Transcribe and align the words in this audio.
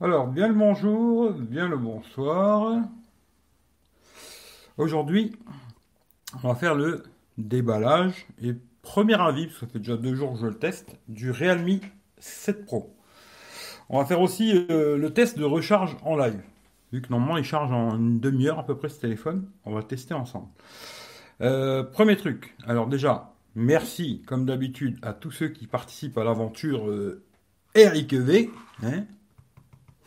Alors, 0.00 0.26
bien 0.26 0.48
le 0.48 0.54
bonjour, 0.54 1.30
bien 1.30 1.68
le 1.68 1.76
bonsoir. 1.76 2.82
Aujourd'hui, 4.76 5.36
on 6.42 6.48
va 6.48 6.56
faire 6.56 6.74
le 6.74 7.04
déballage 7.38 8.26
et 8.42 8.54
premier 8.82 9.14
avis, 9.14 9.46
parce 9.46 9.60
que 9.60 9.66
ça 9.66 9.72
fait 9.72 9.78
déjà 9.78 9.96
deux 9.96 10.16
jours 10.16 10.32
que 10.32 10.40
je 10.40 10.46
le 10.46 10.58
teste, 10.58 10.98
du 11.06 11.30
Realme 11.30 11.78
7 12.18 12.66
Pro. 12.66 12.92
On 13.88 13.98
va 13.98 14.04
faire 14.04 14.20
aussi 14.20 14.66
euh, 14.68 14.98
le 14.98 15.14
test 15.14 15.38
de 15.38 15.44
recharge 15.44 15.96
en 16.02 16.16
live. 16.16 16.42
Vu 16.92 17.00
que 17.00 17.10
normalement 17.10 17.36
il 17.36 17.44
charge 17.44 17.70
en 17.70 17.96
une 17.96 18.18
demi-heure 18.18 18.58
à 18.58 18.66
peu 18.66 18.76
près 18.76 18.88
ce 18.88 19.00
téléphone, 19.00 19.48
on 19.64 19.72
va 19.72 19.84
tester 19.84 20.12
ensemble. 20.12 20.48
Euh, 21.40 21.84
premier 21.84 22.16
truc, 22.16 22.56
alors 22.66 22.88
déjà, 22.88 23.32
merci 23.54 24.22
comme 24.26 24.44
d'habitude 24.44 24.98
à 25.02 25.12
tous 25.12 25.30
ceux 25.30 25.48
qui 25.50 25.68
participent 25.68 26.18
à 26.18 26.24
l'aventure 26.24 26.88
euh, 26.88 27.22
hein, 27.76 29.04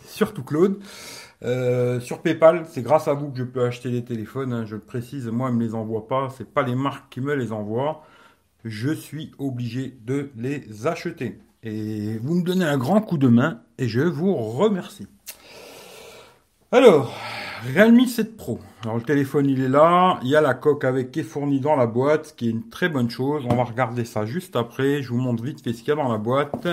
surtout 0.05 0.43
Claude. 0.43 0.79
Euh, 1.43 1.99
sur 1.99 2.21
PayPal, 2.21 2.65
c'est 2.69 2.81
grâce 2.81 3.07
à 3.07 3.13
vous 3.13 3.29
que 3.29 3.37
je 3.37 3.43
peux 3.43 3.63
acheter 3.63 3.89
les 3.89 4.03
téléphones. 4.03 4.53
hein, 4.53 4.65
je 4.65 4.75
le 4.75 4.81
précise, 4.81 5.27
moi, 5.27 5.49
ils 5.49 5.55
me 5.55 5.63
les 5.63 5.75
envoie 5.75 6.07
pas. 6.07 6.29
C'est 6.35 6.51
pas 6.51 6.63
les 6.63 6.75
marques 6.75 7.11
qui 7.11 7.21
me 7.21 7.35
les 7.35 7.51
envoient. 7.51 8.03
Je 8.65 8.91
suis 8.91 9.31
obligé 9.37 9.97
de 10.05 10.31
les 10.35 10.87
acheter. 10.87 11.39
Et 11.63 12.17
vous 12.19 12.35
me 12.35 12.43
donnez 12.43 12.65
un 12.65 12.77
grand 12.77 13.01
coup 13.01 13.17
de 13.17 13.27
main 13.27 13.61
et 13.77 13.87
je 13.87 14.01
vous 14.01 14.35
remercie. 14.35 15.07
Alors, 16.71 17.13
Realme 17.73 18.05
7 18.05 18.37
Pro. 18.37 18.59
Alors 18.83 18.97
le 18.97 19.01
téléphone 19.01 19.49
il 19.49 19.61
est 19.61 19.69
là, 19.69 20.19
il 20.21 20.29
y 20.29 20.35
a 20.35 20.41
la 20.41 20.53
coque 20.53 20.83
avec 20.83 21.11
qui 21.11 21.21
est 21.21 21.23
fournie 21.23 21.59
dans 21.59 21.75
la 21.75 21.87
boîte, 21.87 22.27
ce 22.27 22.33
qui 22.33 22.47
est 22.47 22.51
une 22.51 22.69
très 22.69 22.89
bonne 22.89 23.09
chose. 23.09 23.45
On 23.49 23.55
va 23.55 23.63
regarder 23.63 24.05
ça 24.05 24.25
juste 24.25 24.55
après. 24.55 25.01
Je 25.01 25.09
vous 25.09 25.17
montre 25.17 25.43
vite 25.43 25.63
fait 25.63 25.73
ce 25.73 25.79
qu'il 25.79 25.89
y 25.89 25.91
a 25.91 25.95
dans 25.95 26.11
la 26.11 26.17
boîte. 26.17 26.67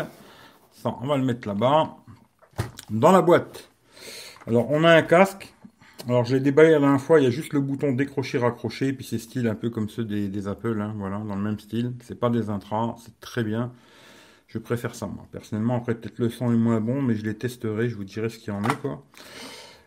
Ça, 0.73 0.95
on 1.01 1.07
va 1.07 1.17
le 1.17 1.25
mettre 1.25 1.49
là-bas. 1.49 1.97
Dans 2.95 3.11
la 3.11 3.23
boîte. 3.23 3.71
Alors 4.47 4.71
on 4.71 4.85
a 4.85 4.95
un 4.95 5.03
casque. 5.03 5.53
Alors 6.07 6.25
je 6.25 6.37
l'ai 6.37 6.41
déballé 6.41 6.71
la 6.71 6.79
dernière 6.79 7.01
fois, 7.01 7.19
il 7.19 7.25
y 7.25 7.27
a 7.27 7.31
juste 7.31 7.53
le 7.53 7.61
bouton 7.61 7.91
décrocher 7.91 8.39
raccrocher, 8.39 8.93
puis 8.93 9.05
c'est 9.05 9.19
style 9.19 9.49
un 9.49 9.57
peu 9.57 9.69
comme 9.69 9.89
ceux 9.89 10.05
des, 10.05 10.47
Apple, 10.47 10.81
hein, 10.81 10.95
voilà, 10.97 11.19
dans 11.19 11.35
le 11.35 11.43
même 11.43 11.59
style. 11.59 11.95
C'est 12.03 12.21
pas 12.21 12.31
des 12.31 12.51
intras, 12.51 12.95
c'est 13.05 13.19
très 13.19 13.43
bien. 13.43 13.73
Je 14.47 14.59
préfère 14.59 14.95
ça 14.95 15.09
moi. 15.09 15.27
Personnellement, 15.33 15.77
après 15.77 15.97
peut-être 15.97 16.21
le 16.21 16.29
son 16.29 16.53
est 16.53 16.57
moins 16.57 16.81
bon, 16.81 17.03
mais 17.03 17.17
je 17.17 17.25
les 17.25 17.35
testerai, 17.35 17.89
je 17.89 17.97
vous 17.97 18.05
dirai 18.05 18.29
ce 18.29 18.39
qu'il 18.39 18.55
y 18.55 18.57
en 18.57 18.63
est 18.63 18.81
quoi. 18.81 19.05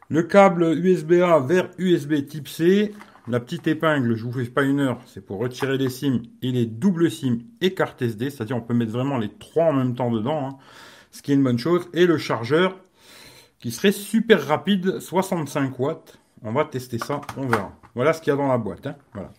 Le 0.10 0.24
câble 0.24 0.78
USB-A 0.78 1.40
vers 1.40 1.70
USB 1.78 2.26
type 2.28 2.50
C. 2.50 2.94
La 3.30 3.40
petite 3.40 3.68
épingle, 3.68 4.16
je 4.16 4.24
vous 4.26 4.34
fais 4.34 4.50
pas 4.50 4.64
une 4.64 4.82
heure, 4.82 5.00
c'est 5.06 5.26
pour 5.26 5.40
retirer 5.40 5.78
les 5.78 5.90
SIM 5.90 6.24
et 6.42 6.52
les 6.52 6.66
doubles 6.66 7.10
SIM 7.10 7.40
et 7.62 7.74
carte 7.74 8.02
SD, 8.02 8.32
c'est-à-dire 8.32 8.58
on 8.58 8.62
peut 8.62 8.74
mettre 8.74 8.92
vraiment 8.92 9.18
les 9.18 9.30
trois 9.30 9.66
en 9.66 9.74
même 9.74 9.96
temps 9.96 10.12
dedans, 10.12 10.50
hein, 10.50 10.58
ce 11.12 11.22
qui 11.22 11.32
est 11.32 11.36
une 11.36 11.44
bonne 11.44 11.60
chose. 11.60 11.88
Et 11.94 12.06
le 12.06 12.18
chargeur 12.18 12.78
qui 13.60 13.72
serait 13.72 13.92
super 13.92 14.46
rapide, 14.48 15.00
65 15.00 15.78
watts. 15.80 16.20
On 16.44 16.52
va 16.52 16.66
tester 16.66 17.00
ça, 17.00 17.22
on 17.38 17.48
verra. 17.48 17.72
Voilà 17.96 18.14
ce 18.14 18.22
qu'il 18.22 18.32
y 18.32 18.34
a 18.34 18.38
dans 18.38 18.48
la 18.48 18.58
boîte. 18.58 18.86
hein, 18.88 18.96
Voilà. 19.14 19.32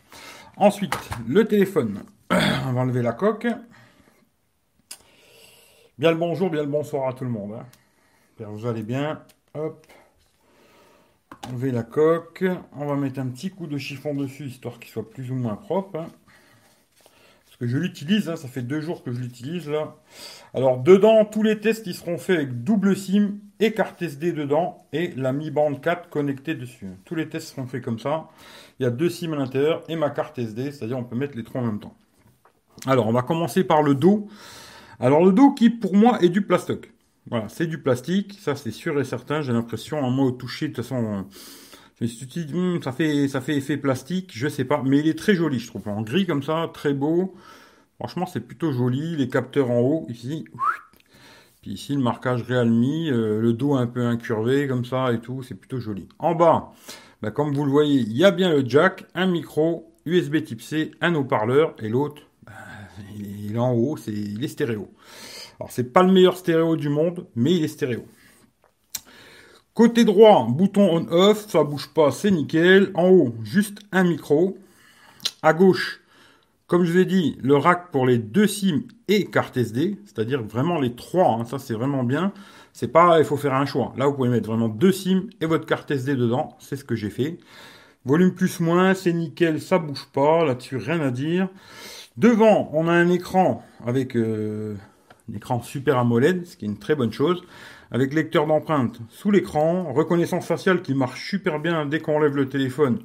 Ensuite, 0.57 0.95
le 1.27 1.45
téléphone. 1.45 2.03
on 2.31 2.73
va 2.73 2.81
enlever 2.81 3.03
la 3.03 3.13
coque. 3.13 3.47
Bien 5.99 6.11
le 6.11 6.17
bonjour, 6.17 6.51
bien 6.51 6.63
le 6.63 6.69
bonsoir 6.69 7.09
à 7.09 7.13
tout 7.13 7.25
le 7.25 7.31
monde. 7.31 7.55
hein. 7.61 7.67
Vous 8.47 8.67
allez 8.67 8.83
bien. 8.83 9.23
Hop. 9.55 9.87
Enlever 11.49 11.71
la 11.73 11.83
coque. 11.83 12.45
On 12.77 12.87
va 12.87 12.97
mettre 12.97 13.21
un 13.21 13.29
petit 13.29 13.51
coup 13.51 13.67
de 13.67 13.79
chiffon 13.79 14.15
dessus, 14.15 14.47
histoire 14.47 14.79
qu'il 14.79 14.91
soit 14.91 15.09
plus 15.09 15.31
ou 15.31 15.35
moins 15.35 15.57
propre. 15.57 15.99
hein. 16.01 16.07
Je 17.61 17.77
l'utilise, 17.77 18.28
hein, 18.28 18.37
ça 18.37 18.47
fait 18.47 18.62
deux 18.62 18.81
jours 18.81 19.03
que 19.03 19.12
je 19.12 19.19
l'utilise 19.19 19.69
là. 19.69 19.97
Alors 20.55 20.78
dedans, 20.78 21.25
tous 21.25 21.42
les 21.42 21.59
tests 21.59 21.87
ils 21.89 21.95
seront 21.95 22.17
faits 22.17 22.37
avec 22.37 22.62
double 22.62 22.97
SIM 22.97 23.39
et 23.59 23.73
carte 23.73 24.00
SD 24.00 24.33
dedans 24.33 24.87
et 24.92 25.12
la 25.17 25.33
Mi 25.33 25.50
Band 25.50 25.75
4 25.75 26.09
connectée 26.09 26.55
dessus. 26.55 26.87
Tous 27.05 27.17
les 27.17 27.28
tests 27.28 27.48
seront 27.48 27.67
faits 27.67 27.83
comme 27.83 27.98
ça. 27.98 28.28
Il 28.78 28.84
y 28.84 28.87
a 28.87 28.91
deux 28.91 29.10
SIM 29.10 29.33
à 29.33 29.37
l'intérieur 29.37 29.83
et 29.88 29.97
ma 29.97 30.10
carte 30.10 30.38
SD, 30.38 30.71
c'est-à-dire 30.71 30.99
on 30.99 31.05
peut 31.05 31.16
mettre 31.16 31.37
les 31.37 31.43
trois 31.43 31.60
en 31.60 31.65
même 31.65 31.81
temps. 31.81 31.97
Alors 32.87 33.09
on 33.09 33.12
va 33.12 33.22
commencer 33.22 33.65
par 33.65 33.83
le 33.83 33.97
dos. 33.97 34.28
Alors 35.00 35.25
le 35.25 35.33
dos 35.33 35.50
qui 35.50 35.69
pour 35.69 35.97
moi 35.97 36.22
est 36.22 36.28
du 36.28 36.43
plastoc. 36.43 36.93
Voilà, 37.28 37.49
c'est 37.49 37.66
du 37.66 37.78
plastique, 37.78 38.38
ça 38.41 38.54
c'est 38.54 38.71
sûr 38.71 38.99
et 39.00 39.04
certain. 39.04 39.43
J'ai 39.43 39.53
l'impression, 39.53 39.99
en 39.99 40.10
moi 40.10 40.27
au 40.27 40.31
toucher, 40.31 40.69
de 40.69 40.75
toute 40.75 40.84
façon, 40.84 41.27
je 41.98 42.04
me 42.04 42.09
suis 42.09 42.26
dit, 42.26 42.47
Hum, 42.54 42.81
ça 42.82 42.92
fait, 42.92 43.28
ça 43.28 43.41
fait 43.41 43.56
effet 43.56 43.76
plastique, 43.76 44.31
je 44.34 44.48
sais 44.48 44.64
pas, 44.64 44.82
mais 44.84 44.98
il 44.98 45.09
est 45.09 45.19
très 45.19 45.34
joli, 45.34 45.59
je 45.59 45.66
trouve, 45.66 45.88
en 45.88 46.03
gris 46.03 46.26
comme 46.26 46.42
ça, 46.42 46.70
très 46.72 46.94
beau. 46.94 47.34
Franchement, 47.98 48.26
c'est 48.26 48.41
plutôt 48.41 48.70
joli. 48.72 49.16
Les 49.16 49.28
capteurs 49.28 49.70
en 49.70 49.81
haut, 49.81 50.06
ici, 50.09 50.44
puis 51.62 51.72
ici 51.72 51.94
le 51.94 52.00
marquage 52.00 52.42
Realme, 52.42 52.84
euh, 52.84 53.41
le 53.41 53.53
dos 53.53 53.75
un 53.75 53.88
peu 53.88 54.06
incurvé 54.06 54.69
comme 54.69 54.84
ça 54.84 55.12
et 55.12 55.20
tout, 55.20 55.42
c'est 55.42 55.56
plutôt 55.56 55.81
joli. 55.81 56.09
En 56.20 56.34
bas, 56.36 56.72
bah, 57.20 57.32
comme 57.32 57.53
vous 57.53 57.64
le 57.64 57.70
voyez, 57.70 58.00
il 58.00 58.16
y 58.16 58.25
a 58.25 58.30
bien 58.30 58.50
le 58.50 58.65
jack, 58.69 59.06
un 59.15 59.26
micro, 59.26 59.92
USB 60.06 60.44
Type 60.44 60.62
C, 60.62 60.92
un 61.00 61.16
haut-parleur 61.16 61.75
et 61.80 61.88
l'autre, 61.88 62.22
bah, 62.47 62.53
il 63.16 63.56
est 63.56 63.59
en 63.59 63.72
haut, 63.72 63.97
c'est 63.97 64.12
il 64.12 64.44
est 64.44 64.48
stéréo. 64.48 64.88
Alors 65.59 65.72
c'est 65.72 65.92
pas 65.92 66.04
le 66.04 66.12
meilleur 66.12 66.36
stéréo 66.36 66.76
du 66.76 66.88
monde, 66.88 67.26
mais 67.34 67.56
il 67.56 67.65
est 67.65 67.69
stéréo. 67.69 68.06
Côté 69.78 70.05
droit, 70.05 70.44
bouton 70.50 70.91
on-off, 70.91 71.49
ça 71.49 71.62
bouge 71.62 71.87
pas, 71.94 72.11
c'est 72.11 72.33
nickel. 72.33 72.91
En 72.94 73.11
haut, 73.11 73.34
juste 73.44 73.78
un 73.93 74.03
micro. 74.03 74.59
À 75.41 75.53
gauche, 75.53 76.00
comme 76.66 76.83
je 76.84 76.91
vous 76.91 76.99
ai 76.99 77.05
dit, 77.05 77.39
le 77.41 77.56
rack 77.56 77.93
pour 77.93 78.05
les 78.05 78.19
deux 78.19 78.49
SIM 78.49 78.83
et 79.06 79.27
carte 79.27 79.56
SD, 79.56 79.97
c'est-à-dire 80.05 80.43
vraiment 80.43 80.81
les 80.81 80.97
trois, 80.97 81.28
hein, 81.28 81.44
ça 81.44 81.61
c'est 81.61 81.75
vraiment 81.75 82.03
bien. 82.03 82.33
C'est 82.72 82.89
pas, 82.89 83.21
il 83.21 83.25
faut 83.25 83.37
faire 83.37 83.55
un 83.55 83.66
choix. 83.66 83.93
Là, 83.97 84.09
vous 84.09 84.15
pouvez 84.15 84.31
mettre 84.31 84.49
vraiment 84.49 84.69
deux 84.69 84.91
SIM 84.91 85.28
et 85.41 85.47
votre 85.47 85.65
carte 85.65 85.89
SD 85.89 86.16
dedans, 86.16 86.56
c'est 86.59 86.75
ce 86.75 86.83
que 86.83 86.97
j'ai 86.97 87.10
fait. 87.10 87.39
Volume 88.05 88.34
plus 88.34 88.59
moins, 88.59 88.95
c'est 88.95 89.12
nickel, 89.12 89.60
ça 89.60 89.78
bouge 89.78 90.09
pas, 90.12 90.45
là-dessus 90.45 90.78
rien 90.78 91.00
à 91.03 91.12
dire. 91.12 91.49
Devant, 92.16 92.69
on 92.72 92.89
a 92.89 92.93
un 92.93 93.10
écran 93.10 93.62
avec 93.87 94.16
euh, 94.16 94.75
un 95.31 95.37
écran 95.37 95.62
Super 95.62 95.99
AMOLED, 95.99 96.49
ce 96.49 96.56
qui 96.56 96.65
est 96.65 96.69
une 96.69 96.81
très 96.81 96.97
bonne 96.97 97.12
chose, 97.12 97.45
avec 97.91 98.12
lecteur 98.12 98.47
d'empreintes 98.47 99.00
sous 99.09 99.31
l'écran, 99.31 99.93
reconnaissance 99.93 100.47
faciale 100.47 100.82
qui 100.82 100.94
marche 100.94 101.28
super 101.28 101.60
bien 101.60 101.87
dès 101.87 102.00
qu'on 102.00 102.21
lève 102.21 102.37
le 102.37 102.49
téléphone. 102.49 103.00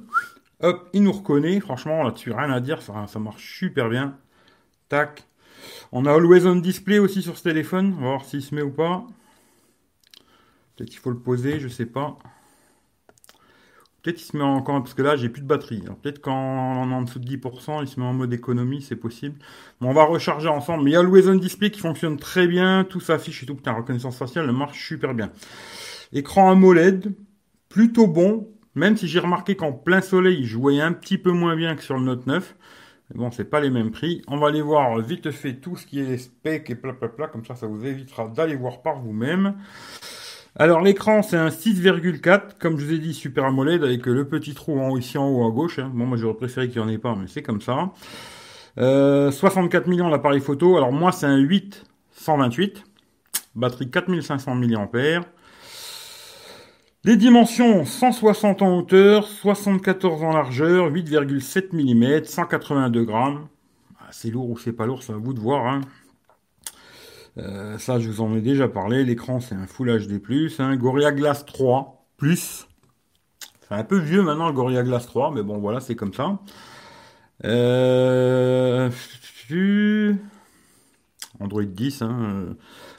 Hop, 0.60 0.88
il 0.92 1.02
nous 1.02 1.12
reconnaît, 1.12 1.60
franchement 1.60 2.02
là-dessus 2.02 2.32
rien 2.32 2.50
à 2.50 2.60
dire, 2.60 2.82
ça, 2.82 3.18
marche 3.18 3.58
super 3.58 3.88
bien. 3.88 4.16
Tac. 4.88 5.24
On 5.92 6.06
a 6.06 6.12
Always 6.12 6.46
On 6.46 6.56
Display 6.56 6.98
aussi 6.98 7.22
sur 7.22 7.38
ce 7.38 7.42
téléphone, 7.42 7.94
on 7.98 8.02
va 8.02 8.08
voir 8.08 8.24
s'il 8.24 8.42
se 8.42 8.54
met 8.54 8.62
ou 8.62 8.70
pas. 8.70 9.06
Peut-être 10.76 10.90
qu'il 10.90 10.98
faut 10.98 11.10
le 11.10 11.18
poser, 11.18 11.60
je 11.60 11.68
sais 11.68 11.86
pas. 11.86 12.18
Peut-être 14.04 14.16
qu'il 14.18 14.26
se 14.26 14.36
met 14.36 14.44
encore, 14.44 14.82
parce 14.82 14.92
que 14.92 15.00
là 15.00 15.16
j'ai 15.16 15.30
plus 15.30 15.40
de 15.40 15.46
batterie. 15.46 15.80
Alors 15.82 15.96
peut-être 15.96 16.20
est 16.28 16.30
en 16.30 17.02
dessous 17.02 17.18
de 17.18 17.26
10%, 17.26 17.80
il 17.80 17.88
se 17.88 17.98
met 17.98 18.04
en 18.04 18.12
mode 18.12 18.34
économie, 18.34 18.82
c'est 18.82 18.96
possible. 18.96 19.38
Bon, 19.80 19.88
on 19.88 19.94
va 19.94 20.04
recharger 20.04 20.48
ensemble. 20.48 20.84
Mais 20.84 20.90
il 20.90 20.92
y 20.92 20.96
a 20.96 21.00
Always 21.00 21.26
On 21.26 21.36
Display 21.36 21.70
qui 21.70 21.80
fonctionne 21.80 22.18
très 22.18 22.46
bien, 22.46 22.84
tout 22.84 23.00
s'affiche 23.00 23.42
et 23.42 23.46
tout. 23.46 23.54
Putain, 23.54 23.72
reconnaissance 23.72 24.18
faciale, 24.18 24.44
elle 24.46 24.54
marche 24.54 24.86
super 24.86 25.14
bien. 25.14 25.32
Écran 26.12 26.50
AMOLED, 26.50 27.14
plutôt 27.70 28.06
bon, 28.06 28.46
même 28.74 28.98
si 28.98 29.08
j'ai 29.08 29.20
remarqué 29.20 29.56
qu'en 29.56 29.72
plein 29.72 30.02
soleil, 30.02 30.44
je 30.44 30.58
voyais 30.58 30.82
un 30.82 30.92
petit 30.92 31.16
peu 31.16 31.32
moins 31.32 31.56
bien 31.56 31.74
que 31.74 31.82
sur 31.82 31.96
le 31.96 32.04
Note 32.04 32.26
9. 32.26 32.56
Mais 33.08 33.18
bon, 33.18 33.30
c'est 33.30 33.44
pas 33.44 33.60
les 33.60 33.70
mêmes 33.70 33.90
prix. 33.90 34.20
On 34.28 34.36
va 34.36 34.48
aller 34.48 34.60
voir 34.60 34.98
vite 35.00 35.30
fait 35.30 35.54
tout 35.54 35.76
ce 35.76 35.86
qui 35.86 36.00
est 36.00 36.18
spec 36.18 36.68
et 36.68 36.74
pla 36.74 36.92
comme 37.32 37.46
ça, 37.46 37.54
ça 37.54 37.66
vous 37.66 37.86
évitera 37.86 38.28
d'aller 38.28 38.54
voir 38.54 38.82
par 38.82 39.00
vous-même. 39.00 39.54
Alors 40.56 40.80
l'écran 40.82 41.22
c'est 41.22 41.36
un 41.36 41.48
6,4 41.48 42.58
comme 42.60 42.78
je 42.78 42.84
vous 42.86 42.92
ai 42.92 42.98
dit 42.98 43.12
Super 43.12 43.44
AMOLED 43.46 43.82
avec 43.82 44.06
le 44.06 44.26
petit 44.28 44.54
trou 44.54 44.78
en 44.80 44.90
haut 44.90 44.98
ici 44.98 45.18
en 45.18 45.28
haut 45.28 45.46
à 45.46 45.50
gauche. 45.50 45.78
hein. 45.80 45.90
Bon 45.92 46.06
moi 46.06 46.16
j'aurais 46.16 46.36
préféré 46.36 46.68
qu'il 46.68 46.80
n'y 46.80 46.86
en 46.86 46.90
ait 46.90 46.98
pas 46.98 47.16
mais 47.16 47.26
c'est 47.26 47.42
comme 47.42 47.60
ça. 47.60 47.90
Euh, 48.78 49.30
64 49.32 49.86
millions 49.88 50.08
l'appareil 50.08 50.40
photo. 50.40 50.76
Alors 50.76 50.92
moi 50.92 51.10
c'est 51.12 51.26
un 51.26 51.38
8 51.38 51.84
128. 52.12 52.84
Batterie 53.56 53.90
4500 53.90 54.54
mAh. 54.54 55.20
Les 57.06 57.16
dimensions 57.16 57.84
160 57.84 58.62
en 58.62 58.78
hauteur, 58.78 59.26
74 59.26 60.22
en 60.22 60.32
largeur, 60.32 60.90
8,7 60.90 61.72
mm, 61.72 62.24
182 62.24 63.04
grammes. 63.04 63.46
Ah, 64.00 64.08
c'est 64.10 64.30
lourd 64.30 64.48
ou 64.50 64.58
c'est 64.58 64.72
pas 64.72 64.86
lourd, 64.86 65.02
c'est 65.02 65.12
à 65.12 65.16
vous 65.16 65.34
de 65.34 65.40
voir. 65.40 65.66
hein. 65.66 65.80
Euh, 67.38 67.78
ça, 67.78 67.98
je 67.98 68.08
vous 68.08 68.20
en 68.20 68.34
ai 68.36 68.40
déjà 68.40 68.68
parlé. 68.68 69.04
L'écran, 69.04 69.40
c'est 69.40 69.54
un 69.54 69.66
Full 69.66 70.06
HD+. 70.06 70.20
Hein. 70.58 70.76
Gorilla 70.76 71.12
Glass 71.12 71.44
3 71.44 72.06
plus. 72.16 72.68
C'est 73.68 73.74
un 73.74 73.84
peu 73.84 73.98
vieux 73.98 74.22
maintenant 74.22 74.48
le 74.48 74.52
Gorilla 74.52 74.82
Glass 74.82 75.06
3, 75.06 75.32
mais 75.32 75.42
bon, 75.42 75.58
voilà, 75.58 75.80
c'est 75.80 75.96
comme 75.96 76.12
ça. 76.14 76.38
Euh... 77.44 78.90
Android 81.40 81.62
10. 81.62 82.02
Hein. 82.02 82.18
euh. 82.22 82.54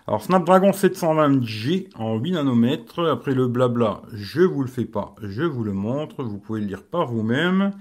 Alors, 0.07 0.21
Snapdragon 0.21 0.71
720G 0.71 1.89
en 1.95 2.17
8 2.17 2.31
nanomètres. 2.31 3.07
Après 3.09 3.33
le 3.33 3.47
blabla, 3.47 4.01
je 4.13 4.41
vous 4.41 4.61
le 4.61 4.67
fais 4.67 4.85
pas, 4.85 5.15
je 5.21 5.43
vous 5.43 5.63
le 5.63 5.73
montre. 5.73 6.23
Vous 6.23 6.37
pouvez 6.37 6.61
le 6.61 6.67
lire 6.67 6.83
par 6.83 7.07
vous-même. 7.07 7.71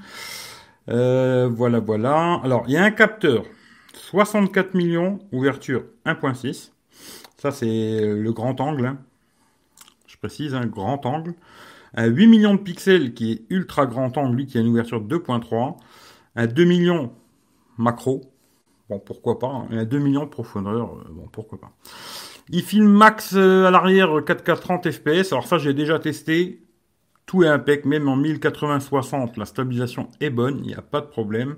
Euh, 0.88 1.48
voilà, 1.52 1.80
voilà. 1.80 2.40
Alors, 2.44 2.64
il 2.66 2.74
y 2.74 2.76
a 2.76 2.84
un 2.84 2.90
capteur. 2.90 3.44
64 3.96 4.74
millions, 4.74 5.18
ouverture 5.32 5.84
1.6. 6.06 6.70
Ça, 7.36 7.50
c'est 7.50 8.00
le 8.00 8.32
grand 8.32 8.60
angle. 8.60 8.86
hein. 8.86 8.98
précise, 10.24 10.54
un 10.54 10.66
grand 10.66 11.04
angle. 11.04 11.34
Un 11.94 12.06
8 12.06 12.26
millions 12.26 12.54
de 12.54 12.60
pixels 12.60 13.14
qui 13.14 13.32
est 13.32 13.42
ultra 13.50 13.86
grand 13.86 14.16
angle, 14.16 14.36
lui 14.36 14.46
qui 14.46 14.58
a 14.58 14.62
une 14.62 14.68
ouverture 14.68 15.00
de 15.00 15.16
2.3. 15.16 15.76
Un 16.36 16.46
2 16.46 16.64
millions 16.64 17.12
macro. 17.76 18.22
Bon, 18.88 18.98
pourquoi 18.98 19.38
pas. 19.38 19.48
Hein. 19.48 19.68
un 19.70 19.84
2 19.84 19.98
millions 19.98 20.24
de 20.24 20.30
profondeur. 20.30 20.94
Euh, 20.94 21.04
bon, 21.10 21.28
pourquoi 21.30 21.60
pas. 21.60 21.72
Il 22.48 22.62
filme 22.62 22.88
max 22.88 23.34
euh, 23.34 23.66
à 23.66 23.70
l'arrière 23.70 24.08
4K 24.08 24.58
30 24.58 24.90
fps. 24.90 25.32
Alors 25.32 25.46
ça, 25.46 25.58
j'ai 25.58 25.74
déjà 25.74 25.98
testé. 25.98 26.62
Tout 27.26 27.42
est 27.42 27.48
impec, 27.48 27.84
même 27.84 28.08
en 28.08 28.18
1080-60, 28.18 29.38
la 29.38 29.46
stabilisation 29.46 30.10
est 30.20 30.28
bonne, 30.28 30.58
il 30.58 30.66
n'y 30.66 30.74
a 30.74 30.82
pas 30.82 31.00
de 31.00 31.06
problème. 31.06 31.56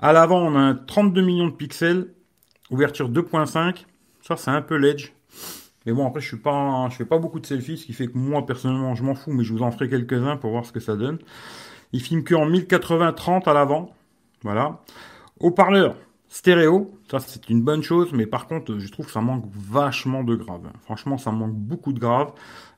À 0.00 0.12
l'avant, 0.12 0.40
on 0.40 0.56
a 0.56 0.60
un 0.60 0.74
32 0.74 1.22
millions 1.22 1.46
de 1.46 1.52
pixels, 1.52 2.12
ouverture 2.70 3.10
2.5. 3.10 3.84
Ça, 4.22 4.36
c'est 4.36 4.50
un 4.50 4.62
peu 4.62 4.76
l'edge. 4.76 5.12
Mais 5.86 5.92
bon, 5.92 6.06
après, 6.06 6.20
je 6.20 6.28
suis 6.28 6.38
pas, 6.38 6.88
je 6.90 6.96
fais 6.96 7.04
pas 7.04 7.18
beaucoup 7.18 7.40
de 7.40 7.46
selfies, 7.46 7.76
ce 7.76 7.86
qui 7.86 7.92
fait 7.92 8.06
que 8.06 8.16
moi, 8.16 8.46
personnellement, 8.46 8.94
je 8.94 9.04
m'en 9.04 9.14
fous, 9.14 9.32
mais 9.32 9.44
je 9.44 9.52
vous 9.52 9.62
en 9.62 9.70
ferai 9.70 9.88
quelques-uns 9.88 10.36
pour 10.36 10.50
voir 10.50 10.64
ce 10.64 10.72
que 10.72 10.80
ça 10.80 10.96
donne. 10.96 11.18
Il 11.92 12.00
filme 12.00 12.24
que 12.24 12.34
en 12.34 12.48
1080-30 12.48 13.48
à 13.48 13.52
l'avant. 13.52 13.94
Voilà. 14.42 14.80
Haut-parleur, 15.40 15.96
stéréo. 16.28 16.90
Ça, 17.10 17.20
c'est 17.20 17.50
une 17.50 17.62
bonne 17.62 17.82
chose, 17.82 18.12
mais 18.12 18.26
par 18.26 18.46
contre, 18.46 18.78
je 18.78 18.90
trouve 18.90 19.06
que 19.06 19.12
ça 19.12 19.20
manque 19.20 19.44
vachement 19.52 20.24
de 20.24 20.34
grave. 20.34 20.62
Franchement, 20.82 21.18
ça 21.18 21.30
manque 21.30 21.54
beaucoup 21.54 21.92
de 21.92 22.00
grave. 22.00 22.32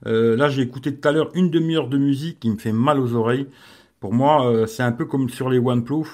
Euh, 0.07 0.37
là, 0.37 0.49
j'ai 0.49 0.63
écouté 0.63 0.95
tout 0.95 1.09
à 1.09 1.13
l'heure 1.13 1.31
une 1.35 1.51
demi-heure 1.51 1.89
de 1.89 1.97
musique 1.97 2.41
qui 2.41 2.51
me 2.51 2.57
fait 2.57 2.73
mal 2.73 2.99
aux 2.99 3.15
oreilles. 3.15 3.49
Pour 4.01 4.13
moi, 4.13 4.47
euh, 4.51 4.67
c'est 4.67 4.83
un 4.83 4.93
peu 4.93 5.05
comme 5.05 5.29
sur 5.29 5.49
les 5.49 5.59
OnePlus. 5.59 6.07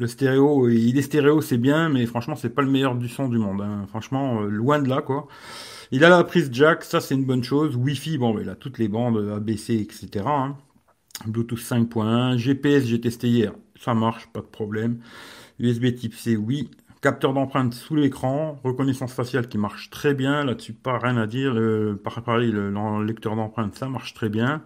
Le 0.00 0.06
stéréo, 0.06 0.70
il 0.70 0.96
est 0.96 1.02
stéréo, 1.02 1.42
c'est 1.42 1.58
bien, 1.58 1.90
mais 1.90 2.06
franchement, 2.06 2.34
c'est 2.34 2.48
pas 2.48 2.62
le 2.62 2.70
meilleur 2.70 2.94
du 2.94 3.06
son 3.06 3.28
du 3.28 3.36
monde. 3.36 3.60
Hein. 3.60 3.84
Franchement, 3.86 4.40
euh, 4.40 4.48
loin 4.48 4.80
de 4.80 4.88
là, 4.88 5.02
quoi. 5.02 5.28
Il 5.90 6.04
a 6.04 6.08
la 6.08 6.24
prise 6.24 6.48
jack, 6.50 6.84
ça 6.84 7.00
c'est 7.00 7.14
une 7.14 7.26
bonne 7.26 7.44
chose. 7.44 7.76
Wi-Fi, 7.76 8.16
bon, 8.16 8.38
il 8.38 8.48
a 8.48 8.54
toutes 8.54 8.78
les 8.78 8.88
bandes 8.88 9.30
ABC, 9.36 9.74
etc. 9.74 10.24
Hein. 10.26 10.56
Bluetooth 11.26 11.58
5.1, 11.58 12.38
GPS, 12.38 12.86
j'ai 12.86 12.98
testé 12.98 13.28
hier, 13.28 13.52
ça 13.78 13.92
marche, 13.92 14.26
pas 14.32 14.40
de 14.40 14.46
problème. 14.46 15.00
USB 15.58 15.94
Type 15.94 16.14
C, 16.14 16.34
oui. 16.34 16.70
Capteur 17.02 17.34
d'empreinte 17.34 17.74
sous 17.74 17.94
l'écran, 17.94 18.58
reconnaissance 18.64 19.12
faciale 19.12 19.48
qui 19.48 19.58
marche 19.58 19.90
très 19.90 20.14
bien, 20.14 20.44
là-dessus 20.44 20.72
pas 20.72 20.98
rien 20.98 21.18
à 21.18 21.26
dire. 21.26 21.52
Le, 21.52 22.00
pareil, 22.02 22.50
le, 22.52 22.70
le 22.70 23.04
lecteur 23.04 23.36
d'empreinte, 23.36 23.74
ça 23.74 23.88
marche 23.90 24.14
très 24.14 24.30
bien. 24.30 24.62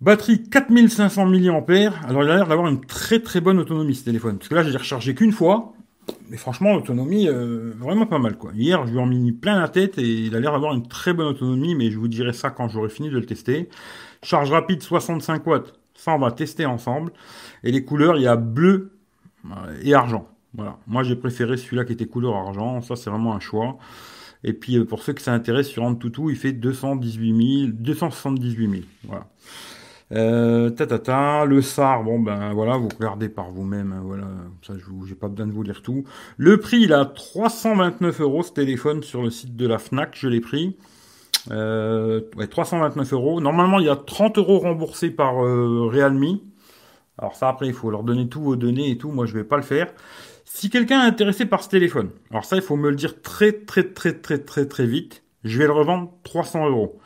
Batterie 0.00 0.42
4500 0.42 1.26
mAh. 1.26 1.92
Alors 2.08 2.24
il 2.24 2.30
a 2.30 2.36
l'air 2.36 2.46
d'avoir 2.46 2.68
une 2.68 2.80
très 2.80 3.20
très 3.20 3.42
bonne 3.42 3.58
autonomie 3.58 3.94
ce 3.94 4.04
téléphone. 4.04 4.38
Parce 4.38 4.48
que 4.48 4.54
là 4.54 4.62
j'ai 4.62 4.76
rechargé 4.76 5.14
qu'une 5.14 5.32
fois. 5.32 5.74
Mais 6.30 6.38
franchement 6.38 6.72
l'autonomie 6.74 7.28
euh, 7.28 7.72
vraiment 7.78 8.06
pas 8.06 8.18
mal 8.18 8.38
quoi. 8.38 8.52
Hier 8.54 8.86
je 8.86 8.92
lui 8.92 8.98
ai 8.98 9.04
mis 9.04 9.32
plein 9.32 9.60
la 9.60 9.68
tête 9.68 9.98
et 9.98 10.08
il 10.08 10.34
a 10.34 10.40
l'air 10.40 10.52
d'avoir 10.52 10.72
une 10.72 10.88
très 10.88 11.12
bonne 11.12 11.26
autonomie. 11.26 11.74
Mais 11.74 11.90
je 11.90 11.98
vous 11.98 12.08
dirai 12.08 12.32
ça 12.32 12.48
quand 12.48 12.68
j'aurai 12.68 12.88
fini 12.88 13.10
de 13.10 13.18
le 13.18 13.26
tester. 13.26 13.68
Charge 14.22 14.50
rapide 14.50 14.82
65 14.82 15.46
watts. 15.46 15.74
Ça 15.94 16.14
on 16.14 16.18
va 16.18 16.32
tester 16.32 16.64
ensemble. 16.64 17.12
Et 17.62 17.70
les 17.70 17.84
couleurs 17.84 18.16
il 18.16 18.22
y 18.22 18.26
a 18.26 18.36
bleu 18.36 18.92
euh, 19.44 19.76
et 19.82 19.92
argent. 19.92 20.28
Voilà. 20.54 20.78
Moi 20.86 21.02
j'ai 21.02 21.14
préféré 21.14 21.58
celui-là 21.58 21.84
qui 21.84 21.92
était 21.92 22.06
couleur 22.06 22.36
argent. 22.36 22.80
Ça 22.80 22.96
c'est 22.96 23.10
vraiment 23.10 23.34
un 23.34 23.40
choix. 23.40 23.76
Et 24.44 24.54
puis 24.54 24.78
euh, 24.78 24.86
pour 24.86 25.02
ceux 25.02 25.12
que 25.12 25.20
ça 25.20 25.34
intéresse 25.34 25.68
sur 25.68 25.82
Antutu, 25.82 26.30
il 26.30 26.36
fait 26.36 26.52
218 26.52 27.66
000, 27.66 27.72
278 27.74 28.70
000. 28.70 28.82
Voilà. 29.04 29.26
Euh, 30.12 30.70
ta, 30.70 31.44
le 31.44 31.62
SAR, 31.62 32.02
bon 32.02 32.18
ben 32.18 32.52
voilà, 32.52 32.76
vous 32.76 32.88
regardez 32.88 33.28
par 33.28 33.50
vous-même, 33.50 33.92
hein, 33.92 34.02
voilà, 34.04 34.26
ça 34.60 34.74
je 34.76 34.84
j'ai 35.06 35.14
pas 35.14 35.28
besoin 35.28 35.46
de 35.46 35.52
vous 35.52 35.62
lire 35.62 35.82
tout. 35.82 36.04
Le 36.36 36.58
prix, 36.58 36.80
il 36.82 36.92
a 36.92 37.04
329 37.04 38.20
euros 38.20 38.42
ce 38.42 38.52
téléphone 38.52 39.04
sur 39.04 39.22
le 39.22 39.30
site 39.30 39.56
de 39.56 39.66
la 39.68 39.78
Fnac, 39.78 40.16
je 40.16 40.28
l'ai 40.28 40.40
pris. 40.40 40.76
Euh, 41.50 42.20
ouais, 42.36 42.46
329 42.46 43.12
euros. 43.12 43.40
Normalement, 43.40 43.78
il 43.78 43.86
y 43.86 43.88
a 43.88 43.96
30 43.96 44.38
euros 44.38 44.58
remboursés 44.58 45.10
par 45.10 45.44
euh, 45.44 45.88
Realme. 45.90 46.38
Alors 47.18 47.36
ça, 47.36 47.48
après, 47.48 47.66
il 47.66 47.72
faut 47.72 47.90
leur 47.90 48.02
donner 48.02 48.28
tous 48.28 48.40
vos 48.40 48.56
données 48.56 48.90
et 48.90 48.98
tout. 48.98 49.10
Moi, 49.10 49.26
je 49.26 49.34
vais 49.34 49.44
pas 49.44 49.56
le 49.56 49.62
faire. 49.62 49.92
Si 50.44 50.70
quelqu'un 50.70 51.02
est 51.04 51.06
intéressé 51.06 51.46
par 51.46 51.62
ce 51.62 51.68
téléphone, 51.68 52.10
alors 52.30 52.44
ça, 52.44 52.56
il 52.56 52.62
faut 52.62 52.76
me 52.76 52.90
le 52.90 52.96
dire 52.96 53.22
très, 53.22 53.52
très, 53.52 53.84
très, 53.84 54.12
très, 54.14 54.38
très, 54.38 54.66
très 54.66 54.86
vite. 54.86 55.22
Je 55.44 55.58
vais 55.58 55.66
le 55.66 55.72
revendre 55.72 56.10
300 56.24 56.68
euros. 56.68 56.98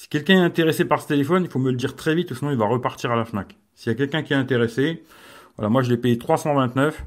Si 0.00 0.08
quelqu'un 0.08 0.36
est 0.36 0.44
intéressé 0.46 0.86
par 0.86 1.02
ce 1.02 1.08
téléphone, 1.08 1.44
il 1.44 1.50
faut 1.50 1.58
me 1.58 1.70
le 1.70 1.76
dire 1.76 1.94
très 1.94 2.14
vite, 2.14 2.32
sinon 2.32 2.50
il 2.50 2.56
va 2.56 2.64
repartir 2.64 3.10
à 3.10 3.16
la 3.16 3.26
FNAC. 3.26 3.58
S'il 3.74 3.92
y 3.92 3.94
a 3.94 3.98
quelqu'un 3.98 4.22
qui 4.22 4.32
est 4.32 4.36
intéressé, 4.36 5.04
voilà, 5.58 5.68
moi 5.68 5.82
je 5.82 5.90
l'ai 5.90 5.98
payé 5.98 6.16
329. 6.16 7.04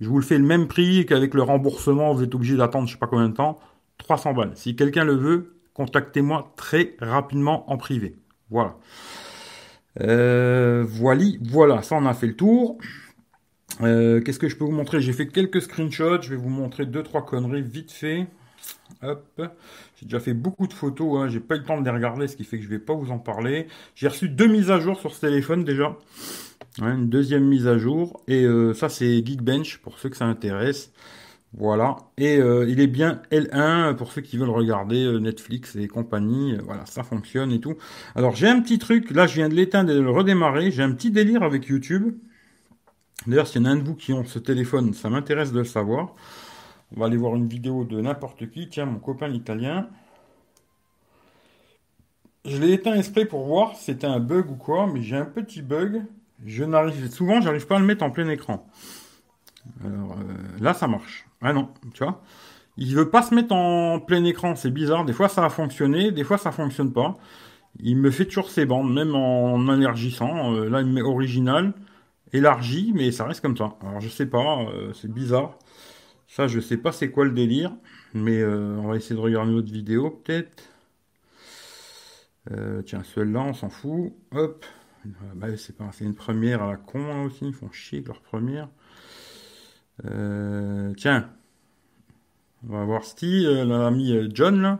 Je 0.00 0.08
vous 0.08 0.16
le 0.16 0.24
fais 0.24 0.38
le 0.38 0.46
même 0.46 0.66
prix 0.66 1.04
qu'avec 1.04 1.34
le 1.34 1.42
remboursement, 1.42 2.14
vous 2.14 2.22
êtes 2.22 2.34
obligé 2.34 2.56
d'attendre 2.56 2.88
je 2.88 2.94
sais 2.94 2.98
pas 2.98 3.08
combien 3.08 3.28
de 3.28 3.34
temps. 3.34 3.60
300 3.98 4.32
balles. 4.32 4.52
Si 4.54 4.74
quelqu'un 4.74 5.04
le 5.04 5.16
veut, 5.16 5.60
contactez-moi 5.74 6.54
très 6.56 6.96
rapidement 6.98 7.70
en 7.70 7.76
privé. 7.76 8.16
Voilà. 8.48 8.78
Euh, 10.00 10.82
voilà, 10.88 11.24
voilà, 11.42 11.82
ça 11.82 11.96
on 11.96 12.06
a 12.06 12.14
fait 12.14 12.28
le 12.28 12.36
tour. 12.36 12.78
Euh, 13.82 14.22
qu'est-ce 14.22 14.38
que 14.38 14.48
je 14.48 14.56
peux 14.56 14.64
vous 14.64 14.72
montrer? 14.72 15.02
J'ai 15.02 15.12
fait 15.12 15.26
quelques 15.26 15.60
screenshots, 15.60 16.22
je 16.22 16.30
vais 16.30 16.36
vous 16.36 16.48
montrer 16.48 16.86
deux 16.86 17.02
trois 17.02 17.26
conneries 17.26 17.60
vite 17.60 17.92
fait. 17.92 18.28
Hop. 19.02 19.40
J'ai 19.96 20.06
déjà 20.06 20.20
fait 20.20 20.34
beaucoup 20.34 20.66
de 20.66 20.72
photos, 20.72 21.18
hein. 21.18 21.28
j'ai 21.28 21.40
pas 21.40 21.56
eu 21.56 21.58
le 21.58 21.64
temps 21.64 21.80
de 21.80 21.84
les 21.84 21.90
regarder, 21.90 22.28
ce 22.28 22.36
qui 22.36 22.44
fait 22.44 22.58
que 22.58 22.64
je 22.64 22.68
vais 22.68 22.78
pas 22.78 22.94
vous 22.94 23.10
en 23.10 23.18
parler. 23.18 23.66
J'ai 23.94 24.08
reçu 24.08 24.28
deux 24.28 24.46
mises 24.46 24.70
à 24.70 24.78
jour 24.80 24.98
sur 24.98 25.14
ce 25.14 25.20
téléphone 25.20 25.64
déjà. 25.64 25.96
une 26.78 27.08
deuxième 27.08 27.44
mise 27.46 27.66
à 27.66 27.78
jour. 27.78 28.22
Et 28.28 28.44
euh, 28.44 28.74
ça 28.74 28.88
c'est 28.88 29.24
Geekbench 29.24 29.78
pour 29.78 29.98
ceux 29.98 30.08
que 30.08 30.16
ça 30.16 30.26
intéresse. 30.26 30.92
Voilà. 31.52 31.96
Et 32.16 32.36
euh, 32.38 32.68
il 32.68 32.80
est 32.80 32.86
bien 32.86 33.22
L1 33.32 33.96
pour 33.96 34.12
ceux 34.12 34.20
qui 34.20 34.36
veulent 34.36 34.50
regarder 34.50 35.04
euh, 35.04 35.18
Netflix 35.18 35.76
et 35.76 35.88
compagnie. 35.88 36.56
Voilà, 36.64 36.86
ça 36.86 37.02
fonctionne 37.02 37.52
et 37.52 37.60
tout. 37.60 37.76
Alors 38.14 38.36
j'ai 38.36 38.48
un 38.48 38.60
petit 38.60 38.78
truc, 38.78 39.10
là 39.10 39.26
je 39.26 39.34
viens 39.34 39.48
de 39.48 39.54
l'éteindre 39.54 39.90
et 39.90 39.94
de 39.94 40.00
le 40.00 40.10
redémarrer. 40.10 40.70
J'ai 40.70 40.82
un 40.82 40.92
petit 40.92 41.10
délire 41.10 41.42
avec 41.42 41.66
YouTube. 41.66 42.14
D'ailleurs, 43.26 43.46
s'il 43.46 43.62
y 43.62 43.64
en 43.64 43.68
a 43.68 43.72
un 43.72 43.76
de 43.76 43.82
vous 43.82 43.94
qui 43.94 44.12
ont 44.12 44.24
ce 44.24 44.38
téléphone, 44.38 44.94
ça 44.94 45.10
m'intéresse 45.10 45.52
de 45.52 45.58
le 45.58 45.64
savoir. 45.64 46.14
On 46.94 47.00
va 47.00 47.06
aller 47.06 47.16
voir 47.16 47.36
une 47.36 47.46
vidéo 47.46 47.84
de 47.84 48.00
n'importe 48.00 48.50
qui. 48.50 48.68
Tiens, 48.68 48.86
mon 48.86 48.98
copain 48.98 49.28
italien. 49.28 49.88
Je 52.44 52.56
l'ai 52.56 52.72
éteint 52.72 52.94
exprès 52.94 53.26
pour 53.26 53.44
voir 53.44 53.76
si 53.76 53.84
c'était 53.84 54.06
un 54.06 54.18
bug 54.18 54.50
ou 54.50 54.56
quoi, 54.56 54.86
mais 54.86 55.02
j'ai 55.02 55.16
un 55.16 55.26
petit 55.26 55.62
bug. 55.62 56.02
Je 56.44 56.64
n'arrive 56.64 57.10
souvent, 57.10 57.40
j'arrive 57.40 57.66
pas 57.66 57.76
à 57.76 57.78
le 57.78 57.84
mettre 57.84 58.02
en 58.02 58.10
plein 58.10 58.28
écran. 58.28 58.66
Alors, 59.84 60.12
euh, 60.12 60.34
là, 60.58 60.72
ça 60.72 60.88
marche. 60.88 61.26
Ah 61.42 61.52
non, 61.52 61.68
tu 61.92 62.02
vois. 62.02 62.22
Il 62.76 62.94
veut 62.94 63.10
pas 63.10 63.22
se 63.22 63.34
mettre 63.34 63.54
en 63.54 64.00
plein 64.00 64.24
écran, 64.24 64.54
c'est 64.56 64.70
bizarre. 64.70 65.04
Des 65.04 65.12
fois, 65.12 65.28
ça 65.28 65.44
a 65.44 65.50
fonctionné, 65.50 66.12
des 66.12 66.24
fois, 66.24 66.38
ça 66.38 66.50
fonctionne 66.50 66.92
pas. 66.92 67.18
Il 67.78 67.98
me 67.98 68.10
fait 68.10 68.24
toujours 68.24 68.50
ses 68.50 68.64
bandes, 68.64 68.92
même 68.92 69.14
en 69.14 69.74
élargissant. 69.74 70.54
Euh, 70.54 70.68
là, 70.68 70.80
il 70.80 70.86
met 70.86 71.02
original, 71.02 71.74
élargi, 72.32 72.92
mais 72.94 73.12
ça 73.12 73.26
reste 73.26 73.42
comme 73.42 73.56
ça. 73.56 73.76
Alors, 73.82 74.00
je 74.00 74.08
sais 74.08 74.26
pas, 74.26 74.60
euh, 74.62 74.92
c'est 74.94 75.12
bizarre. 75.12 75.58
Ça, 76.30 76.46
je 76.46 76.60
sais 76.60 76.76
pas 76.76 76.92
c'est 76.92 77.10
quoi 77.10 77.24
le 77.24 77.32
délire, 77.32 77.72
mais 78.14 78.38
euh, 78.40 78.76
on 78.78 78.86
va 78.86 78.96
essayer 78.96 79.16
de 79.16 79.20
regarder 79.20 79.50
une 79.50 79.58
autre 79.58 79.72
vidéo 79.72 80.10
peut-être. 80.10 80.62
Euh, 82.52 82.82
tiens, 82.82 83.02
celle-là, 83.02 83.40
on 83.40 83.52
s'en 83.52 83.68
fout. 83.68 84.12
Hop. 84.30 84.64
Bah, 85.34 85.48
c'est 85.56 85.76
pas, 85.76 85.90
une 86.00 86.14
première 86.14 86.62
à 86.62 86.70
la 86.70 86.76
con 86.76 87.00
hein, 87.00 87.24
aussi. 87.24 87.48
Ils 87.48 87.52
font 87.52 87.72
chier 87.72 88.04
leur 88.06 88.20
première. 88.20 88.68
Euh, 90.04 90.94
tiens, 90.96 91.28
on 92.68 92.74
va 92.74 92.84
voir 92.84 93.02
Steve, 93.02 93.64
l'ami 93.64 94.28
John 94.32 94.62
là. 94.62 94.78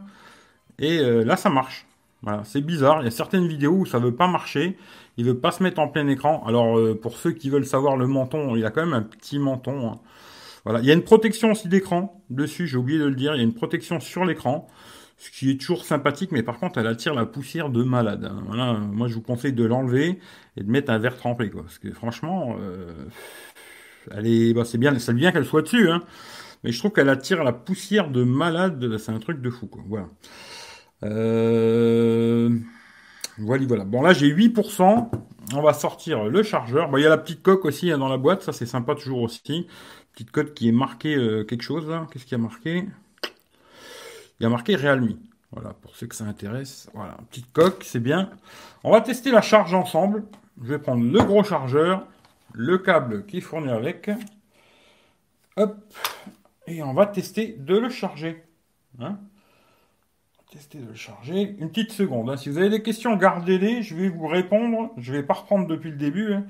Et 0.79 1.01
là, 1.01 1.37
ça 1.37 1.51
marche. 1.51 1.85
Voilà, 2.23 2.45
c'est 2.45 2.61
bizarre. 2.61 3.03
Il 3.03 3.07
y 3.07 3.09
a 3.09 3.11
certaines 3.11 3.49
vidéos 3.49 3.73
où 3.73 3.87
ça 3.87 3.99
veut 3.99 4.15
pas 4.15 4.29
marcher. 4.29 4.79
Il 5.17 5.25
veut 5.25 5.39
pas 5.39 5.51
se 5.51 5.65
mettre 5.65 5.81
en 5.81 5.89
plein 5.89 6.07
écran. 6.07 6.45
Alors, 6.47 6.79
pour 7.01 7.17
ceux 7.17 7.33
qui 7.33 7.51
veulent 7.51 7.67
savoir 7.67 7.97
le 7.97 8.07
menton, 8.07 8.55
il 8.55 8.65
a 8.65 8.71
quand 8.71 8.87
même 8.87 8.95
un 8.95 9.03
petit 9.03 9.41
menton. 9.41 9.91
Hein. 9.91 10.01
Voilà, 10.65 10.81
il 10.81 10.87
y 10.87 10.91
a 10.91 10.95
une 10.95 11.03
protection 11.03 11.53
aussi 11.53 11.69
d'écran 11.69 12.23
dessus, 12.31 12.67
j'ai 12.67 12.77
oublié 12.77 12.99
de 12.99 13.05
le 13.05 13.15
dire, 13.15 13.35
il 13.35 13.39
y 13.39 13.41
a 13.41 13.45
une 13.45 13.55
protection 13.55 14.01
sur 14.01 14.25
l'écran, 14.25 14.67
ce 15.17 15.31
qui 15.31 15.51
est 15.51 15.61
toujours 15.61 15.85
sympathique, 15.85 16.33
mais 16.33 16.43
par 16.43 16.59
contre 16.59 16.79
elle 16.79 16.87
attire 16.87 17.15
la 17.15 17.27
poussière 17.27 17.71
de 17.71 17.83
malade. 17.83 18.25
Hein. 18.25 18.43
Voilà, 18.47 18.75
moi 18.75 19.09
je 19.09 19.15
vous 19.15 19.23
conseille 19.23 19.53
de 19.53 19.65
l'enlever 19.65 20.19
et 20.57 20.63
de 20.63 20.71
mettre 20.71 20.91
un 20.91 20.99
verre 20.99 21.17
trempé, 21.17 21.51
quoi, 21.51 21.63
parce 21.63 21.79
que 21.79 21.91
franchement, 21.93 22.57
euh, 22.61 22.93
elle 24.11 24.27
est, 24.27 24.55
bah, 24.55 24.65
c'est 24.65 24.79
bien, 24.79 24.99
c'est 24.99 25.15
bien 25.15 25.33
qu'elle 25.33 25.47
soit 25.47 25.63
dessus, 25.63 25.91
hein, 25.91 26.03
mais 26.65 26.73
je 26.73 26.79
trouve 26.79 26.93
qu'elle 26.93 27.09
attire 27.09 27.43
la 27.45 27.53
poussière 27.53 28.11
de 28.11 28.23
malade, 28.23 28.97
c'est 28.99 29.13
un 29.13 29.19
truc 29.19 29.41
de 29.41 29.51
fou, 29.51 29.67
quoi. 29.67 29.83
Voilà. 29.89 30.09
Euh... 31.05 32.51
Voilà. 33.39 33.85
Bon, 33.85 34.03
là, 34.03 34.13
j'ai 34.13 34.29
8%. 34.29 35.11
On 35.55 35.63
va 35.63 35.73
sortir 35.73 36.25
le 36.25 36.43
chargeur. 36.43 36.91
Bon, 36.91 36.99
il 36.99 37.03
y 37.03 37.07
a 37.07 37.09
la 37.09 37.19
petite 37.19 37.43
coque 37.43 37.65
aussi 37.65 37.91
hein, 37.91 37.99
dans 37.99 38.09
la 38.09 38.19
boîte. 38.19 38.43
Ça, 38.43 38.53
c'est 38.53 38.67
sympa 38.67 38.95
toujours 38.95 39.23
aussi 39.23 39.67
petite 40.13 40.31
code 40.31 40.55
qui 40.55 40.69
est 40.69 40.73
marqué 40.73 41.15
euh, 41.15 41.45
quelque 41.45 41.63
chose 41.63 41.89
là. 41.89 42.07
Qu'est-ce 42.13 42.25
qu'il 42.25 42.39
y 42.39 42.41
a 42.41 42.43
marqué? 42.43 42.85
Il 44.39 44.43
y 44.43 44.47
a 44.47 44.49
marqué 44.49 44.77
Realme. 44.77 45.17
Voilà, 45.53 45.75
pour 45.75 45.97
ceux 45.97 46.07
que 46.07 46.15
ça 46.15 46.25
intéresse. 46.25 46.89
Voilà, 46.95 47.17
petite 47.31 47.53
coque, 47.53 47.83
c'est 47.85 48.01
bien. 48.01 48.31
On 48.85 48.93
va 48.93 49.01
tester 49.01 49.31
la 49.31 49.43
charge 49.43 49.75
ensemble. 49.75 50.25
Je 50.63 50.69
vais 50.69 50.79
prendre 50.79 51.05
le 51.05 51.23
gros 51.23 51.43
chargeur, 51.43 52.07
le 52.53 52.79
câble 52.79 53.27
qui 53.27 53.39
est 53.39 53.41
fourni 53.41 53.71
avec. 53.71 54.11
Hop. 55.57 55.77
Et 56.67 56.83
on 56.83 56.95
va 56.95 57.07
tester 57.07 57.57
de 57.59 57.77
le 57.77 57.89
charger. 57.89 58.45
Hein 59.01 59.19
tester 60.51 60.79
de 60.79 60.89
le 60.89 60.95
charger. 60.95 61.55
Une 61.59 61.69
petite 61.69 61.93
seconde. 61.93 62.29
Hein. 62.29 62.37
Si 62.37 62.49
vous 62.49 62.59
avez 62.59 62.71
des 62.71 62.83
questions, 62.83 63.17
gardez-les. 63.17 63.83
Je 63.83 63.95
vais 63.95 64.09
vous 64.09 64.27
répondre. 64.27 64.91
Je 64.97 65.13
vais 65.13 65.23
pas 65.23 65.35
reprendre 65.35 65.67
depuis 65.67 65.91
le 65.91 65.97
début. 65.97 66.33
Hein. 66.33 66.45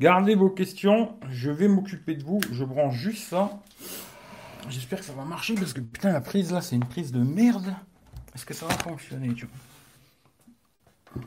Gardez 0.00 0.34
vos 0.34 0.48
questions. 0.48 1.14
Je 1.28 1.50
vais 1.50 1.68
m'occuper 1.68 2.14
de 2.14 2.24
vous. 2.24 2.40
Je 2.50 2.64
branche 2.64 2.96
juste 2.96 3.28
ça. 3.28 3.60
J'espère 4.70 5.00
que 5.00 5.04
ça 5.04 5.12
va 5.12 5.26
marcher 5.26 5.54
parce 5.56 5.74
que 5.74 5.80
putain 5.82 6.10
la 6.10 6.22
prise 6.22 6.52
là 6.52 6.62
c'est 6.62 6.74
une 6.74 6.86
prise 6.86 7.12
de 7.12 7.22
merde. 7.22 7.74
Est-ce 8.34 8.46
que 8.46 8.54
ça 8.54 8.64
va 8.64 8.72
fonctionner 8.78 9.28
On 11.14 11.20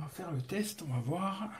va 0.00 0.08
faire 0.12 0.32
le 0.32 0.42
test, 0.42 0.82
on 0.82 0.92
va 0.92 0.98
voir. 0.98 1.50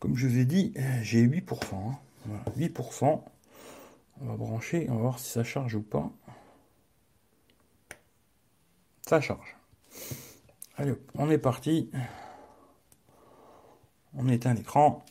Comme 0.00 0.16
je 0.16 0.26
vous 0.26 0.38
ai 0.38 0.46
dit, 0.46 0.72
j'ai 1.02 1.26
8%. 1.26 1.74
Hein. 1.74 1.98
Voilà, 2.24 2.44
8%. 2.56 3.22
On 4.22 4.24
va 4.24 4.36
brancher, 4.38 4.86
on 4.88 4.94
va 4.94 5.02
voir 5.02 5.18
si 5.18 5.30
ça 5.30 5.44
charge 5.44 5.74
ou 5.74 5.82
pas. 5.82 6.10
Ça 9.06 9.20
charge. 9.20 9.54
Allez, 10.78 10.94
on 11.14 11.30
est 11.30 11.36
parti. 11.36 11.90
On 14.14 14.28
éteint 14.28 14.54
l'écran. 14.54 15.04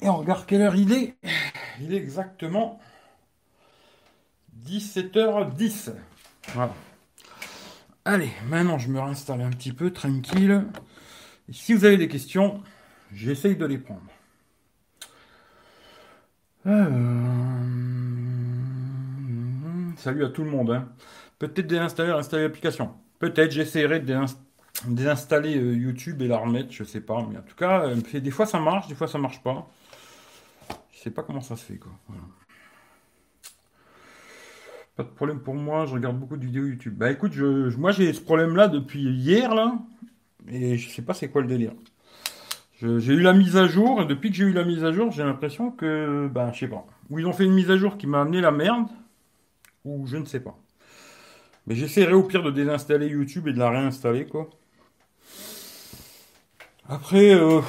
Et 0.00 0.08
on 0.08 0.16
regarde 0.16 0.46
quelle 0.46 0.62
heure 0.62 0.76
il 0.76 0.92
est. 0.92 1.16
Il 1.80 1.92
est 1.92 1.96
exactement 1.96 2.80
17h10. 4.66 5.92
Voilà. 6.54 6.74
Allez, 8.04 8.30
maintenant 8.48 8.78
je 8.78 8.88
me 8.88 9.00
réinstalle 9.00 9.40
un 9.40 9.50
petit 9.50 9.72
peu, 9.72 9.90
tranquille. 9.92 10.64
Si 11.50 11.74
vous 11.74 11.84
avez 11.84 11.96
des 11.96 12.08
questions, 12.08 12.62
j'essaye 13.12 13.56
de 13.56 13.66
les 13.66 13.78
prendre. 13.78 14.02
Euh, 16.66 16.88
salut 19.96 20.24
à 20.24 20.28
tout 20.28 20.44
le 20.44 20.50
monde. 20.50 20.70
Hein. 20.70 20.88
Peut-être 21.38 21.66
désinstaller, 21.66 22.10
installer 22.10 22.42
l'application. 22.44 22.94
Peut-être 23.18 23.52
j'essaierai 23.52 24.00
de 24.00 24.06
désinstaller 24.06 24.47
euh, 24.86 25.74
YouTube 25.74 26.22
et 26.22 26.28
la 26.28 26.38
remettre, 26.38 26.72
je 26.72 26.84
sais 26.84 27.00
pas. 27.00 27.26
Mais 27.30 27.38
en 27.38 27.42
tout 27.42 27.56
cas, 27.56 27.86
euh, 27.86 28.20
des 28.20 28.30
fois 28.30 28.46
ça 28.46 28.60
marche, 28.60 28.88
des 28.88 28.94
fois 28.94 29.08
ça 29.08 29.18
marche 29.18 29.42
pas. 29.42 29.68
Je 30.92 31.00
sais 31.00 31.10
pas 31.10 31.22
comment 31.22 31.40
ça 31.40 31.56
se 31.56 31.64
fait 31.64 31.76
quoi. 31.76 31.92
Pas 34.96 35.04
de 35.04 35.08
problème 35.08 35.40
pour 35.40 35.54
moi, 35.54 35.86
je 35.86 35.94
regarde 35.94 36.18
beaucoup 36.18 36.36
de 36.36 36.44
vidéos 36.44 36.66
YouTube. 36.66 36.94
Bah 36.96 37.10
écoute, 37.10 37.32
je, 37.32 37.76
moi 37.76 37.92
j'ai 37.92 38.12
ce 38.12 38.20
problème 38.20 38.56
là 38.56 38.66
depuis 38.68 39.00
hier 39.00 39.54
là, 39.54 39.78
et 40.48 40.76
je 40.76 40.90
sais 40.90 41.02
pas 41.02 41.14
c'est 41.14 41.28
quoi 41.28 41.40
le 41.40 41.46
délire. 41.46 41.72
J'ai 42.80 43.12
eu 43.12 43.20
la 43.20 43.32
mise 43.32 43.56
à 43.56 43.66
jour, 43.66 44.02
et 44.02 44.06
depuis 44.06 44.30
que 44.30 44.36
j'ai 44.36 44.44
eu 44.44 44.52
la 44.52 44.64
mise 44.64 44.84
à 44.84 44.92
jour, 44.92 45.10
j'ai 45.10 45.24
l'impression 45.24 45.72
que, 45.72 46.28
ben, 46.32 46.52
je 46.52 46.60
sais 46.60 46.68
pas. 46.68 46.86
Ou 47.10 47.18
ils 47.18 47.26
ont 47.26 47.32
fait 47.32 47.44
une 47.44 47.54
mise 47.54 47.70
à 47.72 47.76
jour 47.76 47.96
qui 47.98 48.06
m'a 48.06 48.20
amené 48.20 48.40
la 48.40 48.52
merde, 48.52 48.86
ou 49.84 50.06
je 50.06 50.16
ne 50.16 50.24
sais 50.24 50.38
pas. 50.38 50.56
Mais 51.66 51.74
j'essaierai 51.74 52.12
au 52.12 52.22
pire 52.22 52.44
de 52.44 52.52
désinstaller 52.52 53.08
YouTube 53.08 53.48
et 53.48 53.52
de 53.52 53.58
la 53.58 53.70
réinstaller, 53.70 54.26
quoi. 54.26 54.48
Après, 56.88 57.34
euh, 57.34 57.60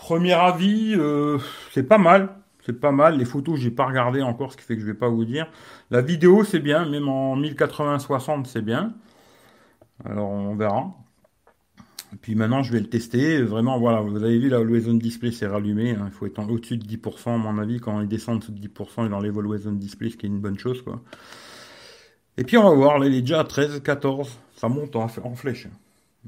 premier 0.00 0.34
avis, 0.34 0.94
euh, 0.96 1.38
c'est 1.72 1.82
pas 1.82 1.98
mal. 1.98 2.36
C'est 2.64 2.78
pas 2.78 2.92
mal. 2.92 3.18
Les 3.18 3.24
photos, 3.24 3.58
j'ai 3.58 3.72
pas 3.72 3.86
regardé 3.86 4.22
encore, 4.22 4.52
ce 4.52 4.56
qui 4.56 4.62
fait 4.62 4.76
que 4.76 4.80
je 4.80 4.86
vais 4.86 4.94
pas 4.94 5.08
vous 5.08 5.24
dire. 5.24 5.50
La 5.90 6.00
vidéo, 6.00 6.44
c'est 6.44 6.60
bien, 6.60 6.88
même 6.88 7.08
en 7.08 7.36
1080-60, 7.36 8.44
c'est 8.46 8.62
bien. 8.62 8.94
Alors, 10.04 10.30
on 10.30 10.54
verra. 10.54 10.94
Et 12.12 12.16
puis 12.16 12.34
maintenant, 12.36 12.62
je 12.62 12.72
vais 12.72 12.78
le 12.78 12.88
tester. 12.88 13.42
Vraiment, 13.42 13.80
voilà, 13.80 14.00
vous 14.00 14.16
avez 14.22 14.38
vu, 14.38 14.48
là, 14.48 14.62
le 14.62 14.80
Display 14.98 15.32
s'est 15.32 15.46
rallumé. 15.46 15.92
Hein. 15.92 16.04
Il 16.06 16.12
faut 16.12 16.26
être 16.26 16.38
au-dessus 16.48 16.76
de 16.76 16.84
10%, 16.86 17.34
à 17.34 17.38
mon 17.38 17.58
avis. 17.58 17.80
Quand 17.80 18.00
il 18.00 18.06
descend 18.06 18.38
de 18.40 18.68
10%, 18.68 19.06
il 19.06 19.12
enlève 19.12 19.40
le 19.40 19.72
Display, 19.72 20.10
ce 20.10 20.16
qui 20.16 20.26
est 20.26 20.28
une 20.28 20.40
bonne 20.40 20.58
chose, 20.58 20.82
quoi. 20.82 21.00
Et 22.36 22.44
puis, 22.44 22.58
on 22.58 22.62
va 22.62 22.74
voir. 22.74 22.98
Là, 23.00 23.06
il 23.06 23.14
est 23.14 23.22
déjà 23.22 23.40
à 23.40 23.44
13, 23.44 23.82
14. 23.82 24.38
Ça 24.54 24.68
monte 24.68 24.94
en, 24.94 25.08
flèche. 25.08 25.66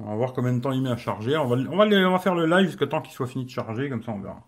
On 0.01 0.09
va 0.09 0.15
voir 0.17 0.33
combien 0.33 0.53
de 0.53 0.61
temps 0.61 0.73
il 0.73 0.83
met 0.83 0.91
à 0.91 0.97
charger. 0.97 1.37
On 1.37 1.47
va, 1.47 1.57
on 1.57 1.77
va, 1.77 1.85
on 1.85 2.11
va 2.13 2.19
faire 2.19 2.35
le 2.35 2.47
live 2.47 2.67
jusqu'à 2.67 2.87
temps 2.87 3.01
qu'il 3.01 3.13
soit 3.13 3.27
fini 3.27 3.45
de 3.45 3.51
charger. 3.51 3.89
Comme 3.89 4.03
ça, 4.03 4.13
on 4.13 4.21
verra. 4.21 4.43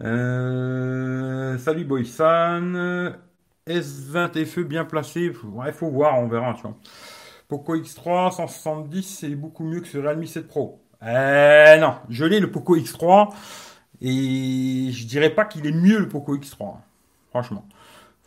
Euh, 0.00 1.58
salut 1.58 1.84
Boysan. 1.84 3.12
S20 3.66 4.44
FE 4.44 4.60
bien 4.60 4.84
placé. 4.84 5.32
Il 5.32 5.72
faut 5.72 5.90
voir, 5.90 6.18
on 6.18 6.28
verra, 6.28 6.54
tu 6.54 6.62
vois. 6.62 6.76
Poco 7.48 7.76
X3 7.76 8.32
170, 8.32 9.02
c'est 9.02 9.28
beaucoup 9.34 9.64
mieux 9.64 9.80
que 9.80 9.88
ce 9.88 9.98
Realme 9.98 10.24
7 10.24 10.48
Pro. 10.48 10.80
Eh 11.02 11.76
non, 11.78 11.96
je 12.08 12.24
l'ai 12.24 12.40
le 12.40 12.50
Poco 12.50 12.76
X3 12.76 13.32
et 14.00 14.88
je 14.90 15.06
dirais 15.06 15.30
pas 15.30 15.44
qu'il 15.44 15.66
est 15.66 15.72
mieux 15.72 15.98
le 15.98 16.08
Poco 16.08 16.36
X3. 16.36 16.76
Franchement. 17.30 17.66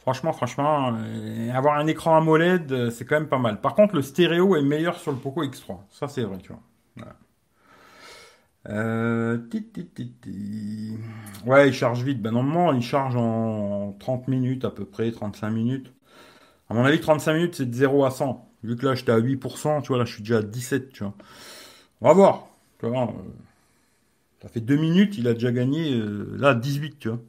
Franchement, 0.07 0.31
franchement, 0.31 0.95
euh, 0.97 1.51
avoir 1.51 1.77
un 1.77 1.85
écran 1.85 2.15
AMOLED, 2.15 2.71
euh, 2.71 2.89
c'est 2.89 3.03
quand 3.03 3.15
même 3.15 3.27
pas 3.27 3.39
mal. 3.39 3.59
Par 3.59 3.75
contre, 3.75 3.93
le 3.93 4.01
stéréo 4.01 4.55
est 4.55 4.61
meilleur 4.61 4.97
sur 4.97 5.11
le 5.11 5.17
Poco 5.17 5.43
X3. 5.43 5.79
Ça, 5.89 6.07
c'est 6.07 6.23
vrai, 6.23 6.37
tu 6.37 6.53
vois. 6.53 6.61
Euh, 8.69 9.37
ouais, 11.45 11.67
il 11.67 11.73
charge 11.73 12.03
vite. 12.03 12.21
Ben 12.21 12.31
normalement, 12.31 12.71
il 12.71 12.81
charge 12.81 13.17
en 13.17 13.97
30 13.99 14.29
minutes 14.29 14.63
à 14.63 14.71
peu 14.71 14.85
près, 14.85 15.11
35 15.11 15.49
minutes. 15.49 15.91
À 16.69 16.73
mon 16.73 16.85
avis, 16.85 17.01
35 17.01 17.33
minutes, 17.33 17.55
c'est 17.55 17.69
de 17.69 17.75
0 17.75 18.05
à 18.05 18.11
100. 18.11 18.49
Vu 18.63 18.77
que 18.77 18.85
là, 18.85 18.95
j'étais 18.95 19.11
à 19.11 19.19
8%, 19.19 19.81
tu 19.81 19.89
vois, 19.89 19.97
là, 19.97 20.05
je 20.05 20.13
suis 20.13 20.23
déjà 20.23 20.37
à 20.37 20.41
17, 20.41 20.93
tu 20.93 21.03
vois. 21.03 21.15
On 21.99 22.07
va 22.07 22.13
voir. 22.13 22.47
Euh, 22.85 23.07
ça 24.41 24.47
fait 24.47 24.61
2 24.61 24.77
minutes, 24.77 25.17
il 25.17 25.27
a 25.27 25.33
déjà 25.33 25.51
gagné, 25.51 26.01
là, 26.37 26.55
18, 26.55 26.97
tu 26.97 27.09
vois. 27.09 27.19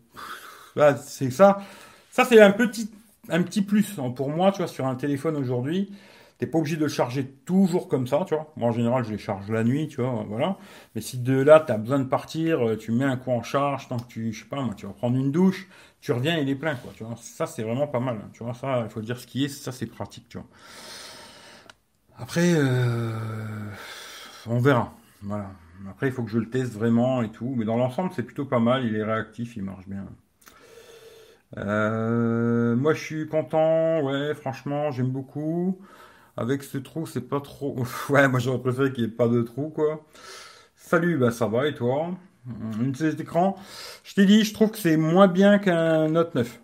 C'est 0.94 1.32
ça. 1.32 1.58
Ça, 2.18 2.24
c'est 2.24 2.40
un 2.40 2.50
petit, 2.50 2.90
un 3.28 3.42
petit 3.42 3.62
plus 3.62 3.98
hein, 3.98 4.10
pour 4.10 4.30
moi, 4.30 4.50
tu 4.52 4.58
vois, 4.58 4.66
sur 4.66 4.86
un 4.86 4.96
téléphone 4.96 5.36
aujourd'hui. 5.36 5.92
T'es 6.38 6.46
pas 6.46 6.58
obligé 6.58 6.76
de 6.76 6.82
le 6.82 6.88
charger 6.88 7.26
toujours 7.46 7.88
comme 7.88 8.06
ça, 8.08 8.24
tu 8.26 8.34
vois. 8.34 8.52
Moi, 8.56 8.68
en 8.68 8.72
général, 8.72 9.04
je 9.04 9.10
les 9.12 9.18
charge 9.18 9.50
la 9.50 9.64
nuit, 9.64 9.88
tu 9.88 10.00
vois, 10.02 10.24
voilà. 10.28 10.56
Mais 10.94 11.00
si 11.00 11.18
de 11.18 11.34
là, 11.40 11.60
tu 11.64 11.72
as 11.72 11.78
besoin 11.78 12.00
de 12.00 12.04
partir, 12.04 12.66
euh, 12.68 12.76
tu 12.76 12.92
mets 12.92 13.04
un 13.04 13.16
coup 13.16 13.30
en 13.32 13.42
charge, 13.42 13.88
tant 13.88 13.98
que 13.98 14.08
tu, 14.08 14.32
je 14.32 14.40
sais 14.42 14.48
pas, 14.48 14.62
moi, 14.62 14.74
tu 14.74 14.86
vas 14.86 14.92
prendre 14.94 15.16
une 15.16 15.32
douche, 15.32 15.68
tu 16.00 16.12
reviens, 16.12 16.38
il 16.38 16.48
est 16.48 16.56
plein, 16.56 16.76
quoi, 16.76 16.92
tu 16.96 17.04
vois. 17.04 17.16
Ça, 17.20 17.46
c'est 17.46 17.64
vraiment 17.64 17.88
pas 17.88 18.00
mal, 18.00 18.18
hein, 18.24 18.30
tu 18.32 18.44
vois. 18.44 18.54
Ça, 18.54 18.82
il 18.84 18.90
faut 18.90 19.02
dire 19.02 19.18
ce 19.20 19.28
qui 19.28 19.44
est, 19.46 19.48
ça, 19.48 19.72
c'est 19.72 19.86
pratique, 19.86 20.28
tu 20.28 20.38
vois. 20.38 20.46
Après, 22.18 22.52
euh, 22.54 23.70
on 24.46 24.60
verra. 24.60 24.94
Voilà. 25.22 25.52
Après, 25.90 26.08
il 26.08 26.12
faut 26.12 26.24
que 26.24 26.30
je 26.30 26.38
le 26.38 26.50
teste 26.50 26.74
vraiment 26.74 27.22
et 27.22 27.30
tout. 27.30 27.54
Mais 27.56 27.64
dans 27.64 27.76
l'ensemble, 27.76 28.12
c'est 28.16 28.24
plutôt 28.24 28.46
pas 28.46 28.60
mal. 28.60 28.84
Il 28.86 28.96
est 28.96 29.04
réactif, 29.04 29.56
il 29.56 29.62
marche 29.62 29.86
bien. 29.88 30.06
Euh, 31.56 32.76
moi, 32.76 32.94
je 32.94 33.00
suis 33.02 33.28
content. 33.28 34.00
Ouais, 34.02 34.34
franchement, 34.34 34.90
j'aime 34.90 35.10
beaucoup. 35.10 35.78
Avec 36.36 36.62
ce 36.62 36.78
trou, 36.78 37.06
c'est 37.06 37.22
pas 37.28 37.40
trop. 37.40 37.76
ouais, 38.10 38.28
moi, 38.28 38.40
j'aurais 38.40 38.60
préféré 38.60 38.92
qu'il 38.92 39.04
n'y 39.04 39.10
ait 39.10 39.14
pas 39.16 39.28
de 39.28 39.42
trou, 39.42 39.70
quoi. 39.70 40.06
Salut, 40.76 41.18
bah 41.18 41.30
ça 41.32 41.46
va 41.48 41.68
et 41.68 41.74
toi? 41.74 42.10
Une 42.80 42.94
cet 42.94 43.20
écran. 43.20 43.56
Je 44.04 44.14
t'ai 44.14 44.26
dit, 44.26 44.44
je 44.44 44.54
trouve 44.54 44.70
que 44.72 44.78
c'est 44.78 44.96
moins 44.96 45.28
bien 45.28 45.58
qu'un 45.58 46.08
Note 46.08 46.34
9. 46.34 46.60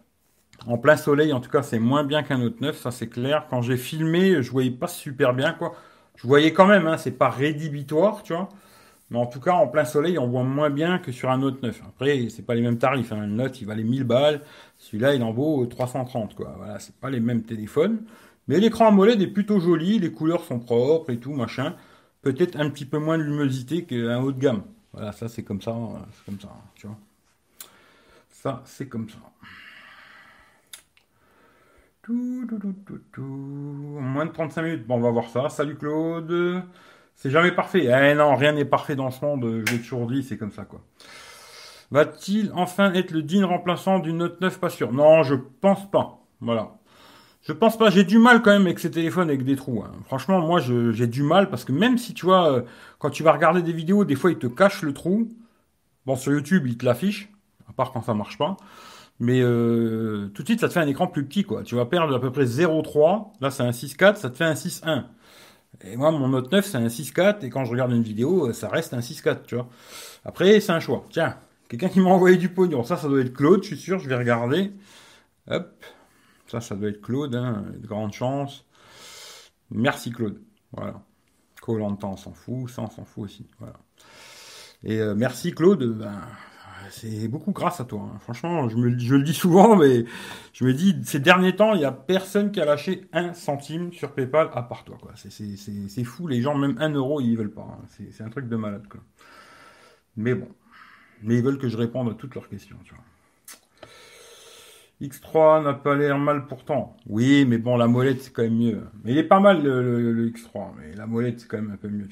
En 0.66 0.78
plein 0.78 0.96
soleil, 0.96 1.32
en 1.32 1.40
tout 1.40 1.50
cas, 1.50 1.62
c'est 1.62 1.78
moins 1.80 2.04
bien 2.04 2.22
qu'un 2.22 2.40
autre 2.42 2.58
neuf, 2.62 2.78
ça 2.78 2.90
c'est 2.90 3.08
clair. 3.08 3.46
Quand 3.50 3.62
j'ai 3.62 3.76
filmé, 3.76 4.42
je 4.42 4.50
voyais 4.50 4.70
pas 4.70 4.88
super 4.88 5.34
bien, 5.34 5.52
quoi. 5.54 5.74
Je 6.16 6.26
voyais 6.26 6.52
quand 6.54 6.66
même, 6.66 6.86
hein, 6.86 6.98
c'est 6.98 7.12
pas 7.12 7.30
rédhibitoire, 7.30 8.22
tu 8.22 8.34
vois. 8.34 8.48
Mais 9.10 9.18
en 9.18 9.26
tout 9.26 9.40
cas, 9.40 9.52
en 9.52 9.68
plein 9.68 9.84
soleil, 9.84 10.18
on 10.18 10.28
voit 10.28 10.42
moins 10.42 10.70
bien 10.70 10.98
que 10.98 11.12
sur 11.12 11.30
un 11.30 11.38
Note 11.38 11.62
9. 11.62 11.82
Après, 11.86 12.28
c'est 12.30 12.44
pas 12.44 12.54
les 12.54 12.62
mêmes 12.62 12.78
tarifs. 12.78 13.12
Hein. 13.12 13.20
Un 13.22 13.26
Note, 13.26 13.60
il 13.60 13.66
valait 13.66 13.84
1000 13.84 14.04
balles. 14.04 14.40
Celui-là, 14.78 15.14
il 15.14 15.22
en 15.22 15.32
vaut 15.32 15.64
330, 15.66 16.34
quoi. 16.34 16.54
Voilà, 16.56 16.78
c'est 16.78 16.96
pas 16.96 17.10
les 17.10 17.20
mêmes 17.20 17.42
téléphones. 17.42 18.04
Mais 18.48 18.60
l'écran 18.60 18.88
AMOLED 18.88 19.22
est 19.22 19.28
plutôt 19.28 19.58
joli, 19.60 19.98
les 19.98 20.12
couleurs 20.12 20.44
sont 20.44 20.58
propres 20.58 21.10
et 21.10 21.18
tout, 21.18 21.32
machin. 21.32 21.76
Peut-être 22.22 22.58
un 22.58 22.70
petit 22.70 22.84
peu 22.84 22.98
moins 22.98 23.18
de 23.18 23.22
luminosité 23.22 23.84
qu'un 23.84 24.20
haut 24.20 24.32
de 24.32 24.40
gamme. 24.40 24.62
Voilà, 24.92 25.12
ça 25.12 25.28
c'est 25.28 25.42
comme 25.42 25.60
ça, 25.60 25.74
c'est 26.12 26.24
comme 26.24 26.40
ça, 26.40 26.48
tu 26.74 26.86
vois. 26.86 26.98
Ça, 28.30 28.62
c'est 28.66 28.88
comme 28.88 29.08
ça. 29.08 29.16
Tout, 32.02 32.46
tout, 32.46 32.58
tout, 32.58 33.00
tout, 33.12 33.22
Moins 33.22 34.26
de 34.26 34.32
35 34.32 34.62
minutes. 34.62 34.86
Bon, 34.86 34.96
on 34.96 35.00
va 35.00 35.10
voir 35.10 35.30
ça. 35.30 35.48
Salut 35.48 35.76
Claude. 35.76 36.62
C'est 37.16 37.30
jamais 37.30 37.52
parfait. 37.52 37.86
Eh 37.86 38.14
non, 38.14 38.34
rien 38.36 38.52
n'est 38.52 38.64
parfait 38.64 38.96
dans 38.96 39.10
ce 39.10 39.24
monde. 39.24 39.62
Je 39.66 39.72
l'ai 39.72 39.80
toujours 39.80 40.06
dit, 40.06 40.22
c'est 40.22 40.36
comme 40.36 40.52
ça, 40.52 40.64
quoi. 40.64 40.80
Va-t-il 41.90 42.50
enfin 42.54 42.92
être 42.92 43.12
le 43.12 43.22
digne 43.22 43.44
remplaçant 43.44 43.98
du 43.98 44.12
Note 44.12 44.40
9 44.40 44.58
Pas 44.58 44.70
sûr. 44.70 44.92
Non, 44.92 45.22
je 45.22 45.34
pense 45.34 45.90
pas. 45.90 46.18
Voilà. 46.40 46.72
Je 47.42 47.52
pense 47.52 47.78
pas. 47.78 47.90
J'ai 47.90 48.04
du 48.04 48.18
mal 48.18 48.42
quand 48.42 48.50
même 48.50 48.66
avec 48.66 48.78
ces 48.78 48.90
téléphones 48.90 49.28
avec 49.28 49.44
des 49.44 49.56
trous. 49.56 49.82
Hein. 49.86 49.92
Franchement, 50.06 50.40
moi, 50.40 50.60
j'ai 50.60 51.06
du 51.06 51.22
mal 51.22 51.50
parce 51.50 51.64
que 51.64 51.72
même 51.72 51.98
si 51.98 52.14
tu 52.14 52.26
vois, 52.26 52.50
euh, 52.50 52.62
quand 52.98 53.10
tu 53.10 53.22
vas 53.22 53.32
regarder 53.32 53.62
des 53.62 53.72
vidéos, 53.72 54.04
des 54.04 54.16
fois, 54.16 54.30
il 54.30 54.38
te 54.38 54.46
cache 54.46 54.82
le 54.82 54.92
trou. 54.92 55.28
Bon, 56.06 56.16
sur 56.16 56.32
YouTube, 56.32 56.66
il 56.66 56.76
te 56.76 56.84
l'affiche. 56.84 57.30
À 57.68 57.72
part 57.72 57.92
quand 57.92 58.02
ça 58.02 58.14
marche 58.14 58.38
pas. 58.38 58.56
Mais 59.20 59.40
euh, 59.40 60.28
tout 60.34 60.42
de 60.42 60.48
suite, 60.48 60.60
ça 60.60 60.68
te 60.68 60.72
fait 60.72 60.80
un 60.80 60.86
écran 60.86 61.06
plus 61.06 61.24
petit, 61.24 61.44
quoi. 61.44 61.62
Tu 61.62 61.76
vas 61.76 61.86
perdre 61.86 62.14
à 62.14 62.20
peu 62.20 62.32
près 62.32 62.44
0,3. 62.44 63.32
Là, 63.40 63.50
c'est 63.50 63.62
un 63.62 63.70
6,4, 63.70 64.16
ça 64.16 64.30
te 64.30 64.36
fait 64.36 64.44
un 64.44 64.54
6,1. 64.54 65.04
Et 65.82 65.96
moi, 65.96 66.10
mon 66.10 66.28
Note 66.28 66.52
9, 66.52 66.64
c'est 66.64 66.76
un 66.76 66.86
6,4. 66.86 67.44
Et 67.44 67.50
quand 67.50 67.64
je 67.64 67.70
regarde 67.70 67.92
une 67.92 68.02
vidéo, 68.02 68.48
euh, 68.48 68.52
ça 68.52 68.68
reste 68.68 68.94
un 68.94 69.00
6,4, 69.00 69.42
tu 69.46 69.54
vois. 69.56 69.68
Après, 70.24 70.60
c'est 70.60 70.72
un 70.72 70.80
choix. 70.80 71.04
Tiens, 71.10 71.36
quelqu'un 71.68 71.88
qui 71.88 72.00
m'a 72.00 72.10
envoyé 72.10 72.36
du 72.36 72.48
pognon. 72.48 72.84
Ça, 72.84 72.96
ça 72.96 73.08
doit 73.08 73.20
être 73.20 73.34
Claude, 73.34 73.62
je 73.62 73.68
suis 73.68 73.76
sûr. 73.76 73.98
Je 73.98 74.08
vais 74.08 74.16
regarder. 74.16 74.72
Hop. 75.50 75.84
Ça, 76.46 76.60
ça 76.60 76.74
doit 76.74 76.88
être 76.88 77.00
Claude, 77.00 77.34
hein, 77.34 77.64
de 77.76 77.86
grande 77.86 78.12
chance. 78.12 78.64
Merci 79.70 80.10
Claude. 80.10 80.40
Voilà. 80.72 81.02
Colanta, 81.60 82.06
on 82.06 82.16
s'en 82.16 82.32
fout. 82.32 82.68
Ça, 82.70 82.82
on 82.82 82.90
s'en 82.90 83.04
fout 83.04 83.24
aussi. 83.24 83.46
Voilà. 83.58 83.74
Et 84.84 85.00
euh, 85.00 85.14
merci 85.14 85.52
Claude. 85.52 85.84
Ben, 85.98 86.20
c'est 86.90 87.28
beaucoup 87.28 87.52
grâce 87.52 87.80
à 87.80 87.84
toi. 87.84 88.00
Hein. 88.02 88.18
Franchement, 88.20 88.68
je, 88.68 88.76
le 88.76 89.22
dis 89.22 89.34
souvent, 89.34 89.76
mais 89.76 90.04
je 90.52 90.64
me 90.64 90.72
dis, 90.72 90.96
ces 91.04 91.20
derniers 91.20 91.56
temps, 91.56 91.74
il 91.74 91.78
n'y 91.78 91.84
a 91.84 91.92
personne 91.92 92.52
qui 92.52 92.60
a 92.60 92.64
lâché 92.64 93.08
un 93.12 93.34
centime 93.34 93.92
sur 93.92 94.12
PayPal 94.12 94.50
à 94.54 94.62
part 94.62 94.84
toi. 94.84 94.98
C'est 95.14 96.04
fou, 96.04 96.26
les 96.26 96.42
gens, 96.42 96.54
même 96.54 96.76
un 96.78 96.90
euro, 96.90 97.20
ils 97.20 97.36
veulent 97.36 97.50
pas. 97.50 97.78
Hein. 97.80 97.84
C'est 98.10 98.22
un 98.22 98.30
truc 98.30 98.48
de 98.48 98.56
malade. 98.56 98.86
Mais 100.16 100.34
bon. 100.34 100.48
Mais 101.22 101.36
ils 101.36 101.42
veulent 101.42 101.58
que 101.58 101.68
je 101.68 101.76
réponde 101.76 102.10
à 102.10 102.14
toutes 102.14 102.34
leurs 102.34 102.48
questions. 102.48 102.76
Tu 102.84 102.94
vois. 102.94 103.04
X3 105.00 105.64
n'a 105.64 105.74
pas 105.74 105.94
l'air 105.94 106.18
mal 106.18 106.46
pourtant. 106.46 106.96
Oui, 107.06 107.44
mais 107.46 107.58
bon, 107.58 107.76
la 107.76 107.86
molette, 107.86 108.22
c'est 108.22 108.32
quand 108.32 108.42
même 108.42 108.56
mieux. 108.56 108.82
Mais 109.02 109.12
il 109.12 109.18
est 109.18 109.24
pas 109.24 109.40
mal, 109.40 109.62
le, 109.62 110.30
X3. 110.30 110.72
Mais 110.78 110.94
la 110.94 111.06
molette, 111.06 111.40
c'est 111.40 111.48
quand 111.48 111.56
même 111.56 111.72
un 111.72 111.76
peu 111.76 111.88
mieux. 111.88 112.08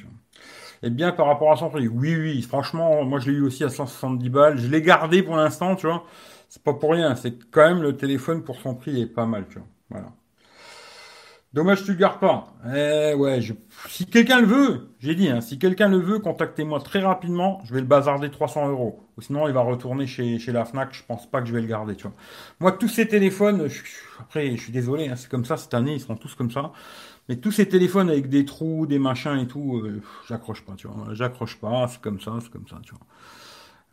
Et 0.82 0.90
bien 0.90 1.12
par 1.12 1.26
rapport 1.26 1.52
à 1.52 1.56
son 1.56 1.70
prix. 1.70 1.88
Oui, 1.88 2.16
oui, 2.16 2.42
franchement, 2.42 3.04
moi 3.04 3.20
je 3.20 3.30
l'ai 3.30 3.38
eu 3.38 3.42
aussi 3.42 3.64
à 3.64 3.68
170 3.68 4.28
balles. 4.30 4.58
Je 4.58 4.68
l'ai 4.68 4.82
gardé 4.82 5.22
pour 5.22 5.36
l'instant, 5.36 5.76
tu 5.76 5.86
vois. 5.86 6.04
C'est 6.48 6.62
pas 6.62 6.74
pour 6.74 6.92
rien, 6.92 7.14
c'est 7.14 7.38
quand 7.50 7.66
même 7.66 7.82
le 7.82 7.96
téléphone 7.96 8.42
pour 8.42 8.56
son 8.56 8.74
prix 8.74 9.00
est 9.00 9.06
pas 9.06 9.26
mal, 9.26 9.46
tu 9.48 9.58
vois. 9.58 9.68
Voilà. 9.90 10.12
Dommage 11.52 11.84
tu 11.84 11.92
le 11.92 11.98
gardes 11.98 12.18
pas. 12.18 12.54
Eh 12.74 13.12
ouais, 13.14 13.40
si 13.88 14.06
quelqu'un 14.06 14.40
le 14.40 14.46
veut, 14.46 14.88
j'ai 15.00 15.14
dit, 15.14 15.28
hein, 15.28 15.42
si 15.42 15.58
quelqu'un 15.58 15.88
le 15.88 15.98
veut, 15.98 16.18
contactez-moi 16.18 16.80
très 16.80 17.00
rapidement. 17.00 17.60
Je 17.64 17.74
vais 17.74 17.80
le 17.80 17.86
bazarder 17.86 18.30
300 18.30 18.70
euros. 18.70 19.06
Ou 19.18 19.20
sinon, 19.20 19.46
il 19.48 19.52
va 19.52 19.60
retourner 19.60 20.06
chez, 20.06 20.38
la 20.48 20.64
Fnac. 20.64 20.94
Je 20.94 21.04
pense 21.04 21.30
pas 21.30 21.42
que 21.42 21.48
je 21.48 21.52
vais 21.52 21.60
le 21.60 21.66
garder, 21.66 21.94
tu 21.94 22.04
vois. 22.04 22.14
Moi, 22.58 22.72
tous 22.72 22.88
ces 22.88 23.06
téléphones, 23.06 23.68
après, 24.18 24.56
je 24.56 24.62
suis 24.62 24.72
désolé, 24.72 25.08
hein, 25.08 25.16
c'est 25.16 25.30
comme 25.30 25.44
ça 25.44 25.58
cette 25.58 25.74
année, 25.74 25.92
ils 25.92 26.00
seront 26.00 26.16
tous 26.16 26.34
comme 26.34 26.50
ça. 26.50 26.72
Mais 27.28 27.36
tous 27.36 27.52
ces 27.52 27.68
téléphones 27.68 28.10
avec 28.10 28.28
des 28.28 28.44
trous, 28.44 28.86
des 28.86 28.98
machins 28.98 29.38
et 29.38 29.46
tout, 29.46 29.78
euh, 29.78 30.02
j'accroche 30.28 30.64
pas, 30.64 30.74
tu 30.74 30.88
vois. 30.88 31.14
J'accroche 31.14 31.58
pas, 31.58 31.86
c'est 31.88 32.00
comme 32.00 32.20
ça, 32.20 32.38
c'est 32.42 32.50
comme 32.50 32.66
ça, 32.68 32.80
tu 32.82 32.94
vois. 32.94 33.06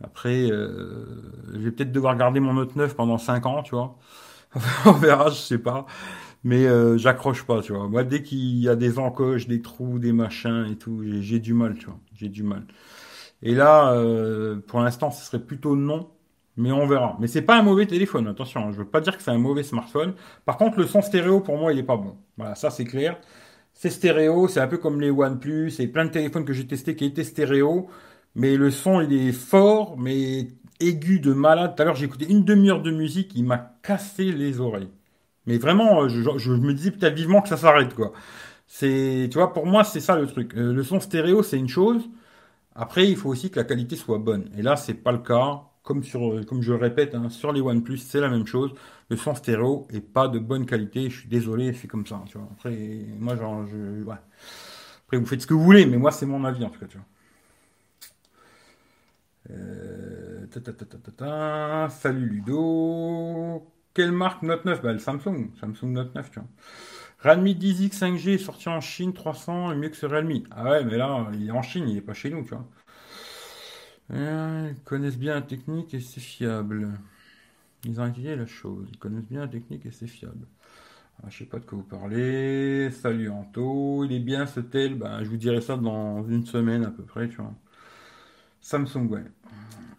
Après, 0.04 0.50
euh, 0.52 1.32
je 1.54 1.60
vais 1.60 1.72
peut-être 1.72 1.92
devoir 1.92 2.16
garder 2.18 2.40
mon 2.40 2.54
Note 2.54 2.76
9 2.76 2.96
pendant 2.96 3.18
5 3.18 3.46
ans, 3.46 3.64
tu 3.64 3.76
vois. 3.76 3.98
On 4.86 4.94
verra, 4.94 5.30
je 5.30 5.36
sais 5.36 5.60
pas. 5.60 5.86
Mais 6.44 6.66
euh, 6.68 6.98
j'accroche 6.98 7.44
pas, 7.44 7.62
tu 7.62 7.74
vois. 7.74 7.88
Moi, 7.88 8.04
dès 8.04 8.24
qu'il 8.24 8.58
y 8.60 8.70
a 8.70 8.76
des 8.76 9.00
encoches, 9.00 9.48
des 9.48 9.62
trous, 9.62 10.00
des 10.00 10.14
machins 10.14 10.66
et 10.72 10.78
tout, 10.78 11.04
j'ai 11.22 11.40
du 11.40 11.54
mal, 11.54 11.78
tu 11.78 11.86
vois. 11.88 12.00
J'ai 12.16 12.30
du 12.30 12.44
mal. 12.44 12.66
Et 13.42 13.56
là, 13.56 13.94
pour 14.68 14.82
l'instant, 14.82 15.12
ce 15.12 15.26
serait 15.26 15.40
plutôt 15.40 15.76
non 15.76 16.10
mais 16.60 16.72
on 16.72 16.86
verra. 16.86 17.18
Mais 17.20 17.28
c'est 17.28 17.42
pas 17.42 17.58
un 17.58 17.64
mauvais 17.64 17.88
téléphone, 17.88 18.28
attention, 18.28 18.68
hein. 18.68 18.72
je 18.72 18.78
veux 18.78 18.86
pas 18.86 19.02
dire 19.02 19.18
que 19.18 19.24
c'est 19.24 19.32
un 19.32 19.38
mauvais 19.38 19.64
smartphone. 19.64 20.14
Par 20.46 20.58
contre, 20.58 20.78
le 20.80 20.86
son 20.86 21.02
stéréo, 21.02 21.40
pour 21.40 21.58
moi, 21.58 21.74
il 21.74 21.80
est 21.80 21.84
pas 21.84 21.98
bon. 21.98 22.18
Voilà, 22.38 22.56
ça 22.56 22.70
c'est 22.70 22.86
clair. 22.86 23.18
C'est 23.74 23.90
stéréo, 23.90 24.48
c'est 24.50 24.60
un 24.60 24.68
peu 24.68 24.78
comme 24.78 25.00
les 25.02 25.10
OnePlus, 25.10 25.72
et 25.80 25.88
plein 25.88 26.06
de 26.06 26.12
téléphones 26.12 26.46
que 26.46 26.54
j'ai 26.54 26.68
testés 26.68 26.96
qui 26.96 27.06
étaient 27.06 27.24
stéréo, 27.24 27.88
mais 28.36 28.58
le 28.58 28.72
son 28.72 29.02
il 29.02 29.14
est 29.14 29.32
fort, 29.32 29.98
mais 29.98 30.48
aigu 30.82 31.20
de 31.22 31.34
malade. 31.34 31.76
Tout 31.76 31.82
à 31.84 31.86
l'heure, 31.86 31.96
j'ai 31.96 32.06
écouté 32.06 32.28
une 32.30 32.44
demi-heure 32.46 32.82
de 32.82 32.92
musique, 32.92 33.32
il 33.36 33.46
m'a 33.46 33.76
cassé 33.84 34.32
les 34.32 34.60
oreilles. 34.60 34.90
Mais 35.46 35.58
vraiment, 35.58 36.08
je, 36.10 36.22
je 36.38 36.52
me 36.52 36.74
disais 36.74 36.92
peut-être 36.92 37.16
vivement 37.16 37.42
que 37.42 37.50
ça 37.50 37.58
s'arrête, 37.58 37.94
quoi. 37.96 38.14
C'est, 38.68 39.30
tu 39.32 39.38
vois, 39.40 39.54
pour 39.54 39.66
moi, 39.66 39.84
c'est 39.84 40.00
ça 40.02 40.18
le 40.20 40.28
truc. 40.28 40.56
Euh, 40.56 40.74
le 40.74 40.84
son 40.84 41.00
stéréo, 41.00 41.44
c'est 41.44 41.58
une 41.58 41.70
chose. 41.70 42.10
Après, 42.76 43.08
il 43.10 43.18
faut 43.18 43.30
aussi 43.30 43.52
que 43.52 43.60
la 43.60 43.66
qualité 43.66 43.96
soit 43.96 44.20
bonne. 44.20 44.50
Et 44.58 44.62
là, 44.62 44.76
c'est 44.78 44.94
pas 44.96 45.12
le 45.12 45.20
cas 45.20 45.64
comme, 45.90 46.04
sur, 46.04 46.46
comme 46.46 46.62
je 46.62 46.72
le 46.72 46.78
répète, 46.78 47.16
hein, 47.16 47.30
sur 47.30 47.52
les 47.52 47.62
OnePlus, 47.62 47.98
c'est 47.98 48.20
la 48.20 48.30
même 48.30 48.46
chose. 48.46 48.76
Le 49.10 49.18
son 49.18 49.34
stéréo 49.34 49.88
est 49.92 50.02
pas 50.02 50.28
de 50.28 50.38
bonne 50.38 50.68
qualité. 50.68 51.10
Je 51.10 51.22
suis 51.22 51.28
désolé, 51.28 51.74
c'est 51.74 51.88
comme 51.88 52.06
ça. 52.06 52.22
Tu 52.28 52.38
vois. 52.38 52.48
Après, 52.52 53.08
moi, 53.18 53.36
genre, 53.36 53.66
je. 53.66 54.08
Après, 54.08 55.18
vous 55.18 55.26
faites 55.26 55.42
ce 55.42 55.48
que 55.48 55.56
vous 55.56 55.64
voulez, 55.64 55.88
mais 55.88 55.98
moi, 55.98 56.12
c'est 56.12 56.28
mon 56.28 56.46
avis 56.46 56.64
en 56.64 56.70
tout 56.70 56.80
cas. 56.80 56.86
Tu 56.86 56.98
vois. 56.98 57.08
Euh, 59.50 60.46
Salut 61.90 62.30
Ludo. 62.30 63.68
Quelle 63.96 64.12
marque 64.12 64.44
Note 64.44 64.66
9 64.66 64.84
bah, 64.84 64.94
le 64.94 65.00
Samsung. 65.00 65.50
Samsung 65.60 65.92
Note 65.92 66.14
9, 66.14 66.30
tu 66.30 66.40
vois. 66.40 66.48
Realme 67.18 67.48
10X 67.48 67.98
5G 67.98 68.36
est 68.36 68.38
sorti 68.38 68.70
en 68.70 68.80
Chine 68.80 69.14
300 69.14 69.72
et 69.72 69.76
mieux 69.76 69.90
que 69.90 69.98
ce 69.98 70.06
Realme. 70.06 70.44
Ah 70.52 70.66
ouais, 70.66 70.86
mais 70.86 70.98
là, 70.98 71.28
il 71.34 71.48
est 71.48 71.52
en 71.52 71.64
Chine, 71.64 71.90
il 71.90 71.98
est 71.98 72.02
pas 72.02 72.14
chez 72.14 72.30
nous, 72.30 72.44
tu 72.44 72.50
vois. 72.50 72.70
Ils 74.12 74.76
connaissent 74.86 75.18
bien 75.18 75.36
la 75.36 75.42
technique 75.42 75.94
et 75.94 76.00
c'est 76.00 76.20
fiable. 76.20 76.90
Ils 77.86 78.00
ont 78.00 78.04
inquiété 78.04 78.36
la 78.36 78.46
chose. 78.46 78.88
Ils 78.92 78.98
connaissent 78.98 79.28
bien 79.30 79.42
la 79.42 79.48
technique 79.48 79.86
et 79.86 79.92
c'est 79.92 80.08
fiable. 80.08 80.48
Je 81.20 81.24
ah, 81.26 81.30
je 81.30 81.38
sais 81.40 81.46
pas 81.46 81.60
de 81.60 81.66
quoi 81.66 81.78
vous 81.78 81.84
parlez. 81.84 82.90
Salut 82.92 83.30
Anto. 83.30 84.06
Il 84.06 84.14
est 84.14 84.20
bien 84.20 84.46
ce 84.48 84.62
tel. 84.62 84.96
Ben, 84.96 85.24
je 85.24 85.30
vous 85.30 85.38
dirai 85.38 85.62
ça 85.62 85.78
dans 85.78 86.24
une 86.28 86.46
semaine 86.46 86.86
à 86.86 86.92
peu 86.92 87.04
près, 87.04 87.30
tu 87.30 87.38
vois. 87.38 87.54
Samsung, 88.62 89.08
ouais. 89.10 89.24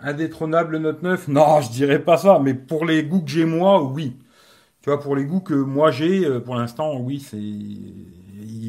Indétrônable 0.01 0.79
Note 0.79 1.03
9 1.03 1.29
Non, 1.29 1.61
je 1.61 1.71
dirais 1.71 2.03
pas 2.03 2.17
ça. 2.17 2.39
Mais 2.41 2.55
pour 2.55 2.85
les 2.85 3.05
goûts 3.05 3.23
que 3.23 3.31
j'ai 3.31 3.45
moi, 3.45 3.83
oui. 3.83 4.17
Tu 4.83 4.91
vois, 4.91 5.01
pour 5.01 5.17
les 5.17 5.25
goûts 5.25 5.41
que 5.41 5.55
moi 5.55 5.91
j'ai, 5.91 6.25
euh, 6.27 6.41
pour 6.41 6.57
l'instant, 6.57 6.99
oui, 6.99 7.21
c'est. 7.21 7.39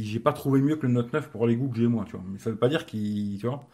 J'ai 0.03 0.19
pas 0.19 0.33
trouvé 0.33 0.61
mieux 0.61 0.75
que 0.75 0.85
le 0.87 0.93
Note 0.93 1.13
9 1.13 1.29
pour 1.29 1.47
les 1.47 1.55
goûts 1.55 1.69
que 1.69 1.77
j'ai 1.77 1.87
moi, 1.87 2.05
tu 2.05 2.13
vois. 2.13 2.25
Mais 2.29 2.39
ça 2.39 2.49
veut 2.51 2.57
pas 2.57 2.69
dire 2.69 2.85
qu'il. 2.85 3.37
Tu 3.39 3.47
vois. 3.47 3.65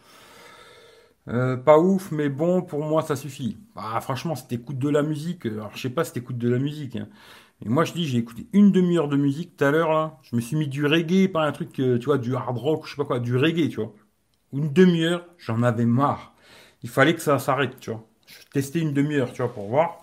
Euh, 1.28 1.56
pas 1.56 1.78
ouf, 1.78 2.10
mais 2.10 2.28
bon, 2.30 2.62
pour 2.62 2.84
moi, 2.84 3.02
ça 3.02 3.14
suffit. 3.16 3.58
Bah, 3.74 4.00
franchement, 4.00 4.34
si 4.34 4.46
t'écoutes 4.46 4.78
de 4.78 4.88
la 4.88 5.02
musique, 5.02 5.44
alors 5.46 5.70
je 5.74 5.80
sais 5.82 5.90
pas 5.90 6.04
si 6.04 6.12
t'écoutes 6.12 6.38
de 6.38 6.48
la 6.48 6.58
musique. 6.58 6.96
Hein. 6.96 7.08
Et 7.64 7.68
moi, 7.68 7.84
je 7.84 7.92
dis, 7.92 8.06
j'ai 8.06 8.18
écouté 8.18 8.46
une 8.52 8.72
demi-heure 8.72 9.08
de 9.08 9.16
musique 9.16 9.56
tout 9.56 9.64
à 9.64 9.70
l'heure, 9.70 9.92
là. 9.92 10.18
Je 10.22 10.36
me 10.36 10.40
suis 10.40 10.56
mis 10.56 10.68
du 10.68 10.86
reggae, 10.86 11.28
pas 11.28 11.44
un 11.46 11.52
truc, 11.52 11.78
euh, 11.80 11.98
tu 11.98 12.06
vois, 12.06 12.18
du 12.18 12.34
hard 12.34 12.56
rock, 12.58 12.86
je 12.86 12.90
sais 12.92 12.96
pas 12.96 13.04
quoi, 13.04 13.20
du 13.20 13.36
reggae, 13.36 13.68
tu 13.68 13.76
vois. 13.76 13.94
Une 14.52 14.72
demi-heure, 14.72 15.26
j'en 15.38 15.62
avais 15.62 15.86
marre. 15.86 16.34
Il 16.82 16.90
fallait 16.90 17.14
que 17.14 17.20
ça 17.22 17.38
s'arrête, 17.38 17.80
tu 17.80 17.90
vois. 17.90 18.06
Je 18.26 18.38
testais 18.52 18.80
une 18.80 18.94
demi-heure, 18.94 19.32
tu 19.32 19.42
vois, 19.42 19.52
pour 19.52 19.68
voir 19.68 20.02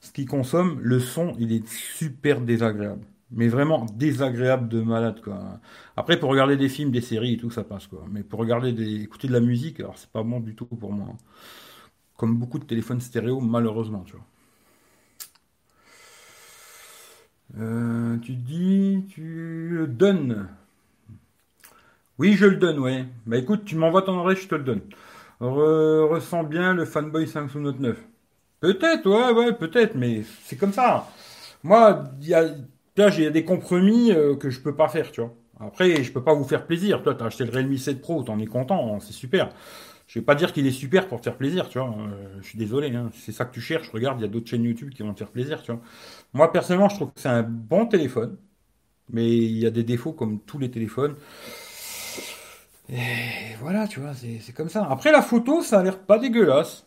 ce 0.00 0.12
qu'il 0.12 0.26
consomme. 0.28 0.80
Le 0.82 1.00
son, 1.00 1.34
il 1.38 1.52
est 1.52 1.66
super 1.68 2.40
désagréable 2.40 3.06
mais 3.32 3.48
vraiment 3.48 3.86
désagréable 3.96 4.68
de 4.68 4.80
malade 4.82 5.20
quoi. 5.22 5.60
Après 5.96 6.18
pour 6.18 6.30
regarder 6.30 6.56
des 6.56 6.68
films, 6.68 6.90
des 6.90 7.00
séries 7.00 7.34
et 7.34 7.36
tout 7.38 7.50
ça 7.50 7.64
passe 7.64 7.86
quoi, 7.86 8.04
mais 8.10 8.22
pour 8.22 8.40
regarder 8.40 8.72
des 8.72 9.02
écouter 9.02 9.28
de 9.28 9.32
la 9.32 9.40
musique, 9.40 9.80
alors 9.80 9.98
c'est 9.98 10.10
pas 10.10 10.22
bon 10.22 10.40
du 10.40 10.54
tout 10.54 10.66
pour 10.66 10.92
moi. 10.92 11.08
Comme 12.16 12.36
beaucoup 12.38 12.58
de 12.58 12.64
téléphones 12.64 13.00
stéréo 13.00 13.40
malheureusement, 13.40 14.04
tu 14.06 14.12
vois. 14.12 14.24
Euh, 17.58 18.16
tu 18.18 18.32
dis, 18.34 19.04
tu 19.10 19.68
le 19.70 19.86
donnes. 19.86 20.48
Oui, 22.18 22.34
je 22.34 22.46
le 22.46 22.56
donne, 22.56 22.78
ouais. 22.78 23.04
Bah 23.26 23.36
écoute, 23.36 23.64
tu 23.64 23.76
m'envoies 23.76 24.02
ton 24.02 24.18
adresse, 24.20 24.42
je 24.42 24.48
te 24.48 24.54
le 24.54 24.64
donne. 24.64 24.80
ressens 25.40 26.44
bien 26.44 26.74
le 26.74 26.84
fanboy 26.84 27.26
Samsung 27.26 27.62
Note 27.62 27.80
9. 27.80 27.98
Peut-être, 28.60 29.08
ouais, 29.10 29.32
ouais, 29.32 29.52
peut-être, 29.54 29.94
mais 29.96 30.22
c'est 30.44 30.56
comme 30.56 30.72
ça. 30.72 31.08
Moi, 31.64 32.04
il 32.20 32.28
y 32.28 32.34
a, 32.34 32.44
Là, 32.96 33.08
j'ai 33.08 33.30
des 33.30 33.44
compromis 33.44 34.12
euh, 34.12 34.36
que 34.36 34.50
je 34.50 34.60
peux 34.60 34.76
pas 34.76 34.88
faire, 34.88 35.10
tu 35.10 35.20
vois. 35.20 35.34
Après, 35.60 36.02
je 36.02 36.12
peux 36.12 36.22
pas 36.22 36.34
vous 36.34 36.44
faire 36.44 36.66
plaisir. 36.66 37.02
Toi, 37.02 37.14
t'as 37.14 37.26
acheté 37.26 37.44
le 37.44 37.50
Realme 37.52 37.76
7 37.76 38.00
Pro, 38.00 38.22
t'en 38.22 38.38
es 38.38 38.46
content, 38.46 38.94
hein, 38.94 38.98
c'est 39.00 39.12
super. 39.12 39.50
Je 40.06 40.18
vais 40.18 40.24
pas 40.24 40.34
dire 40.34 40.52
qu'il 40.52 40.66
est 40.66 40.72
super 40.72 41.08
pour 41.08 41.20
te 41.20 41.24
faire 41.24 41.36
plaisir, 41.38 41.68
tu 41.68 41.78
vois. 41.78 41.88
Euh, 41.88 42.36
je 42.42 42.48
suis 42.48 42.58
désolé, 42.58 42.94
hein. 42.94 43.10
c'est 43.14 43.32
ça 43.32 43.44
que 43.46 43.54
tu 43.54 43.60
cherches. 43.60 43.88
Regarde, 43.90 44.20
il 44.20 44.22
y 44.22 44.26
a 44.26 44.28
d'autres 44.28 44.48
chaînes 44.48 44.64
YouTube 44.64 44.90
qui 44.90 45.02
vont 45.02 45.14
te 45.14 45.20
faire 45.20 45.30
plaisir, 45.30 45.62
tu 45.62 45.72
vois. 45.72 45.80
Moi, 46.34 46.52
personnellement, 46.52 46.88
je 46.88 46.96
trouve 46.96 47.12
que 47.12 47.20
c'est 47.20 47.28
un 47.28 47.42
bon 47.42 47.86
téléphone, 47.86 48.36
mais 49.10 49.28
il 49.28 49.58
y 49.58 49.66
a 49.66 49.70
des 49.70 49.84
défauts 49.84 50.12
comme 50.12 50.40
tous 50.40 50.58
les 50.58 50.70
téléphones. 50.70 51.16
Et 52.90 53.54
voilà, 53.60 53.88
tu 53.88 54.00
vois, 54.00 54.12
c'est 54.14 54.52
comme 54.52 54.68
ça. 54.68 54.86
Après, 54.90 55.12
la 55.12 55.22
photo, 55.22 55.62
ça 55.62 55.80
a 55.80 55.82
l'air 55.82 55.98
pas 56.00 56.18
dégueulasse. 56.18 56.86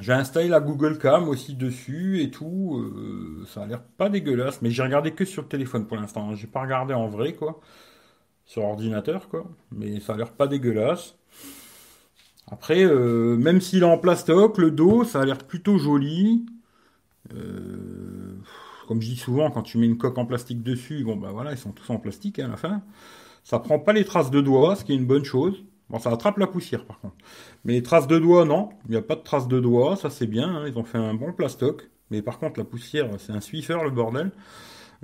J'ai 0.00 0.12
installé 0.12 0.48
la 0.48 0.60
Google 0.60 0.98
Cam 0.98 1.28
aussi 1.28 1.54
dessus 1.54 2.22
et 2.22 2.30
tout. 2.30 2.76
Euh, 2.78 3.44
ça 3.46 3.62
a 3.62 3.66
l'air 3.66 3.82
pas 3.82 4.08
dégueulasse, 4.08 4.62
mais 4.62 4.70
j'ai 4.70 4.82
regardé 4.82 5.12
que 5.12 5.24
sur 5.24 5.42
le 5.42 5.48
téléphone 5.48 5.86
pour 5.86 5.96
l'instant. 5.96 6.34
J'ai 6.34 6.46
pas 6.46 6.60
regardé 6.62 6.94
en 6.94 7.08
vrai, 7.08 7.34
quoi. 7.34 7.60
Sur 8.44 8.64
ordinateur, 8.64 9.28
quoi. 9.28 9.46
Mais 9.72 10.00
ça 10.00 10.14
a 10.14 10.16
l'air 10.16 10.32
pas 10.32 10.46
dégueulasse. 10.46 11.16
Après, 12.50 12.84
euh, 12.84 13.36
même 13.36 13.60
s'il 13.60 13.82
est 13.82 13.86
en 13.86 13.98
plastoc, 13.98 14.58
le 14.58 14.70
dos, 14.70 15.04
ça 15.04 15.20
a 15.20 15.24
l'air 15.24 15.38
plutôt 15.38 15.78
joli. 15.78 16.46
Euh, 17.34 18.36
comme 18.86 19.02
je 19.02 19.08
dis 19.08 19.16
souvent, 19.16 19.50
quand 19.50 19.62
tu 19.62 19.78
mets 19.78 19.86
une 19.86 19.98
coque 19.98 20.16
en 20.18 20.26
plastique 20.26 20.62
dessus, 20.62 21.04
bon 21.04 21.16
bah 21.16 21.30
voilà, 21.32 21.52
ils 21.52 21.58
sont 21.58 21.72
tous 21.72 21.90
en 21.90 21.98
plastique 21.98 22.38
hein, 22.38 22.46
à 22.46 22.48
la 22.48 22.56
fin. 22.56 22.82
Ça 23.44 23.58
prend 23.58 23.78
pas 23.78 23.92
les 23.92 24.04
traces 24.04 24.30
de 24.30 24.40
doigts, 24.40 24.76
ce 24.76 24.84
qui 24.84 24.92
est 24.92 24.96
une 24.96 25.06
bonne 25.06 25.24
chose. 25.24 25.62
Bon, 25.90 25.98
ça 25.98 26.10
attrape 26.10 26.38
la 26.38 26.46
poussière 26.46 26.84
par 26.84 27.00
contre. 27.00 27.16
Mais 27.64 27.74
les 27.74 27.82
traces 27.82 28.06
de 28.06 28.18
doigts, 28.18 28.44
non. 28.44 28.70
Il 28.86 28.90
n'y 28.92 28.96
a 28.96 29.02
pas 29.02 29.16
de 29.16 29.22
traces 29.22 29.48
de 29.48 29.58
doigts, 29.60 29.96
ça 29.96 30.10
c'est 30.10 30.26
bien. 30.26 30.48
Hein. 30.48 30.64
Ils 30.66 30.78
ont 30.78 30.84
fait 30.84 30.98
un 30.98 31.14
bon 31.14 31.32
plastoc. 31.32 31.88
Mais 32.10 32.22
par 32.22 32.38
contre, 32.38 32.58
la 32.58 32.64
poussière, 32.64 33.08
c'est 33.18 33.32
un 33.32 33.40
Swiffer 33.40 33.78
le 33.84 33.90
bordel. 33.90 34.30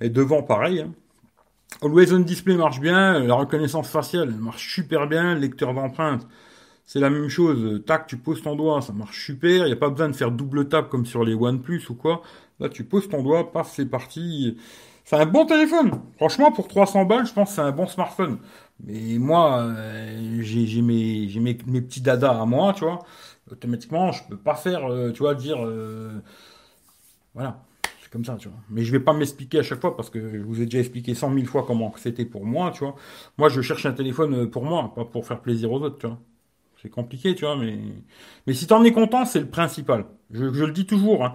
Et 0.01 0.11
devant, 0.11 0.43
pareil. 0.43 0.81
Hein. 0.81 0.93
Always 1.83 2.13
on 2.13 2.21
display 2.21 2.57
marche 2.57 2.81
bien. 2.81 3.19
La 3.21 3.35
reconnaissance 3.35 3.89
faciale 3.89 4.31
marche 4.31 4.75
super 4.75 5.07
bien. 5.07 5.35
Le 5.35 5.41
lecteur 5.41 5.75
d'empreintes, 5.75 6.27
c'est 6.85 7.01
la 7.01 7.11
même 7.11 7.29
chose. 7.29 7.83
Tac, 7.87 8.07
tu 8.07 8.17
poses 8.17 8.43
ton 8.43 8.57
doigt, 8.57 8.81
ça 8.83 8.93
marche 8.93 9.25
super. 9.25 9.65
Il 9.65 9.67
n'y 9.67 9.73
a 9.73 9.77
pas 9.77 9.91
besoin 9.91 10.09
de 10.09 10.15
faire 10.15 10.31
double 10.31 10.69
tap 10.69 10.89
comme 10.91 11.07
sur 11.07 11.25
les 11.25 11.35
OnePlus 11.35 11.83
ou 11.91 11.95
quoi. 11.95 12.23
Là, 12.61 12.69
tu 12.69 12.85
poses 12.85 13.09
ton 13.09 13.23
doigt, 13.23 13.53
paf, 13.53 13.73
c'est 13.73 13.87
parti. 13.87 14.57
C'est 15.05 15.17
un 15.17 15.27
bon 15.27 15.45
téléphone. 15.45 16.01
Franchement, 16.17 16.51
pour 16.53 16.69
300 16.69 17.05
balles, 17.05 17.27
je 17.27 17.33
pense 17.33 17.51
que 17.51 17.55
c'est 17.57 17.61
un 17.61 17.73
bon 17.73 17.87
smartphone. 17.87 18.39
Mais 18.83 19.19
moi, 19.19 19.63
euh, 19.63 20.43
j'ai 20.43 20.83
mes, 20.83 21.55
petits 21.55 22.01
dadas 22.01 22.41
à 22.41 22.45
moi, 22.45 22.73
tu 22.75 22.85
vois. 22.85 23.01
Automatiquement, 23.51 24.13
je 24.13 24.23
peux 24.29 24.37
pas 24.37 24.55
faire, 24.55 24.91
euh, 24.91 25.13
tu 25.13 25.21
vois, 25.21 25.35
dire... 25.35 25.65
Euh, 25.65 26.21
voilà, 27.35 27.63
c'est 28.03 28.11
comme 28.11 28.25
ça, 28.25 28.37
tu 28.37 28.49
vois. 28.49 28.59
Mais 28.71 28.85
je 28.85 28.93
vais 28.93 29.01
pas 29.01 29.13
m'expliquer 29.13 29.61
à 29.61 29.63
chaque 29.63 29.81
fois 29.81 29.97
parce 29.97 30.11
que 30.11 30.39
je 30.39 30.43
vous 30.43 30.61
ai 30.61 30.65
déjà 30.67 30.79
expliqué 30.81 31.15
100 31.15 31.35
000 31.35 31.47
fois 31.47 31.65
comment 31.67 31.93
c'était 31.97 32.25
pour 32.25 32.45
moi, 32.47 32.71
tu 32.73 32.81
vois. 32.81 32.97
Moi, 33.39 33.49
je 33.49 33.61
cherche 33.61 33.87
un 33.87 33.93
téléphone 33.93 34.51
pour 34.51 34.65
moi, 34.65 34.93
pas 34.95 35.05
pour 35.05 35.27
faire 35.27 35.41
plaisir 35.41 35.73
aux 35.73 35.81
autres, 35.81 35.99
tu 35.99 36.07
vois. 36.07 36.19
C'est 36.83 36.91
compliqué, 36.91 37.35
tu 37.35 37.45
vois, 37.45 37.57
mais, 37.57 37.79
mais 38.47 38.55
si 38.55 38.67
t'en 38.67 38.85
es 38.85 38.93
content, 38.93 39.25
c'est 39.25 39.41
le 39.41 39.49
principal. 39.49 40.05
Je, 40.31 40.53
je, 40.53 40.65
le 40.65 40.73
dis 40.73 40.87
toujours, 40.87 41.25
hein. 41.25 41.35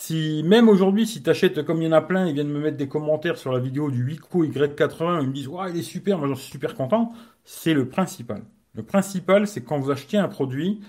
Si, 0.00 0.42
même 0.46 0.70
aujourd'hui, 0.70 1.06
si 1.06 1.22
t'achètes, 1.22 1.62
comme 1.62 1.82
il 1.82 1.84
y 1.84 1.88
en 1.88 1.92
a 1.92 2.00
plein, 2.00 2.26
ils 2.26 2.32
viennent 2.32 2.48
me 2.48 2.58
mettre 2.58 2.78
des 2.78 2.88
commentaires 2.88 3.36
sur 3.36 3.52
la 3.52 3.58
vidéo 3.58 3.90
du 3.90 4.02
Wico 4.02 4.46
Y80, 4.46 5.20
ils 5.20 5.28
me 5.28 5.32
disent, 5.34 5.48
ouais, 5.48 5.70
il 5.70 5.76
est 5.78 5.82
super, 5.82 6.16
moi 6.16 6.26
j'en 6.26 6.36
suis 6.36 6.50
super 6.50 6.74
content. 6.74 7.12
C'est 7.44 7.74
le 7.74 7.86
principal. 7.86 8.42
Le 8.74 8.82
principal, 8.82 9.46
c'est 9.46 9.62
quand 9.62 9.78
vous 9.78 9.90
achetez 9.90 10.16
un 10.16 10.28
produit, 10.28 10.80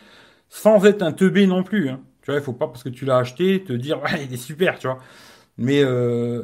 sans 0.48 0.86
être 0.86 1.02
un 1.02 1.12
teubé 1.12 1.46
non 1.46 1.62
plus, 1.62 1.90
hein. 1.90 2.00
Tu 2.22 2.32
vois, 2.32 2.40
il 2.40 2.44
faut 2.44 2.54
pas, 2.54 2.68
parce 2.68 2.84
que 2.84 2.90
tu 2.90 3.04
l'as 3.04 3.18
acheté, 3.18 3.62
te 3.66 3.74
dire, 3.74 4.02
ouais, 4.04 4.24
il 4.24 4.34
est 4.34 4.38
super, 4.38 4.80
tu 4.80 4.88
vois. 4.88 5.00
Mais, 5.58 5.84
euh, 5.84 6.44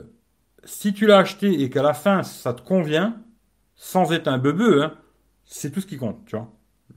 si 0.66 0.94
tu 0.94 1.08
l'as 1.08 1.20
acheté 1.20 1.62
et 1.62 1.70
qu'à 1.70 1.84
la 1.84 1.94
fin, 1.94 2.22
ça 2.24 2.54
te 2.54 2.62
convient, 2.62 3.16
sans 3.78 4.12
être 4.12 4.28
un 4.28 4.40
bebeu, 4.40 4.84
hein, 4.84 4.94
c'est 5.46 5.72
tout 5.72 5.80
ce 5.80 5.88
qui 5.88 5.96
compte, 5.98 6.26
tu 6.26 6.36
vois. 6.36 6.52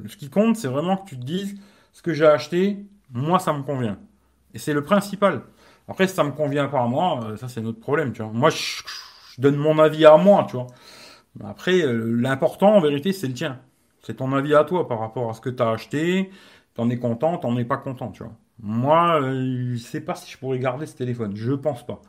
Ce 0.08 0.16
qui 0.16 0.30
compte, 0.30 0.56
c'est 0.56 0.68
vraiment 0.68 0.96
que 0.96 1.10
tu 1.10 1.16
te 1.16 1.24
dises, 1.24 1.54
ce 1.92 2.02
que 2.02 2.12
j'ai 2.12 2.26
acheté, 2.26 2.86
moi, 3.12 3.38
ça 3.38 3.52
me 3.52 3.62
convient. 3.62 4.00
Et 4.52 4.58
c'est 4.58 4.72
le 4.72 4.82
principal. 4.82 5.42
Après, 5.90 6.06
si 6.06 6.14
ça 6.14 6.22
me 6.22 6.30
convient 6.30 6.68
pas 6.68 6.82
à 6.82 6.86
moi, 6.86 7.20
euh, 7.24 7.36
ça, 7.36 7.48
c'est 7.48 7.60
notre 7.60 7.80
problème, 7.80 8.12
tu 8.12 8.22
vois. 8.22 8.30
Moi, 8.32 8.50
je, 8.50 8.82
donne 9.38 9.56
mon 9.56 9.78
avis 9.80 10.06
à 10.06 10.16
moi, 10.16 10.46
tu 10.48 10.56
vois. 10.56 10.68
Après, 11.44 11.82
euh, 11.82 12.16
l'important, 12.16 12.76
en 12.76 12.80
vérité, 12.80 13.12
c'est 13.12 13.26
le 13.26 13.34
tien. 13.34 13.58
C'est 14.02 14.18
ton 14.18 14.32
avis 14.32 14.54
à 14.54 14.62
toi 14.64 14.86
par 14.86 15.00
rapport 15.00 15.28
à 15.28 15.34
ce 15.34 15.40
que 15.40 15.50
tu 15.50 15.60
as 15.62 15.70
acheté. 15.70 16.30
T'en 16.74 16.88
es 16.90 16.98
content, 16.98 17.38
t'en 17.38 17.56
es 17.56 17.64
pas 17.64 17.76
content, 17.76 18.12
tu 18.12 18.22
vois. 18.22 18.32
Moi, 18.62 19.20
euh, 19.20 19.72
je 19.72 19.78
sais 19.78 20.00
pas 20.00 20.14
si 20.14 20.30
je 20.30 20.38
pourrais 20.38 20.60
garder 20.60 20.86
ce 20.86 20.96
téléphone. 20.96 21.32
Je 21.34 21.52
pense 21.54 21.84
pas. 21.84 22.00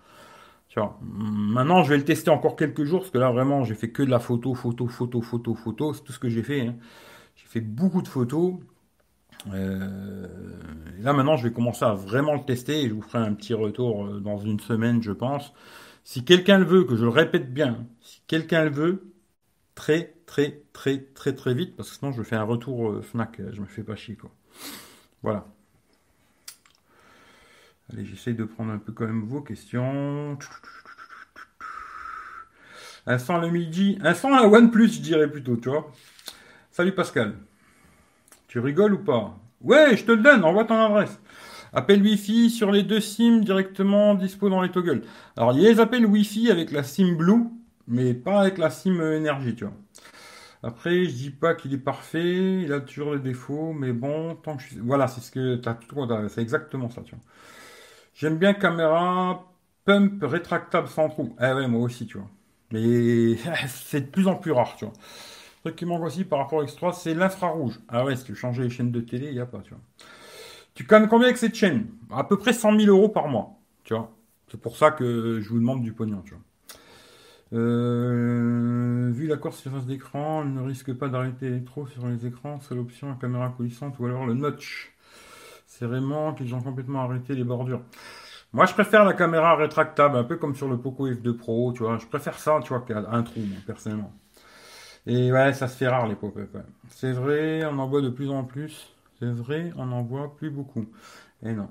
Tu 0.69 0.79
vois. 0.79 0.99
Maintenant, 1.01 1.83
je 1.83 1.89
vais 1.89 1.97
le 1.97 2.05
tester 2.05 2.29
encore 2.29 2.55
quelques 2.55 2.83
jours, 2.83 2.99
parce 2.99 3.11
que 3.11 3.17
là, 3.17 3.31
vraiment, 3.31 3.63
j'ai 3.63 3.75
fait 3.75 3.89
que 3.89 4.03
de 4.03 4.11
la 4.11 4.19
photo, 4.19 4.53
photo, 4.53 4.87
photo, 4.87 5.21
photo, 5.21 5.55
photo. 5.55 5.93
C'est 5.93 6.03
tout 6.03 6.13
ce 6.13 6.19
que 6.19 6.29
j'ai 6.29 6.43
fait. 6.43 6.61
Hein. 6.61 6.75
J'ai 7.35 7.47
fait 7.47 7.61
beaucoup 7.61 8.03
de 8.03 8.07
photos. 8.07 8.55
Euh, 9.53 10.27
là 10.99 11.13
maintenant, 11.13 11.37
je 11.37 11.47
vais 11.47 11.53
commencer 11.53 11.85
à 11.85 11.93
vraiment 11.93 12.35
le 12.35 12.43
tester 12.43 12.83
et 12.83 12.89
je 12.89 12.93
vous 12.93 13.01
ferai 13.01 13.19
un 13.19 13.33
petit 13.33 13.53
retour 13.53 14.05
euh, 14.05 14.19
dans 14.19 14.37
une 14.37 14.59
semaine, 14.59 15.01
je 15.01 15.11
pense. 15.11 15.53
Si 16.03 16.23
quelqu'un 16.23 16.59
le 16.59 16.65
veut, 16.65 16.83
que 16.83 16.95
je 16.95 17.03
le 17.03 17.09
répète 17.09 17.53
bien, 17.53 17.85
si 18.01 18.21
quelqu'un 18.27 18.63
le 18.65 18.71
veut, 18.71 19.13
très 19.75 20.15
très 20.25 20.61
très 20.73 20.99
très 20.99 21.33
très 21.33 21.53
vite, 21.53 21.75
parce 21.75 21.89
que 21.89 21.97
sinon 21.97 22.11
je 22.11 22.23
fais 22.23 22.35
un 22.35 22.43
retour 22.43 22.91
euh, 22.91 23.01
Fnac, 23.01 23.41
je 23.51 23.61
me 23.61 23.65
fais 23.65 23.83
pas 23.83 23.95
chier 23.95 24.15
quoi. 24.15 24.31
Voilà. 25.23 25.45
Allez, 27.91 28.05
j'essaye 28.05 28.35
de 28.35 28.45
prendre 28.45 28.71
un 28.71 28.77
peu 28.77 28.91
quand 28.93 29.05
même 29.05 29.23
vos 29.23 29.41
questions. 29.41 30.37
Un 33.07 33.17
sang 33.17 33.39
le 33.39 33.49
midi, 33.49 33.97
un 34.01 34.13
la 34.13 34.47
OnePlus, 34.47 34.89
je 34.89 35.01
dirais 35.01 35.29
plutôt, 35.29 35.57
tu 35.57 35.69
vois. 35.69 35.91
Salut 36.71 36.93
Pascal. 36.93 37.35
Tu 38.51 38.59
rigoles 38.59 38.95
ou 38.95 38.97
pas? 38.97 39.39
Ouais, 39.61 39.95
je 39.95 40.03
te 40.03 40.11
le 40.11 40.21
donne, 40.21 40.43
envoie 40.43 40.65
ton 40.65 40.77
adresse. 40.77 41.21
Appel 41.71 42.01
Wi-Fi 42.01 42.49
sur 42.49 42.69
les 42.69 42.83
deux 42.83 42.99
SIM 42.99 43.39
directement 43.39 44.13
dispo 44.13 44.49
dans 44.49 44.61
les 44.61 44.69
toggles. 44.69 45.03
Alors, 45.37 45.53
il 45.53 45.61
y 45.61 45.67
a 45.67 45.69
les 45.69 45.79
appels 45.79 46.05
Wi-Fi 46.05 46.51
avec 46.51 46.71
la 46.71 46.83
SIM 46.83 47.15
Blue, 47.15 47.45
mais 47.87 48.13
pas 48.13 48.41
avec 48.41 48.57
la 48.57 48.69
SIM 48.69 48.99
énergie, 49.13 49.55
tu 49.55 49.63
vois. 49.63 49.73
Après, 50.63 51.05
je 51.05 51.11
dis 51.11 51.29
pas 51.29 51.55
qu'il 51.55 51.73
est 51.73 51.77
parfait, 51.77 52.63
il 52.63 52.73
a 52.73 52.81
toujours 52.81 53.13
des 53.13 53.21
défauts, 53.21 53.71
mais 53.71 53.93
bon, 53.93 54.35
tant 54.35 54.57
que 54.57 54.63
je 54.63 54.81
Voilà, 54.81 55.07
c'est 55.07 55.21
ce 55.21 55.31
que 55.31 55.55
t'as 55.55 55.75
tout 55.75 55.95
c'est 56.27 56.41
exactement 56.41 56.89
ça, 56.89 57.03
tu 57.03 57.15
vois. 57.15 57.23
J'aime 58.15 58.37
bien 58.37 58.53
caméra 58.53 59.45
pump 59.85 60.21
rétractable 60.23 60.89
sans 60.89 61.07
trou. 61.07 61.37
Eh 61.39 61.53
ouais, 61.53 61.67
moi 61.69 61.83
aussi, 61.83 62.05
tu 62.05 62.17
vois. 62.17 62.29
Mais 62.73 63.37
c'est 63.67 64.01
de 64.01 64.07
plus 64.07 64.27
en 64.27 64.35
plus 64.35 64.51
rare, 64.51 64.75
tu 64.77 64.83
vois. 64.83 64.93
Truc 65.61 65.75
qui 65.75 65.85
manque 65.85 66.03
aussi 66.03 66.23
par 66.23 66.39
rapport 66.39 66.61
à 66.61 66.65
X3, 66.65 66.93
c'est 66.93 67.13
l'infrarouge. 67.13 67.79
Ah 67.87 68.03
ouais, 68.03 68.15
si 68.15 68.23
tu 68.23 68.33
veux 68.33 68.63
les 68.63 68.69
chaînes 68.69 68.91
de 68.91 68.99
télé, 68.99 69.27
il 69.27 69.33
n'y 69.33 69.39
a 69.39 69.45
pas, 69.45 69.59
tu 69.59 69.71
vois. 69.71 69.81
Tu 70.73 70.85
cannes 70.85 71.07
combien 71.07 71.27
avec 71.27 71.37
cette 71.37 71.53
chaîne? 71.53 71.87
À 72.11 72.23
peu 72.23 72.37
près 72.37 72.53
100 72.53 72.79
000 72.79 72.89
euros 72.89 73.09
par 73.09 73.27
mois, 73.27 73.59
tu 73.83 73.93
vois. 73.93 74.11
C'est 74.49 74.59
pour 74.59 74.75
ça 74.75 74.91
que 74.91 75.39
je 75.39 75.49
vous 75.49 75.59
demande 75.59 75.83
du 75.83 75.93
pognon, 75.93 76.21
tu 76.25 76.33
vois. 76.33 76.41
Euh, 77.53 79.11
vu 79.13 79.27
la 79.27 79.37
course 79.37 79.59
surface 79.59 79.85
d'écran, 79.85 80.45
ne 80.45 80.61
risque 80.61 80.93
pas 80.93 81.09
d'arrêter 81.09 81.63
trop 81.65 81.85
sur 81.85 82.07
les 82.07 82.25
écrans, 82.25 82.59
c'est 82.61 82.73
l'option 82.73 83.13
caméra 83.15 83.49
coulissante 83.49 83.99
ou 83.99 84.05
alors 84.05 84.25
le 84.25 84.33
notch. 84.33 84.93
C'est 85.67 85.85
vraiment 85.85 86.33
qu'ils 86.33 86.55
ont 86.55 86.61
complètement 86.61 87.01
arrêté 87.01 87.35
les 87.35 87.43
bordures. 87.43 87.81
Moi, 88.53 88.65
je 88.65 88.73
préfère 88.73 89.05
la 89.05 89.13
caméra 89.13 89.55
rétractable, 89.55 90.17
un 90.17 90.23
peu 90.23 90.37
comme 90.37 90.55
sur 90.55 90.67
le 90.67 90.77
Poco 90.77 91.07
F2 91.07 91.33
Pro, 91.37 91.71
tu 91.73 91.83
vois. 91.83 91.97
Je 91.97 92.07
préfère 92.07 92.37
ça, 92.39 92.59
tu 92.63 92.69
vois, 92.69 92.81
qu'à 92.81 92.99
un 93.09 93.23
trou, 93.23 93.41
personnellement. 93.65 94.13
Et 95.07 95.31
ouais, 95.31 95.53
ça 95.53 95.67
se 95.67 95.77
fait 95.77 95.87
rare 95.87 96.07
les 96.07 96.15
pop-up. 96.15 96.55
C'est 96.89 97.11
vrai, 97.11 97.65
on 97.65 97.77
en 97.79 97.87
voit 97.87 98.01
de 98.01 98.09
plus 98.09 98.29
en 98.29 98.43
plus. 98.43 98.93
C'est 99.19 99.31
vrai, 99.31 99.71
on 99.77 99.91
en 99.91 100.03
voit 100.03 100.35
plus 100.35 100.49
beaucoup. 100.51 100.85
Et 101.43 101.53
non. 101.53 101.69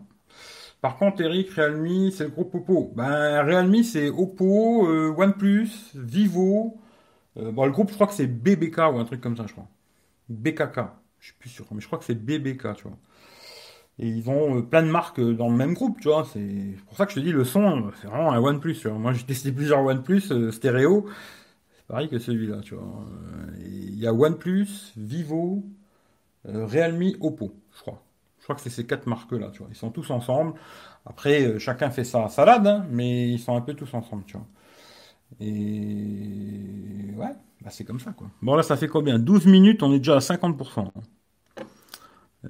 Par 0.81 0.97
contre, 0.97 1.21
Eric, 1.23 1.51
Realme, 1.51 2.11
c'est 2.11 2.25
le 2.25 2.31
groupe 2.31 2.55
Oppo. 2.55 2.93
Ben, 2.97 3.43
Realme, 3.45 3.83
c'est 3.83 4.09
Oppo, 4.09 4.89
euh, 4.89 5.15
OnePlus, 5.17 5.69
Vivo. 5.95 6.79
Euh, 7.39 7.53
bon, 7.53 7.67
le 7.67 7.73
groupe, 7.73 7.91
je 7.91 7.95
crois 7.95 8.07
que 8.07 8.15
c'est 8.15 8.27
BBK 8.27 8.79
ou 8.79 8.99
un 8.99 9.05
truc 9.05 9.21
comme 9.21 9.37
ça, 9.37 9.47
je 9.47 9.53
crois. 9.53 9.69
BKK. 10.29 10.81
Je 11.21 11.27
suis 11.27 11.35
plus 11.39 11.51
sûr, 11.51 11.67
mais 11.73 11.81
je 11.81 11.87
crois 11.87 11.99
que 11.99 12.05
c'est 12.05 12.15
BBK, 12.15 12.77
tu 12.77 12.85
vois. 12.85 12.99
Et 13.99 14.09
ils 14.09 14.31
ont 14.31 14.59
euh, 14.59 14.63
plein 14.63 14.83
de 14.83 14.91
marques 14.91 15.21
dans 15.21 15.49
le 15.51 15.57
même 15.57 15.75
groupe, 15.75 16.01
tu 16.01 16.09
vois. 16.09 16.27
C'est 16.33 16.77
pour 16.87 16.97
ça 16.97 17.07
que 17.07 17.13
je 17.13 17.17
te 17.17 17.21
dis, 17.21 17.33
le 17.33 17.45
son, 17.45 17.91
c'est 18.01 18.09
vraiment 18.09 18.33
un 18.33 18.39
OnePlus. 18.41 18.77
Tu 18.81 18.89
vois. 18.89 18.99
Moi, 18.99 19.13
j'ai 19.13 19.25
testé 19.25 19.53
plusieurs 19.53 19.81
OnePlus 19.85 20.53
stéréo 20.53 21.07
pareil 21.91 22.09
que 22.09 22.19
celui-là, 22.19 22.61
tu 22.63 22.75
vois. 22.75 23.05
Il 23.59 23.99
y 23.99 24.07
a 24.07 24.15
OnePlus, 24.15 24.69
Vivo, 24.97 25.65
euh, 26.49 26.67
Realme, 26.67 27.13
Oppo, 27.21 27.55
je 27.77 27.81
crois. 27.81 28.03
Je 28.39 28.45
crois 28.45 28.57
que 28.57 28.63
c'est 28.63 28.71
ces 28.71 28.87
quatre 28.87 29.07
marques-là, 29.07 29.51
tu 29.53 29.61
vois. 29.61 29.69
Ils 29.71 29.77
sont 29.77 29.91
tous 29.91 30.11
ensemble. 30.11 30.55
Après, 31.07 31.43
euh, 31.45 31.59
chacun 31.59 31.91
fait 31.91 32.05
sa 32.05 32.29
salade, 32.29 32.67
hein, 32.67 32.87
mais 32.91 33.31
ils 33.31 33.39
sont 33.39 33.57
un 33.57 33.61
peu 33.61 33.75
tous 33.75 33.93
ensemble, 33.95 34.25
tu 34.27 34.37
vois. 34.37 34.47
Et 35.41 37.15
ouais, 37.17 37.35
bah 37.63 37.71
c'est 37.71 37.85
comme 37.85 38.01
ça, 38.01 38.13
quoi. 38.13 38.29
Bon, 38.43 38.55
là, 38.55 38.63
ça 38.63 38.77
fait 38.77 38.89
combien? 38.89 39.19
12 39.19 39.47
minutes, 39.47 39.83
on 39.83 39.93
est 39.93 39.99
déjà 39.99 40.17
à 40.17 40.21
50%. 40.21 40.93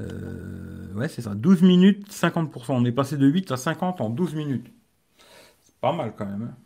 Euh, 0.00 0.92
ouais, 0.94 1.08
c'est 1.08 1.22
ça. 1.22 1.34
12 1.34 1.62
minutes, 1.62 2.10
50%. 2.12 2.74
On 2.74 2.84
est 2.84 2.92
passé 2.92 3.16
de 3.16 3.26
8 3.26 3.50
à 3.52 3.56
50 3.56 4.00
en 4.00 4.10
12 4.10 4.34
minutes. 4.34 4.72
C'est 5.62 5.76
pas 5.80 5.92
mal 5.92 6.14
quand 6.16 6.26
même. 6.26 6.42
Hein. 6.42 6.56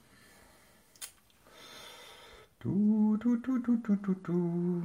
Tout, 2.65 3.19
tout, 3.21 3.37
tout, 3.45 3.59
tout, 3.59 3.77
tout, 3.77 3.97
tout, 3.97 4.15
tout. 4.25 4.81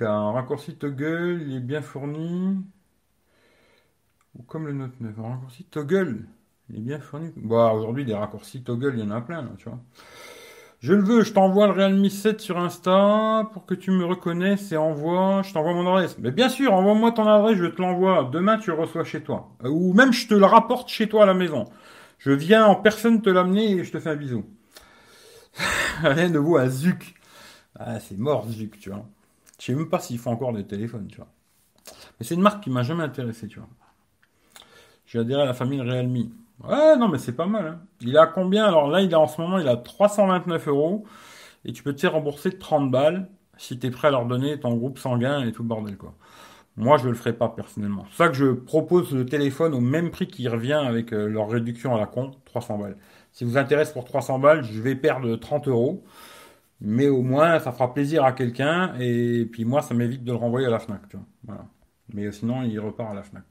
Un 0.00 0.32
raccourci 0.32 0.74
toggle, 0.74 1.44
il 1.46 1.54
est 1.58 1.60
bien 1.60 1.82
fourni. 1.82 2.56
Ou 4.36 4.42
comme 4.42 4.66
le 4.66 4.72
Note 4.72 5.00
9, 5.00 5.16
un 5.20 5.28
raccourci 5.28 5.62
toggle, 5.62 6.24
il 6.68 6.78
est 6.78 6.80
bien 6.80 6.98
fourni. 6.98 7.30
Bon, 7.36 7.70
aujourd'hui, 7.70 8.04
des 8.04 8.12
raccourcis 8.12 8.64
toggle, 8.64 8.94
il 8.96 9.04
y 9.04 9.06
en 9.06 9.12
a 9.12 9.20
plein, 9.20 9.48
tu 9.56 9.68
vois. 9.68 9.78
Je 10.80 10.94
le 10.94 11.04
veux, 11.04 11.22
je 11.22 11.32
t'envoie 11.32 11.68
le 11.68 11.74
Realme 11.74 12.08
7 12.08 12.40
sur 12.40 12.58
Insta 12.58 13.48
pour 13.52 13.64
que 13.64 13.74
tu 13.74 13.92
me 13.92 14.04
reconnaisses 14.04 14.72
et 14.72 14.76
envoie, 14.76 15.42
je 15.42 15.52
t'envoie 15.52 15.74
mon 15.74 15.88
adresse. 15.94 16.18
Mais 16.18 16.32
bien 16.32 16.48
sûr, 16.48 16.72
envoie-moi 16.72 17.12
ton 17.12 17.28
adresse, 17.28 17.56
je 17.56 17.66
te 17.66 17.80
l'envoie. 17.80 18.28
Demain, 18.32 18.58
tu 18.58 18.70
le 18.70 18.76
reçois 18.76 19.04
chez 19.04 19.22
toi. 19.22 19.50
Ou 19.62 19.92
même, 19.92 20.12
je 20.12 20.26
te 20.26 20.34
le 20.34 20.44
rapporte 20.44 20.88
chez 20.88 21.08
toi 21.08 21.22
à 21.22 21.26
la 21.26 21.34
maison. 21.34 21.66
Je 22.18 22.32
viens 22.32 22.66
en 22.66 22.74
personne 22.74 23.22
te 23.22 23.30
l'amener 23.30 23.74
et 23.74 23.84
je 23.84 23.92
te 23.92 24.00
fais 24.00 24.10
un 24.10 24.16
bisou. 24.16 24.44
Rien 26.02 26.30
de 26.30 26.38
vous 26.38 26.56
à 26.56 26.68
Zuc. 26.68 27.14
Ah, 27.78 27.98
c'est 28.00 28.16
mort 28.16 28.48
Zuc, 28.48 28.78
tu 28.78 28.90
vois. 28.90 29.04
Je 29.58 29.66
sais 29.66 29.74
même 29.74 29.88
pas 29.88 30.00
s'il 30.00 30.18
faut 30.18 30.30
encore 30.30 30.52
des 30.52 30.66
téléphones, 30.66 31.06
tu 31.08 31.16
vois. 31.16 31.28
Mais 32.18 32.26
c'est 32.26 32.34
une 32.34 32.40
marque 32.40 32.62
qui 32.62 32.70
m'a 32.70 32.82
jamais 32.82 33.02
intéressé, 33.02 33.46
tu 33.48 33.58
vois. 33.58 33.68
J'ai 35.06 35.18
adhéré 35.18 35.42
à 35.42 35.46
la 35.46 35.54
famille 35.54 35.80
Realme. 35.80 36.30
Ouais, 36.62 36.96
non, 36.96 37.08
mais 37.08 37.18
c'est 37.18 37.32
pas 37.32 37.46
mal. 37.46 37.66
Hein. 37.66 37.80
Il 38.00 38.16
a 38.16 38.26
combien? 38.26 38.64
Alors 38.64 38.88
là, 38.88 39.00
il 39.00 39.14
a 39.14 39.20
en 39.20 39.26
ce 39.26 39.40
moment, 39.40 39.58
il 39.58 39.68
a 39.68 39.76
329 39.76 40.68
euros. 40.68 41.04
Et 41.64 41.72
tu 41.72 41.82
peux 41.82 41.94
te 41.94 42.00
faire 42.00 42.12
rembourser 42.12 42.58
30 42.58 42.90
balles 42.90 43.28
si 43.56 43.78
tu 43.78 43.86
es 43.86 43.90
prêt 43.90 44.08
à 44.08 44.10
leur 44.10 44.26
donner 44.26 44.58
ton 44.58 44.74
groupe 44.74 44.98
sanguin 44.98 45.46
et 45.46 45.52
tout 45.52 45.62
le 45.62 45.68
bordel, 45.68 45.96
quoi. 45.96 46.14
Moi, 46.76 46.98
je 46.98 47.08
le 47.08 47.14
ferai 47.14 47.32
pas 47.32 47.48
personnellement. 47.48 48.04
C'est 48.10 48.16
ça 48.16 48.28
que 48.28 48.34
je 48.34 48.46
propose 48.46 49.12
le 49.14 49.24
téléphone 49.24 49.74
au 49.74 49.80
même 49.80 50.10
prix 50.10 50.26
qui 50.26 50.48
revient 50.48 50.72
avec 50.72 51.12
euh, 51.12 51.28
leur 51.28 51.48
réduction 51.48 51.94
à 51.94 51.98
la 52.00 52.06
con, 52.06 52.32
300 52.46 52.78
balles. 52.78 52.96
Si 53.34 53.44
vous 53.44 53.58
intéresse 53.58 53.90
pour 53.90 54.04
300 54.04 54.38
balles, 54.38 54.62
je 54.64 54.80
vais 54.80 54.94
perdre 54.94 55.34
30 55.34 55.66
euros. 55.66 56.04
Mais 56.80 57.08
au 57.08 57.22
moins, 57.22 57.58
ça 57.58 57.72
fera 57.72 57.92
plaisir 57.92 58.24
à 58.24 58.32
quelqu'un. 58.32 58.94
Et 59.00 59.44
puis 59.50 59.64
moi, 59.64 59.82
ça 59.82 59.92
m'évite 59.92 60.22
de 60.22 60.30
le 60.30 60.38
renvoyer 60.38 60.68
à 60.68 60.70
la 60.70 60.78
FNAC. 60.78 61.08
Tu 61.08 61.16
vois. 61.44 61.66
Mais 62.12 62.30
sinon, 62.30 62.62
il 62.62 62.78
repart 62.78 63.10
à 63.10 63.14
la 63.14 63.22
FNAC. 63.24 63.44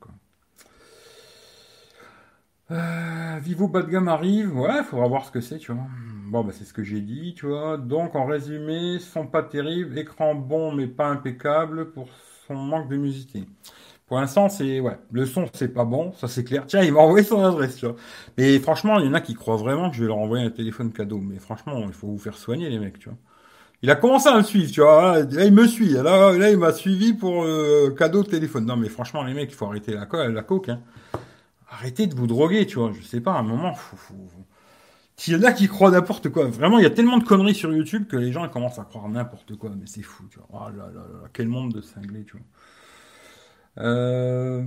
Euh, 2.71 3.39
Vivo 3.41 3.67
bas 3.67 3.81
de 3.81 3.89
gamme 3.89 4.07
arrive, 4.07 4.57
ouais, 4.57 4.77
il 4.77 4.83
faudra 4.85 5.07
voir 5.07 5.25
ce 5.25 5.31
que 5.31 5.41
c'est, 5.41 5.57
tu 5.57 5.73
vois. 5.73 5.85
Bon, 6.27 6.45
bah, 6.45 6.53
c'est 6.53 6.63
ce 6.63 6.73
que 6.73 6.81
j'ai 6.81 7.01
dit, 7.01 7.33
tu 7.35 7.47
vois. 7.47 7.77
Donc, 7.77 8.15
en 8.15 8.25
résumé, 8.25 8.99
sont 8.99 9.27
pas 9.27 9.43
terribles, 9.43 9.97
écran 9.97 10.33
bon, 10.33 10.71
mais 10.71 10.87
pas 10.87 11.07
impeccable 11.07 11.91
pour 11.91 12.07
son 12.47 12.55
manque 12.55 12.87
de 12.87 12.95
musicité. 12.95 13.45
Pour 14.13 14.19
l'instant, 14.19 14.47
c'est, 14.47 14.80
ouais, 14.80 14.99
le 15.12 15.26
son, 15.26 15.47
c'est 15.54 15.73
pas 15.73 15.86
bon, 15.86 16.13
ça 16.13 16.28
c'est 16.28 16.43
clair. 16.43 16.65
Tiens, 16.67 16.84
il 16.84 16.93
m'a 16.93 16.99
envoyé 16.99 17.26
son 17.26 17.43
adresse, 17.43 17.78
tu 17.78 17.88
vois. 17.88 17.95
Mais 18.38 18.60
franchement, 18.60 18.99
il 18.99 19.08
y 19.08 19.10
en 19.10 19.15
a 19.15 19.21
qui 19.21 19.34
croient 19.34 19.58
vraiment 19.58 19.89
que 19.89 19.95
je 19.95 20.02
vais 20.04 20.08
leur 20.08 20.19
envoyer 20.19 20.45
un 20.45 20.52
téléphone 20.52 20.93
cadeau. 20.93 21.17
Mais 21.17 21.39
franchement, 21.39 21.84
il 21.88 21.93
faut 21.93 22.06
vous 22.06 22.19
faire 22.19 22.38
soigner, 22.38 22.69
les 22.69 22.78
mecs, 22.78 22.99
tu 22.99 23.10
vois. 23.10 23.17
Il 23.82 23.89
a 23.89 23.95
commencé 23.95 24.30
à 24.30 24.38
me 24.38 24.43
suivre, 24.43 24.71
tu 24.71 24.82
vois. 24.82 25.23
Là, 25.23 25.45
il 25.45 25.52
me 25.52 25.65
suit. 25.65 25.93
Là, 25.93 26.32
là 26.38 26.52
il 26.52 26.60
m'a 26.60 26.73
suivi 26.73 27.13
pour 27.13 27.43
euh, 27.43 27.89
cadeau 27.97 28.21
de 28.21 28.30
téléphone. 28.30 28.67
Non, 28.67 28.78
mais 28.78 28.88
franchement, 28.88 29.23
les 29.23 29.34
mecs, 29.34 29.49
il 29.49 29.56
faut 29.56 29.65
arrêter 29.65 29.95
la, 29.95 30.06
co 30.06 30.17
la 30.23 30.43
coke, 30.43 30.69
hein 30.69 30.80
arrêtez 31.71 32.06
de 32.06 32.13
vous 32.13 32.28
droguer, 32.28 32.67
tu 32.67 32.78
vois. 32.78 32.91
Je 32.93 33.02
sais 33.02 33.19
pas, 33.19 33.34
à 33.34 33.39
un 33.39 33.43
moment, 33.43 33.73
faut... 33.73 34.13
Il 35.26 35.34
y 35.34 35.36
en 35.36 35.41
a 35.41 35.54
qui 35.54 35.67
croient 35.67 35.89
n'importe 35.89 36.30
quoi. 36.30 36.45
Vraiment, 36.45 36.78
il 36.78 36.84
y 36.84 36.86
a 36.86 36.91
tellement 36.91 37.17
de 37.17 37.23
conneries 37.23 37.56
sur 37.56 37.73
YouTube 37.73 38.06
que 38.08 38.17
les 38.17 38.32
gens 38.32 38.47
commencent 38.47 38.78
à 38.78 38.84
croire 38.84 39.10
n'importe 39.10 39.56
quoi. 39.56 39.71
Mais 39.76 39.88
c'est 39.88 40.04
fou, 40.04 40.26
tu 40.30 40.38
vois. 40.38 40.47
Oh 40.52 40.78
là 40.78 40.86
là 40.86 41.02
là, 41.02 41.30
quel 41.34 41.47
monde 41.47 41.73
de 41.73 41.82
cinglés, 41.82 42.26
tu 42.26 42.34
vois. 42.34 42.45
Euh... 43.79 44.63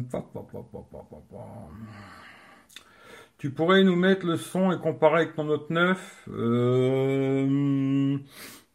Tu 3.38 3.50
pourrais 3.50 3.84
nous 3.84 3.96
mettre 3.96 4.26
le 4.26 4.36
son 4.36 4.72
et 4.72 4.78
comparer 4.78 5.22
avec 5.22 5.34
ton 5.34 5.44
Note 5.44 5.70
9 5.70 6.28
euh... 6.30 8.18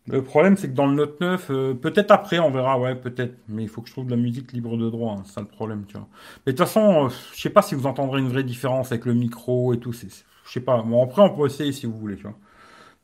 Le 0.07 0.23
problème, 0.23 0.57
c'est 0.57 0.67
que 0.67 0.73
dans 0.73 0.87
le 0.87 0.95
Note 0.95 1.21
9, 1.21 1.47
euh, 1.51 1.73
peut-être 1.75 2.11
après, 2.11 2.39
on 2.39 2.49
verra, 2.49 2.79
ouais, 2.79 2.95
peut-être. 2.95 3.35
Mais 3.47 3.63
il 3.63 3.69
faut 3.69 3.81
que 3.81 3.87
je 3.87 3.93
trouve 3.93 4.05
de 4.05 4.11
la 4.11 4.17
musique 4.17 4.51
libre 4.51 4.75
de 4.75 4.89
droit, 4.89 5.13
hein, 5.13 5.23
c'est 5.25 5.33
ça 5.33 5.41
le 5.41 5.47
problème, 5.47 5.85
tu 5.87 5.95
vois. 5.95 6.07
Mais 6.45 6.53
de 6.53 6.57
toute 6.57 6.65
façon, 6.65 7.05
euh, 7.05 7.09
je 7.33 7.39
sais 7.41 7.51
pas 7.51 7.61
si 7.61 7.75
vous 7.75 7.85
entendrez 7.85 8.19
une 8.19 8.29
vraie 8.29 8.43
différence 8.43 8.91
avec 8.91 9.05
le 9.05 9.13
micro 9.13 9.73
et 9.73 9.79
tout. 9.79 9.93
Je 9.93 10.07
sais 10.45 10.59
pas. 10.59 10.81
Bon, 10.81 11.03
après, 11.03 11.21
on 11.21 11.29
peut 11.29 11.45
essayer 11.45 11.71
si 11.71 11.85
vous 11.85 11.97
voulez, 11.97 12.15
tu 12.15 12.23
vois. 12.23 12.37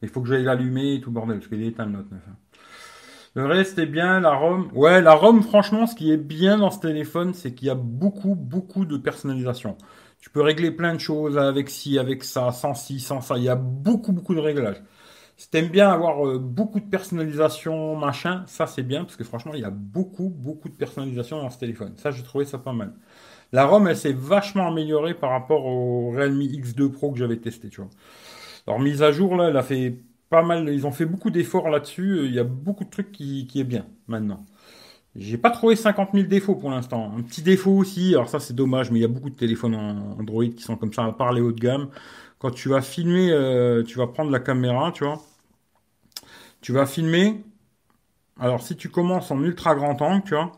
Mais 0.01 0.07
il 0.07 0.11
faut 0.11 0.21
que 0.21 0.27
j'aille 0.27 0.43
l'allumer 0.43 0.95
et 0.95 1.01
tout 1.01 1.11
bordel, 1.11 1.37
parce 1.37 1.47
qu'il 1.47 1.61
est 1.61 1.67
éteint 1.67 1.85
le 1.85 1.91
Note 1.91 2.11
9. 2.11 2.21
Hein. 2.27 2.35
Le 3.37 3.45
reste 3.45 3.77
est 3.77 3.85
bien, 3.85 4.19
la 4.19 4.33
ROM. 4.33 4.67
Ouais, 4.73 4.99
la 4.99 5.13
ROM, 5.13 5.43
franchement, 5.43 5.85
ce 5.85 5.93
qui 5.93 6.11
est 6.11 6.17
bien 6.17 6.57
dans 6.57 6.71
ce 6.71 6.79
téléphone, 6.79 7.35
c'est 7.35 7.53
qu'il 7.53 7.67
y 7.67 7.69
a 7.69 7.75
beaucoup, 7.75 8.33
beaucoup 8.33 8.83
de 8.83 8.97
personnalisation. 8.97 9.77
Tu 10.19 10.31
peux 10.31 10.41
régler 10.41 10.71
plein 10.71 10.95
de 10.95 10.99
choses 10.99 11.37
avec 11.37 11.69
ci, 11.69 11.99
avec 11.99 12.23
ça, 12.23 12.51
sans 12.51 12.73
ci, 12.73 12.99
sans 12.99 13.21
ça. 13.21 13.37
Il 13.37 13.43
y 13.43 13.49
a 13.49 13.55
beaucoup, 13.55 14.11
beaucoup 14.11 14.33
de 14.33 14.39
réglages. 14.39 14.81
Si 15.35 15.51
t'aimes 15.51 15.67
bien 15.67 15.87
avoir 15.87 16.27
euh, 16.27 16.39
beaucoup 16.39 16.79
de 16.79 16.87
personnalisation, 16.87 17.95
machin, 17.95 18.43
ça 18.47 18.65
c'est 18.65 18.81
bien, 18.81 19.03
parce 19.03 19.15
que 19.15 19.23
franchement, 19.23 19.53
il 19.53 19.59
y 19.59 19.65
a 19.65 19.69
beaucoup, 19.69 20.29
beaucoup 20.35 20.67
de 20.67 20.73
personnalisation 20.73 21.39
dans 21.39 21.51
ce 21.51 21.59
téléphone. 21.59 21.93
Ça, 21.97 22.09
j'ai 22.09 22.23
trouvé 22.23 22.45
ça 22.45 22.57
pas 22.57 22.73
mal. 22.73 22.93
La 23.51 23.67
ROM, 23.67 23.87
elle 23.87 23.97
s'est 23.97 24.13
vachement 24.13 24.67
améliorée 24.67 25.13
par 25.13 25.29
rapport 25.29 25.63
au 25.67 26.09
Realme 26.09 26.41
X2 26.41 26.89
Pro 26.89 27.11
que 27.11 27.19
j'avais 27.19 27.37
testé, 27.37 27.69
tu 27.69 27.81
vois. 27.81 27.91
Alors, 28.65 28.79
mise 28.79 29.03
à 29.03 29.11
jour, 29.11 29.35
là, 29.35 29.49
elle 29.49 29.57
a 29.57 29.63
fait 29.63 29.99
pas 30.29 30.43
mal, 30.43 30.69
ils 30.69 30.85
ont 30.87 30.91
fait 30.91 31.05
beaucoup 31.05 31.29
d'efforts 31.29 31.69
là-dessus. 31.69 32.25
Il 32.25 32.33
y 32.33 32.39
a 32.39 32.43
beaucoup 32.43 32.83
de 32.83 32.89
trucs 32.89 33.11
qui, 33.11 33.49
est 33.55 33.63
bien, 33.63 33.85
maintenant. 34.07 34.45
J'ai 35.15 35.37
pas 35.37 35.49
trouvé 35.51 35.75
50 35.75 36.09
000 36.13 36.27
défauts 36.27 36.55
pour 36.55 36.69
l'instant. 36.71 37.13
Un 37.17 37.23
petit 37.23 37.41
défaut 37.41 37.71
aussi, 37.71 38.13
alors 38.13 38.29
ça 38.29 38.39
c'est 38.39 38.53
dommage, 38.53 38.91
mais 38.91 38.99
il 38.99 39.01
y 39.01 39.05
a 39.05 39.07
beaucoup 39.09 39.31
de 39.31 39.35
téléphones 39.35 39.75
Android 39.75 40.45
qui 40.45 40.61
sont 40.61 40.75
comme 40.75 40.93
ça, 40.93 41.05
à 41.05 41.11
part 41.11 41.33
les 41.33 41.41
haut 41.41 41.51
de 41.51 41.59
gamme 41.59 41.89
quand 42.39 42.51
tu 42.51 42.69
vas 42.69 42.81
filmer, 42.81 43.31
euh, 43.31 43.83
tu 43.83 43.97
vas 43.97 44.07
prendre 44.07 44.31
la 44.31 44.39
caméra, 44.39 44.91
tu 44.91 45.03
vois. 45.03 45.21
Tu 46.61 46.71
vas 46.73 46.85
filmer. 46.85 47.43
Alors, 48.39 48.61
si 48.61 48.75
tu 48.75 48.89
commences 48.89 49.31
en 49.31 49.41
ultra 49.43 49.75
grand 49.75 50.01
angle, 50.01 50.23
tu 50.23 50.35
vois, 50.35 50.51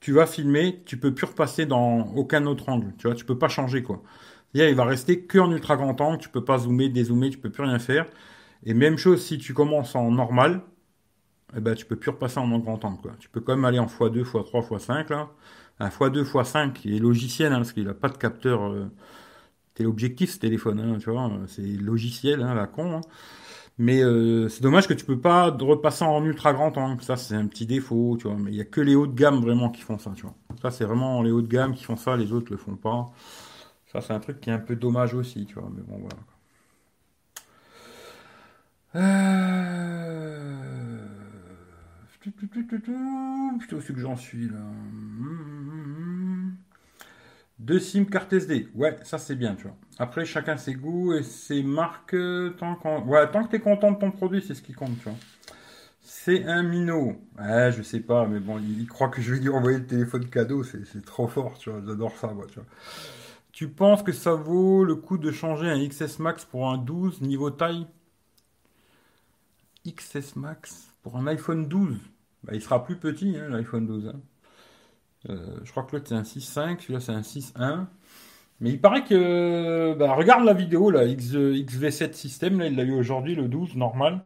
tu 0.00 0.12
vas 0.12 0.26
filmer, 0.26 0.82
tu 0.86 0.98
peux 0.98 1.14
plus 1.14 1.26
repasser 1.26 1.66
dans 1.66 2.06
aucun 2.16 2.46
autre 2.46 2.68
angle, 2.68 2.94
tu 2.98 3.06
vois, 3.08 3.16
tu 3.16 3.24
peux 3.24 3.38
pas 3.38 3.48
changer, 3.48 3.82
quoi. 3.82 4.02
il 4.54 4.74
va 4.74 4.84
rester 4.84 5.24
que 5.26 5.38
en 5.38 5.50
ultra 5.52 5.76
grand 5.76 6.00
angle, 6.00 6.18
tu 6.18 6.28
peux 6.30 6.44
pas 6.44 6.58
zoomer, 6.58 6.88
dézoomer, 6.90 7.30
tu 7.30 7.38
peux 7.38 7.50
plus 7.50 7.64
rien 7.64 7.78
faire. 7.78 8.06
Et 8.64 8.74
même 8.74 8.98
chose 8.98 9.24
si 9.24 9.38
tu 9.38 9.54
commences 9.54 9.94
en 9.94 10.10
normal, 10.10 10.62
eh 11.56 11.60
ben, 11.60 11.74
tu 11.74 11.86
peux 11.86 11.96
plus 11.96 12.10
repasser 12.10 12.38
en 12.38 12.58
grand 12.58 12.84
angle. 12.84 13.12
Tu 13.18 13.28
peux 13.28 13.40
quand 13.40 13.54
même 13.54 13.64
aller 13.64 13.78
en 13.78 13.86
x2, 13.86 14.22
x3, 14.24 14.68
x5, 14.68 15.10
là. 15.10 15.30
Un 15.80 15.88
x2, 15.88 16.24
x5, 16.24 16.72
qui 16.72 16.96
est 16.96 16.98
logiciel, 16.98 17.52
hein, 17.52 17.56
parce 17.58 17.72
qu'il 17.72 17.88
a 17.88 17.94
pas 17.94 18.08
de 18.08 18.18
capteur, 18.18 18.64
euh, 18.70 18.90
l'objectif 19.80 20.30
ce 20.32 20.38
téléphone, 20.38 20.80
hein, 20.80 20.98
tu 20.98 21.10
vois, 21.10 21.30
c'est 21.46 21.62
logiciel, 21.62 22.42
hein, 22.42 22.54
la 22.54 22.66
con. 22.66 22.96
Hein. 22.96 23.00
Mais 23.78 24.02
euh, 24.02 24.48
c'est 24.48 24.62
dommage 24.62 24.88
que 24.88 24.94
tu 24.94 25.04
peux 25.04 25.20
pas 25.20 25.50
repasser 25.50 26.04
en 26.04 26.24
ultra 26.24 26.52
grand 26.52 26.76
angle. 26.76 27.02
Ça, 27.02 27.16
c'est 27.16 27.36
un 27.36 27.46
petit 27.46 27.64
défaut, 27.64 28.16
tu 28.18 28.26
vois. 28.26 28.36
Mais 28.36 28.50
il 28.50 28.56
y 28.56 28.60
a 28.60 28.64
que 28.64 28.80
les 28.80 28.96
hauts 28.96 29.06
de 29.06 29.14
gamme 29.14 29.40
vraiment 29.40 29.70
qui 29.70 29.82
font 29.82 29.98
ça, 29.98 30.12
tu 30.16 30.22
vois. 30.22 30.34
Ça, 30.60 30.70
c'est 30.72 30.84
vraiment 30.84 31.22
les 31.22 31.30
hauts 31.30 31.42
de 31.42 31.46
gamme 31.48 31.74
qui 31.74 31.84
font 31.84 31.96
ça, 31.96 32.16
les 32.16 32.32
autres 32.32 32.50
le 32.50 32.58
font 32.58 32.76
pas. 32.76 33.06
Ça, 33.92 34.00
c'est 34.00 34.12
un 34.12 34.20
truc 34.20 34.40
qui 34.40 34.50
est 34.50 34.52
un 34.52 34.58
peu 34.58 34.76
dommage 34.76 35.14
aussi, 35.14 35.46
tu 35.46 35.54
vois. 35.54 35.70
Mais 35.74 35.82
bon, 35.82 35.98
voilà. 35.98 36.16
Euh... 38.96 40.28
Plutôt 43.58 43.80
ce 43.80 43.92
que 43.92 44.00
j'en 44.00 44.16
suis 44.16 44.48
là. 44.48 44.58
Deux 47.58 47.80
SIM 47.80 48.04
carte 48.04 48.32
SD. 48.32 48.68
Ouais, 48.74 48.96
ça 49.02 49.18
c'est 49.18 49.34
bien, 49.34 49.54
tu 49.54 49.64
vois. 49.64 49.76
Après, 49.98 50.24
chacun 50.24 50.56
ses 50.56 50.74
goûts 50.74 51.12
et 51.12 51.22
ses 51.22 51.62
marques. 51.62 52.16
Tant, 52.58 52.78
ouais, 53.06 53.30
tant 53.30 53.44
que 53.44 53.50
tu 53.50 53.56
es 53.56 53.60
content 53.60 53.92
de 53.92 53.98
ton 53.98 54.10
produit, 54.10 54.42
c'est 54.46 54.54
ce 54.54 54.62
qui 54.62 54.72
compte, 54.72 54.96
tu 54.98 55.04
vois. 55.04 55.18
C'est 56.00 56.44
un 56.44 56.62
minot. 56.62 57.16
Ouais, 57.38 57.72
je 57.72 57.82
sais 57.82 58.00
pas, 58.00 58.26
mais 58.26 58.40
bon, 58.40 58.58
il, 58.58 58.86
croit 58.86 59.08
que 59.08 59.20
je 59.20 59.34
vais 59.34 59.40
lui 59.40 59.48
envoyer 59.48 59.78
le 59.78 59.86
téléphone 59.86 60.26
cadeau. 60.26 60.62
C'est 60.62 61.04
trop 61.04 61.26
fort, 61.26 61.58
tu 61.58 61.70
vois. 61.70 61.82
J'adore 61.86 62.16
ça, 62.16 62.28
moi, 62.28 62.46
tu 62.48 62.54
vois. 62.54 62.68
Tu 63.52 63.68
penses 63.68 64.02
que 64.02 64.12
ça 64.12 64.34
vaut 64.34 64.84
le 64.84 64.94
coup 64.94 65.18
de 65.18 65.32
changer 65.32 65.68
un 65.68 65.86
XS 65.86 66.20
Max 66.20 66.44
pour 66.44 66.70
un 66.70 66.78
12 66.78 67.22
niveau 67.22 67.50
taille? 67.50 67.86
XS 69.86 70.36
Max 70.36 70.92
pour 71.02 71.16
un 71.16 71.26
iPhone 71.26 71.68
12 71.68 71.96
bah, 72.44 72.52
Il 72.54 72.62
sera 72.62 72.84
plus 72.84 72.96
petit, 72.96 73.36
hein, 73.36 73.48
l'iPhone 73.48 73.86
12. 73.86 74.08
Hein. 74.08 74.20
Euh, 75.30 75.58
je 75.64 75.70
crois 75.70 75.82
que 75.84 75.96
l'autre 75.96 76.08
c'est 76.08 76.14
un 76.14 76.22
6.5, 76.22 76.80
celui-là 76.80 77.00
c'est 77.00 77.12
un 77.12 77.20
6.1. 77.20 77.86
Mais 78.60 78.70
il 78.70 78.80
paraît 78.80 79.04
que. 79.04 79.94
Bah, 79.94 80.14
regarde 80.14 80.44
la 80.44 80.54
vidéo, 80.54 80.90
là, 80.90 81.04
X, 81.04 81.32
XV7 81.32 82.12
système, 82.12 82.58
là, 82.58 82.66
il 82.66 82.76
l'a 82.76 82.82
eu 82.84 82.92
aujourd'hui, 82.92 83.34
le 83.34 83.48
12, 83.48 83.76
normal. 83.76 84.24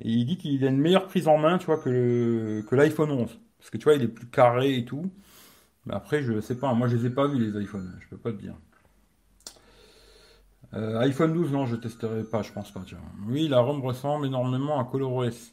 Et 0.00 0.10
il 0.10 0.24
dit 0.26 0.38
qu'il 0.38 0.64
a 0.64 0.68
une 0.68 0.78
meilleure 0.80 1.06
prise 1.06 1.28
en 1.28 1.38
main, 1.38 1.58
que, 1.58 2.64
l'iPhone 2.72 3.10
11. 3.10 3.40
Parce 3.58 3.70
que 3.70 3.76
tu 3.76 3.84
vois, 3.84 3.94
il 3.94 4.02
est 4.02 4.08
plus 4.08 4.26
carré 4.28 4.76
et 4.76 4.84
tout. 4.84 5.10
Mais 5.86 5.94
après, 5.94 6.22
je 6.22 6.40
sais 6.40 6.56
pas, 6.58 6.72
moi 6.74 6.88
je 6.88 6.96
les 6.96 7.06
ai 7.06 7.10
pas 7.10 7.26
vus 7.28 7.38
les 7.38 7.60
iPhones, 7.62 7.92
je 8.00 8.08
peux 8.08 8.18
pas 8.18 8.32
te 8.32 8.38
dire. 8.38 8.54
Euh, 10.74 11.00
iPhone 11.00 11.32
12, 11.32 11.52
non, 11.52 11.66
je 11.66 11.76
testerai 11.76 12.22
pas, 12.22 12.42
je 12.42 12.52
pense 12.52 12.70
pas, 12.70 12.80
tu. 12.86 12.94
Oui, 13.26 13.48
la 13.48 13.60
ROM 13.60 13.80
ressemble 13.82 14.26
énormément 14.26 14.78
à 14.80 14.84
ColorOS. 14.84 15.52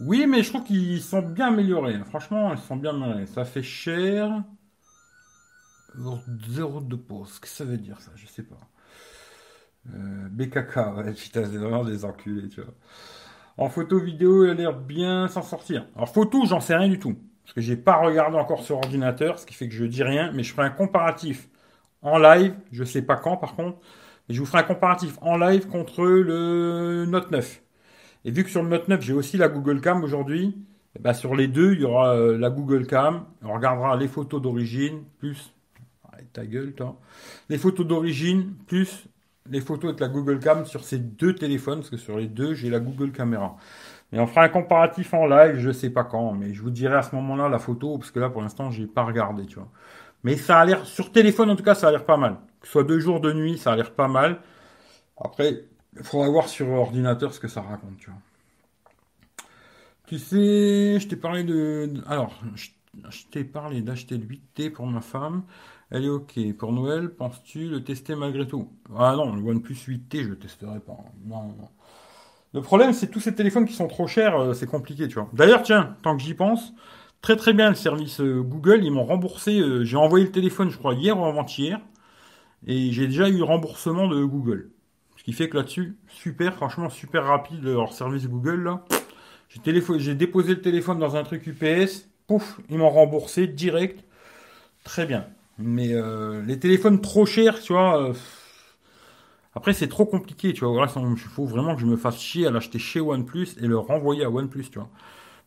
Oui, 0.00 0.26
mais 0.26 0.42
je 0.42 0.50
trouve 0.50 0.64
qu'ils 0.64 1.02
sont 1.02 1.22
bien 1.22 1.48
améliorés. 1.48 1.98
Franchement, 2.04 2.52
ils 2.52 2.58
sont 2.58 2.76
bien 2.76 2.90
améliorés. 2.94 3.26
Ça 3.26 3.44
fait 3.44 3.62
cher. 3.62 4.42
Zéro 6.48 6.80
de 6.80 6.96
pause. 6.96 7.38
Qu'est-ce 7.40 7.40
que 7.40 7.48
ça 7.48 7.64
veut 7.64 7.78
dire 7.78 8.00
ça? 8.00 8.12
Je 8.14 8.26
sais 8.26 8.42
pas. 8.44 8.58
Euh, 9.94 10.28
BKK, 10.30 10.76
ouais, 10.96 11.12
putain, 11.14 11.44
c'est 11.44 11.56
vraiment 11.56 11.84
des 11.84 12.04
enculés, 12.04 12.48
tu 12.48 12.60
vois. 12.60 12.74
En 13.56 13.68
photo 13.68 13.98
vidéo, 13.98 14.44
il 14.44 14.50
a 14.50 14.54
l'air 14.54 14.72
bien 14.78 15.28
s'en 15.28 15.42
sortir. 15.42 15.86
Alors 15.96 16.08
photo, 16.08 16.46
j'en 16.46 16.60
sais 16.60 16.74
rien 16.74 16.88
du 16.88 16.98
tout. 16.98 17.16
Parce 17.44 17.54
que 17.54 17.60
j'ai 17.60 17.76
pas 17.76 17.96
regardé 17.96 18.36
encore 18.38 18.62
sur 18.62 18.76
ordinateur, 18.78 19.38
ce 19.38 19.46
qui 19.46 19.54
fait 19.54 19.68
que 19.68 19.74
je 19.74 19.84
dis 19.84 20.02
rien, 20.02 20.32
mais 20.32 20.42
je 20.42 20.52
ferai 20.54 20.68
un 20.68 20.70
comparatif 20.70 21.49
en 22.02 22.18
live, 22.18 22.54
je 22.72 22.84
sais 22.84 23.02
pas 23.02 23.16
quand 23.16 23.36
par 23.36 23.54
contre, 23.56 23.78
mais 24.28 24.34
je 24.34 24.40
vous 24.40 24.46
ferai 24.46 24.58
un 24.58 24.64
comparatif 24.64 25.18
en 25.22 25.36
live 25.36 25.66
contre 25.66 26.04
le 26.04 27.04
Note 27.06 27.30
9. 27.30 27.62
Et 28.24 28.30
vu 28.30 28.44
que 28.44 28.50
sur 28.50 28.62
le 28.62 28.68
Note 28.68 28.88
9, 28.88 29.00
j'ai 29.00 29.12
aussi 29.12 29.36
la 29.36 29.48
Google 29.48 29.80
Cam 29.80 30.04
aujourd'hui, 30.04 30.56
eh 30.96 30.98
ben 30.98 31.12
sur 31.12 31.34
les 31.34 31.48
deux, 31.48 31.74
il 31.74 31.80
y 31.80 31.84
aura 31.84 32.14
euh, 32.14 32.36
la 32.36 32.50
Google 32.50 32.86
Cam. 32.86 33.24
On 33.42 33.54
regardera 33.54 33.96
les 33.96 34.08
photos 34.08 34.42
d'origine, 34.42 35.04
plus. 35.18 35.52
ta 36.32 36.44
gueule, 36.44 36.74
toi. 36.74 36.98
Les 37.48 37.58
photos 37.58 37.86
d'origine, 37.86 38.54
plus 38.66 39.08
les 39.50 39.60
photos 39.60 39.90
avec 39.90 40.00
la 40.00 40.08
Google 40.08 40.38
Cam 40.38 40.64
sur 40.66 40.84
ces 40.84 40.98
deux 40.98 41.34
téléphones, 41.34 41.78
parce 41.80 41.90
que 41.90 41.96
sur 41.96 42.18
les 42.18 42.28
deux, 42.28 42.54
j'ai 42.54 42.70
la 42.70 42.80
Google 42.80 43.12
Caméra. 43.12 43.56
Mais 44.12 44.18
on 44.20 44.26
fera 44.26 44.42
un 44.42 44.48
comparatif 44.48 45.14
en 45.14 45.26
live, 45.26 45.56
je 45.58 45.70
sais 45.70 45.90
pas 45.90 46.04
quand, 46.04 46.32
mais 46.32 46.52
je 46.54 46.62
vous 46.62 46.70
dirai 46.70 46.96
à 46.96 47.02
ce 47.02 47.14
moment-là 47.16 47.48
la 47.48 47.58
photo, 47.58 47.98
parce 47.98 48.10
que 48.10 48.20
là, 48.20 48.28
pour 48.30 48.42
l'instant, 48.42 48.70
j'ai 48.70 48.86
pas 48.86 49.04
regardé, 49.04 49.46
tu 49.46 49.56
vois. 49.56 49.68
Mais 50.24 50.36
ça 50.36 50.58
a 50.58 50.64
l'air, 50.64 50.84
sur 50.86 51.12
téléphone 51.12 51.50
en 51.50 51.56
tout 51.56 51.62
cas, 51.62 51.74
ça 51.74 51.88
a 51.88 51.90
l'air 51.90 52.04
pas 52.04 52.16
mal. 52.16 52.36
Que 52.60 52.66
ce 52.66 52.72
soit 52.72 52.84
deux 52.84 53.00
jours 53.00 53.20
de 53.20 53.32
nuit, 53.32 53.58
ça 53.58 53.72
a 53.72 53.76
l'air 53.76 53.92
pas 53.92 54.08
mal. 54.08 54.40
Après, 55.18 55.64
il 55.96 56.02
faudra 56.02 56.28
voir 56.28 56.48
sur 56.48 56.68
ordinateur 56.68 57.32
ce 57.32 57.40
que 57.40 57.48
ça 57.48 57.62
raconte, 57.62 57.98
tu 57.98 58.10
vois. 58.10 58.18
Tu 60.06 60.18
sais, 60.18 60.98
je 60.98 61.06
t'ai 61.06 61.16
parlé 61.16 61.44
de... 61.44 61.92
Alors, 62.06 62.34
je, 62.54 62.70
t'ai 63.30 63.44
parlé 63.44 63.80
d'acheter 63.80 64.18
le 64.18 64.26
8T 64.26 64.72
pour 64.72 64.86
ma 64.86 65.00
femme. 65.00 65.44
Elle 65.90 66.04
est 66.04 66.08
OK. 66.08 66.38
Pour 66.58 66.72
Noël, 66.72 67.10
penses-tu 67.10 67.68
le 67.68 67.84
tester 67.84 68.14
malgré 68.14 68.46
tout? 68.46 68.68
Ah 68.96 69.14
non, 69.16 69.34
le 69.34 69.42
OnePlus 69.42 69.74
8T, 69.74 70.24
je 70.24 70.28
le 70.28 70.38
testerai 70.38 70.80
pas. 70.80 70.96
Non, 71.24 71.48
non. 71.48 71.68
Le 72.52 72.60
problème, 72.62 72.92
c'est 72.92 73.08
tous 73.08 73.20
ces 73.20 73.34
téléphones 73.34 73.64
qui 73.64 73.74
sont 73.74 73.86
trop 73.86 74.08
chers, 74.08 74.36
euh, 74.36 74.52
c'est 74.52 74.66
compliqué, 74.66 75.06
tu 75.06 75.14
vois. 75.14 75.28
D'ailleurs, 75.32 75.62
tiens, 75.62 75.96
tant 76.02 76.16
que 76.16 76.22
j'y 76.22 76.34
pense, 76.34 76.72
très 77.22 77.36
très 77.36 77.52
bien 77.52 77.70
le 77.70 77.74
service 77.74 78.20
euh, 78.20 78.42
Google, 78.42 78.84
ils 78.84 78.90
m'ont 78.90 79.04
remboursé, 79.04 79.60
euh, 79.60 79.84
j'ai 79.84 79.96
envoyé 79.96 80.24
le 80.24 80.32
téléphone, 80.32 80.70
je 80.70 80.78
crois, 80.78 80.94
hier 80.94 81.18
ou 81.18 81.24
avant-hier, 81.24 81.80
et 82.66 82.92
j'ai 82.92 83.06
déjà 83.06 83.28
eu 83.28 83.42
remboursement 83.42 84.08
de 84.08 84.24
Google. 84.24 84.70
Ce 85.16 85.24
qui 85.24 85.32
fait 85.32 85.48
que 85.48 85.56
là-dessus, 85.56 85.96
super, 86.08 86.54
franchement, 86.54 86.88
super 86.88 87.24
rapide 87.24 87.62
leur 87.62 87.92
service 87.92 88.26
Google, 88.26 88.62
là. 88.64 88.84
J'ai, 89.48 89.60
j'ai 89.98 90.14
déposé 90.14 90.54
le 90.54 90.60
téléphone 90.60 90.98
dans 90.98 91.16
un 91.16 91.24
truc 91.24 91.46
UPS, 91.46 92.08
pouf, 92.26 92.60
ils 92.70 92.78
m'ont 92.78 92.90
remboursé 92.90 93.46
direct. 93.46 94.04
Très 94.84 95.06
bien. 95.06 95.26
Mais 95.58 95.92
les 96.46 96.58
téléphones 96.58 97.02
trop 97.02 97.26
chers, 97.26 97.60
tu 97.60 97.74
vois, 97.74 98.14
après, 99.54 99.72
c'est 99.72 99.88
trop 99.88 100.06
compliqué, 100.06 100.52
tu 100.52 100.64
vois. 100.64 100.86
il 100.86 101.18
faut 101.18 101.44
vraiment 101.44 101.74
que 101.74 101.80
je 101.80 101.86
me 101.86 101.96
fasse 101.96 102.20
chier 102.20 102.46
à 102.46 102.50
l'acheter 102.50 102.78
chez 102.78 103.00
OnePlus 103.00 103.48
et 103.60 103.66
le 103.66 103.78
renvoyer 103.78 104.24
à 104.24 104.30
OnePlus, 104.30 104.70
tu 104.70 104.78
vois. 104.78 104.90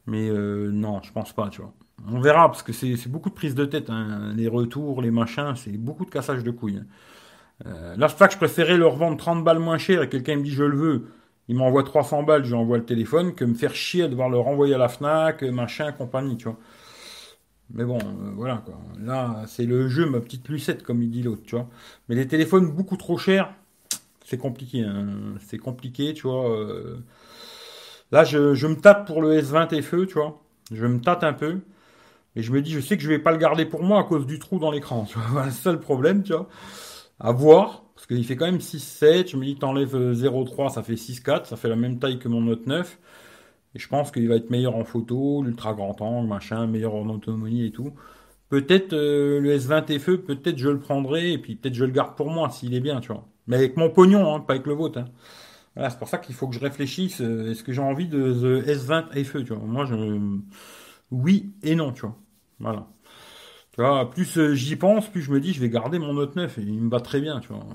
Mais 0.08 0.30
euh, 0.30 0.72
non, 0.72 1.02
je 1.02 1.12
pense 1.12 1.34
pas, 1.34 1.50
tu 1.50 1.62
vois. 1.62 1.74
On 2.08 2.20
verra, 2.20 2.50
parce 2.50 2.64
que 2.64 2.74
c'est 2.74 3.08
beaucoup 3.08 3.30
de 3.30 3.36
prise 3.36 3.56
de 3.56 3.66
tête, 3.66 3.90
hein. 3.90 4.34
les 4.36 4.48
retours, 4.48 5.02
les 5.02 5.12
machins, 5.12 5.54
c'est 5.56 5.78
beaucoup 5.78 6.06
de 6.06 6.10
cassage 6.10 6.44
de 6.44 6.52
couilles. 6.52 6.78
Hein. 6.78 6.86
Euh, 7.66 7.96
là, 7.96 8.10
c'est 8.10 8.28
que 8.28 8.34
je 8.34 8.38
préférais 8.38 8.78
leur 8.78 8.96
vendre 8.96 9.18
30 9.18 9.44
balles 9.44 9.60
moins 9.60 9.78
cher 9.78 10.02
et 10.02 10.10
quelqu'un 10.10 10.36
me 10.36 10.44
dit 10.44 10.52
je 10.52 10.64
le 10.64 10.76
veux, 10.76 11.08
il 11.48 11.56
m'envoie 11.56 11.84
300 11.84 12.24
balles, 12.24 12.44
je 12.44 12.50
lui 12.50 12.56
envoie 12.56 12.78
le 12.78 12.86
téléphone, 12.86 13.34
que 13.36 13.46
me 13.46 13.54
faire 13.54 13.76
chier 13.76 14.04
à 14.04 14.08
devoir 14.08 14.30
le 14.30 14.38
renvoyer 14.38 14.74
à 14.76 14.78
la 14.78 14.90
FNAC, 14.90 15.44
machin, 15.44 15.92
compagnie, 15.92 16.36
tu 16.36 16.46
vois. 16.46 16.58
Mais 17.74 17.86
bon, 17.86 17.98
euh, 17.98 18.32
voilà. 18.36 18.64
Là, 19.00 19.44
c'est 19.48 19.66
le 19.66 19.88
jeu, 19.88 20.06
ma 20.06 20.20
petite 20.20 20.48
lucette, 20.50 20.84
comme 20.84 21.02
il 21.02 21.10
dit 21.10 21.24
l'autre, 21.24 21.44
tu 21.46 21.56
vois. 21.56 21.70
Mais 22.08 22.16
les 22.16 22.28
téléphones 22.28 22.72
beaucoup 22.72 22.98
trop 22.98 23.18
chers, 23.18 23.54
c'est 24.26 24.38
compliqué. 24.38 24.84
Hein. 24.84 25.36
C'est 25.40 25.58
compliqué, 25.58 26.14
tu 26.14 26.24
vois. 26.24 26.50
Euh. 26.50 27.00
Là, 28.14 28.24
je, 28.24 28.68
me 28.68 28.76
tâte 28.76 29.08
pour 29.08 29.24
le 29.24 29.42
S20 29.42 29.82
FE, 29.82 30.06
tu 30.06 30.14
vois. 30.14 30.40
Je 30.72 30.86
me 30.86 31.02
tâte 31.02 31.24
un 31.24 31.34
peu. 31.34 31.62
Et 32.36 32.44
je 32.44 32.52
me 32.52 32.62
dis, 32.62 32.70
je 32.70 32.80
sais 32.80 32.96
que 32.96 33.02
je 33.02 33.10
vais 33.10 33.18
pas 33.18 33.32
le 33.32 33.40
garder 33.40 33.66
pour 33.66 33.82
moi 33.82 34.02
à 34.02 34.04
cause 34.04 34.28
du 34.28 34.38
trou 34.38 34.60
dans 34.60 34.70
l'écran. 34.70 35.06
Tu 35.10 35.18
vois, 35.18 35.46
le 35.46 35.52
seul 35.52 35.80
problème, 35.80 36.22
tu 36.22 36.32
vois. 36.32 36.48
À 37.20 37.32
voir. 37.32 37.86
Parce 37.96 38.06
qu'il 38.06 38.24
fait 38.24 38.36
quand 38.36 38.46
même 38.46 38.60
6,7. 38.60 39.32
Je 39.32 39.36
me 39.36 39.46
dis, 39.46 39.56
t'enlèves 39.56 39.96
0,3, 39.96 40.70
ça 40.72 40.84
fait 40.84 40.94
6,4. 40.94 41.46
Ça 41.46 41.56
fait 41.56 41.70
la 41.70 41.76
même 41.76 41.98
taille 41.98 42.20
que 42.20 42.28
mon 42.28 42.42
Note 42.42 42.68
9. 42.68 43.00
Et 43.74 43.80
je 43.80 43.88
pense 43.88 44.12
qu'il 44.12 44.30
va 44.30 44.36
être 44.36 44.52
meilleur 44.52 44.76
en 44.76 44.84
photo, 44.84 45.42
l'ultra 45.42 45.74
grand 45.74 46.00
angle, 46.00 46.28
machin, 46.28 46.68
meilleur 46.68 46.94
en 46.94 47.10
autonomie 47.10 47.66
et 47.66 47.72
tout. 47.72 47.94
Peut-être 48.50 48.94
euh, 48.94 49.40
le 49.40 49.58
S20 49.58 49.98
FE, 49.98 50.18
peut-être 50.18 50.60
je 50.60 50.70
le 50.70 50.78
prendrai 50.78 51.32
et 51.32 51.40
puis 51.40 51.56
peut-être 51.56 51.74
je 51.74 51.86
le 51.86 51.92
garde 51.92 52.16
pour 52.16 52.30
moi 52.30 52.52
s'il 52.52 52.76
est 52.76 52.80
bien, 52.80 53.00
tu 53.00 53.08
vois. 53.08 53.28
Mais 53.48 53.56
avec 53.56 53.76
mon 53.76 53.90
pognon, 53.90 54.36
hein, 54.36 54.40
pas 54.40 54.54
avec 54.54 54.68
le 54.68 54.74
vôtre. 54.74 55.00
Hein. 55.00 55.06
Voilà, 55.76 55.90
c'est 55.90 55.98
pour 55.98 56.08
ça 56.08 56.18
qu'il 56.18 56.36
faut 56.36 56.48
que 56.48 56.56
je 56.56 56.60
réfléchisse. 56.60 57.22
Euh, 57.22 57.52
est-ce 57.52 57.64
que 57.64 57.74
j'ai 57.74 57.82
envie 57.82 58.08
de 58.08 58.32
The 58.34 58.68
S20 58.68 59.24
FE, 59.24 59.38
tu 59.40 59.54
vois 59.54 59.64
Moi, 59.66 59.86
je... 59.86 59.96
Oui 61.12 61.54
et 61.64 61.76
non, 61.76 61.92
tu 61.92 62.02
vois. 62.02 62.16
Voilà. 62.60 62.88
Tu 63.72 63.82
vois, 63.82 64.10
plus 64.10 64.38
euh, 64.38 64.54
j'y 64.54 64.76
pense, 64.76 65.10
plus 65.10 65.22
je 65.22 65.32
me 65.32 65.40
dis, 65.40 65.54
je 65.54 65.60
vais 65.60 65.70
garder 65.70 66.00
mon 66.00 66.14
Note 66.14 66.36
9. 66.36 66.58
Et 66.60 66.62
il 66.62 66.82
me 66.82 66.90
va 66.90 67.00
très 67.00 67.22
bien, 67.22 67.40
tu 67.40 67.50
vois. 67.50 67.66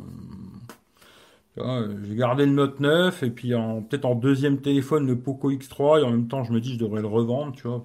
Tu 1.55 1.61
vois, 1.61 1.85
j'ai 2.05 2.15
gardé 2.15 2.47
le 2.47 2.53
Note 2.53 2.79
9 2.79 3.23
et 3.25 3.31
puis 3.31 3.51
peut-être 3.89 4.05
en 4.05 4.15
deuxième 4.15 4.61
téléphone 4.61 5.07
le 5.07 5.19
Poco 5.19 5.51
X3 5.51 6.01
et 6.01 6.05
en 6.05 6.11
même 6.11 6.29
temps 6.29 6.45
je 6.45 6.53
me 6.53 6.61
dis 6.61 6.75
je 6.75 6.79
devrais 6.79 7.01
le 7.01 7.09
revendre, 7.09 7.53
tu 7.53 7.67
vois. 7.67 7.83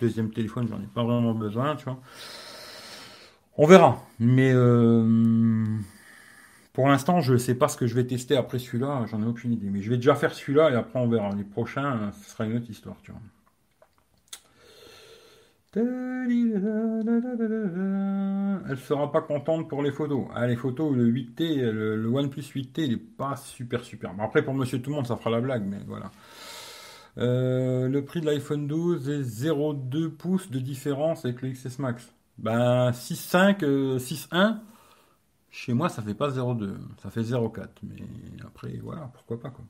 Deuxième 0.00 0.30
téléphone, 0.30 0.68
j'en 0.68 0.78
ai 0.78 0.86
pas 0.94 1.02
vraiment 1.02 1.34
besoin, 1.34 1.76
tu 1.76 1.84
vois. 1.84 1.98
On 3.58 3.66
verra. 3.66 4.06
Mais 4.20 4.52
euh, 4.54 5.64
pour 6.78 6.86
l'instant, 6.86 7.20
je 7.20 7.32
ne 7.32 7.38
sais 7.38 7.56
pas 7.56 7.66
ce 7.66 7.76
que 7.76 7.88
je 7.88 7.94
vais 7.96 8.06
tester 8.06 8.36
après 8.36 8.60
celui-là, 8.60 9.04
j'en 9.10 9.20
ai 9.20 9.26
aucune 9.26 9.52
idée. 9.52 9.68
Mais 9.68 9.82
je 9.82 9.90
vais 9.90 9.96
déjà 9.96 10.14
faire 10.14 10.32
celui-là 10.32 10.70
et 10.70 10.76
après 10.76 11.00
on 11.00 11.08
verra. 11.08 11.34
Les 11.34 11.42
prochains, 11.42 12.12
ce 12.22 12.30
sera 12.30 12.44
une 12.44 12.56
autre 12.56 12.70
histoire, 12.70 12.94
tu 13.02 13.10
vois. 13.10 13.20
Elle 18.70 18.78
sera 18.78 19.10
pas 19.10 19.22
contente 19.22 19.68
pour 19.68 19.82
les 19.82 19.90
photos. 19.90 20.26
Ah, 20.32 20.46
les 20.46 20.54
photos, 20.54 20.94
le 20.94 21.10
8T, 21.10 21.68
le, 21.68 22.06
OnePlus 22.06 22.42
8T, 22.42 22.84
il 22.84 22.92
est 22.92 22.96
pas 22.96 23.34
super 23.34 23.82
super. 23.82 24.14
Mais 24.14 24.22
après, 24.22 24.44
pour 24.44 24.54
monsieur 24.54 24.80
tout 24.80 24.90
le 24.90 24.96
monde, 24.96 25.08
ça 25.08 25.16
fera 25.16 25.30
la 25.30 25.40
blague, 25.40 25.64
mais 25.66 25.80
voilà. 25.84 26.12
Euh, 27.18 27.88
le 27.88 28.04
prix 28.04 28.20
de 28.20 28.26
l'iPhone 28.26 28.68
12 28.68 29.08
est 29.08 29.22
0,2 29.22 30.10
pouces 30.10 30.48
de 30.48 30.60
différence 30.60 31.24
avec 31.24 31.42
le 31.42 31.50
XS 31.50 31.80
Max. 31.80 32.14
Ben, 32.38 32.92
6,5, 32.92 33.64
6,1. 33.98 34.58
Chez 35.50 35.72
moi, 35.72 35.88
ça 35.88 36.02
fait 36.02 36.14
pas 36.14 36.28
0,2, 36.30 36.76
ça 37.02 37.10
fait 37.10 37.22
0,4. 37.22 37.68
Mais 37.82 37.96
après, 38.44 38.78
voilà, 38.82 39.10
pourquoi 39.14 39.40
pas 39.40 39.50
quoi. 39.50 39.64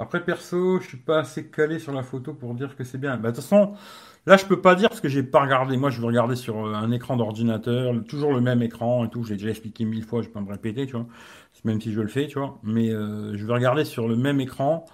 Après, 0.00 0.24
perso, 0.24 0.80
je 0.80 0.88
suis 0.88 0.96
pas 0.96 1.18
assez 1.18 1.50
calé 1.50 1.78
sur 1.78 1.92
la 1.92 2.02
photo 2.02 2.32
pour 2.32 2.54
dire 2.54 2.74
que 2.74 2.84
c'est 2.84 2.96
bien. 2.96 3.18
Bah, 3.18 3.32
de 3.32 3.36
toute 3.36 3.44
façon, 3.44 3.74
là, 4.24 4.38
je 4.38 4.46
peux 4.46 4.60
pas 4.62 4.74
dire 4.74 4.88
parce 4.88 5.02
que 5.02 5.08
j'ai 5.08 5.22
pas 5.22 5.42
regardé. 5.42 5.76
Moi, 5.76 5.90
je 5.90 6.00
veux 6.00 6.06
regarder 6.06 6.36
sur 6.36 6.66
euh, 6.66 6.72
un 6.72 6.90
écran 6.90 7.18
d'ordinateur, 7.18 7.92
toujours 8.08 8.32
le 8.32 8.40
même 8.40 8.62
écran 8.62 9.04
et 9.04 9.10
tout. 9.10 9.24
J'ai 9.24 9.34
déjà 9.36 9.50
expliqué 9.50 9.84
mille 9.84 10.04
fois, 10.04 10.22
je 10.22 10.28
vais 10.28 10.32
pas 10.32 10.40
me 10.40 10.50
répéter, 10.50 10.86
tu 10.86 10.92
vois. 10.92 11.06
Même 11.64 11.82
si 11.82 11.92
je 11.92 12.00
le 12.00 12.08
fais, 12.08 12.26
tu 12.28 12.38
vois. 12.38 12.58
Mais 12.62 12.88
euh, 12.90 13.36
je 13.36 13.44
veux 13.44 13.52
regarder 13.52 13.84
sur 13.84 14.08
le 14.08 14.16
même 14.16 14.40
écran 14.40 14.86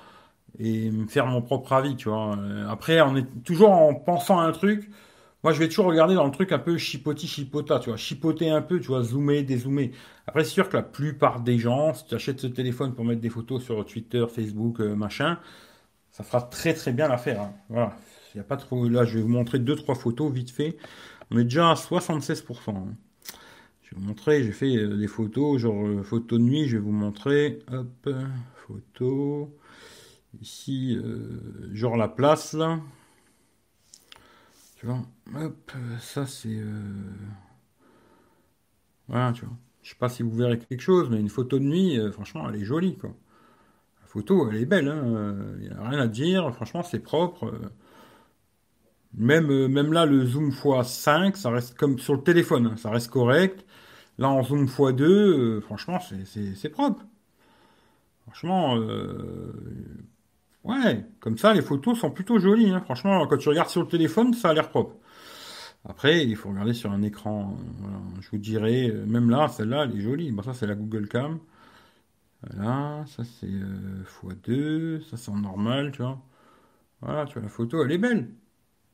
et 0.58 0.90
me 0.90 1.06
faire 1.06 1.26
mon 1.26 1.40
propre 1.40 1.72
avis, 1.72 1.94
tu 1.94 2.08
vois. 2.08 2.36
Euh, 2.36 2.68
après, 2.68 3.00
on 3.00 3.14
est 3.14 3.44
toujours 3.44 3.70
en 3.70 3.94
pensant 3.94 4.40
à 4.40 4.44
un 4.44 4.52
truc. 4.52 4.90
Moi, 5.46 5.52
je 5.52 5.60
vais 5.60 5.68
toujours 5.68 5.86
regarder 5.86 6.16
dans 6.16 6.24
le 6.24 6.32
truc 6.32 6.50
un 6.50 6.58
peu 6.58 6.76
chipoti 6.76 7.28
chipota, 7.28 7.78
tu 7.78 7.90
vois, 7.90 7.96
chipoter 7.96 8.50
un 8.50 8.62
peu, 8.62 8.80
tu 8.80 8.88
vois, 8.88 9.04
zoomer, 9.04 9.44
dézoomer. 9.44 9.92
Après, 10.26 10.42
c'est 10.42 10.50
sûr 10.50 10.68
que 10.68 10.76
la 10.76 10.82
plupart 10.82 11.38
des 11.40 11.56
gens, 11.56 11.94
si 11.94 12.04
tu 12.04 12.16
achètes 12.16 12.40
ce 12.40 12.48
téléphone 12.48 12.96
pour 12.96 13.04
mettre 13.04 13.20
des 13.20 13.30
photos 13.30 13.62
sur 13.62 13.86
Twitter, 13.86 14.26
Facebook, 14.28 14.80
euh, 14.80 14.96
machin, 14.96 15.38
ça 16.10 16.24
fera 16.24 16.42
très 16.42 16.74
très 16.74 16.90
bien 16.90 17.06
l'affaire. 17.06 17.42
Hein. 17.42 17.52
Voilà. 17.68 17.96
Il 18.34 18.38
y 18.38 18.40
a 18.40 18.42
pas 18.42 18.56
trop. 18.56 18.88
Là, 18.88 19.04
je 19.04 19.18
vais 19.18 19.22
vous 19.22 19.28
montrer 19.28 19.60
deux 19.60 19.76
trois 19.76 19.94
photos 19.94 20.32
vite 20.32 20.50
fait. 20.50 20.78
On 21.30 21.38
est 21.38 21.44
déjà 21.44 21.70
à 21.70 21.74
76%. 21.74 22.70
Hein. 22.70 22.96
Je 23.82 23.94
vais 23.94 24.00
vous 24.00 24.04
montrer, 24.04 24.42
j'ai 24.42 24.50
fait 24.50 24.76
euh, 24.76 24.96
des 24.96 25.06
photos, 25.06 25.60
genre 25.60 25.86
euh, 25.86 26.02
photo 26.02 26.38
de 26.38 26.42
nuit, 26.42 26.66
je 26.66 26.76
vais 26.76 26.82
vous 26.82 26.90
montrer. 26.90 27.60
Hop, 27.70 28.08
photo. 28.66 29.56
Ici, 30.40 30.98
genre 31.72 31.96
la 31.96 32.08
place 32.08 32.52
là. 32.52 32.80
Tu 34.76 34.86
vois, 34.86 35.00
hop, 35.34 35.72
ça 36.00 36.26
c'est. 36.26 36.48
Euh, 36.50 37.10
voilà, 39.08 39.32
tu 39.32 39.44
vois. 39.44 39.56
Je 39.82 39.90
sais 39.90 39.96
pas 39.96 40.08
si 40.08 40.22
vous 40.22 40.30
verrez 40.36 40.58
quelque 40.58 40.80
chose, 40.80 41.08
mais 41.10 41.18
une 41.18 41.28
photo 41.28 41.58
de 41.58 41.64
nuit, 41.64 41.98
euh, 41.98 42.12
franchement, 42.12 42.48
elle 42.48 42.60
est 42.60 42.64
jolie, 42.64 42.96
quoi. 42.98 43.10
La 44.02 44.06
photo, 44.08 44.48
elle 44.50 44.56
est 44.58 44.66
belle, 44.66 44.88
hein. 44.88 45.36
Il 45.58 45.68
n'y 45.68 45.70
a 45.70 45.88
rien 45.88 46.00
à 46.00 46.08
dire. 46.08 46.54
Franchement, 46.54 46.82
c'est 46.82 47.00
propre. 47.00 47.52
Même, 49.14 49.50
euh, 49.50 49.68
même 49.68 49.92
là, 49.92 50.04
le 50.06 50.24
zoom 50.26 50.50
x5, 50.50 51.36
ça 51.36 51.50
reste 51.50 51.76
comme 51.76 51.98
sur 51.98 52.14
le 52.14 52.22
téléphone, 52.22 52.66
hein. 52.66 52.76
ça 52.76 52.90
reste 52.90 53.10
correct. 53.10 53.64
Là, 54.18 54.28
en 54.30 54.42
zoom 54.42 54.66
x2, 54.66 55.60
franchement, 55.62 55.98
c'est 56.00 56.68
propre. 56.70 57.02
Franchement, 58.26 58.76
Ouais, 60.66 61.06
comme 61.20 61.38
ça, 61.38 61.54
les 61.54 61.62
photos 61.62 61.98
sont 62.00 62.10
plutôt 62.10 62.38
jolies. 62.40 62.70
Hein. 62.70 62.80
Franchement, 62.80 63.24
quand 63.28 63.36
tu 63.38 63.48
regardes 63.48 63.68
sur 63.70 63.82
le 63.82 63.88
téléphone, 63.88 64.34
ça 64.34 64.50
a 64.50 64.54
l'air 64.54 64.68
propre. 64.68 64.96
Après, 65.88 66.26
il 66.26 66.36
faut 66.36 66.50
regarder 66.50 66.74
sur 66.74 66.90
un 66.90 67.02
écran. 67.02 67.56
Je 68.20 68.30
vous 68.30 68.38
dirais, 68.38 68.90
euh, 68.90 69.06
même 69.06 69.30
là, 69.30 69.48
celle-là, 69.48 69.84
elle 69.84 69.96
est 69.96 70.00
jolie. 70.00 70.32
Bon, 70.32 70.42
ça, 70.42 70.54
c'est 70.54 70.66
la 70.66 70.74
Google 70.74 71.08
Cam. 71.08 71.38
Voilà, 72.42 73.04
ça, 73.06 73.22
c'est 73.24 73.46
euh, 73.46 74.02
x2. 74.22 75.02
Ça, 75.08 75.16
c'est 75.16 75.30
en 75.30 75.36
normal, 75.36 75.92
tu 75.92 76.02
vois. 76.02 76.20
Voilà, 77.02 77.26
tu 77.26 77.34
vois, 77.34 77.42
la 77.42 77.48
photo, 77.48 77.84
elle 77.84 77.92
est 77.92 77.98
belle. 77.98 78.34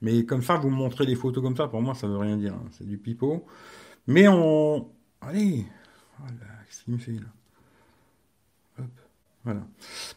Mais 0.03 0.27
comme 0.27 0.43
ça, 0.43 0.57
vous 0.59 0.71
montrez 0.71 1.07
des 1.07 1.17
photos 1.17 1.43
comme 1.43 1.57
ça, 1.57 1.69
pour 1.69 1.83
moi, 1.83 1.95
ça 1.95 2.07
veut 2.09 2.19
rien 2.19 2.37
dire. 2.37 2.55
Hein. 2.55 2.67
C'est 2.73 2.87
du 2.87 2.99
pipeau. 2.99 3.47
Mais 4.07 4.29
on... 4.29 4.91
Allez 5.23 5.67
Voilà, 6.19 6.35
qu'est-ce 6.67 6.85
qu'il 6.85 6.95
me 6.95 6.99
fait, 6.99 7.13
là? 7.13 7.29
Voilà. 9.45 9.61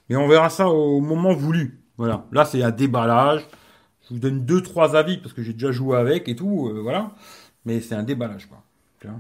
Mais 0.10 0.16
on 0.16 0.28
verra 0.28 0.50
ça 0.50 0.68
au 0.70 1.02
moment 1.02 1.34
voulu. 1.34 1.80
Voilà. 1.98 2.26
Là, 2.32 2.46
c'est 2.46 2.62
un 2.64 2.72
déballage. 2.72 3.46
Je 4.04 4.14
vous 4.14 4.20
donne 4.20 4.46
deux, 4.46 4.62
trois 4.62 4.96
avis 4.96 5.18
parce 5.18 5.34
que 5.34 5.42
j'ai 5.42 5.54
déjà 5.54 5.72
joué 5.72 5.98
avec 5.98 6.28
et 6.30 6.36
tout. 6.36 6.70
Euh, 6.70 6.82
voilà. 6.82 7.12
Mais 7.66 7.82
c'est 7.82 7.96
un 7.96 8.04
déballage, 8.04 8.48
quoi. 8.48 8.64
Tu 9.00 9.08
vois 9.08 9.20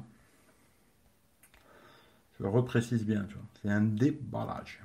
Je 2.40 2.46
reprécise 2.46 3.06
bien, 3.06 3.26
tu 3.28 3.36
vois. 3.36 3.44
C'est 3.62 3.70
un 3.70 3.82
déballage. 3.82 4.80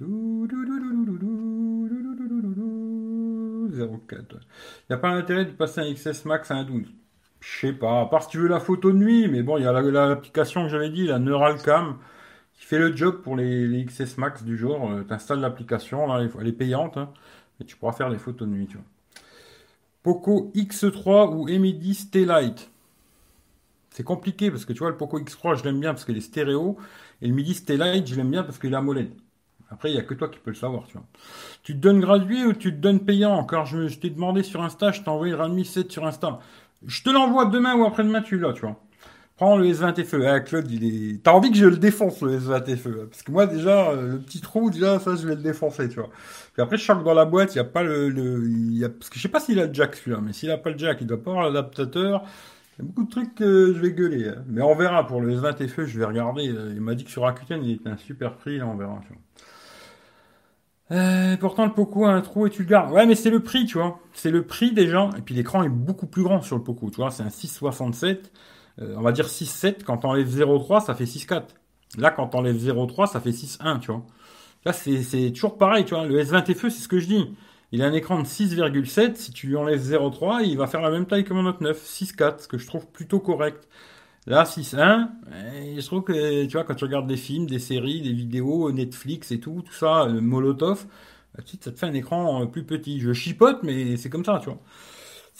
04. 0.00 0.06
Il 3.68 4.90
n'y 4.90 4.94
a 4.94 4.98
pas 4.98 5.14
l'intérêt 5.14 5.44
de 5.44 5.50
passer 5.50 5.80
un 5.80 5.92
XS 5.92 6.24
Max 6.24 6.50
à 6.50 6.54
un 6.54 6.64
12. 6.64 6.86
Je 7.40 7.60
sais 7.60 7.72
pas. 7.72 8.00
À 8.02 8.06
part 8.06 8.22
si 8.22 8.30
tu 8.30 8.38
veux 8.38 8.48
la 8.48 8.60
photo 8.60 8.92
de 8.92 8.96
nuit, 8.96 9.28
mais 9.28 9.42
bon, 9.42 9.58
il 9.58 9.64
y 9.64 9.66
a 9.66 9.72
l'application 9.72 10.64
que 10.64 10.68
j'avais 10.70 10.90
dit, 10.90 11.06
la 11.06 11.18
Neuralcam 11.18 11.98
qui 12.60 12.66
fait 12.66 12.78
le 12.78 12.94
job 12.94 13.22
pour 13.22 13.36
les, 13.36 13.84
XS 13.86 14.18
Max 14.18 14.44
du 14.44 14.56
jour. 14.56 14.90
Euh, 14.90 15.02
tu 15.02 15.12
installes 15.12 15.40
l'application, 15.40 16.06
elle 16.16 16.46
est 16.46 16.52
payante, 16.52 16.98
hein, 16.98 17.10
et 17.58 17.64
tu 17.64 17.74
pourras 17.74 17.92
faire 17.92 18.10
des 18.10 18.18
photos 18.18 18.46
de 18.46 18.52
nuit. 18.52 18.66
Tu 18.66 18.76
vois. 18.76 18.84
Poco 20.02 20.52
X3 20.54 21.34
ou 21.34 21.46
Mi 21.58 21.74
10 21.74 22.10
T-Lite. 22.10 22.70
C'est 23.90 24.04
compliqué 24.04 24.50
parce 24.50 24.64
que 24.64 24.72
tu 24.72 24.80
vois, 24.80 24.90
le 24.90 24.96
Poco 24.96 25.18
X3, 25.18 25.56
je 25.56 25.64
l'aime 25.64 25.80
bien 25.80 25.92
parce 25.92 26.04
qu'il 26.04 26.16
est 26.16 26.20
stéréo, 26.20 26.76
et 27.22 27.26
le 27.26 27.34
Mi 27.34 27.42
10 27.42 27.64
T-Lite, 27.64 28.06
je 28.06 28.14
l'aime 28.14 28.30
bien 28.30 28.44
parce 28.44 28.58
qu'il 28.58 28.72
est 28.72 28.76
AMOLED. 28.76 29.10
Après, 29.70 29.90
il 29.90 29.94
n'y 29.94 30.00
a 30.00 30.02
que 30.02 30.14
toi 30.14 30.28
qui 30.28 30.38
peux 30.38 30.50
le 30.50 30.56
savoir, 30.56 30.86
tu 30.86 30.94
vois. 30.94 31.06
Tu 31.62 31.72
te 31.74 31.78
donnes 31.78 32.00
gratuit 32.00 32.44
ou 32.44 32.52
tu 32.52 32.72
te 32.72 32.78
donnes 32.78 33.00
payant? 33.00 33.32
Encore, 33.32 33.64
je, 33.64 33.98
t'ai 33.98 34.10
demandé 34.10 34.42
sur 34.42 34.62
Insta, 34.62 34.92
je 34.92 35.00
t'ai 35.00 35.08
envoyé 35.08 35.32
Redmi 35.32 35.64
7 35.64 35.90
sur 35.90 36.06
Insta. 36.06 36.40
Je 36.86 37.02
te 37.02 37.08
l'envoie 37.08 37.46
demain 37.46 37.74
ou 37.74 37.84
après-demain, 37.86 38.20
tu 38.20 38.38
l'as, 38.38 38.52
tu 38.52 38.62
vois. 38.62 38.78
Prends 39.40 39.56
le 39.56 39.64
S20 39.64 40.04
FE. 40.04 40.26
Ah, 40.26 40.40
Claude, 40.40 40.70
il 40.70 40.84
est. 40.84 41.22
T'as 41.22 41.32
envie 41.32 41.50
que 41.50 41.56
je 41.56 41.64
le 41.64 41.78
défonce, 41.78 42.20
le 42.20 42.38
S20 42.38 42.76
FE. 42.76 43.06
Parce 43.06 43.22
que 43.22 43.32
moi, 43.32 43.46
déjà, 43.46 43.88
euh, 43.88 44.12
le 44.12 44.18
petit 44.18 44.42
trou, 44.42 44.68
déjà, 44.68 44.98
ça, 44.98 45.16
je 45.16 45.26
vais 45.26 45.34
le 45.34 45.40
défoncer, 45.40 45.88
tu 45.88 45.94
vois. 45.94 46.10
Puis 46.52 46.60
après, 46.60 46.76
je 46.76 46.84
sens 46.84 46.98
que 46.98 47.04
dans 47.04 47.14
la 47.14 47.24
boîte, 47.24 47.54
il 47.54 47.56
n'y 47.56 47.62
a 47.62 47.64
pas 47.64 47.82
le. 47.82 48.10
le 48.10 48.46
y 48.50 48.84
a... 48.84 48.90
Parce 48.90 49.08
que 49.08 49.16
je 49.16 49.22
sais 49.22 49.30
pas 49.30 49.40
s'il 49.40 49.58
a 49.58 49.64
le 49.64 49.72
jack, 49.72 49.96
celui-là. 49.96 50.18
Mais 50.22 50.34
s'il 50.34 50.50
a 50.50 50.58
pas 50.58 50.68
le 50.68 50.76
jack, 50.76 50.98
il 51.00 51.06
doit 51.06 51.22
pas 51.22 51.30
avoir 51.30 51.46
l'adaptateur. 51.46 52.22
Il 52.78 52.82
y 52.82 52.84
a 52.84 52.86
beaucoup 52.86 53.04
de 53.04 53.10
trucs 53.10 53.34
que 53.34 53.72
je 53.74 53.80
vais 53.80 53.92
gueuler. 53.92 54.28
Hein. 54.28 54.44
Mais 54.46 54.60
on 54.60 54.74
verra. 54.74 55.06
Pour 55.06 55.22
le 55.22 55.34
S20 55.34 55.68
FE, 55.68 55.86
je 55.86 55.98
vais 55.98 56.04
regarder. 56.04 56.42
Il 56.44 56.82
m'a 56.82 56.94
dit 56.94 57.04
que 57.04 57.10
sur 57.10 57.22
Rakuten, 57.22 57.64
il 57.64 57.76
était 57.76 57.88
un 57.88 57.96
super 57.96 58.34
prix. 58.34 58.58
Là, 58.58 58.66
on 58.66 58.76
verra, 58.76 59.00
tu 59.08 59.14
vois. 59.14 60.98
Euh, 60.98 61.38
pourtant, 61.38 61.64
le 61.64 61.72
Poco 61.72 62.04
a 62.04 62.10
un 62.10 62.20
trou 62.20 62.46
et 62.46 62.50
tu 62.50 62.64
le 62.64 62.68
gardes. 62.68 62.92
Ouais, 62.92 63.06
mais 63.06 63.14
c'est 63.14 63.30
le 63.30 63.40
prix, 63.40 63.64
tu 63.64 63.78
vois. 63.78 64.00
C'est 64.12 64.30
le 64.30 64.42
prix 64.42 64.72
déjà. 64.72 65.08
Et 65.16 65.22
puis 65.22 65.34
l'écran 65.34 65.62
est 65.62 65.70
beaucoup 65.70 66.06
plus 66.06 66.24
grand 66.24 66.42
sur 66.42 66.58
le 66.58 66.62
Poco, 66.62 66.90
tu 66.90 66.96
vois. 66.96 67.10
C'est 67.10 67.22
un 67.22 67.28
6,67. 67.28 68.18
Euh, 68.80 68.94
on 68.96 69.02
va 69.02 69.12
dire 69.12 69.26
6,7. 69.26 69.84
Quand 69.84 70.04
on 70.04 70.10
enlève 70.10 70.28
0,3, 70.28 70.84
ça 70.84 70.94
fait 70.94 71.04
6,4. 71.04 71.42
Là, 71.98 72.10
quand 72.10 72.34
on 72.34 72.38
enlève 72.38 72.56
0,3, 72.56 73.06
ça 73.10 73.20
fait 73.20 73.30
6,1, 73.30 73.80
tu 73.80 73.92
vois. 73.92 74.04
Là, 74.64 74.72
c'est 74.72 75.30
toujours 75.32 75.58
pareil, 75.58 75.84
tu 75.84 75.94
vois. 75.94 76.06
Le 76.06 76.22
S20 76.22 76.54
FE, 76.54 76.68
c'est 76.68 76.82
ce 76.82 76.88
que 76.88 76.98
je 76.98 77.06
dis. 77.06 77.34
Il 77.72 77.82
a 77.82 77.86
un 77.86 77.92
écran 77.92 78.20
de 78.20 78.26
6,7. 78.26 79.16
Si 79.16 79.32
tu 79.32 79.48
lui 79.48 79.56
enlèves 79.56 79.80
0,3, 79.80 80.42
il 80.44 80.56
va 80.58 80.66
faire 80.66 80.80
la 80.82 80.90
même 80.90 81.06
taille 81.06 81.24
que 81.24 81.32
mon 81.32 81.42
Note 81.42 81.60
9. 81.60 81.76
6,4, 81.78 82.40
ce 82.42 82.48
que 82.48 82.58
je 82.58 82.66
trouve 82.66 82.86
plutôt 82.88 83.20
correct. 83.20 83.68
Là, 84.26 84.44
6.1, 84.44 85.08
je 85.80 85.86
trouve 85.86 86.02
que, 86.02 86.44
tu 86.44 86.52
vois, 86.52 86.64
quand 86.64 86.74
tu 86.74 86.84
regardes 86.84 87.06
des 87.06 87.16
films, 87.16 87.46
des 87.46 87.58
séries, 87.58 88.02
des 88.02 88.12
vidéos, 88.12 88.70
Netflix 88.70 89.32
et 89.32 89.40
tout, 89.40 89.62
tout 89.64 89.72
ça, 89.72 90.06
Molotov, 90.06 90.86
ça 91.36 91.42
te 91.70 91.78
fait 91.78 91.86
un 91.86 91.94
écran 91.94 92.42
euh, 92.42 92.46
plus 92.46 92.64
petit. 92.64 93.00
Je 93.00 93.12
chipote, 93.12 93.62
mais 93.62 93.96
c'est 93.96 94.10
comme 94.10 94.24
ça, 94.24 94.38
tu 94.42 94.50
vois. 94.50 94.58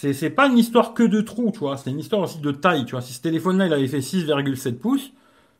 C'est, 0.00 0.14
c'est 0.14 0.30
pas 0.30 0.46
une 0.48 0.56
histoire 0.56 0.94
que 0.94 1.02
de 1.02 1.20
trous, 1.20 1.50
tu 1.52 1.58
vois. 1.60 1.76
C'est 1.76 1.90
une 1.90 1.98
histoire 1.98 2.22
aussi 2.22 2.40
de 2.40 2.50
taille, 2.52 2.86
tu 2.86 2.92
vois. 2.92 3.02
Si 3.02 3.12
ce 3.12 3.20
téléphone-là, 3.20 3.66
il 3.66 3.72
avait 3.74 3.86
fait 3.86 4.00
6,7 4.00 4.78
pouces, 4.78 5.12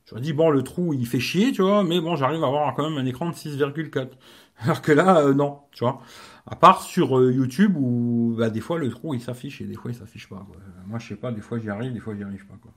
j'aurais 0.06 0.22
dit, 0.22 0.32
bon, 0.32 0.48
le 0.50 0.62
trou, 0.62 0.94
il 0.94 1.06
fait 1.06 1.20
chier, 1.20 1.52
tu 1.52 1.60
vois, 1.62 1.84
mais 1.84 2.00
bon, 2.00 2.16
j'arrive 2.16 2.42
à 2.42 2.46
avoir 2.46 2.74
quand 2.74 2.88
même 2.88 2.98
un 2.98 3.06
écran 3.06 3.28
de 3.28 3.34
6,4. 3.34 4.16
Alors 4.60 4.80
que 4.82 4.92
là, 4.92 5.18
euh, 5.20 5.34
non, 5.34 5.60
tu 5.72 5.84
vois. 5.84 6.00
À 6.46 6.56
part 6.56 6.82
sur 6.82 7.18
euh, 7.18 7.32
YouTube 7.32 7.76
où, 7.76 8.34
bah, 8.38 8.48
des 8.50 8.60
fois, 8.60 8.78
le 8.78 8.88
trou, 8.90 9.12
il 9.14 9.20
s'affiche 9.20 9.60
et 9.60 9.64
des 9.64 9.74
fois, 9.76 9.90
il 9.90 9.94
s'affiche 9.94 10.28
pas, 10.28 10.36
quoi. 10.48 10.56
Moi, 10.86 10.98
je 10.98 11.08
sais 11.08 11.16
pas, 11.16 11.32
des 11.32 11.42
fois, 11.42 11.58
j'y 11.58 11.68
arrive, 11.68 11.92
des 11.92 12.00
fois, 12.00 12.14
j'y 12.16 12.22
arrive 12.24 12.46
pas, 12.46 12.56
quoi. 12.62 12.72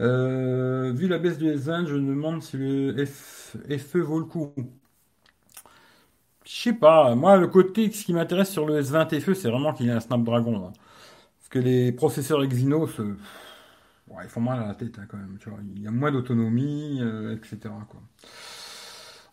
Euh, 0.00 0.92
vu 0.94 1.08
la 1.08 1.18
baisse 1.18 1.38
du 1.38 1.46
S20, 1.46 1.86
je 1.86 1.94
me 1.96 2.10
demande 2.14 2.42
si 2.42 2.56
le 2.56 3.04
F, 3.06 3.56
FE 3.78 3.98
vaut 3.98 4.18
le 4.18 4.24
coup. 4.24 4.54
Je 6.44 6.52
sais 6.52 6.72
pas. 6.72 7.14
Moi, 7.14 7.36
le 7.36 7.46
côté, 7.46 7.90
ce 7.90 8.04
qui 8.04 8.12
m'intéresse 8.12 8.50
sur 8.50 8.66
le 8.66 8.80
S20 8.82 9.20
FE, 9.20 9.34
c'est 9.34 9.48
vraiment 9.48 9.72
qu'il 9.72 9.86
y 9.86 9.90
a 9.90 9.96
un 9.96 10.00
Snapdragon. 10.00 10.66
Hein. 10.66 10.72
Parce 11.38 11.48
que 11.50 11.58
les 11.58 11.92
processeurs 11.92 12.42
Exynos, 12.42 12.98
euh, 13.00 13.16
ils 14.22 14.28
font 14.28 14.40
mal 14.40 14.62
à 14.62 14.66
la 14.66 14.74
tête 14.74 14.98
hein, 14.98 15.06
quand 15.08 15.16
même. 15.16 15.38
Il 15.76 15.82
y 15.82 15.86
a 15.86 15.90
moins 15.90 16.10
d'autonomie, 16.10 16.98
euh, 17.00 17.36
etc. 17.36 17.58
Quoi. 17.88 18.00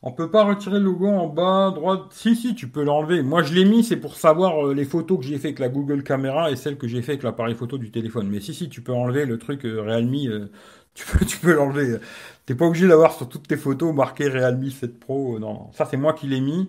On 0.01 0.11
peut 0.13 0.31
pas 0.31 0.43
retirer 0.43 0.79
le 0.79 0.85
logo 0.85 1.07
en 1.07 1.27
bas, 1.27 1.71
droite. 1.71 2.03
Si, 2.11 2.35
si, 2.35 2.55
tu 2.55 2.69
peux 2.69 2.83
l'enlever. 2.83 3.21
Moi, 3.21 3.43
je 3.43 3.53
l'ai 3.53 3.65
mis, 3.65 3.83
c'est 3.83 3.97
pour 3.97 4.15
savoir 4.15 4.67
euh, 4.67 4.73
les 4.73 4.85
photos 4.85 5.19
que 5.19 5.25
j'ai 5.25 5.37
fait 5.37 5.49
avec 5.49 5.59
la 5.59 5.69
Google 5.69 6.03
Caméra 6.03 6.51
et 6.51 6.55
celles 6.55 6.77
que 6.77 6.87
j'ai 6.87 7.01
fait 7.01 7.13
avec 7.13 7.23
l'appareil 7.23 7.55
photo 7.55 7.77
du 7.77 7.91
téléphone. 7.91 8.29
Mais 8.29 8.39
si, 8.39 8.53
si, 8.53 8.69
tu 8.69 8.81
peux 8.81 8.93
enlever 8.93 9.25
le 9.25 9.37
truc 9.37 9.61
Realme. 9.63 10.49
Tu 10.95 11.05
peux, 11.05 11.23
tu 11.23 11.53
l'enlever. 11.53 11.99
T'es 12.45 12.55
pas 12.55 12.65
obligé 12.65 12.87
d'avoir 12.87 13.13
sur 13.13 13.29
toutes 13.29 13.47
tes 13.47 13.55
photos 13.55 13.93
marqué 13.93 14.27
Realme 14.27 14.69
7 14.69 14.99
Pro. 14.99 15.37
non, 15.39 15.71
ça 15.71 15.85
c'est 15.85 15.97
moi 15.97 16.13
qui 16.13 16.27
l'ai 16.27 16.41
mis 16.41 16.67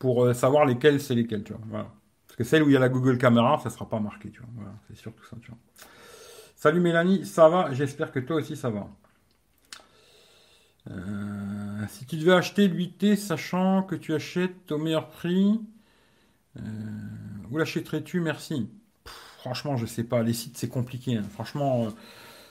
pour 0.00 0.34
savoir 0.34 0.64
lesquelles 0.64 1.00
c'est 1.00 1.14
lesquelles, 1.14 1.44
tu 1.44 1.52
vois. 1.52 1.86
Parce 2.26 2.36
que 2.36 2.44
celle 2.44 2.64
où 2.64 2.70
il 2.70 2.72
y 2.72 2.76
a 2.76 2.80
la 2.80 2.88
Google 2.88 3.18
Caméra, 3.18 3.60
ça 3.62 3.70
sera 3.70 3.88
pas 3.88 4.00
marqué, 4.00 4.30
tu 4.30 4.40
vois. 4.40 4.48
Voilà, 4.56 4.72
c'est 4.88 4.96
surtout 4.96 5.24
ça, 5.24 5.36
tu 5.40 5.50
vois. 5.52 5.58
Salut 6.56 6.80
Mélanie, 6.80 7.24
ça 7.24 7.48
va? 7.48 7.72
J'espère 7.72 8.12
que 8.12 8.20
toi 8.20 8.36
aussi 8.36 8.56
ça 8.56 8.70
va. 8.70 8.88
Euh, 10.90 11.86
si 11.88 12.06
tu 12.06 12.16
devais 12.16 12.32
acheter 12.32 12.68
l'UIT 12.68 13.16
sachant 13.16 13.82
que 13.82 13.94
tu 13.94 14.14
achètes 14.14 14.72
au 14.72 14.78
meilleur 14.78 15.08
prix, 15.08 15.60
euh, 16.58 16.60
où 17.50 17.58
l'achèterais-tu? 17.58 18.20
Merci. 18.20 18.68
franchement, 19.38 19.76
je 19.76 19.86
sais 19.86 20.04
pas. 20.04 20.22
Les 20.22 20.34
sites, 20.34 20.58
c'est 20.58 20.68
compliqué. 20.68 21.16
Hein. 21.16 21.24
Franchement, 21.32 21.86
euh, 21.86 21.90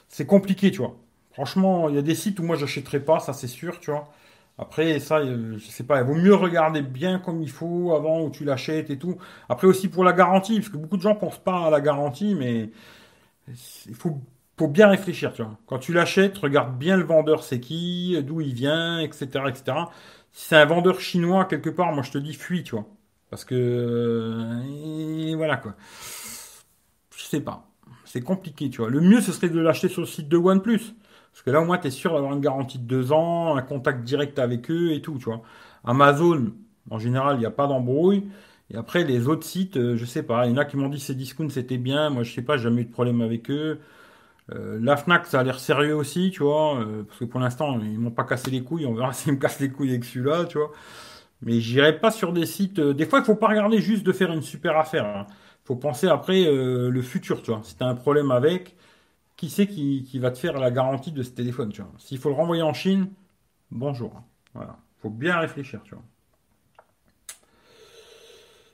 c'est 0.10 0.26
compliqué, 0.26 0.72
tu 0.72 0.80
vois. 0.80 0.98
Franchement, 1.32 1.90
il 1.90 1.96
y 1.96 2.00
a 2.00 2.02
des 2.02 2.16
sites 2.16 2.40
où 2.40 2.44
moi, 2.44 2.56
j'achèterais 2.58 3.02
pas, 3.02 3.20
ça 3.20 3.34
c'est 3.34 3.48
sûr, 3.48 3.80
tu 3.80 3.92
vois. 3.92 4.12
Après, 4.60 5.00
ça, 5.00 5.24
je 5.26 5.58
sais 5.60 5.86
pas, 5.86 6.02
il 6.02 6.06
vaut 6.06 6.16
mieux 6.16 6.36
regarder 6.36 6.82
bien 6.82 7.20
comme 7.20 7.42
il 7.42 7.50
faut 7.50 7.94
avant 7.96 8.24
où 8.24 8.30
tu 8.30 8.44
l'achètes 8.44 8.90
et 8.90 9.00
tout. 9.00 9.18
Après 9.48 9.68
aussi 9.68 9.88
pour 9.88 10.04
la 10.04 10.14
garantie, 10.14 10.58
parce 10.58 10.70
que 10.70 10.78
beaucoup 10.78 10.98
de 10.98 11.02
gens 11.02 11.16
pensent 11.16 11.40
pas 11.40 11.68
à 11.68 11.70
la 11.70 11.82
garantie, 11.82 12.36
mais 12.36 12.72
il 13.88 13.96
faut 13.96 14.22
faut 14.60 14.68
bien 14.68 14.90
réfléchir, 14.90 15.32
tu 15.34 15.42
vois. 15.42 15.58
Quand 15.68 15.80
tu 15.80 15.94
l'achètes, 15.94 16.38
regarde 16.38 16.78
bien 16.78 16.98
le 16.98 17.04
vendeur, 17.06 17.44
c'est 17.44 17.62
qui, 17.62 18.22
d'où 18.24 18.42
il 18.42 18.54
vient, 18.54 19.00
etc., 19.00 19.46
etc. 19.48 19.78
Si 20.34 20.48
c'est 20.50 20.58
un 20.58 20.66
vendeur 20.66 21.00
chinois 21.00 21.46
quelque 21.46 21.70
part, 21.70 21.94
moi 21.94 22.04
je 22.04 22.12
te 22.12 22.18
dis 22.18 22.34
fuis, 22.34 22.64
tu 22.64 22.76
vois. 22.76 22.86
Parce 23.30 23.46
que 23.46 23.56
euh, 23.56 25.36
voilà 25.38 25.58
quoi. 25.58 25.76
Je 27.16 27.24
sais 27.24 27.42
pas. 27.42 27.70
C'est 28.06 28.22
compliqué, 28.22 28.70
tu 28.70 28.80
vois. 28.82 28.90
Le 28.90 29.02
mieux 29.02 29.22
ce 29.22 29.32
serait 29.32 29.50
de 29.50 29.60
l'acheter 29.60 29.88
sur 29.88 30.02
le 30.02 30.08
site 30.08 30.28
de 30.28 30.38
OnePlus. 30.38 30.82
Parce 31.40 31.46
que 31.46 31.52
là 31.52 31.62
au 31.62 31.66
moins 31.66 31.78
tu 31.78 31.88
es 31.88 31.92
sûr 31.92 32.14
d'avoir 32.14 32.34
une 32.34 32.42
garantie 32.42 32.80
de 32.80 32.84
deux 32.84 33.14
ans, 33.14 33.56
un 33.56 33.62
contact 33.62 34.04
direct 34.04 34.40
avec 34.40 34.70
eux 34.70 34.92
et 34.92 35.02
tout, 35.02 35.18
tu 35.20 35.24
vois. 35.24 35.42
Amazon, 35.86 36.52
en 36.90 37.00
général, 37.00 37.38
il 37.38 37.40
n'y 37.40 37.46
a 37.46 37.52
pas 37.52 37.66
d'embrouille. 37.66 38.30
Et 38.72 38.76
après, 38.76 39.06
les 39.06 39.30
autres 39.30 39.46
sites, 39.46 39.78
euh, 39.78 39.96
je 39.96 40.04
sais 40.04 40.22
pas. 40.22 40.46
Il 40.48 40.52
y 40.52 40.54
en 40.54 40.58
a 40.58 40.66
qui 40.66 40.76
m'ont 40.76 40.90
dit 40.90 41.00
Cdiscount 41.00 41.48
c'était 41.50 41.78
bien. 41.78 42.10
Moi, 42.10 42.24
je 42.24 42.34
sais 42.34 42.42
pas, 42.42 42.58
j'ai 42.58 42.64
jamais 42.64 42.82
eu 42.82 42.86
de 42.86 42.92
problème 42.92 43.22
avec 43.22 43.50
eux. 43.50 43.80
Euh, 44.52 44.80
la 44.82 44.98
Fnac, 44.98 45.28
ça 45.28 45.40
a 45.40 45.44
l'air 45.44 45.60
sérieux 45.62 45.96
aussi, 45.96 46.32
tu 46.32 46.44
vois, 46.44 46.80
euh, 46.82 47.04
parce 47.04 47.20
que 47.20 47.26
pour 47.26 47.40
l'instant, 47.40 47.80
ils 47.80 48.00
m'ont 48.00 48.12
pas 48.12 48.26
cassé 48.26 48.52
les 48.52 48.62
couilles. 48.62 48.86
On 48.86 48.94
verra 48.94 49.14
s'ils 49.14 49.32
me 49.34 49.40
cassent 49.40 49.62
les 49.62 49.72
couilles 49.72 49.92
avec 49.92 50.04
celui-là, 50.04 50.44
tu 50.46 50.58
vois. 50.58 50.72
Mais 51.42 51.62
j'irai 51.62 52.00
pas 52.00 52.12
sur 52.12 52.34
des 52.34 52.46
sites. 52.46 52.82
Des 52.82 53.06
fois, 53.06 53.20
il 53.20 53.26
faut 53.26 53.36
pas 53.36 53.48
regarder 53.48 53.80
juste 53.80 54.06
de 54.06 54.12
faire 54.12 54.34
une 54.34 54.42
super 54.42 54.78
affaire. 54.78 55.06
Il 55.06 55.20
hein. 55.22 55.28
faut 55.64 55.78
penser 55.78 56.08
après 56.10 56.44
le 56.46 57.02
futur, 57.02 57.42
tu 57.42 57.52
vois. 57.52 57.62
Si 57.64 57.76
as 57.80 57.86
un 57.86 57.96
problème 57.96 58.32
avec, 58.32 58.76
qui 59.40 59.50
c'est 59.50 59.68
qui, 59.68 60.04
qui, 60.04 60.20
va 60.20 60.32
te 60.32 60.38
faire 60.38 60.60
la 60.60 60.70
garantie 60.70 61.14
de 61.14 61.24
ce 61.24 61.30
téléphone, 61.30 61.72
tu 61.72 61.82
vois. 61.82 61.92
S'il 61.98 62.18
faut 62.18 62.28
le 62.28 62.36
renvoyer 62.36 62.62
en 62.62 62.74
Chine, 62.74 63.08
bonjour. 63.72 64.22
Voilà. 64.54 64.76
Faut 65.02 65.10
bien 65.10 65.40
réfléchir, 65.40 65.80
tu 65.86 65.96
vois. 65.96 66.04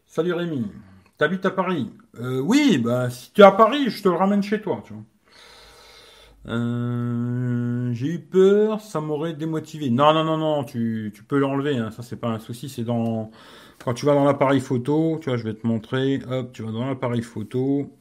Salut 0.07 0.33
Rémi. 0.33 0.65
T'habites 1.19 1.45
à 1.45 1.51
Paris 1.51 1.91
Oui, 2.19 2.79
bah 2.79 3.11
si 3.11 3.31
tu 3.31 3.41
es 3.41 3.43
à 3.43 3.51
Paris, 3.51 3.91
je 3.91 4.01
te 4.01 4.09
le 4.09 4.15
ramène 4.15 4.41
chez 4.41 4.59
toi, 4.59 4.81
tu. 4.83 4.95
Euh, 6.47 7.93
j'ai 7.93 8.07
eu 8.07 8.19
peur, 8.19 8.81
ça 8.81 9.01
m'aurait 9.01 9.33
démotivé. 9.33 9.91
Non, 9.91 10.13
non, 10.15 10.23
non, 10.23 10.37
non, 10.37 10.63
tu, 10.63 11.11
tu 11.13 11.23
peux 11.23 11.37
l'enlever, 11.37 11.77
hein, 11.77 11.91
ça 11.91 12.01
c'est 12.01 12.15
pas 12.15 12.29
un 12.29 12.39
souci, 12.39 12.69
c'est 12.69 12.83
dans... 12.83 13.29
Quand 13.83 13.93
tu 13.93 14.07
vas 14.07 14.15
dans 14.15 14.25
l'appareil 14.25 14.61
photo, 14.61 15.19
tu 15.21 15.29
vois, 15.29 15.37
je 15.37 15.43
vais 15.43 15.53
te 15.53 15.67
montrer, 15.67 16.21
hop, 16.27 16.51
tu 16.53 16.63
vas 16.63 16.71
dans 16.71 16.87
l'appareil 16.87 17.21
photo, 17.21 17.91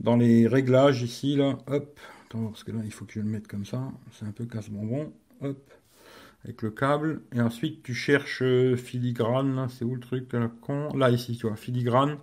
dans 0.00 0.16
les 0.16 0.46
réglages 0.46 1.02
ici, 1.02 1.36
là, 1.36 1.58
hop, 1.66 2.00
attends, 2.26 2.48
parce 2.48 2.64
que 2.64 2.72
là, 2.72 2.80
il 2.84 2.92
faut 2.92 3.04
que 3.04 3.12
je 3.14 3.20
le 3.20 3.26
mette 3.26 3.48
comme 3.48 3.64
ça, 3.66 3.92
c'est 4.12 4.26
un 4.26 4.32
peu 4.32 4.46
casse-bonbon, 4.46 5.12
hop, 5.42 5.70
avec 6.44 6.62
le 6.62 6.70
câble, 6.70 7.22
et 7.34 7.40
ensuite 7.40 7.82
tu 7.82 7.94
cherches 7.94 8.42
euh, 8.42 8.76
filigrane, 8.76 9.68
c'est 9.70 9.84
où 9.84 9.94
le 9.94 10.00
truc, 10.00 10.32
là, 10.32 10.50
con? 10.62 10.96
Là, 10.96 11.10
ici, 11.10 11.36
tu 11.36 11.46
vois, 11.46 11.56
filigrane, 11.56 12.18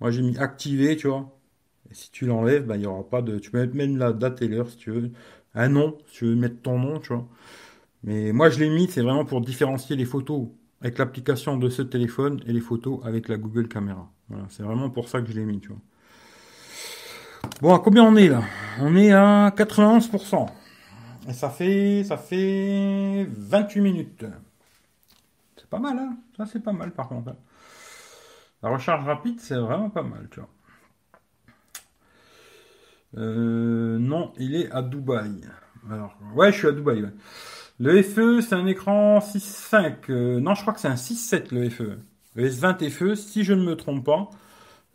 moi 0.00 0.10
j'ai 0.10 0.22
mis 0.22 0.38
activer, 0.38 0.96
tu 0.96 1.08
vois, 1.08 1.38
et 1.90 1.94
si 1.94 2.10
tu 2.10 2.26
l'enlèves, 2.26 2.66
bah, 2.66 2.76
il 2.76 2.80
n'y 2.80 2.86
aura 2.86 3.08
pas 3.08 3.22
de. 3.22 3.38
Tu 3.38 3.50
peux 3.50 3.66
même 3.66 3.96
la 3.96 4.12
date 4.12 4.42
et 4.42 4.48
l'heure 4.48 4.70
si 4.70 4.76
tu 4.76 4.90
veux. 4.90 5.10
Un 5.54 5.68
nom, 5.68 5.98
si 6.06 6.18
tu 6.18 6.24
veux 6.26 6.34
mettre 6.36 6.60
ton 6.62 6.78
nom, 6.78 7.00
tu 7.00 7.08
vois. 7.12 7.26
Mais 8.04 8.32
moi, 8.32 8.50
je 8.50 8.60
l'ai 8.60 8.70
mis, 8.70 8.88
c'est 8.88 9.02
vraiment 9.02 9.24
pour 9.24 9.40
différencier 9.40 9.96
les 9.96 10.04
photos 10.04 10.48
avec 10.82 10.98
l'application 10.98 11.56
de 11.56 11.68
ce 11.70 11.82
téléphone 11.82 12.40
et 12.46 12.52
les 12.52 12.60
photos 12.60 13.00
avec 13.04 13.28
la 13.28 13.38
Google 13.38 13.68
Caméra. 13.68 14.12
Voilà, 14.28 14.46
c'est 14.50 14.62
vraiment 14.62 14.90
pour 14.90 15.08
ça 15.08 15.22
que 15.22 15.30
je 15.30 15.34
l'ai 15.38 15.46
mis, 15.46 15.60
tu 15.60 15.68
vois. 15.68 15.78
Bon, 17.60 17.74
à 17.74 17.80
combien 17.80 18.04
on 18.04 18.14
est 18.16 18.28
là? 18.28 18.42
On 18.80 18.94
est 18.96 19.12
à 19.12 19.50
91%. 19.50 20.48
Et 21.28 21.32
ça 21.32 21.50
fait, 21.50 22.04
ça 22.04 22.16
fait 22.16 23.26
28 23.30 23.80
minutes. 23.80 24.24
C'est 25.56 25.68
pas 25.68 25.78
mal, 25.78 25.98
hein? 25.98 26.16
Ça, 26.36 26.46
c'est 26.46 26.62
pas 26.62 26.72
mal, 26.72 26.92
par 26.92 27.08
contre. 27.08 27.34
La 28.62 28.70
recharge 28.70 29.04
rapide, 29.04 29.40
c'est 29.40 29.56
vraiment 29.56 29.90
pas 29.90 30.02
mal, 30.02 30.28
tu 30.30 30.40
vois. 30.40 30.48
Euh, 33.16 33.98
non, 33.98 34.32
il 34.38 34.54
est 34.54 34.70
à 34.70 34.82
Dubaï. 34.82 35.40
Alors, 35.90 36.16
ouais, 36.34 36.52
je 36.52 36.58
suis 36.58 36.68
à 36.68 36.72
Dubaï. 36.72 37.10
Le 37.80 38.02
FE, 38.02 38.40
c'est 38.40 38.54
un 38.54 38.66
écran 38.66 39.18
6.5. 39.18 40.10
Euh, 40.10 40.40
non, 40.40 40.54
je 40.54 40.62
crois 40.62 40.74
que 40.74 40.80
c'est 40.80 40.88
un 40.88 40.94
6.7 40.94 41.54
le 41.54 41.68
FE. 41.70 41.98
Le 42.34 42.48
S20 42.48 42.90
FE, 42.90 43.14
si 43.14 43.44
je 43.44 43.52
ne 43.52 43.64
me 43.64 43.76
trompe 43.76 44.04
pas. 44.04 44.30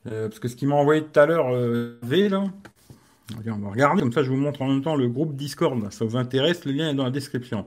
Euh, 0.08 0.28
parce 0.28 0.39
que 0.39 0.47
ce 0.47 0.56
qu'il 0.56 0.68
m'a 0.68 0.76
envoyé 0.76 1.04
tout 1.04 1.20
à 1.20 1.26
l'heure, 1.26 1.51
V, 2.01 2.30
là. 2.30 2.45
on 3.45 3.60
va 3.60 3.70
regarder, 3.70 4.01
comme 4.01 4.12
ça 4.12 4.24
je 4.24 4.30
vous 4.30 4.38
montre 4.38 4.62
en 4.62 4.68
même 4.68 4.82
temps 4.82 4.95
le 4.95 5.08
groupe 5.08 5.36
Discord. 5.36 5.91
Ça 5.91 6.06
vous 6.06 6.18
intéresse, 6.18 6.66
le 6.66 6.72
lien 6.72 6.89
est 6.89 6.95
dans 6.95 7.06
la 7.06 7.12
description. 7.12 7.66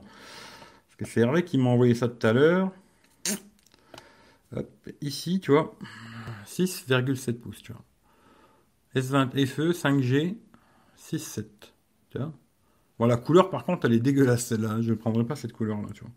que 0.97 1.05
c'est 1.05 1.21
Hervé 1.21 1.43
qui 1.43 1.57
m'a 1.57 1.69
envoyé 1.69 1.95
ça 1.95 2.07
tout 2.07 2.25
à 2.25 2.33
l'heure. 2.33 2.71
ici, 5.01 5.39
tu 5.39 5.51
vois, 5.51 5.77
6,7 6.45 7.33
pouces, 7.33 7.61
tu 7.61 7.71
vois. 7.71 7.83
S20 8.95 9.45
FE 9.45 9.71
5G 9.71 10.37
6,7. 10.97 11.45
Tu 12.09 12.17
vois 12.17 12.33
Bon, 12.99 13.05
la 13.05 13.17
couleur, 13.17 13.49
par 13.49 13.63
contre, 13.63 13.85
elle 13.85 13.93
est 13.93 13.99
dégueulasse, 13.99 14.47
celle-là. 14.47 14.81
Je 14.81 14.91
ne 14.91 14.95
prendrai 14.95 15.23
pas 15.23 15.35
cette 15.35 15.53
couleur-là, 15.53 15.89
tu 15.93 16.01
vois. 16.01 16.11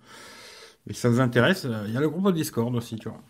Et 0.86 0.94
ça 0.94 1.10
vous 1.10 1.20
intéresse, 1.20 1.66
euh, 1.66 1.84
il 1.86 1.92
y 1.92 1.96
a 1.96 2.00
le 2.00 2.08
groupe 2.08 2.32
Discord 2.32 2.74
aussi, 2.74 2.96
tu 2.96 3.08
vois. 3.08 3.20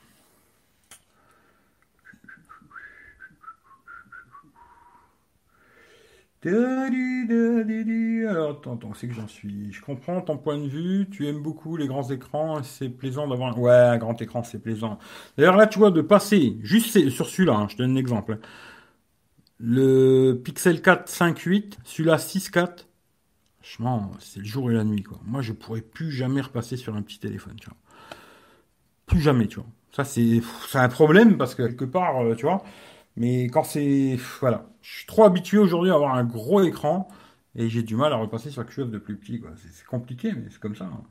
Alors, 8.31 8.53
attends, 8.53 8.75
attends, 8.75 8.95
c'est 8.95 9.09
que 9.09 9.15
j'en 9.15 9.29
suis. 9.29 9.73
Je 9.73 9.83
comprends 9.83 10.21
ton 10.23 10.39
point 10.39 10.57
de 10.57 10.67
vue. 10.69 11.07
Tu 11.11 11.27
aimes 11.29 11.43
beaucoup 11.43 11.77
les 11.77 11.87
grands 11.87 12.09
écrans. 12.09 12.63
C'est 12.63 12.89
plaisant 12.89 13.29
d'avoir. 13.29 13.59
Ouais, 13.59 13.73
un 13.73 13.99
grand 13.99 14.21
écran, 14.23 14.43
c'est 14.43 14.59
plaisant. 14.59 14.99
D'ailleurs, 15.37 15.57
là, 15.57 15.67
tu 15.67 15.79
vois, 15.79 15.91
de 15.91 16.01
passer 16.01 16.57
juste 16.63 17.11
sur 17.11 17.29
celui-là, 17.29 17.55
hein, 17.55 17.67
je 17.69 17.77
te 17.77 17.83
donne 17.83 17.93
un 17.93 17.97
exemple. 17.97 18.39
Le 19.59 20.41
Pixel 20.43 20.81
4 20.81 21.11
5.8, 21.11 21.79
celui-là 21.85 22.17
6.4. 22.19 22.87
Franchement, 23.61 24.11
c'est 24.19 24.41
le 24.41 24.47
jour 24.47 24.71
et 24.71 24.75
la 24.75 24.85
nuit, 24.85 25.03
quoi. 25.03 25.19
Moi, 25.27 25.43
je 25.43 25.53
pourrais 25.53 25.83
plus 25.83 26.11
jamais 26.11 26.41
repasser 26.41 26.77
sur 26.79 26.97
un 26.97 27.03
petit 27.03 27.19
téléphone, 27.19 27.57
tu 27.61 27.67
vois. 27.69 27.77
Plus 29.07 29.21
jamais, 29.21 29.47
tu 29.47 29.57
vois. 29.57 29.67
Ça, 29.93 30.05
c'est, 30.05 30.41
c'est 30.69 30.79
un 30.79 30.89
problème 30.89 31.37
parce 31.37 31.55
que 31.55 31.63
quelque 31.65 31.85
part, 31.85 32.23
euh, 32.23 32.35
tu 32.35 32.47
vois. 32.47 32.63
Mais 33.17 33.45
quand 33.45 33.65
c'est, 33.65 34.19
voilà, 34.41 34.67
je 34.83 34.99
suis 34.99 35.07
trop 35.07 35.25
habitué 35.25 35.59
aujourd'hui 35.59 35.91
à 35.91 35.95
avoir 35.95 36.15
un 36.15 36.25
gros 36.25 36.63
écran 36.63 37.09
et 37.55 37.69
j'ai 37.69 37.83
du 37.83 37.97
mal 37.97 38.13
à 38.13 38.17
repasser 38.17 38.51
sur 38.51 38.63
quelque 38.65 38.75
chose 38.75 38.91
de 38.91 38.99
plus 38.99 39.17
petit. 39.17 39.43
C'est, 39.57 39.87
compliqué, 39.87 40.33
mais 40.33 40.49
c'est 40.51 40.61
comme 40.61 40.77
ça. 40.77 40.85
Hein. 40.85 41.03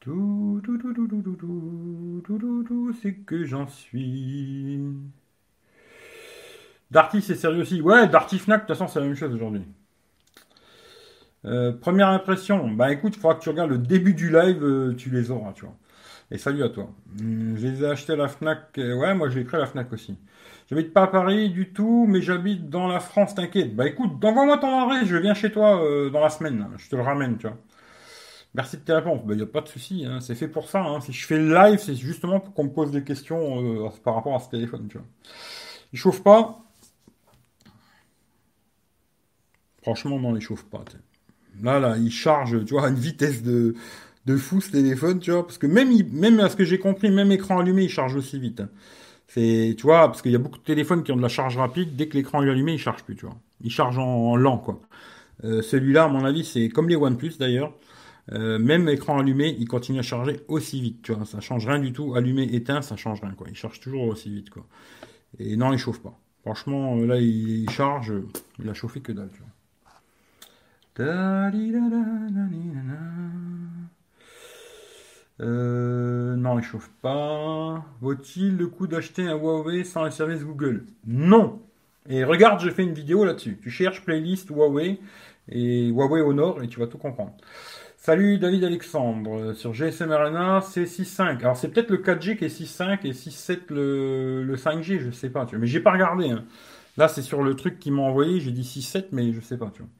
Tout, 0.00 0.60
tout, 0.64 0.78
tout, 0.78 0.94
tout, 0.94 1.08
tout, 1.08 1.22
tout, 1.22 1.36
tout, 1.36 2.38
tout, 2.38 2.64
tout, 2.66 2.92
c'est 3.02 3.14
que 3.14 3.44
j'en 3.44 3.66
suis. 3.66 4.80
Darty, 6.90 7.20
c'est 7.22 7.34
sérieux 7.34 7.62
aussi. 7.62 7.82
Ouais, 7.82 8.08
Darty 8.08 8.38
Fnac, 8.38 8.62
de 8.62 8.66
toute 8.66 8.76
façon, 8.76 8.88
c'est 8.88 9.00
la 9.00 9.06
même 9.06 9.14
chose 9.14 9.34
aujourd'hui. 9.34 9.62
Euh, 11.44 11.72
première 11.72 12.08
impression, 12.08 12.68
bah 12.70 12.92
écoute, 12.92 13.16
il 13.16 13.20
faudra 13.20 13.34
que 13.34 13.42
tu 13.42 13.48
regardes 13.48 13.70
le 13.70 13.78
début 13.78 14.14
du 14.14 14.30
live, 14.30 14.62
euh, 14.62 14.94
tu 14.94 15.10
les 15.10 15.30
auras, 15.30 15.52
tu 15.52 15.64
vois. 15.64 15.76
Et 16.30 16.38
salut 16.38 16.62
à 16.62 16.68
toi. 16.68 16.90
Hum, 17.18 17.56
je 17.56 17.66
les 17.66 17.82
ai 17.82 17.86
achetés 17.86 18.12
à 18.12 18.16
la 18.16 18.28
FNAC. 18.28 18.78
Euh, 18.78 18.94
ouais, 18.94 19.14
moi 19.14 19.28
j'ai 19.28 19.42
pris 19.44 19.56
à 19.56 19.60
la 19.60 19.66
FNAC 19.66 19.92
aussi. 19.92 20.16
J'habite 20.68 20.92
pas 20.92 21.02
à 21.02 21.06
Paris 21.08 21.50
du 21.50 21.72
tout, 21.72 22.06
mais 22.08 22.22
j'habite 22.22 22.70
dans 22.70 22.86
la 22.86 23.00
France, 23.00 23.34
t'inquiète. 23.34 23.74
Bah 23.74 23.88
écoute, 23.88 24.24
envoie-moi 24.24 24.58
ton 24.58 24.82
adresse, 24.82 25.08
je 25.08 25.16
viens 25.16 25.34
chez 25.34 25.50
toi 25.50 25.82
dans 26.12 26.20
la 26.20 26.30
semaine. 26.30 26.68
Je 26.76 26.88
te 26.88 26.94
le 26.94 27.02
ramène, 27.02 27.38
tu 27.38 27.48
vois. 27.48 27.56
Merci 28.54 28.76
de 28.76 28.82
tes 28.82 28.92
réponses. 28.92 29.24
Bah, 29.24 29.34
y 29.34 29.42
a 29.42 29.46
pas 29.46 29.60
de 29.62 29.68
souci, 29.68 30.04
hein. 30.06 30.20
c'est 30.20 30.36
fait 30.36 30.46
pour 30.46 30.68
ça. 30.68 30.80
Hein. 30.80 31.00
Si 31.00 31.12
je 31.12 31.26
fais 31.26 31.38
le 31.38 31.52
live, 31.52 31.80
c'est 31.80 31.96
justement 31.96 32.38
pour 32.38 32.54
qu'on 32.54 32.64
me 32.64 32.70
pose 32.72 32.92
des 32.92 33.02
questions 33.02 33.90
par 34.04 34.14
rapport 34.14 34.36
à 34.36 34.38
ce 34.38 34.48
téléphone, 34.48 34.86
tu 34.88 34.98
vois. 34.98 35.06
Il 35.92 35.98
chauffe 35.98 36.22
pas. 36.22 36.62
Franchement, 39.82 40.20
non, 40.20 40.36
il 40.36 40.42
chauffe 40.42 40.64
pas. 40.64 40.84
Là, 41.62 41.80
là, 41.80 41.96
il 41.96 42.12
charge, 42.12 42.64
tu 42.64 42.74
vois, 42.74 42.86
à 42.86 42.88
une 42.90 42.96
vitesse 42.96 43.42
de, 43.42 43.74
de 44.26 44.36
fou 44.36 44.60
ce 44.60 44.70
téléphone, 44.70 45.20
tu 45.20 45.30
vois. 45.30 45.44
Parce 45.44 45.58
que 45.58 45.66
même, 45.66 46.40
à 46.40 46.48
ce 46.48 46.56
que 46.56 46.64
j'ai 46.64 46.78
compris, 46.78 47.10
même 47.10 47.32
écran 47.32 47.58
allumé, 47.58 47.84
il 47.84 47.88
charge 47.88 48.16
aussi 48.16 48.38
vite. 48.38 48.62
C'est, 49.28 49.74
tu 49.78 49.82
vois, 49.82 50.08
parce 50.08 50.22
qu'il 50.22 50.32
y 50.32 50.36
a 50.36 50.38
beaucoup 50.38 50.58
de 50.58 50.64
téléphones 50.64 51.04
qui 51.04 51.12
ont 51.12 51.16
de 51.16 51.22
la 51.22 51.28
charge 51.28 51.56
rapide. 51.56 51.96
Dès 51.96 52.08
que 52.08 52.16
l'écran 52.16 52.42
est 52.42 52.50
allumé, 52.50 52.72
il 52.72 52.78
charge 52.78 53.04
plus, 53.04 53.16
tu 53.16 53.26
vois. 53.26 53.36
Il 53.62 53.70
charge 53.70 53.98
en, 53.98 54.36
lent, 54.36 54.58
quoi. 54.58 54.80
Euh, 55.44 55.62
celui-là, 55.62 56.04
à 56.04 56.08
mon 56.08 56.24
avis, 56.24 56.44
c'est 56.44 56.68
comme 56.68 56.88
les 56.88 56.96
OnePlus 56.96 57.34
d'ailleurs. 57.38 57.72
Euh, 58.32 58.58
même 58.58 58.88
écran 58.88 59.18
allumé, 59.18 59.56
il 59.58 59.66
continue 59.66 59.98
à 59.98 60.02
charger 60.02 60.40
aussi 60.48 60.80
vite, 60.80 61.02
tu 61.02 61.12
vois. 61.12 61.24
Ça 61.24 61.40
change 61.40 61.66
rien 61.66 61.78
du 61.78 61.92
tout. 61.92 62.14
Allumé, 62.14 62.42
éteint, 62.54 62.82
ça 62.82 62.96
change 62.96 63.20
rien, 63.22 63.32
quoi. 63.32 63.46
Il 63.48 63.56
charge 63.56 63.80
toujours 63.80 64.04
aussi 64.04 64.30
vite, 64.30 64.50
quoi. 64.50 64.66
Et 65.38 65.56
non, 65.56 65.72
il 65.72 65.78
chauffe 65.78 66.00
pas. 66.00 66.18
Franchement, 66.42 66.96
là, 66.96 67.18
il, 67.18 67.62
il 67.64 67.70
charge, 67.70 68.12
il 68.58 68.68
a 68.68 68.74
chauffé 68.74 69.00
que 69.00 69.12
dalle, 69.12 69.30
tu 69.32 69.38
vois. 69.38 69.48
Euh, 75.40 76.36
non, 76.36 76.58
il 76.58 76.64
chauffe 76.64 76.90
pas. 77.02 77.84
Vaut-il 78.00 78.56
le 78.56 78.66
coup 78.66 78.86
d'acheter 78.86 79.26
un 79.26 79.36
Huawei 79.36 79.84
sans 79.84 80.04
les 80.04 80.10
services 80.10 80.44
Google? 80.44 80.84
Non. 81.06 81.60
Et 82.08 82.24
regarde, 82.24 82.60
je 82.60 82.70
fais 82.70 82.82
une 82.82 82.94
vidéo 82.94 83.24
là-dessus. 83.24 83.58
Tu 83.62 83.70
cherches 83.70 84.04
playlist 84.04 84.50
Huawei 84.50 85.00
et 85.48 85.88
Huawei 85.88 86.20
au 86.20 86.32
nord 86.32 86.62
et 86.62 86.68
tu 86.68 86.80
vas 86.80 86.86
tout 86.86 86.98
comprendre. 86.98 87.32
Salut 87.96 88.38
David 88.38 88.64
Alexandre. 88.64 89.52
Sur 89.54 89.74
GSM 89.74 90.10
Arena, 90.10 90.60
c'est 90.62 90.84
6.5. 90.84 91.38
Alors 91.40 91.56
c'est 91.56 91.68
peut-être 91.68 91.90
le 91.90 91.98
4G 91.98 92.36
qui 92.36 92.44
est 92.44 92.60
6.5 92.60 93.00
et 93.04 93.12
6.7 93.12 93.60
le, 93.68 94.42
le 94.42 94.56
5G, 94.56 95.00
je 95.00 95.10
sais 95.10 95.30
pas. 95.30 95.44
Tu 95.46 95.56
vois. 95.56 95.60
Mais 95.60 95.66
j'ai 95.66 95.80
pas 95.80 95.92
regardé. 95.92 96.30
Hein. 96.30 96.44
Là, 96.96 97.08
c'est 97.08 97.22
sur 97.22 97.42
le 97.42 97.54
truc 97.54 97.78
qui 97.78 97.90
m'a 97.90 98.02
envoyé. 98.02 98.40
J'ai 98.40 98.52
dit 98.52 98.62
6.7, 98.62 99.06
mais 99.12 99.32
je 99.32 99.40
sais 99.40 99.56
pas. 99.56 99.70
Tu 99.72 99.82
vois. 99.82 99.90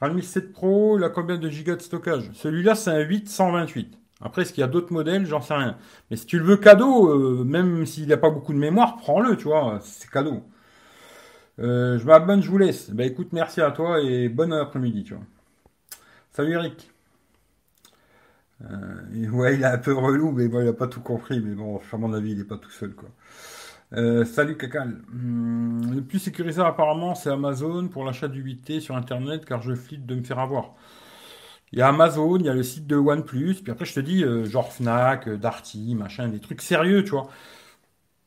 Realme 0.00 0.20
7 0.20 0.52
Pro, 0.52 0.98
il 0.98 1.04
a 1.04 1.10
combien 1.10 1.38
de 1.38 1.48
gigas 1.48 1.76
de 1.76 1.82
stockage? 1.82 2.30
Celui-là, 2.34 2.74
c'est 2.74 2.90
un 2.90 3.00
8 3.00 3.28
128. 3.28 4.01
Après, 4.22 4.42
est-ce 4.42 4.52
qu'il 4.52 4.60
y 4.60 4.64
a 4.64 4.68
d'autres 4.68 4.92
modèles? 4.92 5.26
J'en 5.26 5.40
sais 5.40 5.54
rien. 5.54 5.76
Mais 6.10 6.16
si 6.16 6.26
tu 6.26 6.38
le 6.38 6.44
veux 6.44 6.56
cadeau, 6.56 7.08
euh, 7.08 7.44
même 7.44 7.84
s'il 7.86 8.06
n'y 8.06 8.12
a 8.12 8.16
pas 8.16 8.30
beaucoup 8.30 8.52
de 8.52 8.58
mémoire, 8.58 8.96
prends-le, 8.96 9.36
tu 9.36 9.44
vois, 9.44 9.80
c'est 9.82 10.08
cadeau. 10.10 10.42
Euh, 11.58 11.98
je 11.98 12.06
m'abonne, 12.06 12.42
je 12.42 12.50
vous 12.50 12.58
laisse. 12.58 12.90
Bah 12.90 13.04
écoute, 13.04 13.28
merci 13.32 13.60
à 13.60 13.70
toi 13.72 14.00
et 14.00 14.28
bon 14.28 14.52
après-midi, 14.52 15.04
tu 15.04 15.14
vois. 15.14 15.24
Salut 16.32 16.52
Eric. 16.52 16.90
Euh, 18.62 19.28
ouais, 19.30 19.54
il 19.56 19.62
est 19.62 19.66
un 19.66 19.78
peu 19.78 19.92
relou, 19.92 20.32
mais 20.32 20.44
il 20.44 20.50
n'a 20.50 20.72
pas 20.72 20.86
tout 20.86 21.00
compris. 21.00 21.40
Mais 21.40 21.54
bon, 21.54 21.80
à 21.92 21.96
mon 21.96 22.12
avis, 22.12 22.32
il 22.32 22.38
n'est 22.38 22.44
pas 22.44 22.58
tout 22.58 22.70
seul, 22.70 22.94
quoi. 22.94 23.08
Salut 24.24 24.56
Cacal. 24.56 25.02
Hmm, 25.12 25.94
le 25.94 26.00
plus 26.02 26.18
sécurisé 26.18 26.62
apparemment 26.62 27.14
c'est 27.14 27.28
Amazon 27.28 27.88
pour 27.88 28.04
l'achat 28.06 28.28
du 28.28 28.42
8T 28.42 28.80
sur 28.80 28.96
internet 28.96 29.44
car 29.44 29.60
je 29.60 29.74
flippe 29.74 30.06
de 30.06 30.14
me 30.14 30.22
faire 30.24 30.38
avoir. 30.38 30.74
Il 31.72 31.78
y 31.78 31.82
a 31.82 31.88
Amazon, 31.88 32.38
il 32.38 32.46
y 32.46 32.48
a 32.48 32.54
le 32.54 32.62
site 32.62 32.86
de 32.86 32.96
OnePlus, 32.96 33.56
puis 33.62 33.72
après 33.72 33.84
je 33.84 33.94
te 33.94 34.00
dis 34.00 34.22
euh, 34.24 34.44
genre 34.44 34.72
Fnac, 34.72 35.28
euh, 35.28 35.36
Darty, 35.38 35.94
machin, 35.94 36.28
des 36.28 36.40
trucs 36.40 36.62
sérieux, 36.62 37.04
tu 37.04 37.10
vois. 37.10 37.28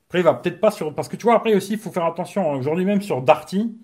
Après 0.07 0.19
il 0.19 0.23
va 0.23 0.33
peut-être 0.33 0.59
pas 0.59 0.71
sur... 0.71 0.93
Parce 0.95 1.09
que 1.09 1.15
tu 1.15 1.23
vois 1.23 1.35
après 1.35 1.55
aussi 1.55 1.73
il 1.73 1.79
faut 1.79 1.91
faire 1.91 2.05
attention. 2.05 2.51
Aujourd'hui 2.51 2.85
même 2.85 3.01
sur 3.01 3.21
Darty, 3.21 3.77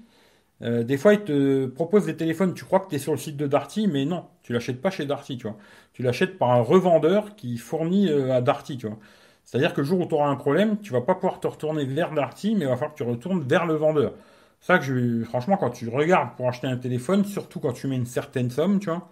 des 0.61 0.97
fois 0.97 1.13
ils 1.15 1.23
te 1.23 1.67
proposent 1.67 2.05
des 2.05 2.17
téléphones, 2.17 2.53
tu 2.53 2.65
crois 2.65 2.79
que 2.81 2.89
tu 2.89 2.95
es 2.95 2.99
sur 2.99 3.13
le 3.13 3.17
site 3.19 3.37
de 3.37 3.47
Darty, 3.47 3.87
mais 3.87 4.05
non, 4.05 4.27
tu 4.43 4.53
l'achètes 4.53 4.81
pas 4.81 4.91
chez 4.91 5.05
Darty, 5.05 5.37
tu 5.37 5.47
vois. 5.47 5.57
Tu 5.93 6.03
l'achètes 6.03 6.37
par 6.37 6.51
un 6.51 6.61
revendeur 6.61 7.35
qui 7.35 7.57
fournit 7.57 8.09
à 8.11 8.41
Darty, 8.41 8.77
tu 8.77 8.87
vois. 8.87 8.97
C'est-à-dire 9.43 9.73
que 9.73 9.81
le 9.81 9.87
jour 9.87 9.99
où 10.01 10.05
tu 10.07 10.13
auras 10.15 10.27
un 10.29 10.35
problème, 10.35 10.79
tu 10.81 10.93
vas 10.93 11.01
pas 11.01 11.15
pouvoir 11.15 11.39
te 11.39 11.47
retourner 11.47 11.85
vers 11.85 12.11
Darty, 12.13 12.55
mais 12.55 12.65
il 12.65 12.67
va 12.67 12.75
falloir 12.75 12.93
que 12.93 12.97
tu 12.97 13.03
retournes 13.03 13.41
vers 13.43 13.65
le 13.65 13.75
vendeur. 13.75 14.13
C'est 14.61 14.67
ça 14.67 14.79
que 14.79 14.85
je, 14.85 15.23
franchement, 15.25 15.57
quand 15.57 15.71
tu 15.71 15.89
regardes 15.89 16.35
pour 16.37 16.47
acheter 16.47 16.67
un 16.67 16.77
téléphone, 16.77 17.25
surtout 17.25 17.59
quand 17.59 17.73
tu 17.73 17.87
mets 17.87 17.95
une 17.97 18.05
certaine 18.05 18.51
somme, 18.51 18.79
tu 18.79 18.89
vois, 18.89 19.09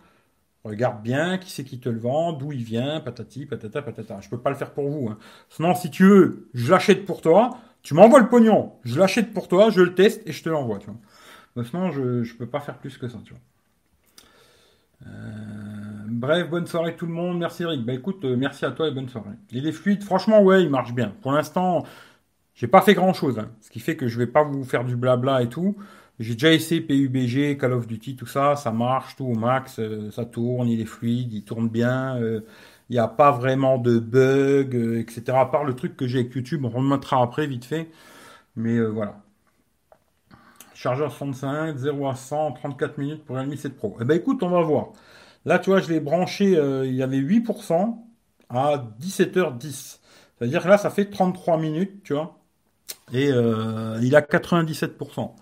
regarde 0.64 1.02
bien 1.02 1.38
qui 1.38 1.52
c'est 1.52 1.64
qui 1.64 1.80
te 1.80 1.90
le 1.90 2.00
vend, 2.00 2.34
d'où 2.34 2.52
il 2.52 2.64
vient, 2.64 3.00
patati, 3.00 3.46
patata, 3.46 3.82
patata. 3.82 4.20
Je 4.22 4.30
peux 4.30 4.40
pas 4.40 4.50
le 4.50 4.56
faire 4.56 4.72
pour 4.72 4.90
vous. 4.90 5.10
Hein. 5.10 5.18
Sinon, 5.50 5.76
si 5.76 5.90
tu 5.90 6.04
veux, 6.04 6.50
je 6.54 6.70
l'achète 6.72 7.06
pour 7.06 7.22
toi, 7.22 7.58
tu 7.82 7.94
m'envoies 7.94 8.20
le 8.20 8.28
pognon, 8.28 8.74
je 8.84 9.00
l'achète 9.00 9.34
pour 9.34 9.48
toi, 9.48 9.70
je 9.70 9.82
le 9.82 9.96
teste 9.96 10.22
et 10.28 10.32
je 10.32 10.44
te 10.44 10.50
l'envoie, 10.50 10.80
tu 10.80 10.88
vois. 10.88 11.66
sinon, 11.66 11.92
je, 11.92 12.02
ne 12.02 12.38
peux 12.38 12.48
pas 12.48 12.60
faire 12.60 12.78
plus 12.78 12.98
que 12.98 13.08
ça, 13.08 13.20
tu 13.24 13.34
vois. 13.34 13.42
Euh... 15.08 15.90
Bref, 16.10 16.50
bonne 16.50 16.68
soirée 16.68 16.96
tout 16.96 17.06
le 17.06 17.14
monde. 17.14 17.38
Merci 17.38 17.64
Eric. 17.64 17.86
Bah 17.86 17.94
écoute, 17.94 18.26
euh, 18.26 18.36
merci 18.36 18.66
à 18.66 18.72
toi 18.72 18.88
et 18.88 18.92
bonne 18.92 19.08
soirée. 19.08 19.30
Il 19.52 19.68
est 19.68 19.72
fluide, 19.72 20.04
franchement, 20.04 20.42
ouais, 20.42 20.64
il 20.64 20.70
marche 20.70 20.94
bien. 20.94 21.14
Pour 21.22 21.32
l'instant, 21.32 21.86
j'ai 22.56 22.68
pas 22.68 22.82
fait 22.82 22.94
grand 22.94 23.14
chose. 23.14 23.40
Hein. 23.40 23.50
Ce 23.62 23.70
qui 23.70 23.80
fait 23.80 23.96
que 23.96 24.08
je 24.08 24.18
vais 24.18 24.28
pas 24.28 24.44
vous 24.44 24.64
faire 24.66 24.84
du 24.84 24.96
blabla 24.96 25.42
et 25.42 25.48
tout. 25.48 25.78
J'ai 26.20 26.34
déjà 26.34 26.52
essayé 26.54 26.82
PUBG, 26.82 27.58
Call 27.58 27.74
of 27.74 27.88
Duty, 27.88 28.16
tout 28.16 28.26
ça, 28.26 28.56
ça 28.56 28.72
marche, 28.72 29.16
tout 29.16 29.26
au 29.26 29.36
max, 29.36 29.80
euh, 29.80 30.12
ça 30.12 30.26
tourne, 30.26 30.68
il 30.68 30.82
est 30.82 30.86
fluide, 30.86 31.32
il 31.34 31.44
tourne 31.44 31.70
bien, 31.70 32.18
euh, 32.18 32.42
il 32.90 32.94
n'y 32.94 33.00
a 33.00 33.08
pas 33.08 33.32
vraiment 33.32 33.78
de 33.78 34.00
bugs, 34.00 35.00
etc. 35.00 35.24
À 35.38 35.46
part 35.46 35.64
le 35.64 35.76
truc 35.76 35.96
que 35.96 36.08
j'ai 36.08 36.20
avec 36.20 36.36
YouTube, 36.36 36.66
on 36.66 36.70
remettra 36.70 37.22
après 37.22 37.48
vite 37.48 37.66
fait. 37.66 37.90
Mais 38.56 38.80
voilà. 38.82 39.22
Chargeur 40.74 41.12
65, 41.12 41.76
0 41.78 42.08
à 42.08 42.16
100 42.16 42.54
34 42.54 42.98
minutes 43.00 43.26
pour 43.26 43.36
Realme 43.36 43.56
7 43.56 43.76
Pro. 43.76 43.98
Eh 44.00 44.06
ben 44.06 44.16
écoute, 44.18 44.42
on 44.44 44.50
va 44.50 44.62
voir. 44.62 44.94
Là, 45.46 45.60
tu 45.60 45.70
vois, 45.72 45.82
je 45.82 45.90
l'ai 45.90 46.00
branché, 46.00 46.56
euh, 46.58 46.86
il 46.86 46.96
y 46.96 47.04
avait 47.04 47.18
8% 47.20 47.98
à 48.50 48.78
17h10. 49.00 50.00
C'est-à-dire 50.38 50.64
que 50.64 50.68
là, 50.70 50.78
ça 50.78 50.90
fait 50.90 51.10
33 51.10 51.58
minutes, 51.58 52.04
tu 52.04 52.14
vois. 52.14 52.40
Et 53.14 53.30
euh, 53.32 54.00
il 54.02 54.16
a 54.16 54.22
97%. 54.22 55.36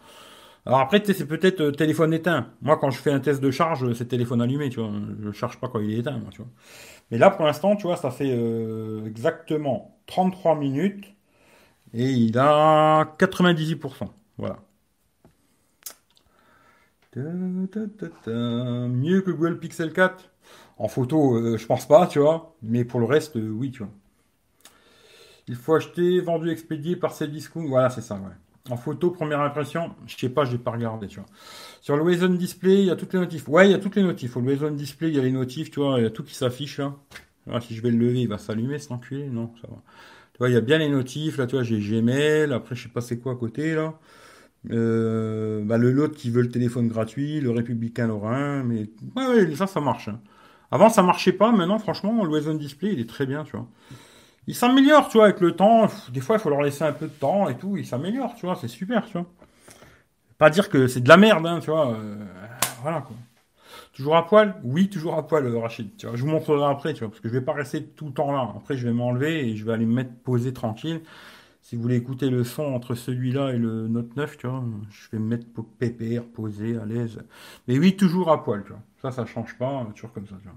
Alors 0.67 0.81
après, 0.81 1.01
c'est 1.05 1.25
peut-être 1.25 1.61
euh, 1.61 1.71
téléphone 1.71 2.13
éteint. 2.13 2.47
Moi, 2.61 2.77
quand 2.77 2.89
je 2.91 2.97
fais 2.99 3.11
un 3.11 3.21
test 3.21 3.39
de 3.41 3.51
charge, 3.51 3.93
c'est 3.93 4.07
téléphone 4.09 4.41
allumé, 4.41 4.69
tu 4.69 4.81
vois. 4.81 4.91
Je 5.21 5.27
ne 5.27 5.31
charge 5.31 5.57
pas 5.61 5.69
quand 5.69 5.79
il 5.79 5.93
est 5.93 5.99
éteint, 5.99 6.19
tu 6.31 6.41
vois. 6.41 6.51
Mais 7.09 7.17
là, 7.17 7.29
pour 7.29 7.45
l'instant, 7.45 7.77
tu 7.77 7.83
vois, 7.83 7.95
ça 7.95 8.11
fait 8.11 8.37
exactement 9.05 9.97
33 10.07 10.57
minutes. 10.57 11.05
Et 11.93 12.11
il 12.11 12.37
a 12.37 13.15
98%. 13.19 14.09
Voilà. 14.37 14.57
Mieux 17.15 17.67
que 19.21 19.31
Google 19.31 19.59
Pixel 19.59 19.93
4 19.93 20.29
En 20.77 20.87
photo, 20.87 21.57
je 21.57 21.65
pense 21.65 21.87
pas, 21.87 22.07
tu 22.07 22.19
vois. 22.19 22.55
Mais 22.61 22.85
pour 22.85 22.99
le 22.99 23.05
reste, 23.05 23.35
oui, 23.35 23.71
tu 23.71 23.79
vois. 23.83 23.91
Il 25.47 25.55
faut 25.55 25.75
acheter, 25.75 26.19
vendu, 26.19 26.49
expédié 26.51 26.95
par 26.95 27.13
ces. 27.13 27.27
Voilà, 27.55 27.89
c'est 27.89 28.01
ça, 28.01 28.15
ouais. 28.15 28.35
En 28.69 28.77
photo, 28.77 29.11
première 29.11 29.41
impression, 29.41 29.91
je 30.05 30.17
sais 30.17 30.29
pas, 30.29 30.45
je 30.45 30.53
n'ai 30.53 30.57
pas 30.57 30.71
regardé, 30.71 31.07
tu 31.07 31.19
vois. 31.19 31.29
Sur 31.81 31.95
le 31.95 32.03
Waze 32.03 32.23
Display, 32.23 32.79
il 32.79 32.85
y 32.85 32.91
a 32.91 32.95
toutes 32.95 33.13
les 33.13 33.19
notifs. 33.19 33.47
Ouais, 33.47 33.67
il 33.67 33.71
y 33.71 33.73
a 33.73 33.79
toutes 33.79 33.95
les 33.95 34.03
notifs. 34.03 34.35
Au 34.35 34.41
Waze 34.41 34.71
Display, 34.73 35.09
il 35.09 35.15
y 35.15 35.19
a 35.19 35.21
les 35.21 35.31
notifs, 35.31 35.71
tu 35.71 35.79
vois, 35.79 35.99
il 35.99 36.03
y 36.03 36.05
a 36.05 36.09
tout 36.09 36.23
qui 36.23 36.35
s'affiche 36.35 36.79
là. 36.79 36.93
si 37.61 37.75
je 37.75 37.81
vais 37.81 37.91
le 37.91 37.97
lever, 37.97 38.21
il 38.21 38.27
va 38.27 38.37
s'allumer, 38.37 38.79
cet 38.79 38.91
enculé? 38.91 39.29
Non, 39.29 39.51
ça 39.61 39.67
va. 39.69 39.77
Tu 40.33 40.39
vois, 40.39 40.49
il 40.49 40.53
y 40.53 40.57
a 40.57 40.61
bien 40.61 40.77
les 40.77 40.89
notifs. 40.89 41.37
Là, 41.37 41.47
tu 41.47 41.55
vois, 41.55 41.63
j'ai 41.63 41.79
Gmail. 41.79 42.51
Après, 42.53 42.75
je 42.75 42.83
sais 42.83 42.89
pas 42.89 43.01
c'est 43.01 43.19
quoi 43.19 43.33
à 43.33 43.35
côté, 43.35 43.73
là. 43.73 43.97
Euh, 44.71 45.63
bah, 45.63 45.77
le 45.77 45.91
lot 45.91 46.09
qui 46.09 46.29
veut 46.29 46.41
le 46.41 46.49
téléphone 46.49 46.87
gratuit, 46.87 47.39
le 47.39 47.51
républicain 47.51 48.07
Lorrain. 48.07 48.63
Mais 48.63 48.89
ouais, 49.15 49.55
ça, 49.55 49.67
ça 49.67 49.79
marche. 49.79 50.09
Hein. 50.09 50.19
Avant, 50.71 50.89
ça 50.89 51.03
marchait 51.03 51.31
pas. 51.31 51.51
Maintenant, 51.51 51.79
franchement, 51.79 52.23
le 52.23 52.29
Waze 52.29 52.49
Display, 52.57 52.93
il 52.93 52.99
est 52.99 53.09
très 53.09 53.25
bien, 53.25 53.43
tu 53.43 53.51
vois 53.51 53.67
ils 54.47 54.55
s'améliorent, 54.55 55.09
tu 55.09 55.17
vois, 55.17 55.25
avec 55.25 55.41
le 55.41 55.55
temps. 55.55 55.87
Des 56.11 56.21
fois, 56.21 56.37
il 56.37 56.39
faut 56.39 56.49
leur 56.49 56.61
laisser 56.61 56.83
un 56.83 56.93
peu 56.93 57.07
de 57.07 57.11
temps 57.13 57.49
et 57.49 57.57
tout. 57.57 57.77
Ils 57.77 57.85
s'améliorent, 57.85 58.35
tu 58.35 58.45
vois, 58.45 58.55
c'est 58.55 58.67
super, 58.69 59.05
tu 59.05 59.13
vois. 59.13 59.25
Pas 60.37 60.49
dire 60.49 60.69
que 60.69 60.87
c'est 60.87 61.01
de 61.01 61.09
la 61.09 61.17
merde, 61.17 61.45
hein, 61.45 61.59
tu 61.59 61.69
vois. 61.69 61.91
Euh, 61.91 62.15
voilà, 62.81 63.01
quoi. 63.01 63.15
Toujours 63.93 64.15
à 64.15 64.27
poil? 64.27 64.55
Oui, 64.63 64.89
toujours 64.89 65.15
à 65.15 65.27
poil, 65.27 65.45
euh, 65.47 65.59
Rachid. 65.59 65.97
Tu 65.97 66.05
vois, 66.07 66.15
je 66.15 66.21
vous 66.21 66.29
montrerai 66.29 66.65
après, 66.65 66.93
tu 66.93 66.99
vois, 66.99 67.09
parce 67.09 67.19
que 67.19 67.27
je 67.29 67.33
vais 67.33 67.41
pas 67.41 67.53
rester 67.53 67.83
tout 67.83 68.05
le 68.07 68.13
temps 68.13 68.31
là. 68.31 68.53
Après, 68.55 68.77
je 68.77 68.87
vais 68.87 68.93
m'enlever 68.93 69.49
et 69.49 69.57
je 69.57 69.65
vais 69.65 69.73
aller 69.73 69.85
me 69.85 69.95
mettre 69.95 70.13
posé 70.23 70.53
tranquille. 70.53 71.01
Si 71.61 71.75
vous 71.75 71.81
voulez 71.81 71.97
écouter 71.97 72.29
le 72.29 72.43
son 72.45 72.63
entre 72.63 72.95
celui-là 72.95 73.51
et 73.53 73.57
le 73.57 73.87
Note 73.87 74.15
9, 74.15 74.37
tu 74.37 74.47
vois, 74.47 74.63
je 74.89 75.09
vais 75.11 75.19
me 75.19 75.27
mettre 75.27 75.45
pépère, 75.79 76.23
posé, 76.25 76.77
à 76.77 76.85
l'aise. 76.85 77.19
Mais 77.67 77.77
oui, 77.79 77.97
toujours 77.97 78.31
à 78.31 78.43
poil, 78.43 78.63
tu 78.63 78.69
vois. 78.69 78.81
Ça, 79.01 79.11
ça 79.11 79.25
change 79.25 79.57
pas, 79.57 79.85
toujours 79.95 80.13
comme 80.13 80.27
ça, 80.27 80.35
tu 80.41 80.47
vois. 80.47 80.55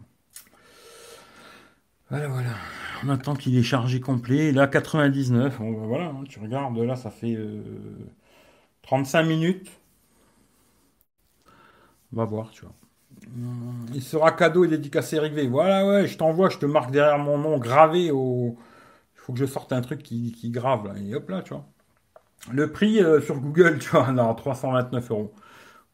Voilà, 2.10 2.26
voilà. 2.26 2.50
On 3.04 3.08
attend 3.08 3.34
qu'il 3.34 3.56
est 3.56 3.62
chargé 3.62 4.00
complet. 4.00 4.52
Là, 4.52 4.66
99. 4.66 5.58
Bon, 5.58 5.70
bah, 5.70 5.86
voilà, 5.86 6.04
hein, 6.06 6.24
tu 6.28 6.40
regardes, 6.40 6.76
là, 6.78 6.96
ça 6.96 7.10
fait 7.10 7.38
35 8.82 9.20
euh, 9.20 9.28
minutes. 9.28 9.70
On 12.12 12.16
va 12.16 12.24
voir, 12.24 12.50
tu 12.50 12.62
vois. 12.62 12.74
Hum, 13.36 13.86
il 13.94 14.02
sera 14.02 14.32
cadeau 14.32 14.64
et 14.64 14.68
dédicacé 14.68 15.16
Eric 15.16 15.34
Voilà, 15.50 15.86
ouais, 15.86 16.06
je 16.06 16.16
t'envoie, 16.18 16.48
je 16.48 16.58
te 16.58 16.66
marque 16.66 16.90
derrière 16.90 17.18
mon 17.18 17.38
nom 17.38 17.58
gravé. 17.58 18.06
Il 18.06 18.56
faut 19.14 19.32
que 19.32 19.38
je 19.38 19.46
sorte 19.46 19.72
un 19.72 19.80
truc 19.80 20.02
qui, 20.02 20.50
grave. 20.50 20.92
Et 20.98 21.14
hop 21.14 21.30
là, 21.30 21.42
tu 21.42 21.54
vois. 21.54 21.64
Le 22.50 22.72
prix 22.72 23.00
euh, 23.02 23.20
sur 23.20 23.38
Google, 23.38 23.78
tu 23.78 23.90
vois, 23.90 24.10
là, 24.12 24.34
329 24.34 25.10
euros. 25.10 25.32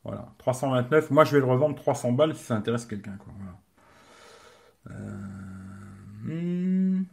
Voilà, 0.04 0.32
329. 0.38 1.10
Moi, 1.10 1.24
je 1.24 1.32
vais 1.32 1.40
le 1.40 1.46
revendre 1.46 1.74
300 1.74 2.12
balles 2.12 2.34
si 2.34 2.44
ça 2.44 2.54
intéresse 2.54 2.86
quelqu'un, 2.86 3.16
quoi. 3.18 3.32
Voilà. 3.36 4.98
Euh... 4.98 5.45
Hmm. 6.26 7.04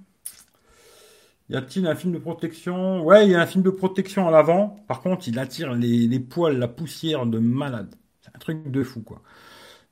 Y 1.49 1.55
a-t-il 1.55 1.85
un 1.87 1.95
film 1.95 2.13
de 2.13 2.19
protection? 2.19 3.03
Ouais, 3.03 3.25
il 3.25 3.31
y 3.31 3.35
a 3.35 3.41
un 3.41 3.45
film 3.45 3.63
de 3.63 3.69
protection 3.69 4.27
à 4.27 4.31
l'avant. 4.31 4.77
Par 4.87 5.01
contre, 5.01 5.27
il 5.27 5.37
attire 5.39 5.73
les, 5.73 6.19
poils, 6.19 6.57
la 6.57 6.67
poussière 6.67 7.25
de 7.25 7.37
malade. 7.39 7.95
C'est 8.21 8.35
un 8.35 8.39
truc 8.39 8.71
de 8.71 8.83
fou, 8.83 9.01
quoi. 9.01 9.21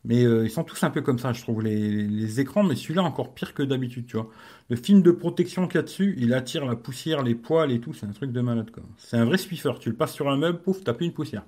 Mais 0.03 0.24
euh, 0.26 0.45
ils 0.45 0.49
sont 0.49 0.63
tous 0.63 0.84
un 0.84 0.89
peu 0.89 1.01
comme 1.01 1.19
ça, 1.19 1.34
je 1.34 1.41
trouve, 1.41 1.61
les, 1.61 2.39
écrans. 2.39 2.63
Mais 2.63 2.76
celui-là, 2.76 3.03
encore 3.03 3.34
pire 3.34 3.53
que 3.53 3.63
d'habitude, 3.63 4.07
tu 4.07 4.17
vois. 4.17 4.30
Le 4.69 4.76
film 4.76 5.01
de 5.03 5.11
protection 5.11 5.67
qu'il 5.67 5.76
y 5.76 5.80
a 5.80 5.84
dessus, 5.84 6.15
il 6.17 6.34
attire 6.34 6.65
la 6.65 6.76
poussière, 6.76 7.22
les 7.22 7.36
poils 7.36 7.72
et 7.72 7.80
tout. 7.80 7.93
C'est 7.93 8.07
un 8.07 8.13
truc 8.13 8.32
de 8.32 8.41
malade, 8.41 8.72
quoi. 8.72 8.84
C'est 8.97 9.17
un 9.17 9.26
vrai 9.26 9.38
Swiffer. 9.38 9.74
Tu 9.80 9.89
le 9.89 9.95
passes 9.95 10.13
sur 10.13 10.30
un 10.30 10.38
meuble, 10.38 10.61
pouf, 10.61 10.84
t'as 10.84 10.93
plus 10.93 11.05
une 11.07 11.13
poussière. 11.13 11.45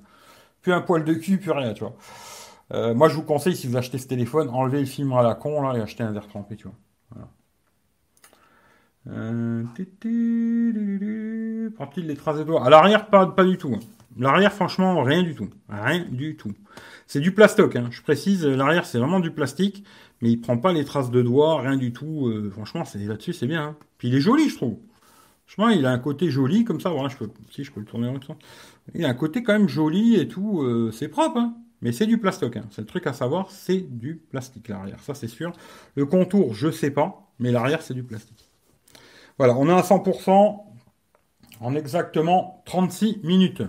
Plus 0.62 0.74
un 0.74 0.82
poil 0.82 1.06
de 1.06 1.14
cul, 1.14 1.40
plus 1.40 1.52
rien, 1.52 1.74
tu 1.74 1.84
vois. 1.84 1.96
Euh, 2.74 2.94
moi, 2.94 3.10
je 3.10 3.16
vous 3.16 3.24
conseille, 3.24 3.56
si 3.56 3.68
vous 3.68 3.78
achetez 3.78 3.98
ce 3.98 4.08
téléphone, 4.08 4.50
enlevez 4.50 4.80
le 4.82 4.86
film 4.86 5.14
à 5.14 5.24
la 5.24 5.36
con, 5.36 5.62
là, 5.62 5.78
et 5.78 5.82
achetez 5.82 6.04
un 6.04 6.12
verre 6.12 6.28
trempé, 6.28 6.56
tu 6.56 6.66
vois. 6.66 6.76
Euh, 9.08 9.64
Prend-il 11.76 12.08
les 12.08 12.16
traces 12.16 12.38
de 12.38 12.44
doigts 12.44 12.66
À 12.66 12.70
l'arrière, 12.70 13.08
pas, 13.08 13.26
du 13.44 13.58
tout. 13.58 13.74
Hein. 13.76 13.80
L'arrière, 14.18 14.54
franchement, 14.54 15.02
rien 15.04 15.24
du 15.24 15.36
tout. 15.36 15.50
Rien 15.70 16.06
du 16.10 16.36
tout. 16.36 16.54
C'est 17.08 17.20
du 17.20 17.34
plastoc, 17.34 17.76
hein. 17.76 17.88
je 17.92 18.02
précise. 18.02 18.46
L'arrière, 18.46 18.86
c'est 18.86 19.00
vraiment 19.00 19.20
du 19.20 19.32
plastique, 19.32 19.84
mais 20.22 20.32
il 20.32 20.38
prend 20.40 20.58
pas 20.58 20.72
les 20.72 20.86
traces 20.86 21.12
de 21.12 21.22
doigts, 21.22 21.62
rien 21.62 21.76
du 21.76 21.92
tout. 21.92 22.28
Euh, 22.28 22.50
franchement, 22.52 22.86
c'est 22.86 23.00
là-dessus, 23.00 23.34
c'est 23.34 23.48
bien. 23.48 23.64
Hein. 23.64 23.76
Puis 23.98 24.08
il 24.08 24.16
est 24.16 24.22
joli, 24.22 24.50
je 24.50 24.56
trouve. 24.56 24.78
Franchement, 25.46 25.70
il 25.70 25.86
a 25.86 25.92
un 25.92 26.00
côté 26.00 26.30
joli 26.30 26.64
comme 26.64 26.80
ça. 26.80 26.90
Voilà, 26.90 27.10
je 27.10 27.18
peux, 27.18 27.30
si 27.52 27.64
je 27.64 27.72
peux 27.72 27.82
le 27.82 27.86
tourner 27.86 28.08
en 28.08 28.22
ça. 28.22 28.36
Il 28.96 29.06
a 29.06 29.10
un 29.10 29.14
côté 29.14 29.44
quand 29.44 29.54
même 29.54 29.68
joli 29.68 30.16
et 30.16 30.28
tout. 30.28 30.62
Euh, 30.62 30.92
c'est 30.92 31.10
propre, 31.10 31.50
mais 31.82 31.92
c'est 31.92 32.08
du 32.08 32.18
plastoc. 32.18 32.58
C'est 32.72 32.82
le 32.82 32.88
truc 32.88 33.06
à 33.08 33.14
savoir, 33.14 33.52
c'est 33.52 33.82
du 33.82 34.16
plastique 34.16 34.70
l'arrière. 34.70 35.00
Ça, 35.02 35.14
c'est 35.14 35.28
sûr. 35.28 35.52
Le 35.96 36.06
contour, 36.06 36.54
je 36.54 36.72
sais 36.72 36.92
pas, 36.92 37.30
mais 37.40 37.52
l'arrière, 37.52 37.82
c'est 37.82 37.94
du 37.94 38.04
plastique. 38.04 38.53
Voilà, 39.38 39.56
on 39.58 39.68
est 39.68 39.74
à 39.74 39.82
100% 39.82 40.66
en 41.60 41.76
exactement 41.76 42.62
36 42.66 43.20
minutes. 43.24 43.64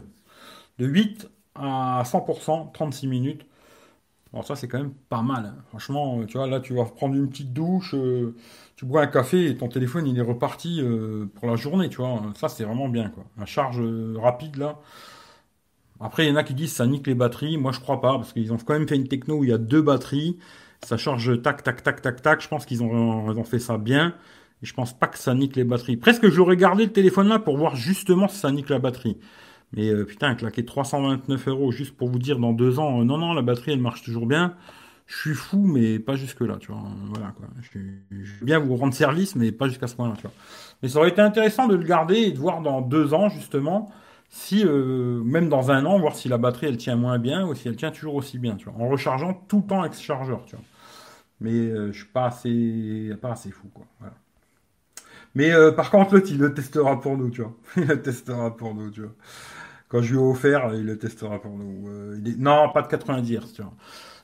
De 0.78 0.86
8 0.86 1.28
à 1.54 2.02
100%, 2.04 2.70
36 2.72 3.06
minutes. 3.08 3.46
Alors 4.32 4.44
ça, 4.46 4.56
c'est 4.56 4.68
quand 4.68 4.78
même 4.78 4.94
pas 5.08 5.22
mal. 5.22 5.46
Hein. 5.46 5.56
Franchement, 5.68 6.20
euh, 6.20 6.26
tu 6.26 6.38
vois, 6.38 6.46
là, 6.48 6.60
tu 6.60 6.74
vas 6.74 6.84
prendre 6.84 7.14
une 7.14 7.28
petite 7.30 7.52
douche, 7.52 7.94
euh, 7.94 8.34
tu 8.76 8.84
bois 8.84 9.02
un 9.02 9.06
café 9.06 9.46
et 9.48 9.56
ton 9.56 9.68
téléphone, 9.68 10.06
il 10.08 10.18
est 10.18 10.22
reparti 10.22 10.80
euh, 10.82 11.26
pour 11.36 11.48
la 11.48 11.56
journée, 11.56 11.88
tu 11.88 11.98
vois. 11.98 12.20
Ça, 12.36 12.48
c'est 12.48 12.64
vraiment 12.64 12.88
bien. 12.88 13.12
La 13.38 13.46
charge 13.46 13.80
rapide, 14.16 14.56
là. 14.56 14.80
Après, 16.00 16.26
il 16.26 16.28
y 16.28 16.32
en 16.32 16.36
a 16.36 16.44
qui 16.44 16.54
disent 16.54 16.72
ça 16.72 16.86
nique 16.86 17.06
les 17.06 17.14
batteries. 17.14 17.56
Moi, 17.58 17.72
je 17.72 17.80
crois 17.80 18.00
pas, 18.00 18.14
parce 18.16 18.32
qu'ils 18.32 18.52
ont 18.52 18.56
quand 18.58 18.74
même 18.74 18.88
fait 18.88 18.96
une 18.96 19.08
techno 19.08 19.38
où 19.38 19.44
il 19.44 19.50
y 19.50 19.52
a 19.52 19.58
deux 19.58 19.82
batteries. 19.82 20.38
Ça 20.84 20.96
charge 20.96 21.40
tac, 21.42 21.62
tac, 21.62 21.82
tac, 21.82 22.02
tac, 22.02 22.22
tac. 22.22 22.40
Je 22.42 22.48
pense 22.48 22.66
qu'ils 22.66 22.82
ont, 22.82 23.30
ils 23.32 23.38
ont 23.38 23.44
fait 23.44 23.58
ça 23.58 23.78
bien. 23.78 24.14
Et 24.64 24.66
je 24.66 24.72
pense 24.72 24.98
pas 24.98 25.08
que 25.08 25.18
ça 25.18 25.34
nique 25.34 25.56
les 25.56 25.64
batteries. 25.64 25.98
Presque 25.98 26.30
j'aurais 26.30 26.56
gardé 26.56 26.86
le 26.86 26.90
téléphone 26.90 27.28
là 27.28 27.38
pour 27.38 27.58
voir 27.58 27.76
justement 27.76 28.28
si 28.28 28.38
ça 28.38 28.50
nique 28.50 28.70
la 28.70 28.78
batterie. 28.78 29.18
Mais 29.74 29.90
euh, 29.90 30.06
putain, 30.06 30.34
claquer 30.34 30.64
329 30.64 31.48
euros 31.48 31.70
juste 31.70 31.94
pour 31.94 32.08
vous 32.08 32.18
dire 32.18 32.38
dans 32.38 32.54
deux 32.54 32.78
ans, 32.78 33.02
euh, 33.02 33.04
non, 33.04 33.18
non, 33.18 33.34
la 33.34 33.42
batterie 33.42 33.72
elle 33.72 33.82
marche 33.82 34.02
toujours 34.02 34.24
bien. 34.24 34.54
Je 35.04 35.18
suis 35.18 35.34
fou, 35.34 35.58
mais 35.58 35.98
pas 35.98 36.16
jusque-là, 36.16 36.56
tu 36.58 36.72
vois. 36.72 36.82
Voilà, 37.10 37.32
quoi. 37.32 37.46
Je, 37.60 37.78
vais 37.78 38.24
bien 38.40 38.58
vous 38.58 38.74
rendre 38.74 38.94
service, 38.94 39.36
mais 39.36 39.52
pas 39.52 39.68
jusqu'à 39.68 39.86
ce 39.86 39.96
point-là. 39.96 40.14
Mais 40.82 40.88
ça 40.88 40.98
aurait 40.98 41.10
été 41.10 41.20
intéressant 41.20 41.66
de 41.68 41.76
le 41.76 41.84
garder 41.84 42.16
et 42.20 42.32
de 42.32 42.38
voir 42.38 42.62
dans 42.62 42.80
deux 42.80 43.12
ans, 43.12 43.28
justement, 43.28 43.92
si, 44.30 44.64
euh, 44.64 45.22
même 45.22 45.50
dans 45.50 45.70
un 45.70 45.84
an, 45.84 45.98
voir 45.98 46.16
si 46.16 46.30
la 46.30 46.38
batterie 46.38 46.68
elle 46.68 46.78
tient 46.78 46.96
moins 46.96 47.18
bien 47.18 47.46
ou 47.46 47.54
si 47.54 47.68
elle 47.68 47.76
tient 47.76 47.90
toujours 47.90 48.14
aussi 48.14 48.38
bien, 48.38 48.56
tu 48.56 48.70
vois. 48.70 48.82
En 48.82 48.88
rechargeant 48.88 49.34
tout 49.46 49.58
le 49.58 49.66
temps 49.66 49.82
avec 49.82 49.92
ce 49.92 50.02
chargeur, 50.02 50.42
tu 50.46 50.56
vois. 50.56 50.64
Mais 51.40 51.68
je 51.92 51.92
suis 51.92 52.06
pas 52.06 52.28
assez, 52.28 53.10
pas 53.20 53.32
assez 53.32 53.50
fou, 53.50 53.68
quoi. 53.74 53.84
Voilà. 54.00 54.14
Mais 55.34 55.52
euh, 55.52 55.72
par 55.72 55.90
contre, 55.90 56.14
l'autre, 56.14 56.28
il 56.30 56.38
le 56.38 56.54
testera 56.54 57.00
pour 57.00 57.16
nous, 57.16 57.30
tu 57.30 57.42
vois. 57.42 57.54
il 57.76 57.86
le 57.86 58.00
testera 58.00 58.56
pour 58.56 58.74
nous, 58.74 58.90
tu 58.90 59.02
vois. 59.02 59.14
Quand 59.88 60.02
je 60.02 60.14
lui 60.14 60.20
ai 60.20 60.22
offert, 60.22 60.74
il 60.74 60.86
le 60.86 60.98
testera 60.98 61.40
pour 61.40 61.52
nous. 61.52 61.88
Euh, 61.88 62.18
non, 62.38 62.70
pas 62.72 62.82
de 62.82 62.88
90 62.88 63.36
Hz, 63.36 63.52
tu 63.54 63.62
vois. 63.62 63.74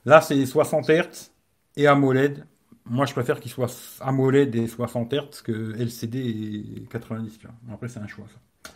Là, 0.05 0.21
c'est 0.21 0.45
60 0.47 0.89
Hz 0.89 1.31
et 1.77 1.87
AMOLED. 1.87 2.47
Moi, 2.87 3.07
je 3.07 3.13
préfère 3.13 3.41
qu'il 3.41 3.51
soit 3.51 3.71
AMOLED 4.01 4.55
et 4.57 4.67
60 4.67 5.13
Hz 5.13 5.43
que 5.43 5.75
LCD 5.79 6.19
et 6.19 6.87
90, 6.91 7.39
tu 7.39 7.47
vois. 7.47 7.75
Après, 7.75 7.89
c'est 7.89 8.01
un 8.01 8.07
choix, 8.07 8.27
ça. 8.33 8.73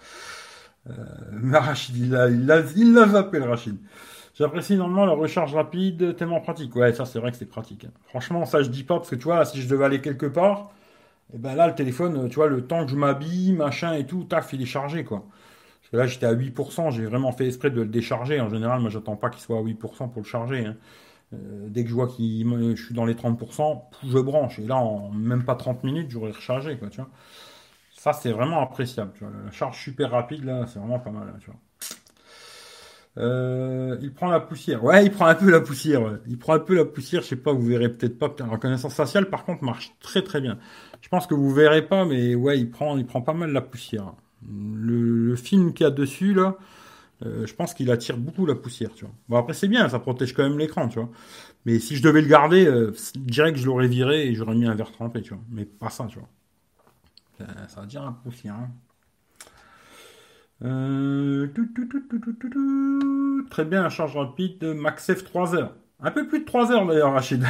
Euh, 0.90 1.50
Rachid, 1.52 1.96
il 1.96 2.10
l'a 2.10 2.28
il 2.28 2.46
il 2.76 2.94
zappé, 3.10 3.38
le 3.38 3.46
Rachid. 3.46 3.76
J'apprécie 4.34 4.76
normalement 4.76 5.06
la 5.06 5.12
recharge 5.12 5.54
rapide, 5.54 6.16
tellement 6.16 6.40
pratique. 6.40 6.74
Ouais, 6.74 6.92
ça, 6.92 7.04
c'est 7.06 7.20
vrai 7.20 7.30
que 7.30 7.36
c'est 7.36 7.46
pratique. 7.46 7.84
Hein. 7.84 7.92
Franchement, 8.06 8.44
ça, 8.44 8.62
je 8.62 8.68
dis 8.68 8.82
pas, 8.82 8.96
parce 8.96 9.08
que 9.08 9.14
tu 9.14 9.24
vois, 9.24 9.44
si 9.44 9.62
je 9.62 9.68
devais 9.68 9.84
aller 9.84 10.00
quelque 10.00 10.26
part, 10.26 10.72
et 11.32 11.38
ben 11.38 11.54
là, 11.54 11.66
le 11.66 11.74
téléphone, 11.74 12.28
tu 12.28 12.36
vois, 12.36 12.48
le 12.48 12.66
temps 12.66 12.84
que 12.84 12.90
je 12.90 12.96
m'habille, 12.96 13.52
machin 13.52 13.94
et 13.94 14.06
tout, 14.06 14.24
taf, 14.24 14.52
il 14.52 14.62
est 14.62 14.66
chargé, 14.66 15.04
quoi. 15.04 15.24
Parce 15.80 15.90
que 15.90 15.96
là, 15.96 16.06
j'étais 16.06 16.26
à 16.26 16.34
8%, 16.34 16.90
j'ai 16.90 17.06
vraiment 17.06 17.32
fait 17.32 17.46
exprès 17.46 17.70
de 17.70 17.80
le 17.80 17.88
décharger. 17.88 18.40
En 18.40 18.48
général, 18.48 18.80
moi, 18.80 18.90
j'attends 18.90 19.16
pas 19.16 19.30
qu'il 19.30 19.40
soit 19.40 19.58
à 19.58 19.62
8% 19.62 20.10
pour 20.10 20.22
le 20.22 20.26
charger. 20.26 20.66
Hein. 20.66 20.76
Euh, 21.32 21.68
dès 21.68 21.82
que 21.84 21.90
je 21.90 21.94
vois 21.94 22.06
que 22.06 22.12
je 22.12 22.82
suis 22.82 22.94
dans 22.94 23.04
les 23.04 23.14
30%, 23.14 23.82
je 24.06 24.18
branche. 24.18 24.58
Et 24.58 24.66
là, 24.66 24.76
en 24.76 25.10
même 25.10 25.44
pas 25.44 25.54
30 25.54 25.82
minutes, 25.84 26.10
j'aurais 26.10 26.30
rechargé, 26.30 26.76
quoi, 26.78 26.88
tu 26.88 26.98
vois. 26.98 27.10
Ça, 27.92 28.12
c'est 28.12 28.32
vraiment 28.32 28.60
appréciable, 28.60 29.12
tu 29.14 29.24
vois. 29.24 29.32
La 29.44 29.50
charge 29.50 29.82
super 29.82 30.10
rapide, 30.10 30.44
là, 30.44 30.66
c'est 30.66 30.78
vraiment 30.78 31.00
pas 31.00 31.10
mal, 31.10 31.32
hein, 31.34 31.38
tu 31.40 31.46
vois. 31.46 31.58
Euh, 33.16 33.96
il 34.02 34.12
prend 34.12 34.28
la 34.28 34.40
poussière. 34.40 34.82
Ouais, 34.82 35.04
il 35.04 35.10
prend 35.12 35.26
un 35.26 35.34
peu 35.34 35.50
la 35.50 35.60
poussière. 35.60 36.18
Il 36.26 36.38
prend 36.38 36.54
un 36.54 36.58
peu 36.58 36.74
la 36.74 36.84
poussière. 36.84 37.22
Je 37.22 37.28
sais 37.28 37.36
pas, 37.36 37.52
vous 37.52 37.64
verrez 37.64 37.88
peut-être 37.88 38.18
pas. 38.18 38.34
La 38.38 38.46
reconnaissance 38.46 38.94
faciale, 38.94 39.30
par 39.30 39.44
contre, 39.44 39.62
marche 39.62 39.92
très 40.00 40.22
très 40.22 40.40
bien. 40.40 40.58
Je 41.04 41.10
pense 41.10 41.26
que 41.26 41.34
vous 41.34 41.52
verrez 41.52 41.82
pas, 41.82 42.06
mais 42.06 42.34
ouais, 42.34 42.58
il 42.58 42.70
prend, 42.70 42.96
il 42.96 43.04
prend 43.04 43.20
pas 43.20 43.34
mal 43.34 43.52
la 43.52 43.60
poussière. 43.60 44.14
Le, 44.50 45.36
film 45.36 45.74
qu'il 45.74 45.84
y 45.84 45.86
a 45.86 45.90
dessus 45.90 46.32
là, 46.32 46.56
euh, 47.26 47.46
je 47.46 47.54
pense 47.54 47.74
qu'il 47.74 47.90
attire 47.90 48.16
beaucoup 48.16 48.46
la 48.46 48.54
poussière, 48.54 48.88
tu 48.94 49.04
vois. 49.04 49.12
Bon 49.28 49.36
après 49.36 49.52
c'est 49.52 49.68
bien, 49.68 49.86
ça 49.90 49.98
protège 49.98 50.32
quand 50.32 50.42
même 50.42 50.58
l'écran, 50.58 50.88
tu 50.88 50.98
vois. 50.98 51.10
Mais 51.66 51.78
si 51.78 51.94
je 51.96 52.02
devais 52.02 52.22
le 52.22 52.26
garder, 52.26 52.64
euh, 52.66 52.90
que 52.92 53.56
je 53.56 53.66
l'aurais 53.66 53.86
viré 53.86 54.28
et 54.28 54.34
j'aurais 54.34 54.54
mis 54.54 54.64
un 54.64 54.74
verre 54.74 54.92
trempé, 54.92 55.20
tu 55.20 55.34
vois. 55.34 55.42
Mais 55.50 55.66
pas 55.66 55.90
ça, 55.90 56.06
tu 56.06 56.18
vois. 56.18 56.28
Ça, 57.36 57.68
ça 57.68 57.80
attire 57.82 58.02
la 58.06 58.12
poussière. 58.12 58.54
Hein. 58.54 58.70
Euh, 60.64 61.48
Très 63.50 63.66
bien, 63.66 63.82
la 63.82 63.90
charge 63.90 64.16
rapide 64.16 64.56
de 64.56 64.72
MaxF 64.72 65.22
3 65.22 65.54
heures. 65.54 65.74
Un 66.00 66.12
peu 66.12 66.26
plus 66.26 66.40
de 66.40 66.46
3 66.46 66.72
heures 66.72 66.86
d'ailleurs, 66.86 67.12
Rachid. 67.12 67.44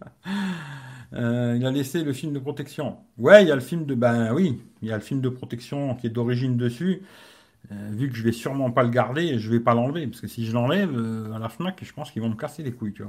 Euh, 1.14 1.56
il 1.58 1.66
a 1.66 1.70
laissé 1.70 2.04
le 2.04 2.12
film 2.12 2.32
de 2.32 2.38
protection. 2.38 2.98
Ouais, 3.18 3.42
il 3.42 3.48
y 3.48 3.52
a 3.52 3.54
le 3.56 3.60
film 3.60 3.84
de. 3.86 3.94
Ben 3.94 4.32
oui, 4.32 4.60
il 4.82 4.88
y 4.88 4.92
a 4.92 4.96
le 4.96 5.02
film 5.02 5.20
de 5.20 5.28
protection 5.28 5.94
qui 5.96 6.06
est 6.06 6.10
d'origine 6.10 6.56
dessus. 6.56 7.02
Euh, 7.72 7.90
vu 7.92 8.10
que 8.10 8.16
je 8.16 8.22
vais 8.24 8.32
sûrement 8.32 8.70
pas 8.72 8.82
le 8.84 8.90
garder, 8.90 9.38
je 9.38 9.50
vais 9.50 9.60
pas 9.60 9.74
l'enlever. 9.74 10.06
Parce 10.08 10.20
que 10.20 10.28
si 10.28 10.46
je 10.46 10.52
l'enlève 10.52 10.92
euh, 10.96 11.32
à 11.34 11.38
la 11.38 11.48
Fnac, 11.48 11.80
je 11.84 11.92
pense 11.92 12.10
qu'ils 12.12 12.22
vont 12.22 12.30
me 12.30 12.36
casser 12.36 12.62
les 12.62 12.72
couilles, 12.72 12.94
tu. 12.94 13.04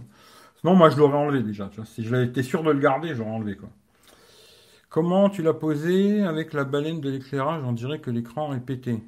Sinon, 0.62 0.76
moi, 0.76 0.90
je 0.90 0.98
l'aurais 0.98 1.18
enlevé 1.18 1.44
déjà. 1.44 1.70
Tu 1.70 1.78
vois. 1.78 1.86
Si 1.86 2.04
je 2.04 2.16
été 2.16 2.44
sûr 2.44 2.64
de 2.64 2.72
le 2.72 2.80
garder, 2.80 3.16
j'aurais 3.16 3.32
enlevé, 3.32 3.56
quoi. 3.56 3.70
Comment 4.90 5.28
tu 5.30 5.42
l'as 5.42 5.56
posé 5.56 6.22
avec 6.22 6.54
la 6.54 6.66
baleine 6.66 7.02
de 7.02 7.10
l'éclairage? 7.10 7.64
On 7.66 7.74
dirait 7.74 8.00
que 8.00 8.12
l'écran 8.12 8.54
est 8.54 8.60
pété. 8.60 9.02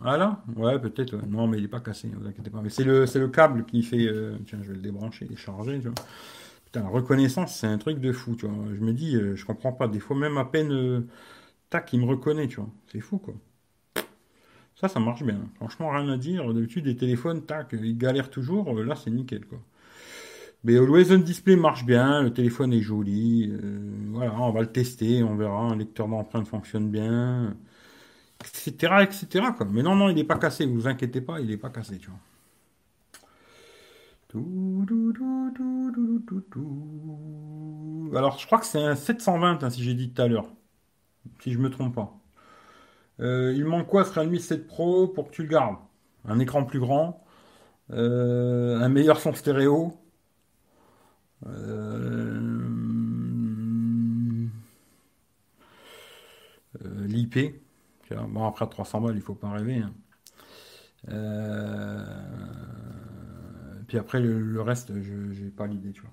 Voilà 0.00 0.42
Ouais, 0.56 0.78
peut-être. 0.78 1.16
Non, 1.26 1.46
mais 1.48 1.58
il 1.58 1.62
n'est 1.62 1.68
pas 1.68 1.80
cassé, 1.80 2.08
ne 2.08 2.16
vous 2.16 2.26
inquiétez 2.26 2.50
pas. 2.50 2.60
Mais 2.62 2.70
c'est 2.70 2.84
le, 2.84 3.04
le 3.04 3.28
câble 3.28 3.64
qui 3.66 3.82
fait. 3.82 4.08
tiens, 4.46 4.60
je 4.62 4.68
vais 4.68 4.74
le 4.74 4.80
débrancher 4.82 5.28
charger, 5.36 5.80
tu 5.80 5.88
vois. 5.88 5.94
Putain, 6.68 6.82
la 6.82 6.90
reconnaissance, 6.90 7.56
c'est 7.56 7.66
un 7.66 7.78
truc 7.78 7.98
de 7.98 8.12
fou, 8.12 8.36
tu 8.36 8.46
vois. 8.46 8.66
Je 8.74 8.80
me 8.80 8.92
dis, 8.92 9.16
euh, 9.16 9.34
je 9.36 9.46
comprends 9.46 9.72
pas. 9.72 9.88
Des 9.88 10.00
fois, 10.00 10.16
même 10.16 10.36
à 10.36 10.44
peine, 10.44 10.70
euh, 10.70 11.00
tac, 11.70 11.90
il 11.94 12.00
me 12.00 12.06
reconnaît, 12.06 12.46
tu 12.46 12.56
vois. 12.56 12.68
C'est 12.92 13.00
fou, 13.00 13.16
quoi. 13.18 13.34
Ça, 14.76 14.88
ça 14.88 15.00
marche 15.00 15.22
bien. 15.22 15.40
Franchement, 15.56 15.90
rien 15.90 16.08
à 16.10 16.18
dire. 16.18 16.52
D'habitude, 16.52 16.86
les 16.86 16.96
téléphones, 16.96 17.42
tac, 17.46 17.68
ils 17.72 17.96
galèrent 17.96 18.30
toujours. 18.30 18.74
Là, 18.74 18.96
c'est 18.96 19.10
nickel, 19.10 19.46
quoi. 19.46 19.58
Mais 20.64 20.76
Always 20.76 21.12
On 21.12 21.18
Display 21.18 21.56
marche 21.56 21.84
bien. 21.86 22.22
Le 22.22 22.32
téléphone 22.32 22.72
est 22.74 22.80
joli. 22.82 23.50
Euh, 23.50 23.80
voilà, 24.12 24.34
on 24.40 24.50
va 24.50 24.60
le 24.60 24.70
tester. 24.72 25.22
On 25.22 25.36
verra. 25.36 25.62
Un 25.62 25.76
lecteur 25.76 26.08
d'empreintes 26.08 26.48
fonctionne 26.48 26.90
bien. 26.90 27.56
Etc., 28.40 28.72
etc.. 29.02 29.46
Mais 29.70 29.82
non, 29.82 29.96
non, 29.96 30.10
il 30.10 30.16
n'est 30.16 30.24
pas 30.24 30.38
cassé. 30.38 30.66
Vous 30.66 30.86
inquiétez 30.86 31.20
pas, 31.22 31.40
il 31.40 31.48
n'est 31.48 31.56
pas 31.56 31.70
cassé, 31.70 31.98
tu 31.98 32.10
vois. 32.10 32.18
Alors, 38.14 38.38
je 38.38 38.46
crois 38.46 38.58
que 38.58 38.66
c'est 38.66 38.82
un 38.82 38.94
720, 38.94 39.62
hein, 39.62 39.70
si 39.70 39.82
j'ai 39.82 39.94
dit 39.94 40.12
tout 40.12 40.20
à 40.22 40.28
l'heure. 40.28 40.48
Si 41.40 41.52
je 41.52 41.58
me 41.58 41.70
trompe 41.70 41.94
pas. 41.94 42.18
Euh, 43.20 43.52
il 43.56 43.64
manque 43.64 43.86
quoi 43.88 44.04
ce 44.04 44.12
Realme 44.12 44.38
7 44.38 44.66
Pro 44.66 45.08
pour 45.08 45.28
que 45.28 45.34
tu 45.34 45.42
le 45.42 45.48
gardes? 45.48 45.76
Un 46.24 46.38
écran 46.40 46.64
plus 46.64 46.80
grand, 46.80 47.24
euh, 47.92 48.78
un 48.80 48.88
meilleur 48.88 49.20
son 49.20 49.34
stéréo, 49.34 49.94
euh, 51.46 52.38
l'IP. 57.06 57.62
Bon, 58.10 58.46
après 58.46 58.66
300 58.68 59.00
balles, 59.00 59.16
il 59.16 59.22
faut 59.22 59.34
pas 59.34 59.50
rêver. 59.50 59.82
Hein. 59.82 59.92
Puis 63.88 63.98
après, 63.98 64.20
le, 64.20 64.60
reste, 64.60 64.92
je 65.02 65.42
n'ai 65.42 65.50
pas 65.50 65.66
l'idée, 65.66 65.90
tu 65.92 66.02
vois. 66.02 66.10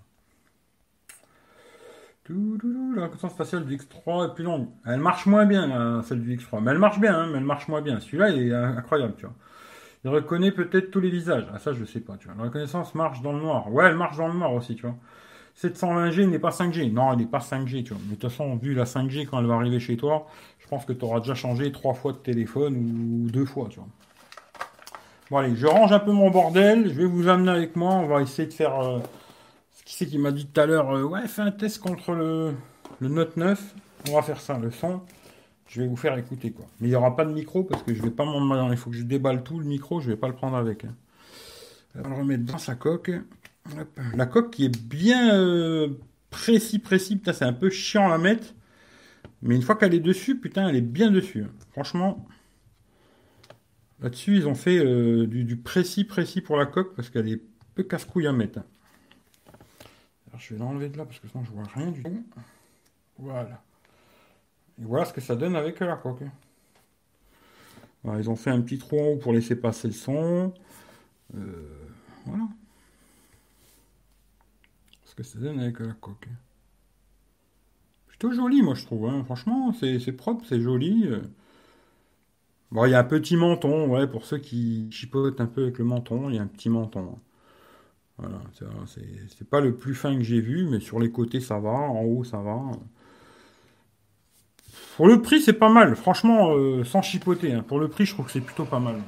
La 2.28 3.03
reconnaissance 3.03 3.36
faciale 3.36 3.65
du 3.65 3.78
X3 3.78 4.32
est 4.32 4.34
plus 4.34 4.45
longue. 4.45 4.69
Elle 4.86 4.99
marche 4.99 5.28
moins 5.28 5.45
bien, 5.45 6.01
celle 6.03 6.21
du 6.21 6.38
X3. 6.38 6.63
Mais 6.63 6.71
elle 6.71 6.80
marche 6.80 6.99
bien, 6.99 7.13
hein, 7.13 7.28
mais 7.32 7.38
elle 7.38 7.43
marche 7.43 7.67
moins 7.67 7.82
bien. 7.82 7.99
Celui-là, 7.99 8.30
il 8.30 8.47
est 8.47 8.53
incroyable, 8.55 9.13
tu 9.17 9.26
vois. 9.26 9.36
Il 10.05 10.09
reconnaît 10.09 10.51
peut-être 10.51 10.89
tous 10.89 11.01
les 11.01 11.09
visages. 11.09 11.45
Ah, 11.53 11.59
ça, 11.59 11.73
je 11.73 11.84
sais 11.84 11.99
pas, 11.99 12.15
tu 12.17 12.28
vois. 12.28 12.38
La 12.38 12.43
reconnaissance 12.43 12.95
marche 12.95 13.21
dans 13.21 13.34
le 13.34 13.39
noir. 13.39 13.71
Ouais, 13.71 13.86
elle 13.86 13.95
marche 13.95 14.17
dans 14.17 14.28
le 14.28 14.34
noir 14.34 14.53
aussi, 14.53 14.76
tu 14.76 14.84
vois. 14.84 14.95
720G 15.61 16.28
n'est 16.28 16.39
pas 16.39 16.49
5G. 16.49 16.91
Non, 16.91 17.11
elle 17.11 17.19
n'est 17.19 17.26
pas 17.26 17.39
5G, 17.39 17.84
tu 17.84 17.93
vois. 17.93 18.01
Mais 18.05 18.15
de 18.15 18.21
toute 18.21 18.32
façon, 18.32 18.55
vu 18.55 18.73
la 18.73 18.86
5G 18.86 19.28
quand 19.28 19.39
elle 19.39 19.47
va 19.47 19.55
arriver 19.55 19.80
chez 19.80 19.97
toi, 19.97 20.28
je 20.59 20.67
pense 20.67 20.86
que 20.86 20.93
tu 20.93 21.03
auras 21.03 21.19
déjà 21.19 21.36
changé 21.36 21.71
trois 21.71 21.93
fois 21.93 22.13
de 22.13 22.17
téléphone 22.17 22.76
ou 22.76 23.30
deux 23.30 23.45
fois, 23.45 23.67
tu 23.69 23.80
vois. 23.80 23.89
Bon 25.32 25.38
allez, 25.38 25.55
je 25.55 25.65
range 25.65 25.91
un 25.91 25.99
peu 25.99 26.11
mon 26.11 26.30
bordel, 26.30 26.88
je 26.88 26.93
vais 26.93 27.05
vous 27.05 27.28
amener 27.28 27.49
avec 27.49 27.76
moi, 27.76 27.93
on 27.95 28.05
va 28.05 28.21
essayer 28.21 28.47
de 28.47 28.53
faire... 28.53 28.80
Euh, 28.80 28.99
ce 29.71 29.84
qui 29.84 29.95
c'est 29.95 30.05
qui 30.05 30.19
m'a 30.19 30.32
dit 30.32 30.45
tout 30.45 30.61
à 30.61 30.67
l'heure, 30.67 30.91
euh, 30.91 31.03
ouais, 31.03 31.28
fais 31.28 31.41
un 31.41 31.51
test 31.51 31.80
contre 31.80 32.11
le, 32.11 32.53
Note 33.01 33.36
9, 33.36 33.76
on 34.09 34.13
va 34.13 34.21
faire 34.21 34.39
ça, 34.39 34.59
le 34.59 34.69
son, 34.69 35.01
je 35.67 35.82
vais 35.82 35.88
vous 35.88 35.95
faire 35.95 36.15
écouter 36.15 36.51
quoi. 36.51 36.65
Mais 36.80 36.89
il 36.89 36.91
n'y 36.91 36.95
aura 36.95 37.15
pas 37.15 37.26
de 37.26 37.34
micro 37.34 37.63
parce 37.63 37.82
que 37.82 37.95
je 37.95 38.03
vais 38.03 38.11
pas 38.11 38.23
m'en... 38.23 38.71
Il 38.71 38.78
faut 38.78 38.91
que 38.91 38.95
je 38.95 39.01
déballe 39.01 39.43
tout 39.43 39.57
le 39.57 39.65
micro, 39.65 39.99
je 39.99 40.11
vais 40.11 40.15
pas 40.15 40.28
le 40.28 40.36
prendre 40.36 40.57
avec. 40.57 40.86
Hein. 40.86 40.93
On 41.95 42.03
va 42.03 42.09
le 42.09 42.15
remettre 42.15 42.43
dans 42.43 42.59
sa 42.59 42.76
coque. 42.76 43.11
La 44.15 44.28
coque 44.28 44.51
qui 44.51 44.65
est 44.65 44.78
bien 44.78 45.34
euh, 45.34 45.89
précis, 46.30 46.78
précis, 46.78 47.15
putain 47.15 47.34
c'est 47.34 47.45
un 47.45 47.53
peu 47.53 47.71
chiant 47.71 48.11
à 48.11 48.19
mettre. 48.19 48.53
Mais 49.41 49.55
une 49.55 49.63
fois 49.63 49.76
qu'elle 49.76 49.93
est 49.93 49.99
dessus, 49.99 50.39
putain, 50.39 50.67
elle 50.67 50.76
est 50.76 50.82
bien 50.82 51.11
dessus. 51.11 51.43
Hein. 51.43 51.51
Franchement, 51.71 52.26
Là-dessus, 54.02 54.36
ils 54.36 54.48
ont 54.48 54.56
fait 54.56 54.78
euh, 54.78 55.26
du, 55.26 55.58
précis, 55.58 56.04
précis 56.04 56.41
pour 56.41 56.58
la 56.58 56.66
coque 56.66 56.96
parce 56.96 57.10
qu'elle 57.10 57.30
est 57.30 57.41
peu 57.76 57.84
casse-couille 57.84 58.28
à 58.28 58.34
mettre. 58.34 58.60
Alors, 60.28 60.39
je 60.39 60.54
vais 60.54 60.60
l'enlever 60.60 60.89
de 60.89 60.98
là 60.98 61.06
parce 61.06 61.20
que 61.20 61.28
sinon 61.28 61.43
je 61.43 61.52
vois 61.52 61.64
rien 61.74 61.91
du 61.91 62.04
tout. 62.04 62.26
Voilà. 63.18 63.64
Et 64.80 64.84
voilà 64.84 65.06
ce 65.06 65.14
que 65.14 65.22
ça 65.22 65.36
donne 65.36 65.56
avec 65.56 65.80
la 65.80 65.96
coque. 65.96 66.24
ils 68.06 68.30
ont 68.30 68.36
fait 68.36 68.50
un 68.50 68.62
petit 68.62 68.78
trou 68.78 69.00
en 69.00 69.08
haut 69.14 69.18
pour 69.18 69.32
laisser 69.32 69.56
passer 69.56 69.88
le 69.88 69.93
son. 69.93 70.54
Euh, 71.34 71.88
voilà. 72.26 72.48
Ce 75.06 75.16
que 75.16 75.24
ça 75.24 75.39
donne 75.39 75.60
avec 75.62 75.80
la 75.80 75.93
coque. 75.93 76.28
Plutôt 78.08 78.34
joli, 78.34 78.62
moi 78.62 78.76
je 78.76 78.84
trouve. 78.84 79.08
Hein. 79.08 79.24
Franchement, 79.24 79.74
c'est 79.74 80.12
propre, 80.12 80.43
c'est 80.46 80.60
joli. 80.60 81.08
Bon, 82.72 82.86
il 82.86 82.91
y 82.91 82.93
a 82.93 82.99
un 82.99 83.03
petit 83.03 83.38
menton, 83.38 83.88
ouais, 83.88 84.07
pour 84.07 84.26
ceux 84.26 84.38
qui 84.38 84.89
chipotent 84.91 85.39
un 85.39 85.45
peu 85.45 85.63
avec 85.63 85.78
le 85.78 85.86
menton, 85.86 86.30
il 86.30 86.36
y 86.36 86.39
a 86.39 86.41
un 86.41 86.47
petit 86.47 86.70
menton. 86.70 87.18
Voilà, 88.18 88.41
c'est 89.36 89.49
pas 89.49 89.59
le 89.59 89.76
plus 89.76 89.93
fin 89.93 90.16
que 90.16 90.24
j'ai 90.24 90.39
vu, 90.39 90.68
mais 90.70 90.80
sur 90.80 90.99
les 90.99 91.11
côtés 91.11 91.41
ça 91.41 91.59
va, 91.59 91.70
en 91.70 92.03
haut 92.03 92.24
ça 92.24 92.38
va. 92.38 92.61
Pour 94.95 95.07
le 95.07 95.22
prix, 95.22 95.41
c'est 95.41 95.53
pas 95.53 95.70
mal, 95.70 95.95
franchement, 95.97 96.55
euh, 96.55 96.86
sans 96.86 97.01
chipoter. 97.01 97.51
Hein. 97.51 97.66
Pour 97.68 97.80
le 97.80 97.89
prix, 97.89 98.05
je 98.05 98.13
trouve 98.13 98.28
que 98.28 98.32
c'est 98.32 98.39
plutôt 98.39 98.63
pas 98.63 98.80
mal. 98.80 99.01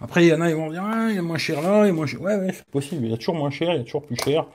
Après, 0.00 0.24
il 0.24 0.28
y 0.28 0.34
en 0.34 0.40
a, 0.40 0.48
ils 0.48 0.56
vont 0.56 0.70
dire, 0.70 0.82
ah, 0.82 1.08
il 1.10 1.16
y 1.16 1.18
a 1.18 1.22
moins 1.22 1.36
cher 1.36 1.60
là, 1.60 1.84
il 1.84 1.88
y 1.88 1.90
a 1.90 1.92
moins 1.92 2.06
cher. 2.06 2.22
Ouais, 2.22 2.36
ouais, 2.36 2.52
c'est 2.54 2.66
possible, 2.66 3.04
il 3.04 3.10
y 3.10 3.14
a 3.14 3.18
toujours 3.18 3.34
moins 3.34 3.50
cher, 3.50 3.74
il 3.74 3.78
y 3.78 3.80
a 3.80 3.84
toujours 3.84 4.06
plus 4.06 4.16
cher. 4.16 4.46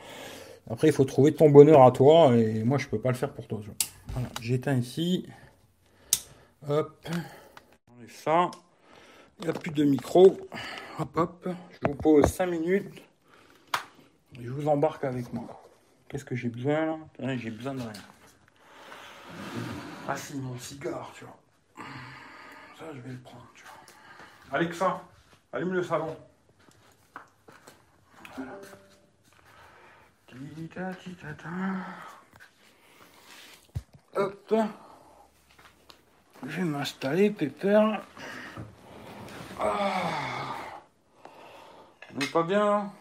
Après, 0.70 0.88
il 0.88 0.94
faut 0.94 1.06
trouver 1.06 1.34
ton 1.34 1.52
bonheur 1.52 1.84
à 1.84 1.92
toi, 1.92 2.36
et 2.36 2.64
moi, 2.64 2.80
je 2.80 2.88
peux 2.88 3.00
pas 3.00 3.10
le 3.10 3.16
faire 3.16 3.32
pour 3.32 3.48
toi. 3.48 3.62
Voilà, 4.14 4.28
j'éteins 4.42 4.76
ici. 4.76 5.28
Hop 6.68 7.00
ça. 8.10 8.52
Il 9.40 9.46
n'y 9.46 9.50
a 9.50 9.54
plus 9.54 9.72
de 9.72 9.84
micro. 9.84 10.38
Hop, 11.00 11.18
hop. 11.18 11.50
Je 11.72 11.88
vous 11.88 11.96
pose 11.96 12.26
5 12.26 12.48
minutes. 12.48 13.02
Et 14.40 14.44
je 14.44 14.50
vous 14.50 14.68
embarque 14.68 15.04
avec 15.04 15.32
moi. 15.34 15.64
Qu'est-ce 16.08 16.26
que 16.26 16.36
j'ai 16.36 16.50
besoin 16.50 16.86
là? 16.86 17.36
J'ai 17.38 17.52
besoin 17.52 17.74
de 17.76 17.82
rien. 17.82 17.94
Ah 20.08 20.16
si, 20.16 20.38
mon 20.38 20.58
cigare, 20.58 21.12
tu 21.14 21.26
vois. 21.26 21.38
Ça, 22.80 22.86
je 22.94 23.00
vais 23.02 23.12
le 23.12 23.20
prendre, 23.20 23.48
tu 23.56 23.64
vois. 23.64 24.58
Alexa, 24.58 25.02
allume 25.52 25.74
le 25.74 25.84
salon. 25.84 26.16
Voilà. 28.36 28.54
Hop. 34.16 34.54
Je 36.46 36.58
vais 36.58 36.64
m'installer, 36.64 37.30
pépère. 37.30 38.02
Ah. 39.60 40.56
On 42.16 42.20
est 42.20 42.32
pas 42.32 42.44
bien 42.44 42.66
là 42.66 42.92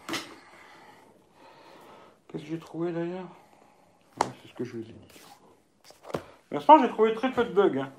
Qu'est-ce 2.28 2.42
que 2.42 2.48
j'ai 2.48 2.58
trouvé 2.58 2.92
d'ailleurs? 2.92 3.28
C'est 4.20 4.48
ce 4.48 4.54
que 4.54 4.64
je 4.64 4.72
vous 4.72 4.82
ai 4.82 4.92
dit. 4.92 5.20
L'instant, 6.50 6.78
j'ai 6.80 6.88
trouvé 6.88 7.14
très 7.14 7.30
peu 7.32 7.44
de 7.44 7.52
bugs. 7.52 7.78
Hein. 7.78 7.92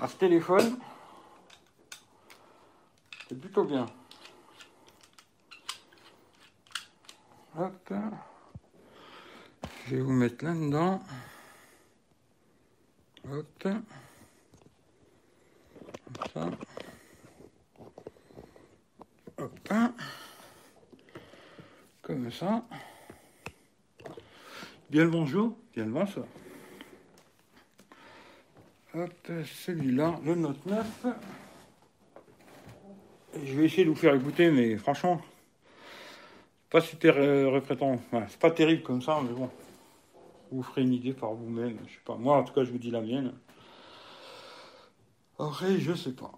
À 0.00 0.08
ce 0.08 0.16
téléphone, 0.16 0.78
c'est 3.28 3.40
plutôt 3.40 3.64
bien. 3.64 3.86
Hop. 7.58 7.92
Je 9.86 9.96
vais 9.96 10.02
vous 10.02 10.12
mettre 10.12 10.44
là-dedans. 10.44 11.00
Hop. 13.32 13.46
Comme 13.62 13.80
ça. 16.34 16.50
Comme 22.02 22.30
ça. 22.30 22.62
Bien 24.90 25.04
le 25.04 25.10
bonjour, 25.10 25.56
bien 25.74 25.86
le 25.86 25.92
bonsoir. 25.92 26.26
Hop, 28.92 29.10
celui-là, 29.64 30.20
le 30.22 30.34
Note 30.34 30.66
9. 30.66 31.06
je 33.42 33.54
vais 33.54 33.64
essayer 33.64 33.84
de 33.84 33.88
vous 33.88 33.96
faire 33.96 34.14
écouter, 34.14 34.50
mais 34.50 34.76
franchement, 34.76 35.22
pas 36.68 36.82
super 36.82 37.14
euh, 37.16 37.58
c'est 38.28 38.38
pas 38.38 38.50
terrible 38.50 38.82
comme 38.82 39.00
ça, 39.00 39.18
mais 39.22 39.32
bon 39.32 39.48
vous 40.52 40.62
ferez 40.62 40.82
une 40.82 40.92
idée 40.92 41.14
par 41.14 41.32
vous-même. 41.32 41.78
Je 41.86 41.94
sais 41.94 42.00
pas. 42.04 42.16
Moi, 42.16 42.36
en 42.36 42.44
tout 42.44 42.52
cas, 42.52 42.64
je 42.64 42.70
vous 42.70 42.78
dis 42.78 42.90
la 42.90 43.00
mienne. 43.00 43.32
Après, 45.38 45.78
je 45.78 45.94
sais 45.94 46.12
pas. 46.12 46.32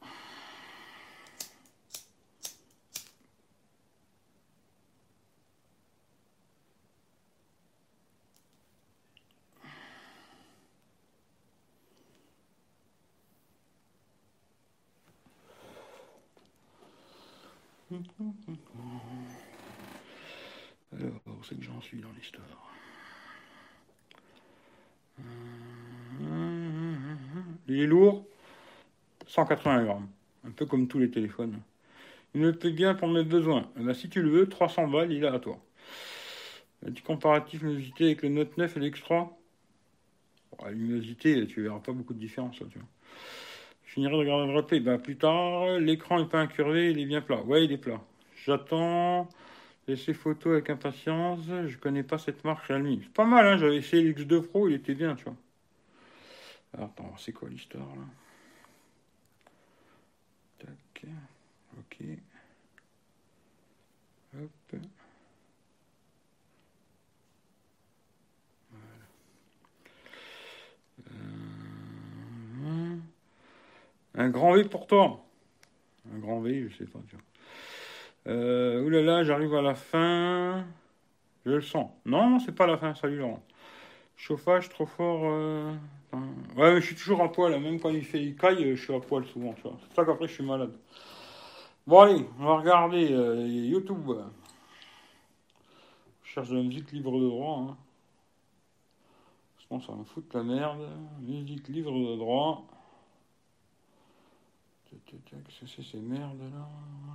Alors, 20.92 21.44
c'est 21.46 21.56
que 21.56 21.62
j'en 21.62 21.80
suis 21.80 22.00
dans 22.00 22.12
l'histoire? 22.12 22.63
Il 27.74 27.80
est 27.80 27.86
lourd, 27.88 28.24
180 29.26 29.84
grammes, 29.84 30.08
un 30.46 30.50
peu 30.52 30.64
comme 30.64 30.86
tous 30.86 31.00
les 31.00 31.10
téléphones. 31.10 31.58
Il 32.32 32.40
ne 32.40 32.52
te 32.52 32.68
bien 32.68 32.94
pour 32.94 33.08
mes 33.08 33.24
besoins. 33.24 33.68
Eh 33.76 33.82
ben, 33.82 33.92
si 33.94 34.08
tu 34.08 34.22
le 34.22 34.30
veux, 34.30 34.48
300 34.48 34.86
balles, 34.86 35.10
il 35.10 35.24
est 35.24 35.28
à 35.28 35.40
toi. 35.40 35.58
Petit 36.84 37.02
comparatif 37.02 37.62
luminosité 37.62 38.04
avec 38.04 38.22
le 38.22 38.28
Note 38.28 38.56
9 38.56 38.76
et 38.76 38.80
l'X3. 38.80 39.28
la 40.62 40.70
luminosité, 40.70 41.48
tu 41.48 41.62
verras 41.62 41.80
pas 41.80 41.90
beaucoup 41.90 42.14
de 42.14 42.18
différence. 42.20 42.54
tu 42.56 42.62
vois. 42.62 42.88
Je 43.86 43.92
finirai 43.92 44.12
de 44.12 44.18
regarder 44.18 44.52
le 44.52 44.56
replay. 44.56 44.78
Ben, 44.78 44.98
plus 44.98 45.16
tard, 45.16 45.80
l'écran 45.80 46.22
est 46.22 46.28
pas 46.28 46.40
incurvé, 46.40 46.92
il 46.92 47.00
est 47.00 47.06
bien 47.06 47.22
plat. 47.22 47.42
Ouais, 47.42 47.64
il 47.64 47.72
est 47.72 47.78
plat. 47.78 48.00
J'attends 48.44 49.28
ces 49.88 50.14
photos 50.14 50.52
avec 50.52 50.70
impatience. 50.70 51.40
Je 51.66 51.76
connais 51.76 52.04
pas 52.04 52.18
cette 52.18 52.44
marque 52.44 52.66
Realme. 52.66 52.98
C'est 53.02 53.12
pas 53.12 53.24
mal, 53.24 53.44
hein. 53.46 53.56
J'avais 53.56 53.78
essayé 53.78 54.04
l'X2 54.12 54.42
Pro, 54.42 54.68
il 54.68 54.74
était 54.74 54.94
bien, 54.94 55.16
tu 55.16 55.24
vois. 55.24 55.34
Attends, 56.78 57.16
c'est 57.18 57.32
quoi 57.32 57.48
l'histoire 57.48 57.94
là 57.96 58.04
Tac. 60.58 61.06
Ok. 61.78 62.06
Hop. 64.36 64.50
Euh, 71.10 72.96
un 74.14 74.28
grand 74.28 74.54
V 74.54 74.64
pour 74.64 74.86
toi. 74.86 75.24
Un 76.14 76.18
grand 76.18 76.40
V, 76.40 76.68
je 76.68 76.76
sais 76.76 76.84
pas. 76.84 77.00
Tu 77.08 77.16
vois. 77.16 77.24
Euh, 78.26 78.82
oulala, 78.82 79.22
j'arrive 79.24 79.54
à 79.54 79.62
la 79.62 79.74
fin. 79.74 80.64
Je 81.44 81.52
le 81.52 81.60
sens. 81.60 81.90
Non, 82.06 82.38
c'est 82.38 82.54
pas 82.54 82.66
la 82.66 82.76
fin, 82.76 82.94
salut 82.94 83.18
Laurent. 83.18 83.42
Chauffage 84.16 84.68
trop 84.68 84.86
fort. 84.86 85.22
Euh, 85.24 85.74
ouais, 86.56 86.74
mais 86.74 86.80
je 86.80 86.86
suis 86.86 86.96
toujours 86.96 87.22
à 87.22 87.30
poil. 87.30 87.54
Hein. 87.54 87.60
Même 87.60 87.80
quand 87.80 87.90
il 87.90 88.04
fait 88.04 88.34
caille, 88.34 88.74
je 88.76 88.82
suis 88.82 88.94
à 88.94 89.00
poil 89.00 89.24
souvent. 89.26 89.54
C'est 89.62 89.94
ça 89.94 90.04
qu'après, 90.04 90.28
je 90.28 90.34
suis 90.34 90.44
malade. 90.44 90.72
Bon, 91.86 92.00
allez, 92.00 92.26
on 92.38 92.44
va 92.44 92.58
regarder 92.58 93.12
euh, 93.12 93.46
YouTube. 93.46 94.10
Je 96.22 96.30
cherche 96.30 96.48
de 96.48 96.56
la 96.56 96.62
musique 96.62 96.90
libre 96.92 97.18
de 97.18 97.28
droit. 97.28 97.58
Hein. 97.58 97.76
Je 99.58 99.66
pense 99.68 99.86
ça 99.86 99.92
me 99.92 100.04
la 100.32 100.42
merde. 100.42 100.88
Musique 101.20 101.68
libre 101.68 101.92
de 101.92 102.16
droit. 102.16 102.64
Qu'est-ce 105.06 105.60
que 105.60 105.66
c'est 105.66 105.82
ces 105.82 105.98
merdes 105.98 106.38
là 106.38 106.68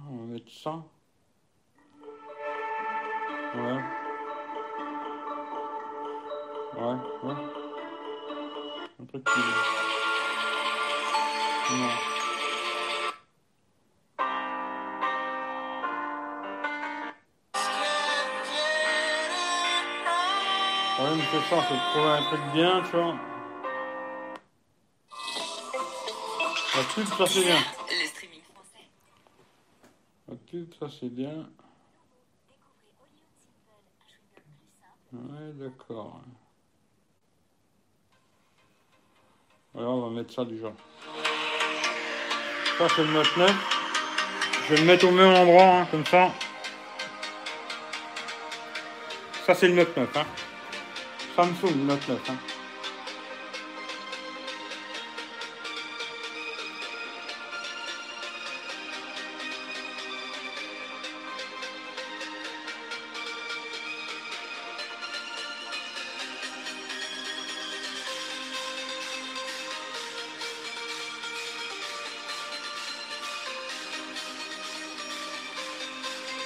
On 0.10 0.18
va 0.18 0.24
mettre 0.34 0.52
ça. 0.52 0.84
Ouais. 3.56 3.82
Ouais, 6.78 6.98
ouais. 7.24 7.69
Un 9.02 9.06
truc 9.06 9.24
qui. 9.24 9.40
Non. 11.72 11.88
Ouais, 21.00 21.16
mais 21.16 21.24
c'est 21.32 21.44
ça, 21.50 21.64
c'est 21.66 21.76
de 21.76 21.80
trouver 21.92 22.10
un 22.10 22.24
truc 22.24 22.42
bien, 22.52 22.84
tu 22.84 22.92
vois. 22.92 23.16
La 26.76 26.84
pub, 26.84 27.06
ça 27.06 27.26
c'est 27.26 27.44
bien. 27.46 27.58
Le 27.88 28.08
streaming 28.08 28.42
français. 28.54 28.86
La 30.28 30.36
pub, 30.36 30.74
ça 30.78 30.88
c'est 31.00 31.10
bien. 31.10 31.50
Ouais, 35.14 35.54
d'accord. 35.54 36.22
On 39.82 40.02
va 40.02 40.10
mettre 40.10 40.34
ça 40.34 40.44
déjà. 40.44 40.68
Ça 42.78 42.88
c'est 42.96 43.04
le 43.04 43.14
Note 43.14 43.38
9. 43.38 43.52
Je 44.68 44.74
vais 44.74 44.82
le 44.82 44.86
mettre 44.86 45.08
au 45.08 45.12
même 45.12 45.34
endroit, 45.34 45.78
hein, 45.78 45.88
comme 45.90 46.06
ça. 46.06 46.32
Ça 49.46 49.56
c'est 49.56 49.70
le 49.70 49.76
Note 49.76 49.96
9. 49.96 50.18
Hein. 50.18 50.26
Samsung 51.36 51.76
Note 51.86 52.08
9. 52.10 52.30
Hein. 52.30 52.59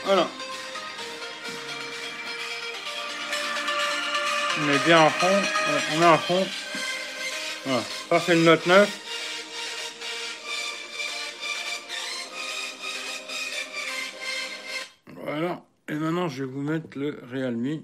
Voilà. 0.05 0.27
On 4.59 4.69
est 4.69 4.85
bien 4.85 5.05
à 5.05 5.09
fond. 5.09 5.41
On 5.95 6.01
est 6.01 6.05
à 6.05 6.17
fond. 6.17 6.47
Voilà. 7.65 7.81
Ça, 8.09 8.19
c'est 8.19 8.35
le 8.35 8.41
Note 8.41 8.65
9. 8.67 8.99
Voilà. 15.07 15.61
Et 15.87 15.93
maintenant, 15.93 16.27
je 16.27 16.43
vais 16.43 16.51
vous 16.51 16.61
mettre 16.61 16.97
le 16.97 17.21
Realme. 17.31 17.83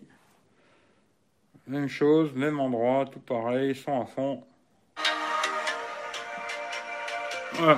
Même 1.67 1.87
chose, 1.87 2.33
même 2.33 2.59
endroit, 2.59 3.05
tout 3.11 3.19
pareil, 3.19 3.75
son 3.75 4.01
à 4.01 4.05
fond. 4.05 4.43
Voilà. 7.53 7.77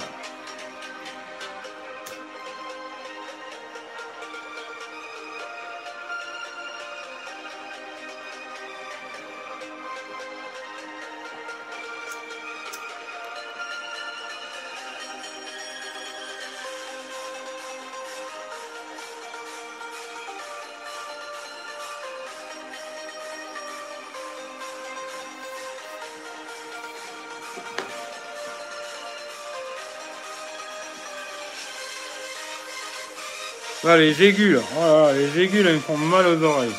Les 33.84 34.24
aigus 34.24 34.56
là. 34.56 35.14
Les 35.14 35.40
aigus 35.40 35.64
là, 35.64 35.72
ils 35.72 35.76
me 35.76 35.80
font 35.80 35.98
mal 35.98 36.26
aux 36.28 36.44
oreilles. 36.44 36.72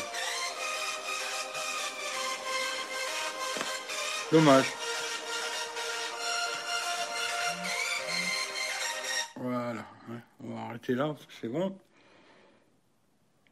Dommage. 4.31 4.65
Voilà. 9.35 9.85
On 10.43 10.55
va 10.55 10.61
arrêter 10.61 10.95
là 10.95 11.07
parce 11.07 11.25
que 11.25 11.33
c'est 11.39 11.49
bon. 11.49 11.77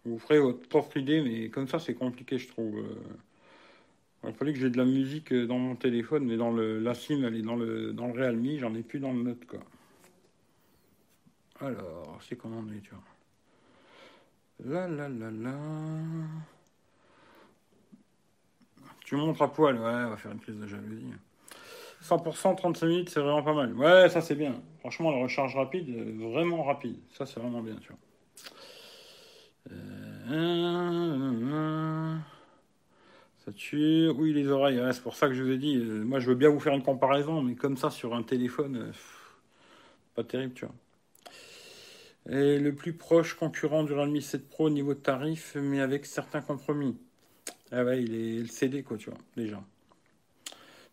Vous 0.06 0.18
ferez 0.18 0.39
votre 0.39 0.68
propre 0.68 0.97
idée, 0.97 1.22
mais 1.22 1.49
comme 1.49 1.68
ça 1.68 1.80
c'est 1.80 1.93
compliqué 1.93 2.39
je 2.39 2.47
trouve. 2.47 2.80
Euh. 2.80 4.28
Il 4.28 4.34
fallait 4.34 4.54
que 4.54 4.60
j'ai 4.60 4.70
de 4.70 4.78
la 4.78 4.86
musique 4.86 5.34
dans 5.34 5.58
mon 5.58 5.76
téléphone, 5.76 6.26
mais 6.26 6.38
dans 6.38 6.52
le 6.52 6.80
la 6.80 6.93
SIM 6.93 7.24
elle 7.26 7.36
est 7.36 7.41
dans 7.41 7.56
le 7.56 7.91
dans 7.93 8.08
le 8.08 8.14
Realme, 8.14 8.58
j'en 8.60 8.74
ai 8.76 8.82
plus 8.82 8.99
dans 8.99 9.14
le 9.14 9.24
Note 9.24 9.45
quoi. 9.45 9.60
Alors, 11.62 12.20
c'est 12.28 12.36
comment 12.36 12.64
on 12.68 12.72
est, 12.74 12.82
tu 12.82 12.89
vois. 12.89 13.04
La 14.66 14.88
la 14.88 15.09
la 15.09 15.32
la. 15.32 15.57
Tu 19.05 19.16
montres 19.16 19.41
à 19.41 19.51
poil, 19.51 19.76
ouais, 19.76 19.82
on 19.82 20.09
va 20.12 20.18
faire 20.18 20.32
une 20.32 20.39
prise 20.39 20.55
de 20.55 20.68
jalousie. 20.68 21.14
100%, 22.01 22.55
35 22.55 22.86
minutes, 22.88 23.09
c'est 23.09 23.20
vraiment 23.20 23.43
pas 23.43 23.53
mal. 23.53 23.74
Ouais, 23.74 24.09
ça 24.09 24.22
c'est 24.22 24.36
bien. 24.36 24.55
Franchement, 24.80 25.12
la 25.12 25.18
recharge 25.18 25.55
rapide, 25.55 25.89
vraiment 26.20 26.64
rapide. 26.64 26.97
Ça 27.12 27.26
c'est 27.26 27.39
vraiment 27.39 27.62
bien, 27.62 27.76
tu 27.82 27.89
vois. 27.89 27.97
Euh, 30.32 32.18
ça 33.45 33.51
tue. 33.53 34.09
Oui, 34.09 34.34
les 34.34 34.47
oreilles, 34.47 34.82
c'est 34.93 35.03
pour 35.03 35.16
ça 35.16 35.28
que 35.28 35.34
je 35.34 35.43
vous 35.43 35.51
ai 35.51 35.57
dit. 35.57 35.76
Euh, 35.78 36.03
moi, 36.03 36.20
je 36.20 36.28
veux 36.28 36.36
bien 36.36 36.49
vous 36.49 36.59
faire 36.59 36.74
une 36.74 36.84
comparaison, 36.84 37.41
mais 37.41 37.55
comme 37.55 37.78
ça, 37.78 37.89
sur 37.89 38.14
un 38.16 38.24
téléphone, 38.24 38.76
euh, 38.78 38.91
pas 40.16 40.24
terrible, 40.24 40.53
tu 40.53 40.66
vois. 40.66 40.76
Et 42.30 42.59
le 42.59 42.74
plus 42.74 42.93
proche 42.93 43.34
concurrent 43.34 43.84
du 43.84 43.93
Realme 43.93 44.19
7 44.22 44.47
Pro 44.47 44.65
au 44.67 44.69
niveau 44.69 44.93
de 44.93 44.99
tarif, 44.99 45.55
mais 45.59 45.82
avec 45.82 46.05
certains 46.05 46.41
compromis. 46.41 46.97
Ah 47.72 47.84
ouais, 47.84 48.03
il 48.03 48.13
est 48.15 48.39
le 48.41 48.47
CD, 48.47 48.84
quoi, 48.84 48.97
tu 48.97 49.09
vois, 49.09 49.19
déjà. 49.36 49.61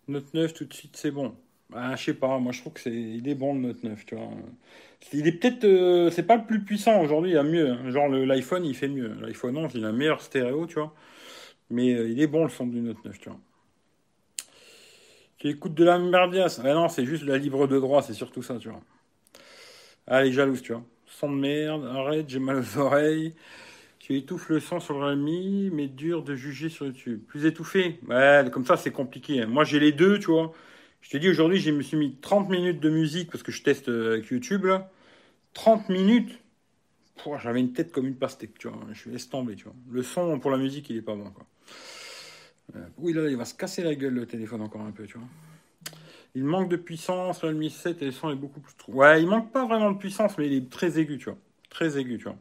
Note 0.08 0.32
9, 0.34 0.54
tout 0.54 0.64
de 0.64 0.72
suite, 0.72 0.96
c'est 0.96 1.10
bon. 1.10 1.34
Bah, 1.70 1.94
je 1.96 2.04
sais 2.04 2.14
pas, 2.14 2.38
moi 2.38 2.52
je 2.52 2.60
trouve 2.62 2.72
que 2.72 2.80
c'est 2.80 2.90
il 2.92 3.28
est 3.28 3.34
bon 3.34 3.52
le 3.54 3.60
Note 3.60 3.82
9, 3.84 4.06
tu 4.06 4.14
vois. 4.14 4.30
Il 5.12 5.26
est 5.26 5.32
peut-être 5.32 5.64
euh, 5.64 6.10
c'est 6.10 6.22
pas 6.22 6.36
le 6.36 6.44
plus 6.46 6.64
puissant 6.64 7.00
aujourd'hui, 7.02 7.32
il 7.32 7.34
y 7.34 7.36
a 7.38 7.42
mieux. 7.42 7.70
hein. 7.72 7.90
Genre 7.90 8.08
l'iPhone, 8.08 8.64
il 8.64 8.74
fait 8.74 8.88
mieux. 8.88 9.14
L'iPhone 9.20 9.56
11, 9.56 9.72
il 9.74 9.84
a 9.84 9.88
un 9.88 9.92
meilleur 9.92 10.22
stéréo, 10.22 10.66
tu 10.66 10.76
vois. 10.76 10.94
Mais 11.70 11.94
euh, 11.94 12.08
il 12.10 12.20
est 12.20 12.26
bon 12.26 12.44
le 12.44 12.50
son 12.50 12.66
du 12.66 12.80
Note 12.80 13.04
9, 13.04 13.18
tu 13.20 13.28
vois. 13.28 13.38
Tu 15.38 15.48
écoutes 15.48 15.74
de 15.74 15.84
la 15.84 15.98
merdias. 15.98 16.60
Ah 16.64 16.74
non, 16.74 16.88
c'est 16.88 17.04
juste 17.04 17.24
la 17.24 17.38
libre 17.38 17.66
de 17.68 17.78
droit, 17.78 18.02
c'est 18.02 18.14
surtout 18.14 18.42
ça, 18.42 18.58
tu 18.58 18.68
vois. 18.70 18.80
Ah, 20.06 20.22
elle 20.22 20.28
est 20.28 20.32
jalouse, 20.32 20.62
tu 20.62 20.72
vois. 20.72 20.84
Son 21.08 21.30
de 21.32 21.36
merde, 21.40 21.84
arrête, 21.86 22.28
j'ai 22.28 22.38
mal 22.38 22.56
aux 22.58 22.78
oreilles. 22.78 23.34
Tu 23.98 24.16
étouffes 24.16 24.48
le 24.48 24.60
son 24.60 24.80
sur 24.80 24.98
le 24.98 25.06
Rémi, 25.06 25.70
mais 25.72 25.88
dur 25.88 26.22
de 26.22 26.34
juger 26.34 26.68
sur 26.68 26.86
YouTube. 26.86 27.20
Plus 27.26 27.46
étouffé 27.46 27.98
Ouais, 28.08 28.44
comme 28.52 28.64
ça, 28.64 28.76
c'est 28.76 28.90
compliqué. 28.92 29.42
hein. 29.42 29.46
Moi, 29.46 29.64
j'ai 29.64 29.80
les 29.80 29.92
deux, 29.92 30.18
tu 30.18 30.26
vois. 30.30 30.52
Je 31.02 31.10
te 31.10 31.16
dis, 31.16 31.28
aujourd'hui, 31.28 31.58
je 31.58 31.70
me 31.70 31.82
suis 31.82 31.96
mis 31.96 32.14
30 32.16 32.48
minutes 32.48 32.80
de 32.80 32.90
musique 32.90 33.30
parce 33.30 33.42
que 33.42 33.52
je 33.52 33.62
teste 33.62 33.88
euh, 33.88 34.12
avec 34.14 34.26
YouTube, 34.28 34.64
là. 34.64 34.90
30 35.54 35.88
minutes? 35.88 36.38
J'avais 37.42 37.60
une 37.60 37.72
tête 37.72 37.92
comme 37.92 38.06
une 38.06 38.16
pastèque, 38.16 38.58
tu 38.58 38.68
vois. 38.68 38.78
Je 38.92 38.98
suis 39.00 39.10
laisse 39.10 39.28
tomber, 39.28 39.56
tu 39.56 39.64
vois. 39.64 39.74
Le 39.90 40.02
son 40.02 40.38
pour 40.38 40.50
la 40.50 40.56
musique, 40.56 40.88
il 40.90 40.96
est 40.96 41.02
pas 41.02 41.14
bon, 41.14 41.30
quoi. 41.30 41.46
Euh, 42.76 42.86
oui, 42.98 43.12
là, 43.12 43.28
il 43.28 43.36
va 43.36 43.44
se 43.44 43.54
casser 43.54 43.82
la 43.82 43.94
gueule, 43.94 44.14
le 44.14 44.26
téléphone, 44.26 44.60
encore 44.62 44.82
un 44.82 44.92
peu, 44.92 45.04
tu 45.06 45.18
vois. 45.18 45.26
Il 46.34 46.44
manque 46.44 46.68
de 46.68 46.76
puissance, 46.76 47.42
le 47.42 47.52
Mi 47.52 47.70
7 47.70 48.02
et 48.02 48.06
le 48.06 48.12
son 48.12 48.30
est 48.30 48.36
beaucoup 48.36 48.60
plus... 48.60 48.72
Ouais, 48.88 49.20
il 49.20 49.28
manque 49.28 49.50
pas 49.50 49.66
vraiment 49.66 49.90
de 49.90 49.98
puissance, 49.98 50.36
mais 50.38 50.46
il 50.46 50.52
est 50.54 50.70
très 50.70 50.98
aigu, 50.98 51.18
tu 51.18 51.26
vois. 51.26 51.38
Très 51.70 51.98
aigu, 51.98 52.18
tu 52.18 52.24
vois. 52.24 52.36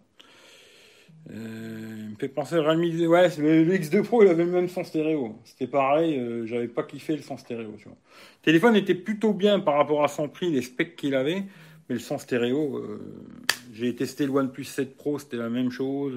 Euh, 1.31 1.95
il 2.03 2.09
me 2.11 2.15
fait 2.15 2.29
penser 2.29 2.55
à 2.55 2.61
Realme 2.61 2.81
ouais, 2.81 3.29
le, 3.37 3.63
le 3.63 3.73
X2 3.73 4.03
Pro, 4.03 4.23
il 4.23 4.29
avait 4.29 4.45
le 4.45 4.51
même 4.51 4.69
son 4.69 4.83
stéréo. 4.83 5.37
C'était 5.43 5.67
pareil, 5.67 6.17
euh, 6.17 6.45
j'avais 6.45 6.67
pas 6.67 6.83
kiffé 6.83 7.15
le 7.15 7.21
son 7.21 7.37
stéréo, 7.37 7.73
tu 7.77 7.85
vois. 7.85 7.97
Le 8.41 8.45
téléphone 8.45 8.75
était 8.75 8.95
plutôt 8.95 9.33
bien 9.33 9.59
par 9.59 9.75
rapport 9.75 10.03
à 10.03 10.07
son 10.07 10.29
prix, 10.29 10.51
les 10.51 10.61
specs 10.61 10.95
qu'il 10.95 11.15
avait, 11.15 11.43
mais 11.89 11.95
le 11.95 11.99
son 11.99 12.17
stéréo, 12.17 12.77
euh, 12.77 13.25
j'ai 13.73 13.93
testé 13.95 14.25
le 14.25 14.31
OnePlus 14.31 14.63
7 14.63 14.95
Pro, 14.95 15.19
c'était 15.19 15.37
la 15.37 15.49
même 15.49 15.71
chose. 15.71 16.13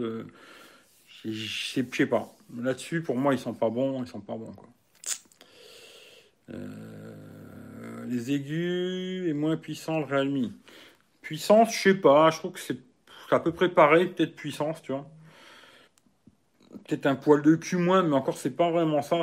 je 1.24 1.30
je 1.30 1.72
sais 1.72 1.84
je 1.90 1.96
sais 1.96 2.06
pas. 2.06 2.32
Là-dessus, 2.56 3.02
pour 3.02 3.16
moi, 3.16 3.34
ils 3.34 3.38
sont 3.38 3.54
pas 3.54 3.70
bons, 3.70 4.02
ils 4.02 4.08
sont 4.08 4.20
pas 4.20 4.36
bons, 4.36 4.52
quoi. 4.52 4.68
Euh, 6.52 7.29
les 8.10 8.32
aigus 8.32 9.28
et 9.28 9.32
moins 9.34 9.56
puissant 9.56 9.98
le 10.00 10.04
Realme. 10.06 10.52
Puissance, 11.22 11.74
je 11.74 11.80
sais 11.82 11.94
pas, 11.94 12.30
je 12.30 12.38
trouve 12.38 12.52
que 12.52 12.60
c'est 12.60 12.78
à 13.30 13.40
peu 13.40 13.52
près 13.52 13.68
pareil, 13.70 14.08
peut-être 14.08 14.36
puissance, 14.36 14.82
tu 14.82 14.92
vois. 14.92 15.08
Peut-être 16.86 17.06
un 17.06 17.16
poil 17.16 17.42
de 17.42 17.54
cul 17.56 17.76
moins, 17.76 18.02
mais 18.02 18.14
encore, 18.14 18.36
c'est 18.38 18.50
pas 18.56 18.70
vraiment 18.70 19.02
ça. 19.02 19.22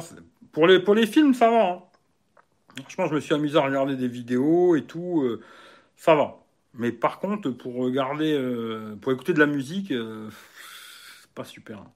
Pour 0.52 0.68
les, 0.68 0.80
pour 0.80 0.96
les 0.96 1.08
films, 1.08 1.34
ça 1.34 1.50
va. 1.50 1.70
hein. 1.72 1.84
Franchement, 2.82 3.08
je 3.08 3.16
me 3.16 3.20
suis 3.20 3.34
amusé 3.34 3.58
à 3.58 3.62
regarder 3.62 3.96
des 3.96 4.08
vidéos 4.08 4.76
et 4.76 4.84
tout, 4.86 5.22
euh, 5.24 5.42
ça 5.98 6.16
va. 6.16 6.40
Mais 6.76 6.92
par 6.92 7.20
contre, 7.20 7.52
pour 7.52 7.76
regarder, 7.76 8.34
euh, 8.34 8.96
pour 9.02 9.12
écouter 9.14 9.34
de 9.34 9.40
la 9.40 9.48
musique, 9.48 9.92
euh, 9.92 10.30
pas 11.36 11.44
super. 11.46 11.80
hein. 11.80 11.92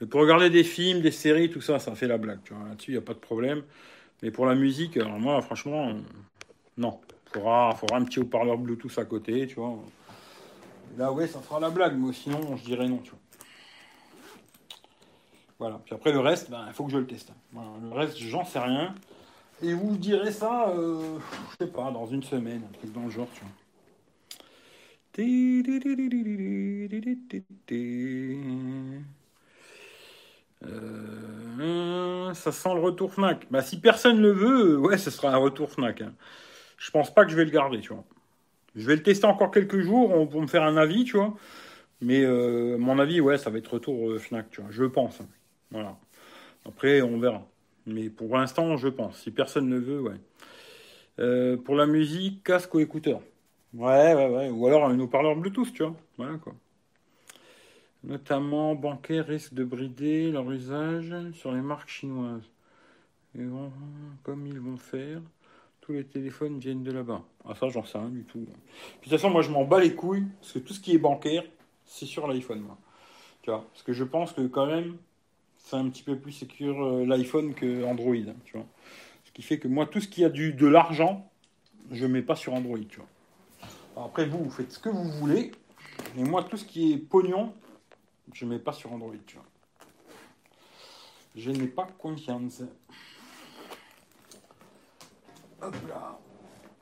Mais 0.00 0.06
pour 0.06 0.20
regarder 0.20 0.50
des 0.50 0.64
films, 0.64 1.00
des 1.02 1.10
séries, 1.12 1.50
tout 1.50 1.60
ça, 1.60 1.78
ça 1.78 1.94
fait 1.94 2.08
la 2.08 2.18
blague, 2.18 2.40
tu 2.44 2.54
vois. 2.54 2.68
Là-dessus, 2.68 2.92
il 2.92 2.94
n'y 2.94 2.98
a 2.98 3.02
pas 3.02 3.14
de 3.14 3.18
problème. 3.20 3.62
Mais 4.22 4.30
pour 4.30 4.46
la 4.46 4.54
musique, 4.54 4.96
alors 4.96 5.18
moi, 5.18 5.42
franchement, 5.42 5.88
euh, 5.88 5.94
non. 6.76 7.00
Faudra, 7.32 7.74
faudra 7.74 7.96
un 7.96 8.04
petit 8.04 8.20
haut-parleur 8.20 8.58
Bluetooth 8.58 8.96
à 8.98 9.04
côté, 9.04 9.46
tu 9.46 9.56
vois. 9.56 9.74
Là, 10.96 11.12
ouais, 11.12 11.26
ça 11.26 11.40
fera 11.40 11.58
la 11.58 11.70
blague, 11.70 11.96
mais 11.98 12.12
sinon, 12.12 12.56
je 12.56 12.64
dirais 12.64 12.86
non, 12.86 12.98
tu 12.98 13.10
vois. 13.10 13.18
Voilà. 15.58 15.80
Puis 15.84 15.94
après, 15.94 16.12
le 16.12 16.20
reste, 16.20 16.50
ben, 16.50 16.64
il 16.66 16.72
faut 16.72 16.84
que 16.84 16.92
je 16.92 16.98
le 16.98 17.06
teste. 17.06 17.32
Le 17.54 17.94
reste, 17.94 18.18
j'en 18.18 18.44
sais 18.44 18.58
rien. 18.58 18.94
Et 19.62 19.74
vous 19.74 19.96
direz 19.96 20.32
ça, 20.32 20.68
euh, 20.70 21.18
je 21.52 21.64
sais 21.64 21.70
pas, 21.70 21.90
dans 21.90 22.06
une 22.06 22.22
semaine, 22.22 22.62
un 22.68 22.72
truc 22.78 22.92
dans 22.92 23.04
le 23.04 23.10
genre, 23.10 23.28
tu 23.32 23.40
vois. 23.40 23.50
Euh, 30.66 32.34
ça 32.34 32.52
sent 32.52 32.74
le 32.74 32.80
retour 32.80 33.12
Fnac. 33.14 33.46
Bah, 33.50 33.62
si 33.62 33.80
personne 33.80 34.20
le 34.20 34.30
veut, 34.32 34.74
euh, 34.74 34.78
ouais, 34.78 34.98
ce 34.98 35.10
sera 35.10 35.32
un 35.32 35.36
retour 35.36 35.70
Fnac. 35.70 36.00
hein. 36.02 36.14
Je 36.78 36.90
pense 36.90 37.12
pas 37.14 37.24
que 37.24 37.30
je 37.30 37.36
vais 37.36 37.44
le 37.44 37.50
garder, 37.50 37.80
tu 37.80 37.92
vois. 37.94 38.04
Je 38.76 38.86
vais 38.86 38.96
le 38.96 39.02
tester 39.02 39.26
encore 39.26 39.50
quelques 39.50 39.80
jours 39.80 40.28
pour 40.30 40.42
me 40.42 40.46
faire 40.48 40.64
un 40.64 40.76
avis, 40.76 41.04
tu 41.04 41.16
vois. 41.18 41.34
Mais 42.00 42.22
euh, 42.24 42.78
mon 42.78 42.98
avis, 42.98 43.20
ouais, 43.20 43.38
ça 43.38 43.50
va 43.50 43.58
être 43.58 43.74
retour 43.74 44.18
Fnac, 44.20 44.50
tu 44.50 44.60
vois. 44.62 44.70
Je 44.72 44.84
pense. 44.84 45.20
hein. 45.20 45.28
Voilà. 45.70 45.98
Après, 46.66 47.02
on 47.02 47.18
verra. 47.20 47.46
Mais 47.86 48.10
pour 48.10 48.36
l'instant, 48.38 48.76
je 48.76 48.88
pense. 48.88 49.18
Si 49.22 49.30
personne 49.32 49.68
ne 49.68 49.78
veut, 49.78 50.00
ouais. 50.02 51.56
Pour 51.64 51.74
la 51.76 51.86
musique, 51.86 52.42
casque 52.44 52.74
ou 52.74 52.80
écouteur? 52.80 53.20
Ouais, 53.74 54.14
ouais, 54.14 54.28
ouais. 54.28 54.50
Ou 54.50 54.66
alors 54.66 54.86
un 54.86 54.98
haut-parleur 54.98 55.36
Bluetooth, 55.36 55.72
tu 55.72 55.82
vois. 55.82 55.96
Voilà, 56.18 56.38
quoi. 56.38 56.54
Notamment, 58.04 58.74
bancaires 58.74 59.26
risquent 59.26 59.54
de 59.54 59.64
brider 59.64 60.30
leur 60.32 60.50
usage 60.50 61.14
sur 61.34 61.52
les 61.52 61.60
marques 61.60 61.88
chinoises. 61.88 62.50
Et 63.38 63.42
bon, 63.42 63.70
comme 64.24 64.46
ils 64.46 64.58
vont 64.58 64.76
faire, 64.76 65.20
tous 65.80 65.92
les 65.92 66.04
téléphones 66.04 66.58
viennent 66.58 66.82
de 66.82 66.92
là-bas. 66.92 67.22
Ah, 67.44 67.54
ça, 67.54 67.68
j'en 67.68 67.84
sais 67.84 67.98
rien 67.98 68.08
du 68.08 68.24
tout. 68.24 68.40
De 68.40 68.46
toute 69.02 69.12
façon, 69.12 69.30
moi, 69.30 69.42
je 69.42 69.50
m'en 69.50 69.64
bats 69.64 69.80
les 69.80 69.94
couilles, 69.94 70.26
parce 70.40 70.52
que 70.52 70.58
tout 70.58 70.74
ce 70.74 70.80
qui 70.80 70.94
est 70.94 70.98
bancaire, 70.98 71.44
c'est 71.84 72.06
sur 72.06 72.26
l'iPhone, 72.26 72.60
moi. 72.60 72.78
Tu 73.42 73.50
vois, 73.50 73.66
parce 73.72 73.82
que 73.82 73.92
je 73.92 74.04
pense 74.04 74.32
que 74.32 74.46
quand 74.46 74.66
même, 74.66 74.96
c'est 75.56 75.76
un 75.76 75.88
petit 75.88 76.02
peu 76.02 76.16
plus 76.16 76.32
sécure 76.32 76.84
euh, 76.84 77.06
l'iPhone 77.06 77.54
que 77.54 77.84
Android, 77.84 78.14
hein, 78.14 78.34
tu 78.44 78.56
vois. 78.56 78.66
Ce 79.24 79.32
qui 79.32 79.42
fait 79.42 79.58
que 79.58 79.68
moi, 79.68 79.86
tout 79.86 80.00
ce 80.00 80.08
qui 80.08 80.24
a 80.24 80.28
du, 80.28 80.52
de 80.52 80.66
l'argent, 80.66 81.30
je 81.90 82.06
mets 82.06 82.22
pas 82.22 82.36
sur 82.36 82.52
Android, 82.54 82.78
tu 82.88 82.98
vois. 82.98 84.04
Après, 84.04 84.26
vous, 84.26 84.44
vous 84.44 84.50
faites 84.50 84.72
ce 84.72 84.78
que 84.78 84.88
vous 84.88 85.04
voulez, 85.04 85.52
mais 86.16 86.24
moi, 86.24 86.44
tout 86.44 86.56
ce 86.56 86.64
qui 86.64 86.92
est 86.92 86.98
pognon, 86.98 87.54
je 88.32 88.44
mets 88.44 88.58
pas 88.58 88.72
sur 88.72 88.92
Android, 88.92 89.14
tu 89.26 89.36
vois. 89.36 89.46
Je 91.34 91.50
n'ai 91.50 91.66
pas 91.66 91.86
confiance. 91.98 92.62
Hop 95.60 95.74
là. 95.88 96.18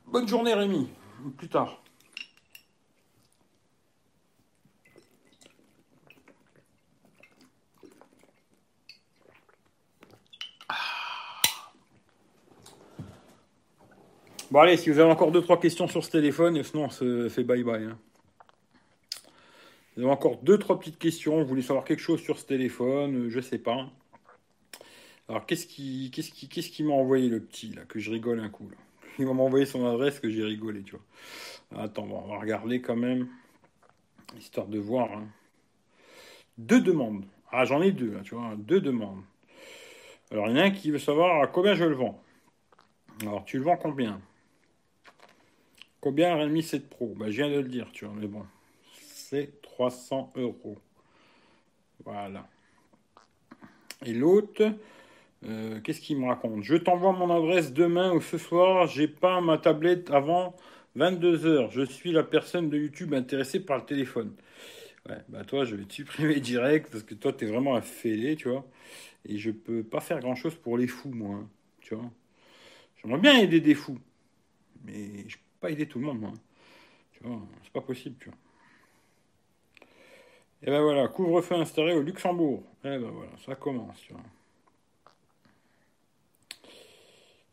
Bonne 0.07 0.27
journée, 0.27 0.55
Rémi. 0.55 0.89
Plus 1.37 1.49
tard. 1.49 1.83
Bon 14.51 14.59
allez, 14.59 14.77
si 14.77 14.91
vous 14.91 14.99
avez 14.99 15.09
encore 15.11 15.31
deux 15.31 15.43
trois 15.43 15.61
questions 15.61 15.87
sur 15.87 16.05
ce 16.05 16.11
téléphone, 16.11 16.57
et 16.57 16.65
sinon 16.65 16.87
on 16.87 16.91
se 16.91 17.29
fait 17.29 17.45
bye 17.45 17.63
bye. 17.63 17.85
hein. 17.85 17.99
Encore 20.05 20.39
deux 20.43 20.59
trois 20.59 20.79
petites 20.79 20.99
questions, 20.99 21.41
vous 21.43 21.47
voulez 21.49 21.63
savoir 21.63 21.85
quelque 21.85 22.01
chose 22.01 22.21
sur 22.21 22.39
ce 22.39 22.47
téléphone, 22.47 23.27
euh, 23.27 23.31
je 23.31 23.41
sais 23.41 23.59
pas. 23.59 23.91
Alors 25.29 25.47
qu'est-ce 25.47 25.67
qui 25.67 26.11
qu'est-ce 26.13 26.31
qui 26.31 26.49
qu'est-ce 26.49 26.71
qui 26.71 26.83
m'a 26.83 26.93
envoyé 26.95 27.29
le 27.29 27.41
petit 27.41 27.73
là 27.73 27.83
que 27.85 27.99
je 27.99 28.11
rigole 28.11 28.41
un 28.41 28.49
coup 28.49 28.69
là? 28.69 28.77
Il 29.19 29.27
va 29.27 29.33
m'envoyer 29.33 29.67
son 29.67 29.87
adresse 29.87 30.19
que 30.21 30.31
j'ai 30.31 30.45
rigolé, 30.45 30.83
tu 30.83 30.97
vois. 30.97 31.83
Attends, 31.85 32.07
bon, 32.07 32.23
on 32.25 32.29
va 32.29 32.39
regarder 32.39 32.81
quand 32.81 32.97
même 32.97 33.29
histoire 34.39 34.67
de 34.69 34.79
voir. 34.79 35.11
hein. 35.13 35.29
Deux 36.59 36.81
demandes. 36.81 37.25
Ah, 37.53 37.65
j'en 37.65 37.83
ai 37.83 37.91
deux 37.93 38.13
là, 38.13 38.21
tu 38.23 38.35
vois, 38.35 38.55
deux 38.57 38.81
demandes. 38.81 39.23
Alors 40.31 40.49
il 40.49 40.51
y 40.51 40.55
en 40.55 40.63
a 40.63 40.65
un 40.67 40.71
qui 40.71 40.91
veut 40.91 40.99
savoir 40.99 41.51
combien 41.53 41.75
je 41.75 41.85
le 41.85 41.95
vends. 41.95 42.23
Alors 43.23 43.45
tu 43.45 43.59
le 43.59 43.65
vends 43.65 43.77
combien? 43.77 44.21
Combien 46.01 46.35
Redmi 46.37 46.63
7 46.63 46.89
Pro? 46.89 47.15
Bah, 47.17 47.27
Je 47.31 47.37
viens 47.37 47.51
de 47.51 47.57
le 47.61 47.69
dire, 47.69 47.89
tu 47.93 48.05
vois, 48.05 48.15
mais 48.15 48.27
bon. 48.27 48.45
C'est 49.03 49.60
300 49.81 50.31
euros. 50.37 50.77
Voilà. 52.05 52.47
Et 54.05 54.13
l'autre, 54.13 54.75
euh, 55.47 55.81
qu'est-ce 55.81 56.03
qu'il 56.03 56.19
me 56.19 56.27
raconte? 56.27 56.63
Je 56.65 56.77
t'envoie 56.77 57.13
mon 57.13 57.31
adresse 57.35 57.73
demain 57.73 58.13
ou 58.13 58.21
ce 58.21 58.37
soir. 58.37 58.89
J'ai 58.89 59.09
pas 59.09 59.41
ma 59.41 59.57
tablette 59.57 60.11
avant 60.11 60.55
22h. 60.99 61.71
Je 61.71 61.81
suis 61.81 62.13
la 62.13 62.23
personne 62.23 62.69
de 62.69 62.77
YouTube 62.77 63.15
intéressée 63.15 63.61
par 63.61 63.79
le 63.79 63.87
téléphone. 63.87 64.35
Ouais, 65.09 65.25
bah 65.31 65.45
toi, 65.45 65.65
je 65.65 65.77
vais 65.77 65.85
te 65.85 65.95
supprimer 65.95 66.41
direct 66.53 66.91
parce 66.93 67.03
que 67.03 67.15
toi, 67.15 67.33
t'es 67.33 67.47
vraiment 67.47 67.75
un 67.75 67.81
fêlé, 67.81 68.37
tu 68.37 68.51
vois. 68.51 68.67
Et 69.25 69.39
je 69.39 69.51
peux 69.51 69.83
pas 69.83 70.01
faire 70.01 70.21
grand 70.21 70.35
chose 70.35 70.57
pour 70.57 70.77
les 70.77 70.89
fous, 70.89 71.09
moi. 71.11 71.37
hein, 71.37 71.49
tu 71.81 71.95
vois. 71.95 72.11
J'aimerais 73.03 73.21
bien 73.21 73.39
aider 73.39 73.61
des 73.61 73.75
fous. 73.75 73.99
Mais 74.85 75.27
je 75.27 75.37
peux 75.37 75.61
pas 75.61 75.71
aider 75.71 75.87
tout 75.89 76.01
le 76.01 76.05
monde, 76.05 76.21
moi. 76.21 76.33
Tu 77.13 77.23
vois, 77.25 77.41
c'est 77.63 77.73
pas 77.73 77.81
possible, 77.81 78.17
tu 78.21 78.29
vois. 78.29 78.37
Et 80.63 80.67
ben 80.67 80.83
voilà, 80.83 81.09
couvre-feu 81.09 81.55
installé 81.55 81.95
au 81.95 82.03
Luxembourg. 82.03 82.63
Et 82.85 82.99
ben 82.99 83.11
voilà, 83.11 83.33
ça 83.45 83.55
commence, 83.55 83.99
tu 84.01 84.13
vois. 84.13 84.23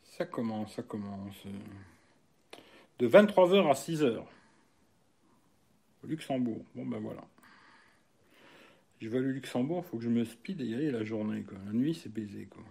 Ça 0.03 0.25
commence, 0.25 0.73
ça 0.73 0.83
commence. 0.83 1.43
De 2.99 3.07
23h 3.07 3.69
à 3.69 3.73
6h. 3.73 4.25
Au 6.03 6.07
Luxembourg. 6.07 6.65
Bon 6.75 6.85
ben 6.85 6.99
voilà. 6.99 7.23
Je 8.99 9.09
vais 9.09 9.19
aller 9.19 9.27
au 9.27 9.31
Luxembourg, 9.31 9.85
faut 9.85 9.97
que 9.97 10.03
je 10.03 10.09
me 10.09 10.25
speed 10.25 10.59
et 10.59 10.65
y 10.65 10.73
aller 10.73 10.91
la 10.91 11.03
journée. 11.03 11.45
La 11.65 11.71
nuit, 11.71 11.93
c'est 11.93 12.11
baisé, 12.11 12.45
quoi. 12.45 12.63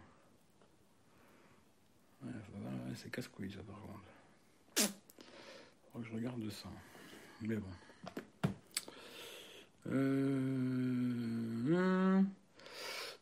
C'est 2.97 3.11
casse-couille 3.13 3.53
ça 3.53 3.61
par 3.63 3.81
contre. 3.81 4.93
Faut 5.93 6.01
que 6.01 6.07
je 6.07 6.13
regarde 6.13 6.51
ça. 6.51 6.69
Mais 7.43 7.57
bon. 7.57 7.71
Euh... 9.93 10.47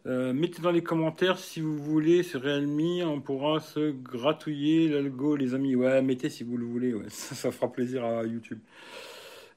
Euh, 0.07 0.35
mettez 0.35 0.61
dans 0.61 0.71
les 0.71 0.83
commentaires 0.83 1.39
si 1.39 1.61
vous 1.61 1.79
voulez 1.79 2.23
ce 2.23 2.37
Realme, 2.37 3.09
on 3.09 3.23
pourra 3.23 3.61
se 3.61 3.91
gratouiller 3.91 4.89
l'algo, 4.89 5.35
les 5.35 5.55
amis. 5.55 5.75
Ouais, 5.77 6.03
mettez 6.03 6.29
si 6.29 6.45
vous 6.45 6.59
le 6.59 6.67
voulez, 6.67 6.93
ouais. 6.93 7.07
ça, 7.09 7.51
fera 7.51 7.73
plaisir 7.73 8.05
à 8.05 8.25
YouTube. 8.25 8.59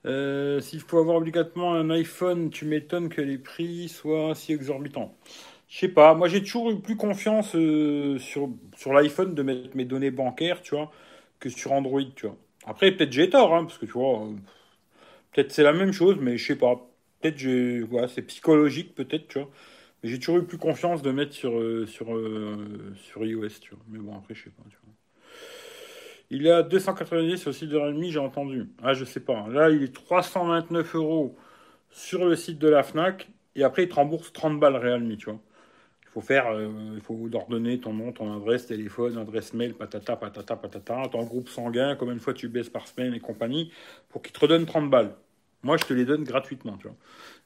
Euh, 0.05 0.61
S'il 0.61 0.79
faut 0.81 0.99
avoir 0.99 1.17
obligatoirement 1.17 1.73
un 1.75 1.89
iPhone, 1.89 2.49
tu 2.49 2.65
m'étonnes 2.65 3.09
que 3.09 3.21
les 3.21 3.37
prix 3.37 3.89
soient 3.89 4.35
si 4.35 4.53
exorbitants. 4.53 5.15
Je 5.67 5.79
sais 5.79 5.89
pas, 5.89 6.13
moi 6.15 6.29
j'ai 6.29 6.41
toujours 6.41 6.71
eu 6.71 6.79
plus 6.79 6.95
confiance 6.95 7.51
sur, 7.51 8.49
sur 8.75 8.93
l'iPhone 8.93 9.35
de 9.35 9.43
mettre 9.43 9.75
mes 9.75 9.85
données 9.85 10.11
bancaires, 10.11 10.61
tu 10.61 10.75
vois, 10.75 10.91
que 11.39 11.49
sur 11.49 11.73
Android, 11.73 12.01
tu 12.15 12.27
vois. 12.27 12.37
Après, 12.65 12.91
peut-être 12.91 13.11
j'ai 13.11 13.29
tort, 13.29 13.53
hein, 13.55 13.65
parce 13.65 13.77
que 13.77 13.85
tu 13.85 13.93
vois, 13.93 14.27
peut-être 15.33 15.51
c'est 15.51 15.63
la 15.63 15.73
même 15.73 15.91
chose, 15.91 16.17
mais 16.21 16.37
je 16.37 16.47
sais 16.47 16.55
pas. 16.57 16.87
Peut-être 17.21 17.37
j'ai, 17.37 17.81
voilà, 17.81 18.07
c'est 18.07 18.21
psychologique, 18.23 18.95
peut-être, 18.95 19.27
tu 19.27 19.39
vois. 19.39 19.49
Mais 20.03 20.09
j'ai 20.09 20.19
toujours 20.19 20.37
eu 20.37 20.45
plus 20.45 20.57
confiance 20.57 21.01
de 21.01 21.11
mettre 21.11 21.33
sur, 21.33 21.57
euh, 21.59 21.85
sur, 21.87 22.15
euh, 22.15 22.93
sur 22.95 23.25
iOS, 23.25 23.49
tu 23.61 23.71
vois. 23.71 23.83
Mais 23.89 23.99
bon, 23.99 24.15
après, 24.15 24.35
je 24.35 24.43
sais 24.45 24.49
pas, 24.51 24.63
tu 24.69 24.77
vois. 24.83 24.93
Il 26.29 26.45
est 26.45 26.51
à 26.51 26.61
290 26.63 27.37
sur 27.37 27.49
le 27.49 27.53
site 27.53 27.69
de 27.69 27.77
Realme, 27.77 28.03
j'ai 28.03 28.19
entendu. 28.19 28.69
Ah, 28.83 28.93
je 28.93 29.05
sais 29.05 29.21
pas. 29.21 29.47
Là, 29.49 29.69
il 29.69 29.83
est 29.83 29.93
329 29.93 30.95
euros 30.95 31.37
sur 31.89 32.25
le 32.25 32.35
site 32.35 32.59
de 32.59 32.67
la 32.67 32.83
Fnac. 32.83 33.29
Et 33.55 33.63
après, 33.63 33.83
il 33.83 33.89
te 33.89 33.95
rembourse 33.95 34.33
30 34.33 34.59
balles 34.59 34.75
Realme, 34.75 35.15
tu 35.17 35.25
vois. 35.29 35.39
Il 36.03 36.09
faut 36.09 36.21
faire, 36.21 36.47
euh, 36.51 36.69
il 36.95 37.01
faut 37.01 37.27
leur 37.31 37.47
ton 37.47 37.93
nom, 37.93 38.11
ton 38.11 38.35
adresse, 38.35 38.67
téléphone, 38.67 39.17
adresse 39.17 39.53
mail, 39.53 39.73
patata, 39.75 40.15
patata, 40.17 40.55
patata, 40.55 41.03
ton 41.11 41.23
groupe 41.23 41.49
sanguin, 41.49 41.95
combien 41.95 42.15
de 42.15 42.19
fois 42.19 42.33
tu 42.33 42.49
baisses 42.49 42.69
par 42.69 42.87
semaine 42.87 43.13
et 43.13 43.19
compagnie, 43.19 43.71
pour 44.09 44.21
qu'ils 44.21 44.33
te 44.33 44.39
redonnent 44.39 44.65
30 44.65 44.89
balles. 44.89 45.15
Moi, 45.67 45.75
je 45.75 45.83
te 45.83 45.93
les 45.93 46.05
donne 46.05 46.23
gratuitement, 46.23 46.77
tu 46.77 46.87
vois. 46.87 46.95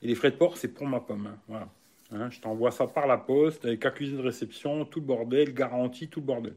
Et 0.03 0.07
les 0.09 0.13
frais 0.13 0.29
de 0.29 0.35
port, 0.35 0.55
c'est 0.55 0.67
pour 0.67 0.85
ma 0.85 0.99
pomme. 0.99 1.25
hein. 1.25 1.39
Voilà. 1.47 1.69
Hein, 2.11 2.29
je 2.29 2.39
t'envoie 2.39 2.69
ça 2.69 2.85
par 2.85 3.07
la 3.07 3.17
poste, 3.17 3.65
avec 3.65 3.83
accusé 3.83 4.15
de 4.15 4.21
réception, 4.21 4.85
tout 4.85 4.99
le 4.99 5.07
bordel, 5.07 5.55
garantie, 5.55 6.07
tout 6.07 6.19
le 6.19 6.27
bordel. 6.27 6.53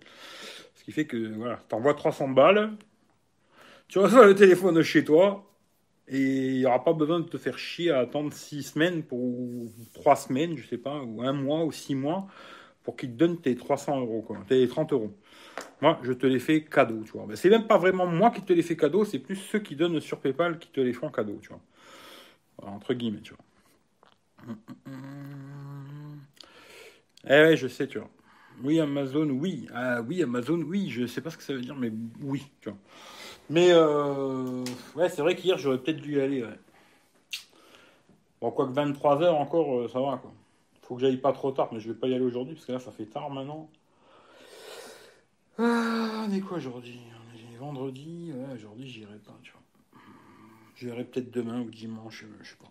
Ce 0.75 0.85
qui 0.85 0.93
fait 0.93 1.07
que, 1.07 1.17
voilà, 1.17 1.57
t'envoies 1.71 1.95
300 1.95 2.29
balles, 2.29 2.73
tu 3.89 3.99
reçois 3.99 4.27
le 4.27 4.35
téléphone 4.35 4.83
chez 4.83 5.05
toi, 5.05 5.51
et 6.07 6.49
il 6.49 6.59
n'y 6.59 6.67
aura 6.67 6.85
pas 6.85 6.93
besoin 6.93 7.21
de 7.21 7.25
te 7.25 7.39
faire 7.39 7.57
chier 7.57 7.91
à 7.91 8.01
attendre 8.01 8.31
6 8.35 8.63
semaines 8.63 9.03
pour, 9.03 9.21
ou 9.21 9.73
3 9.95 10.17
semaines, 10.17 10.59
je 10.59 10.69
sais 10.69 10.77
pas, 10.77 11.01
ou 11.03 11.23
un 11.23 11.33
mois 11.33 11.65
ou 11.65 11.73
6 11.73 11.95
mois, 11.95 12.27
pour 12.83 12.95
qu'ils 12.95 13.13
te 13.13 13.17
donnent 13.17 13.41
tes 13.41 13.57
300 13.57 14.01
euros, 14.01 14.21
quoi, 14.21 14.37
tes 14.47 14.69
30 14.69 14.93
euros. 14.93 15.15
Moi, 15.81 15.99
je 16.03 16.13
te 16.13 16.27
les 16.27 16.39
fais 16.39 16.65
cadeau, 16.65 17.03
tu 17.05 17.13
vois. 17.13 17.27
C'est 17.37 17.51
même 17.51 17.67
pas 17.67 17.79
vraiment 17.79 18.07
moi 18.07 18.31
qui 18.31 18.43
te 18.43 18.53
les 18.53 18.63
fais 18.63 18.77
cadeau, 18.77 19.05
c'est 19.05 19.19
plus 19.19 19.37
ceux 19.37 19.59
qui 19.61 19.77
donnent 19.77 20.01
sur 20.01 20.19
PayPal 20.21 20.59
qui 20.59 20.69
te 20.69 20.81
les 20.81 20.93
font 20.93 21.11
cadeau, 21.11 21.39
tu 21.43 21.49
vois. 21.49 21.61
Entre 22.63 22.95
guillemets, 22.95 23.21
tu 23.21 23.35
vois. 23.35 23.45
Eh 27.27 27.31
ouais, 27.31 27.57
je 27.57 27.69
sais, 27.69 27.87
tu 27.87 27.99
vois. 27.99 28.11
Oui, 28.63 28.79
Amazon, 28.81 29.29
oui. 29.31 29.67
Ah, 29.75 30.01
oui, 30.03 30.23
Amazon, 30.23 30.61
oui. 30.63 30.89
Je 30.91 31.07
sais 31.07 31.21
pas 31.21 31.31
ce 31.31 31.37
que 31.37 31.43
ça 31.43 31.55
veut 31.55 31.61
dire, 31.61 31.75
mais 31.77 31.93
oui, 32.23 32.45
tu 32.61 32.69
vois. 32.71 32.79
Mais, 33.51 33.69
euh, 33.73 34.65
ouais, 34.97 35.09
c'est 35.09 35.23
vrai 35.23 35.37
qu'hier, 35.37 35.59
j'aurais 35.59 35.79
peut-être 35.79 36.01
dû 36.01 36.17
y 36.17 36.21
aller. 36.21 36.45
Bon, 38.41 38.51
quoique 38.51 38.73
23 38.73 39.23
heures 39.23 39.37
encore, 39.37 39.75
euh, 39.81 39.89
ça 39.89 40.01
va, 40.01 40.19
quoi. 40.19 40.33
Faut 40.83 40.97
que 40.97 41.01
j'aille 41.01 41.17
pas 41.17 41.33
trop 41.33 41.51
tard, 41.51 41.71
mais 41.73 41.81
je 41.81 41.89
vais 41.89 41.99
pas 41.99 42.09
y 42.09 42.15
aller 42.15 42.25
aujourd'hui, 42.25 42.55
parce 42.55 42.67
que 42.67 42.73
là, 42.73 42.79
ça 42.79 42.93
fait 42.93 43.07
tard 43.07 43.31
maintenant. 43.31 43.71
Ah, 45.59 46.25
on 46.29 46.33
est 46.33 46.41
quoi 46.41 46.57
aujourd'hui? 46.59 47.01
On 47.33 47.55
est 47.55 47.57
vendredi. 47.59 48.33
Ouais, 48.35 48.55
aujourd'hui, 48.55 48.89
j'irai 48.89 49.19
pas, 49.19 49.39
tu 49.43 49.53
vois. 49.53 50.01
J'irai 50.77 51.05
peut-être 51.05 51.31
demain 51.31 51.61
ou 51.61 51.71
dimanche, 51.71 52.25
euh, 52.25 52.39
je 52.43 52.51
sais 52.51 52.57
pas. 52.57 52.71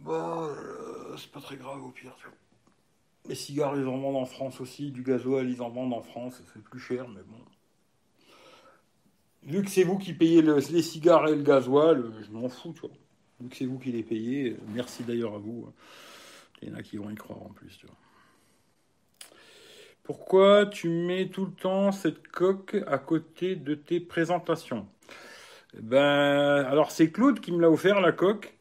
Bah, 0.00 0.48
euh, 0.50 1.16
c'est 1.16 1.30
pas 1.30 1.40
très 1.40 1.56
grave 1.56 1.82
au 1.82 1.90
pire, 1.90 2.14
tu 2.18 2.26
vois. 2.26 2.34
Les 3.28 3.34
cigares, 3.34 3.76
ils 3.76 3.86
en 3.86 3.98
vendent 3.98 4.16
en 4.16 4.26
France 4.26 4.60
aussi. 4.60 4.90
Du 4.90 5.02
gasoil, 5.02 5.48
ils 5.48 5.62
en 5.62 5.70
vendent 5.70 5.94
en 5.94 6.02
France. 6.02 6.42
C'est 6.52 6.62
plus 6.62 6.80
cher, 6.80 7.08
mais 7.08 7.22
bon. 7.26 7.38
Vu 9.44 9.62
que 9.62 9.70
c'est 9.70 9.84
vous 9.84 9.98
qui 9.98 10.12
payez 10.12 10.42
le- 10.42 10.58
les 10.58 10.82
cigares 10.82 11.28
et 11.28 11.34
le 11.36 11.42
gasoil, 11.42 11.98
euh, 12.00 12.22
je 12.22 12.30
m'en 12.30 12.48
fous, 12.48 12.72
tu 12.74 12.80
vois. 12.80 12.90
Vu 13.40 13.48
que 13.48 13.56
c'est 13.56 13.64
vous 13.66 13.78
qui 13.78 13.92
les 13.92 14.02
payez, 14.02 14.56
merci 14.68 15.02
d'ailleurs 15.04 15.34
à 15.34 15.38
vous. 15.38 15.72
Il 16.60 16.68
y 16.68 16.72
en 16.72 16.76
a 16.76 16.82
qui 16.82 16.96
vont 16.96 17.10
y 17.10 17.14
croire 17.14 17.42
en 17.42 17.50
plus, 17.50 17.76
tu 17.76 17.86
vois. 17.86 17.96
Pourquoi 20.02 20.66
tu 20.66 20.88
mets 20.88 21.28
tout 21.28 21.46
le 21.46 21.52
temps 21.52 21.92
cette 21.92 22.26
coque 22.28 22.76
à 22.86 22.98
côté 22.98 23.56
de 23.56 23.74
tes 23.74 24.00
présentations? 24.00 24.86
Ben, 25.80 26.64
alors 26.68 26.90
c'est 26.90 27.10
Claude 27.10 27.40
qui 27.40 27.52
me 27.52 27.60
l'a 27.60 27.70
offert 27.70 28.00
la 28.00 28.12
coque, 28.12 28.54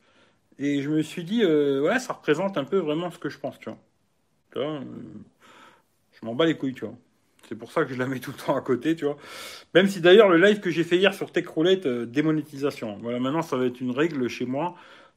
et 0.60 0.82
je 0.82 0.89
me 0.89 1.02
suis 1.02 1.24
dit, 1.24 1.44
euh, 1.44 1.82
ouais, 1.82 2.00
ça 2.00 2.14
représente 2.14 2.58
un 2.58 2.64
peu 2.64 2.78
vraiment 2.78 3.12
ce 3.12 3.18
que 3.20 3.30
je 3.30 3.39
pense, 3.39 3.60
tu 3.60 3.70
vois. 3.70 3.80
Euh, 4.58 4.82
je 6.14 6.26
m'en 6.26 6.36
bats 6.36 6.46
les 6.46 6.58
couilles, 6.58 6.74
tu 6.74 6.86
vois. 6.86 6.96
C'est 7.50 7.56
pour 7.56 7.72
ça 7.72 7.84
que 7.84 7.94
je 7.94 8.00
la 8.00 8.06
mets 8.06 8.20
tout 8.20 8.32
le 8.32 8.38
temps 8.38 8.56
à 8.56 8.62
côté, 8.62 8.96
tu 8.96 9.06
vois. 9.06 9.18
Même 9.74 9.88
si 9.88 10.00
d'ailleurs 10.00 10.30
le 10.30 10.38
live 10.38 10.60
que 10.62 10.70
j'ai 10.70 10.84
fait 10.84 10.98
hier 10.98 11.14
sur 11.14 11.32
Tech 11.32 11.48
Roulette, 11.48 11.86
euh, 11.86 12.06
démonétisation. 12.06 12.98
Voilà, 13.02 13.20
maintenant 13.20 13.42
ça 13.42 13.58
va 13.58 13.66
être 13.66 13.82
une 13.82 13.92
règle 13.92 14.28
chez 14.30 14.46
moi. 14.46 14.76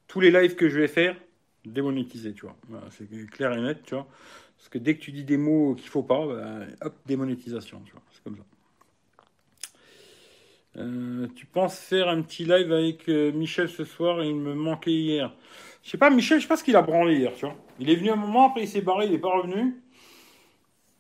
Tous 0.09 0.20
les 0.20 0.31
lives 0.31 0.57
que 0.57 0.68
je 0.68 0.81
vais 0.81 0.89
faire, 0.89 1.16
démonétisés, 1.64 2.33
tu 2.33 2.47
vois. 2.47 2.57
C'est 2.91 3.09
clair 3.31 3.53
et 3.53 3.61
net, 3.61 3.83
tu 3.85 3.95
vois. 3.95 4.09
Parce 4.65 4.71
que 4.71 4.79
dès 4.79 4.97
que 4.97 5.03
tu 5.03 5.12
dis 5.12 5.25
des 5.25 5.37
mots 5.37 5.75
qu'il 5.75 5.91
faut 5.91 6.03
pas, 6.03 6.27
ben, 6.27 6.67
hop, 6.81 6.95
démonétisation. 7.05 7.83
C'est 8.12 8.25
comme 8.25 8.39
ça. 8.39 8.43
Euh, 10.79 11.29
tu 11.37 11.45
penses 11.45 11.79
faire 11.79 12.09
un 12.09 12.23
petit 12.23 12.47
live 12.47 12.73
avec 12.73 13.07
euh, 13.11 13.31
Michel 13.31 13.69
ce 13.69 13.85
soir 13.85 14.25
Il 14.25 14.37
me 14.37 14.55
manquait 14.55 14.91
hier. 14.91 15.35
Je 15.83 15.91
sais 15.91 15.99
pas, 15.99 16.09
Michel, 16.09 16.39
je 16.39 16.45
sais 16.45 16.49
pas 16.49 16.57
ce 16.57 16.65
qu'il 16.65 16.77
a 16.77 16.81
branlé 16.83 17.17
hier, 17.19 17.35
tu 17.35 17.45
vois. 17.45 17.55
Il 17.79 17.91
est 17.91 17.95
venu 17.95 18.09
un 18.11 18.17
moment, 18.17 18.49
après 18.49 18.62
il 18.62 18.69
s'est 18.69 18.81
barré, 18.81 19.05
il 19.05 19.12
est 19.12 19.19
pas 19.19 19.37
revenu. 19.37 19.83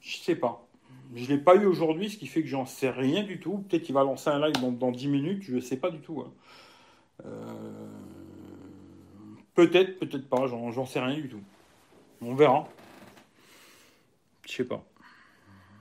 Je 0.02 0.18
sais 0.18 0.36
pas. 0.36 0.68
Je 1.14 1.26
l'ai 1.26 1.38
pas 1.38 1.54
eu 1.56 1.64
aujourd'hui, 1.64 2.10
ce 2.10 2.18
qui 2.18 2.26
fait 2.26 2.42
que 2.42 2.48
j'en 2.48 2.66
sais 2.66 2.90
rien 2.90 3.22
du 3.22 3.40
tout. 3.40 3.64
Peut-être 3.66 3.84
qu'il 3.84 3.94
va 3.94 4.04
lancer 4.04 4.28
un 4.28 4.44
live 4.46 4.60
dans, 4.60 4.72
dans 4.72 4.92
10 4.92 5.08
minutes, 5.08 5.42
je 5.42 5.58
sais 5.58 5.78
pas 5.78 5.88
du 5.88 6.00
tout. 6.00 6.20
hein. 6.20 6.32
Euh, 7.24 7.88
Peut-être, 9.54 9.98
peut-être 10.00 10.28
pas, 10.28 10.46
j'en 10.48 10.84
sais 10.84 11.00
rien 11.00 11.14
du 11.14 11.30
tout. 11.30 11.40
On 12.20 12.34
verra. 12.34 12.68
Je 14.46 14.52
sais 14.52 14.64
pas. 14.64 14.84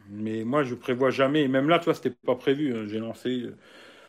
Mais 0.10 0.44
moi, 0.44 0.64
je 0.64 0.76
prévois 0.76 1.12
jamais. 1.12 1.48
Même 1.48 1.70
là, 1.70 1.80
tu 1.80 1.86
vois, 1.86 1.94
c'était 1.94 2.10
pas 2.12 2.36
prévu. 2.36 2.76
hein. 2.76 2.86
J'ai 2.88 3.00
lancé. 3.00 3.30
euh, 3.44 3.58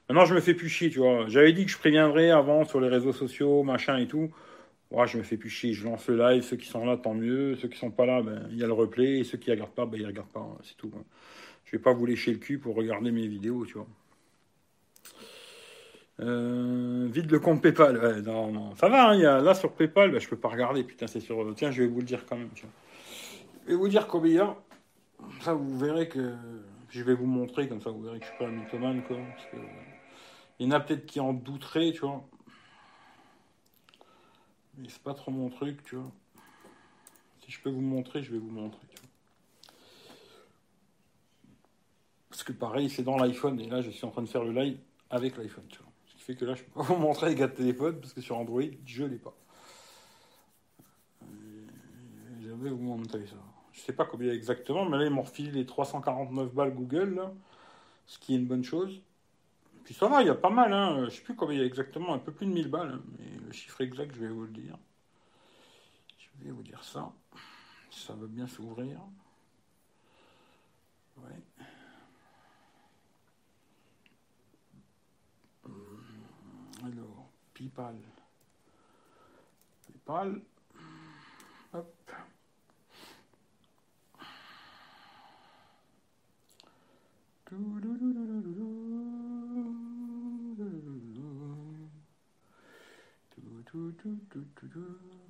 Maintenant, 0.08 0.26
je 0.26 0.34
me 0.34 0.40
fais 0.40 0.54
plus 0.54 0.68
chier, 0.68 0.90
tu 0.90 0.98
vois. 1.00 1.26
J'avais 1.28 1.52
dit 1.52 1.66
que 1.66 1.72
je 1.72 1.78
préviendrais 1.78 2.30
avant 2.30 2.64
sur 2.66 2.80
les 2.80 2.88
réseaux 2.88 3.12
sociaux, 3.12 3.62
machin 3.64 3.98
et 3.98 4.08
tout. 4.08 4.30
Ouais, 4.90 5.06
je 5.08 5.18
me 5.18 5.24
fais 5.24 5.36
plus 5.38 5.50
chier. 5.50 5.72
Je 5.74 5.84
lance 5.86 6.08
le 6.08 6.18
live. 6.18 6.42
Ceux 6.44 6.56
qui 6.58 6.68
sont 6.68 6.84
là, 6.86 6.96
tant 6.98 7.14
mieux. 7.14 7.56
Ceux 7.56 7.68
qui 7.68 7.78
sont 7.78 7.90
pas 7.92 8.06
là, 8.06 8.22
ben, 8.22 8.48
il 8.52 8.58
y 8.58 8.64
a 8.64 8.68
le 8.68 8.74
replay. 8.74 9.20
Et 9.20 9.24
ceux 9.24 9.38
qui 9.38 9.50
regardent 9.52 9.74
pas, 9.74 9.86
ben, 9.86 10.00
ils 10.00 10.06
regardent 10.06 10.28
pas. 10.32 10.40
hein. 10.40 10.58
C'est 10.64 10.76
tout. 10.76 10.92
hein. 10.96 11.04
Je 11.66 11.72
vais 11.72 11.82
pas 11.82 11.92
vous 11.94 12.06
lécher 12.06 12.32
le 12.32 12.38
cul 12.38 12.58
pour 12.58 12.76
regarder 12.76 13.12
mes 13.12 13.28
vidéos, 13.28 13.66
tu 13.66 13.74
vois. 13.74 13.88
Euh, 16.20 17.08
vide 17.12 17.30
le 17.30 17.38
compte 17.40 17.62
PayPal. 17.62 17.98
Ouais, 17.98 18.22
non, 18.22 18.52
non. 18.52 18.74
Ça 18.76 18.88
va, 18.88 19.08
hein, 19.10 19.16
y 19.16 19.26
a, 19.26 19.40
là 19.40 19.54
sur 19.54 19.72
PayPal, 19.72 20.10
ben, 20.12 20.20
je 20.20 20.28
peux 20.28 20.36
pas 20.38 20.48
regarder. 20.48 20.84
Putain, 20.84 21.06
c'est 21.06 21.20
sur. 21.20 21.54
Tiens, 21.56 21.70
je 21.70 21.82
vais 21.82 21.88
vous 21.88 21.98
le 21.98 22.04
dire 22.06 22.24
quand 22.26 22.36
même. 22.36 22.50
tu 22.54 22.62
vois. 22.62 22.72
Je 23.64 23.70
vais 23.70 23.76
vous 23.76 23.88
dire 23.88 24.06
combien. 24.06 24.56
Ça, 25.40 25.54
vous 25.54 25.78
verrez 25.78 26.08
que. 26.08 26.34
Je 26.90 27.02
vais 27.02 27.14
vous 27.14 27.26
montrer, 27.26 27.68
comme 27.68 27.80
ça, 27.80 27.90
vous 27.90 28.02
verrez 28.02 28.20
que 28.20 28.26
je 28.26 28.30
suis 28.30 28.38
pas 28.38 28.46
un 28.46 28.52
mythomane, 28.52 29.02
quoi. 29.02 29.16
Que... 29.50 29.56
Il 30.58 30.66
y 30.66 30.68
en 30.68 30.72
a 30.72 30.80
peut-être 30.80 31.06
qui 31.06 31.18
en 31.18 31.32
douteraient, 31.32 31.92
tu 31.92 32.00
vois. 32.00 32.24
Mais 34.76 34.88
c'est 34.88 35.02
pas 35.02 35.14
trop 35.14 35.30
mon 35.30 35.48
truc, 35.48 35.82
tu 35.82 35.96
vois. 35.96 36.12
Si 37.44 37.50
je 37.50 37.60
peux 37.60 37.70
vous 37.70 37.80
montrer, 37.80 38.22
je 38.22 38.32
vais 38.32 38.38
vous 38.38 38.50
montrer. 38.50 38.86
Parce 42.30 42.44
que 42.44 42.52
pareil, 42.52 42.90
c'est 42.90 43.02
dans 43.02 43.16
l'iPhone, 43.16 43.60
et 43.60 43.68
là, 43.68 43.80
je 43.80 43.90
suis 43.90 44.04
en 44.04 44.10
train 44.10 44.22
de 44.22 44.28
faire 44.28 44.44
le 44.44 44.52
live 44.52 44.78
avec 45.10 45.36
l'iPhone, 45.36 45.66
tu 45.68 45.78
vois. 45.78 45.90
Ce 46.06 46.14
qui 46.14 46.22
fait 46.22 46.36
que 46.36 46.44
là, 46.44 46.54
je 46.54 46.62
peux 46.62 46.70
pas 46.70 46.82
vous 46.82 46.96
montrer 46.96 47.30
les 47.30 47.34
gars 47.34 47.48
de 47.48 47.54
téléphone, 47.54 48.00
parce 48.00 48.12
que 48.12 48.20
sur 48.20 48.36
Android, 48.36 48.62
je 48.84 49.04
l'ai 49.04 49.18
pas. 49.18 49.34
Euh, 51.22 51.66
Je 52.40 52.50
vais 52.50 52.70
vous 52.70 52.82
montrer 52.82 53.26
ça. 53.26 53.36
Je 53.74 53.80
sais 53.80 53.92
pas 53.92 54.04
combien 54.04 54.32
exactement, 54.32 54.88
mais 54.88 54.98
là, 54.98 55.04
ils 55.04 55.10
m'ont 55.10 55.22
refilé 55.22 55.50
les 55.50 55.66
349 55.66 56.54
balles 56.54 56.72
Google, 56.74 57.20
ce 58.06 58.18
qui 58.20 58.34
est 58.34 58.38
une 58.38 58.46
bonne 58.46 58.62
chose. 58.62 59.02
Puis 59.84 59.94
ça 59.94 60.06
va, 60.06 60.22
il 60.22 60.28
y 60.28 60.30
a 60.30 60.34
pas 60.36 60.48
mal, 60.48 60.72
hein. 60.72 61.06
Je 61.06 61.16
sais 61.16 61.22
plus 61.22 61.34
combien 61.34 61.56
il 61.56 61.60
y 61.60 61.62
a 61.62 61.66
exactement, 61.66 62.14
un 62.14 62.20
peu 62.20 62.32
plus 62.32 62.46
de 62.46 62.52
1000 62.52 62.68
balles, 62.70 62.92
hein, 62.92 63.02
mais 63.18 63.26
le 63.44 63.52
chiffre 63.52 63.80
exact, 63.80 64.14
je 64.14 64.20
vais 64.20 64.28
vous 64.28 64.42
le 64.42 64.52
dire. 64.52 64.78
Je 66.18 66.44
vais 66.44 66.52
vous 66.52 66.62
dire 66.62 66.82
ça. 66.84 67.12
Ça 67.90 68.14
veut 68.14 68.28
bien 68.28 68.46
s'ouvrir. 68.46 69.00
Ouais. 71.18 71.42
Alors, 76.84 77.28
PayPal. 77.54 77.96
PayPal. 79.86 80.40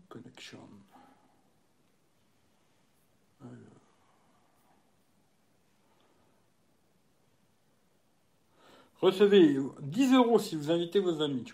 Connection. 0.09 0.59
Recevez 9.01 9.59
10 9.83 10.15
euros 10.15 10.39
si 10.39 10.57
vous 10.57 10.71
invitez 10.71 11.01
vos 11.01 11.21
amis, 11.21 11.45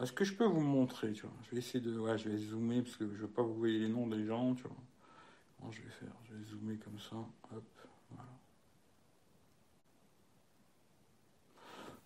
est-ce 0.00 0.12
que 0.12 0.24
je 0.24 0.34
peux 0.34 0.44
vous 0.44 0.60
montrer, 0.60 1.14
Je 1.14 1.26
vais 1.50 1.58
essayer 1.58 1.80
de... 1.80 1.92
Je 2.16 2.28
vais 2.28 2.38
zoomer 2.38 2.82
parce 2.82 2.96
que 2.96 3.06
je 3.06 3.22
veux 3.22 3.28
pas 3.28 3.42
vous 3.42 3.54
voyez 3.54 3.80
les 3.80 3.88
noms 3.88 4.06
des 4.06 4.24
gens, 4.24 4.54
je 4.56 5.82
vais 5.82 5.90
faire? 5.90 6.12
Je 6.28 6.34
vais 6.34 6.44
zoomer 6.44 6.78
comme 6.78 6.98
ça 6.98 7.16
voilà. 7.50 8.28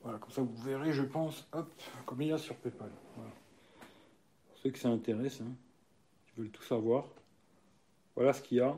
Voilà, 0.02 0.18
comme 0.18 0.30
ça 0.30 0.42
vous 0.42 0.62
verrez, 0.62 0.92
je 0.92 1.02
pense, 1.02 1.46
hop, 1.52 1.70
combien 2.06 2.26
il 2.26 2.30
y 2.30 2.32
a 2.32 2.38
sur 2.38 2.56
PayPal. 2.56 2.90
Voilà. 3.16 3.30
Pour 4.48 4.58
ceux 4.58 4.70
que 4.70 4.78
ça 4.78 4.88
intéresse, 4.88 5.40
hein, 5.40 5.52
qui 6.26 6.40
veulent 6.40 6.50
tout 6.50 6.62
savoir. 6.62 7.04
Voilà 8.16 8.32
ce 8.32 8.42
qu'il 8.42 8.58
y 8.58 8.60
a. 8.60 8.76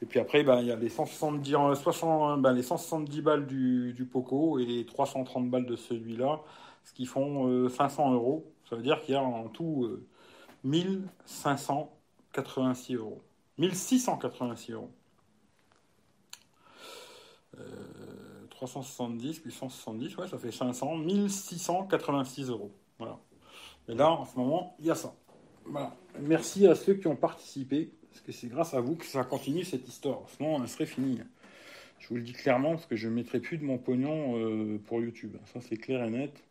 Et 0.00 0.06
puis 0.06 0.18
après, 0.18 0.42
ben, 0.42 0.60
il 0.60 0.66
y 0.66 0.72
a 0.72 0.76
les 0.76 0.88
170, 0.88 1.80
60, 1.80 2.42
ben, 2.42 2.52
les 2.52 2.62
170 2.62 3.22
balles 3.22 3.46
du, 3.46 3.92
du, 3.92 4.04
Poco 4.04 4.58
et 4.58 4.66
les 4.66 4.84
330 4.84 5.48
balles 5.48 5.66
de 5.66 5.76
celui-là, 5.76 6.40
ce 6.84 6.92
qui 6.92 7.06
font 7.06 7.68
500 7.68 8.10
euh, 8.10 8.14
euros. 8.14 8.52
Ça 8.68 8.74
veut 8.74 8.82
dire 8.82 9.00
qu'il 9.02 9.14
y 9.14 9.16
a 9.16 9.22
en 9.22 9.48
tout 9.48 10.00
1586 10.64 12.94
euh, 12.94 12.98
euros. 12.98 13.22
1686 13.58 14.72
euros. 14.72 14.90
370 18.66 19.40
plus 19.40 19.50
170, 19.50 20.16
ouais, 20.16 20.28
ça 20.28 20.38
fait 20.38 20.52
500, 20.52 20.96
1686 20.98 22.48
euros. 22.48 22.70
Voilà. 22.98 23.18
Et 23.88 23.94
là, 23.94 24.10
en 24.10 24.24
ce 24.24 24.36
moment, 24.36 24.76
il 24.78 24.86
y 24.86 24.90
a 24.90 24.94
ça. 24.94 25.14
Voilà. 25.64 25.94
Merci 26.20 26.66
à 26.66 26.74
ceux 26.74 26.94
qui 26.94 27.08
ont 27.08 27.16
participé. 27.16 27.90
Parce 28.10 28.20
que 28.20 28.32
c'est 28.32 28.48
grâce 28.48 28.74
à 28.74 28.80
vous 28.80 28.94
que 28.94 29.06
ça 29.06 29.24
continue 29.24 29.64
cette 29.64 29.88
histoire. 29.88 30.20
Sinon, 30.36 30.62
elle 30.62 30.68
serait 30.68 30.86
finie. 30.86 31.20
Je 31.98 32.08
vous 32.08 32.16
le 32.16 32.22
dis 32.22 32.34
clairement, 32.34 32.72
parce 32.72 32.86
que 32.86 32.94
je 32.94 33.08
ne 33.08 33.14
mettrai 33.14 33.40
plus 33.40 33.58
de 33.58 33.64
mon 33.64 33.78
pognon 33.78 34.36
euh, 34.36 34.78
pour 34.86 35.00
YouTube. 35.00 35.36
Ça, 35.52 35.60
c'est 35.60 35.76
clair 35.76 36.04
et 36.04 36.10
net. 36.10 36.44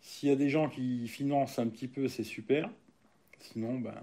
S'il 0.00 0.28
y 0.28 0.32
a 0.32 0.36
des 0.36 0.48
gens 0.48 0.68
qui 0.68 1.08
financent 1.08 1.58
un 1.58 1.66
petit 1.66 1.88
peu, 1.88 2.08
c'est 2.08 2.24
super. 2.24 2.70
Sinon, 3.40 3.80
ben, 3.80 4.02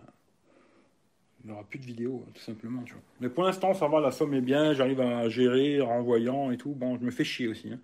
il 1.43 1.47
n'y 1.47 1.53
aura 1.53 1.63
plus 1.63 1.79
de 1.79 1.85
vidéos, 1.85 2.25
tout 2.33 2.41
simplement. 2.41 2.83
Tu 2.83 2.93
vois. 2.93 3.01
Mais 3.21 3.29
pour 3.29 3.43
l'instant, 3.43 3.73
ça 3.73 3.87
va, 3.87 3.99
la 4.01 4.11
somme 4.11 4.33
est 4.33 4.41
bien. 4.41 4.73
J'arrive 4.73 5.01
à 5.01 5.29
gérer, 5.29 5.79
renvoyant 5.79 6.51
et 6.51 6.57
tout. 6.57 6.71
Bon, 6.71 6.97
je 6.97 7.05
me 7.05 7.11
fais 7.11 7.23
chier 7.23 7.47
aussi. 7.47 7.71
Hein. 7.71 7.79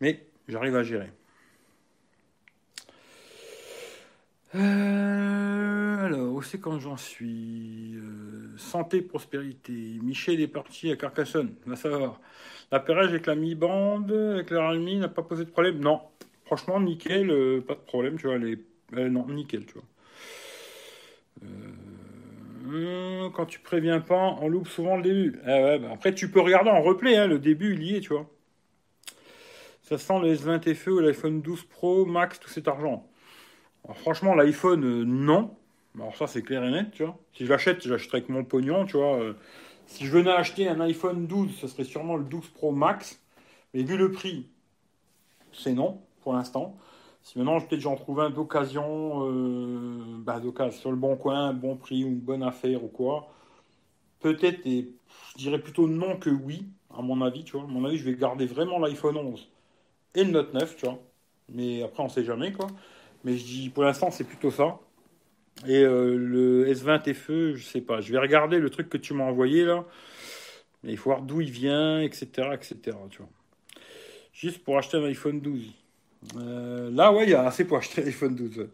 Mais 0.00 0.24
j'arrive 0.48 0.76
à 0.76 0.82
gérer. 0.82 1.10
Euh, 4.54 6.04
alors, 6.06 6.32
où 6.32 6.42
c'est 6.42 6.60
quand 6.60 6.78
j'en 6.78 6.96
suis 6.96 7.96
euh, 7.96 8.56
Santé, 8.56 9.02
prospérité. 9.02 9.72
Michel 10.02 10.40
est 10.40 10.46
parti 10.48 10.90
à 10.90 10.96
Carcassonne. 10.96 11.54
Va 11.66 11.76
savoir. 11.76 12.20
L'appairage 12.70 13.08
avec 13.08 13.26
la 13.26 13.34
mi-bande, 13.34 14.12
avec 14.12 14.50
la 14.50 14.68
Realme, 14.68 14.98
n'a 14.98 15.08
pas 15.08 15.22
posé 15.22 15.44
de 15.44 15.50
problème 15.50 15.80
Non. 15.80 16.00
Franchement, 16.44 16.80
nickel, 16.80 17.30
euh, 17.30 17.60
pas 17.60 17.74
de 17.74 17.80
problème, 17.80 18.16
tu 18.16 18.28
vois. 18.28 18.38
Les... 18.38 18.56
non, 18.92 19.26
nickel, 19.28 19.66
tu 19.66 19.74
vois. 19.74 19.82
Quand 23.34 23.46
tu 23.46 23.60
préviens 23.60 24.00
pas, 24.00 24.36
on 24.40 24.48
loupe 24.48 24.68
souvent 24.68 24.96
le 24.96 25.02
début. 25.02 25.38
Ouais, 25.46 25.78
bah 25.78 25.88
après, 25.92 26.14
tu 26.14 26.30
peux 26.30 26.40
regarder 26.40 26.70
en 26.70 26.82
replay, 26.82 27.16
hein, 27.16 27.26
le 27.26 27.38
début, 27.38 27.74
il 27.74 27.82
y 27.82 27.96
est, 27.96 28.00
tu 28.00 28.12
vois. 28.12 28.26
Ça 29.82 29.98
sent 29.98 30.18
le 30.20 30.34
S20 30.34 30.74
FE 30.74 30.90
ou 30.90 30.98
l'iPhone 30.98 31.42
12 31.42 31.64
Pro 31.64 32.04
Max, 32.04 32.40
tout 32.40 32.48
cet 32.48 32.68
argent 32.68 33.08
franchement, 33.94 34.34
l'iPhone, 34.34 34.84
euh, 34.84 35.04
non. 35.04 35.56
Alors 35.94 36.16
ça, 36.16 36.26
c'est 36.26 36.42
clair 36.42 36.64
et 36.64 36.70
net, 36.70 36.90
tu 36.92 37.04
vois. 37.04 37.18
Si 37.32 37.44
je 37.46 37.50
l'achète, 37.50 37.86
j'achèterais 37.86 38.18
avec 38.18 38.28
mon 38.28 38.44
pognon, 38.44 38.84
tu 38.84 38.96
vois. 38.96 39.18
Euh. 39.18 39.34
si 39.86 40.04
je 40.06 40.10
venais 40.10 40.30
acheter 40.30 40.68
un 40.68 40.80
iPhone 40.80 41.26
12, 41.26 41.56
ce 41.56 41.68
serait 41.68 41.84
sûrement 41.84 42.16
le 42.16 42.24
12 42.24 42.48
Pro 42.48 42.72
Max. 42.72 43.20
Mais 43.72 43.82
vu 43.82 43.96
le 43.96 44.10
prix, 44.10 44.48
c'est 45.52 45.72
non, 45.72 46.00
pour 46.22 46.34
l'instant. 46.34 46.76
Si 47.26 47.36
maintenant, 47.38 47.60
peut-être 47.60 47.80
j'en 47.80 47.96
trouve 47.96 48.20
un 48.20 48.30
d'occasion, 48.30 49.28
euh, 49.28 49.98
bah, 50.20 50.38
d'occasion, 50.38 50.78
sur 50.78 50.90
le 50.92 50.96
bon 50.96 51.16
coin, 51.16 51.52
bon 51.52 51.74
prix 51.74 52.04
ou 52.04 52.06
une 52.06 52.20
bonne 52.20 52.44
affaire 52.44 52.84
ou 52.84 52.86
quoi, 52.86 53.26
peut-être, 54.20 54.64
et 54.64 54.92
je 55.32 55.38
dirais 55.38 55.58
plutôt 55.58 55.88
non 55.88 56.18
que 56.18 56.30
oui, 56.30 56.66
à 56.96 57.02
mon 57.02 57.20
avis, 57.22 57.42
tu 57.42 57.56
vois. 57.56 57.64
À 57.64 57.66
mon 57.66 57.84
avis, 57.84 57.98
je 57.98 58.04
vais 58.04 58.14
garder 58.14 58.46
vraiment 58.46 58.78
l'iPhone 58.78 59.16
11 59.16 59.50
et 60.14 60.22
le 60.22 60.30
Note 60.30 60.54
9, 60.54 60.76
tu 60.76 60.86
vois. 60.86 61.00
Mais 61.48 61.82
après, 61.82 62.04
on 62.04 62.08
sait 62.08 62.22
jamais, 62.22 62.52
quoi. 62.52 62.68
Mais 63.24 63.36
je 63.36 63.44
dis, 63.44 63.70
pour 63.70 63.82
l'instant, 63.82 64.12
c'est 64.12 64.22
plutôt 64.22 64.52
ça. 64.52 64.78
Et 65.66 65.82
euh, 65.82 66.16
le 66.16 66.72
S20 66.72 67.12
FE, 67.12 67.54
je 67.56 67.64
sais 67.64 67.80
pas. 67.80 68.00
Je 68.00 68.12
vais 68.12 68.20
regarder 68.20 68.60
le 68.60 68.70
truc 68.70 68.88
que 68.88 68.98
tu 68.98 69.14
m'as 69.14 69.24
envoyé 69.24 69.64
là. 69.64 69.84
Mais 70.84 70.92
il 70.92 70.96
faut 70.96 71.10
voir 71.10 71.22
d'où 71.22 71.40
il 71.40 71.50
vient, 71.50 72.00
etc., 72.00 72.50
etc. 72.52 72.96
Tu 73.10 73.18
vois. 73.18 73.30
Juste 74.32 74.62
pour 74.62 74.78
acheter 74.78 74.96
un 74.96 75.04
iPhone 75.06 75.40
12. 75.40 75.72
Euh, 76.36 76.90
là, 76.90 77.12
ouais, 77.12 77.24
il 77.24 77.30
y 77.30 77.34
a 77.34 77.46
assez 77.46 77.64
pour 77.64 77.78
acheter 77.78 78.02
l'iPhone 78.04 78.34
12. 78.34 78.68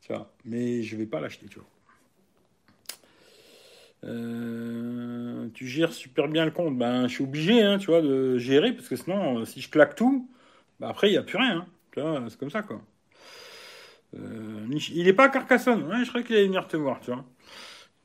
Tu 0.00 0.12
vois. 0.12 0.30
Mais 0.44 0.82
je 0.82 0.96
vais 0.96 1.06
pas 1.06 1.20
l'acheter, 1.20 1.46
tu 1.46 1.58
vois. 1.58 1.68
Euh, 4.04 5.48
tu 5.54 5.66
gères 5.66 5.92
super 5.92 6.28
bien 6.28 6.44
le 6.44 6.50
compte. 6.50 6.76
Ben, 6.78 7.08
je 7.08 7.14
suis 7.14 7.24
obligé, 7.24 7.62
hein, 7.62 7.78
tu 7.78 7.88
vois, 7.88 8.00
de 8.00 8.38
gérer 8.38 8.72
parce 8.72 8.88
que 8.88 8.96
sinon, 8.96 9.44
si 9.44 9.60
je 9.60 9.68
claque 9.70 9.96
tout, 9.96 10.28
ben 10.80 10.88
après, 10.88 11.08
il 11.08 11.12
n'y 11.12 11.18
a 11.18 11.22
plus 11.22 11.38
rien. 11.38 11.58
Hein. 11.58 11.66
Tu 11.92 12.00
vois, 12.00 12.22
c'est 12.28 12.38
comme 12.38 12.50
ça, 12.50 12.62
quoi. 12.62 12.80
Euh, 14.16 14.66
il 14.94 15.04
n'est 15.04 15.12
pas 15.12 15.24
à 15.24 15.28
Carcassonne. 15.28 15.84
Ouais, 15.84 16.04
je 16.04 16.08
crois 16.08 16.22
qu'il 16.22 16.36
allait 16.36 16.46
venir 16.46 16.66
te 16.66 16.76
voir, 16.76 17.00
tu 17.00 17.10
vois. 17.10 17.24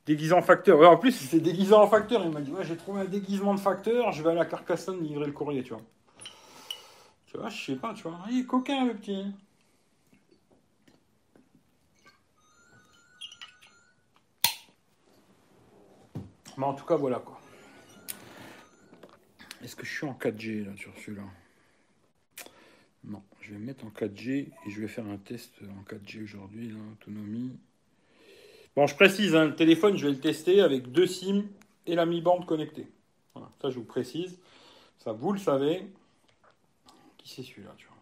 Déguisant 0.06 0.42
facteur. 0.42 0.82
en 0.90 0.98
plus, 0.98 1.14
c'est 1.14 1.40
déguisant 1.40 1.84
en 1.84 1.88
facteur. 1.88 2.24
Il 2.26 2.32
m'a 2.32 2.42
dit 2.42 2.52
Ouais, 2.52 2.66
j'ai 2.66 2.76
trouvé 2.76 3.02
un 3.02 3.06
déguisement 3.06 3.54
de 3.54 3.60
facteur, 3.60 4.12
je 4.12 4.22
vais 4.22 4.32
aller 4.32 4.42
à 4.42 4.46
Carcassonne 4.46 5.02
livrer 5.02 5.28
le 5.28 5.32
courrier, 5.32 5.64
tu 5.64 5.74
vois. 5.74 5.82
Je 7.36 7.66
sais 7.66 7.76
pas, 7.76 7.94
tu 7.94 8.04
vois. 8.04 8.20
Il 8.30 8.40
est 8.40 8.46
coquin, 8.46 8.86
le 8.86 8.96
petit. 8.96 9.26
Mais 16.58 16.66
en 16.66 16.74
tout 16.74 16.86
cas, 16.86 16.96
voilà 16.96 17.20
quoi. 17.20 17.40
Est-ce 19.64 19.76
que 19.76 19.86
je 19.86 19.92
suis 19.92 20.06
en 20.06 20.14
4G 20.14 20.66
là 20.66 20.76
sur 20.78 20.94
celui-là? 21.00 21.24
Non, 23.06 23.24
je 23.42 23.52
vais 23.52 23.60
mettre 23.60 23.86
en 23.86 23.90
4G 23.90 24.30
et 24.30 24.70
je 24.70 24.82
vais 24.82 24.88
faire 24.88 25.06
un 25.08 25.18
test 25.18 25.54
en 25.64 25.84
4G 25.90 26.24
aujourd'hui, 26.24 26.70
l'autonomie. 26.70 27.58
Bon, 28.76 28.88
je 28.88 28.96
précise, 28.96 29.36
hein, 29.36 29.46
le 29.46 29.56
téléphone, 29.56 29.98
je 29.98 30.06
vais 30.06 30.14
le 30.14 30.20
tester 30.20 30.62
avec 30.62 30.92
deux 30.92 31.08
SIM 31.08 31.46
et 31.86 31.96
la 31.96 32.06
mi-bande 32.06 32.46
connectée. 32.46 32.88
Voilà, 33.34 33.50
ça 33.62 33.70
je 33.70 33.76
vous 33.80 33.86
précise. 33.86 34.40
Ça, 35.00 35.12
vous 35.12 35.34
le 35.34 35.40
savez. 35.40 35.88
Qui 37.24 37.30
c'est 37.30 37.44
celui-là, 37.44 37.74
tu 37.78 37.88
vois 37.88 37.96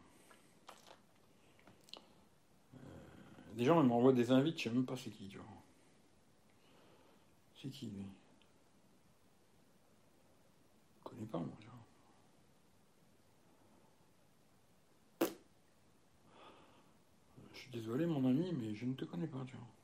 euh, 2.75 3.55
Des 3.55 3.65
gens 3.65 3.81
m'envoient 3.83 4.13
des 4.13 4.31
invites, 4.31 4.57
je 4.57 4.63
sais 4.63 4.69
même 4.71 4.85
pas 4.85 4.97
c'est 4.97 5.11
qui, 5.11 5.27
tu 5.27 5.37
vois. 5.37 5.45
C'est 7.61 7.69
qui, 7.69 7.85
lui? 7.85 8.05
Je 10.99 11.09
connais 11.09 11.25
pas, 11.27 11.37
moi, 11.37 11.55
tu 11.59 11.67
vois. 11.67 11.71
désolé 17.71 18.05
mon 18.05 18.25
ami, 18.29 18.53
mais 18.53 18.75
je 18.75 18.85
ne 18.85 18.93
te 18.93 19.05
connais 19.05 19.27
pas, 19.27 19.43
tu 19.47 19.55
vois. 19.55 19.80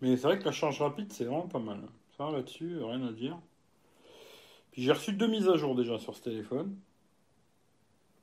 Mais 0.00 0.16
c'est 0.16 0.26
vrai 0.26 0.38
que 0.38 0.44
la 0.44 0.52
charge 0.52 0.80
rapide, 0.80 1.12
c'est 1.12 1.24
vraiment 1.24 1.48
pas 1.48 1.58
mal. 1.58 1.80
Ça, 2.16 2.30
là-dessus, 2.30 2.78
rien 2.82 3.06
à 3.06 3.12
dire. 3.12 3.38
Puis 4.72 4.82
j'ai 4.82 4.92
reçu 4.92 5.12
deux 5.12 5.26
mises 5.26 5.48
à 5.48 5.56
jour 5.56 5.74
déjà 5.74 5.98
sur 5.98 6.14
ce 6.14 6.22
téléphone. 6.22 6.76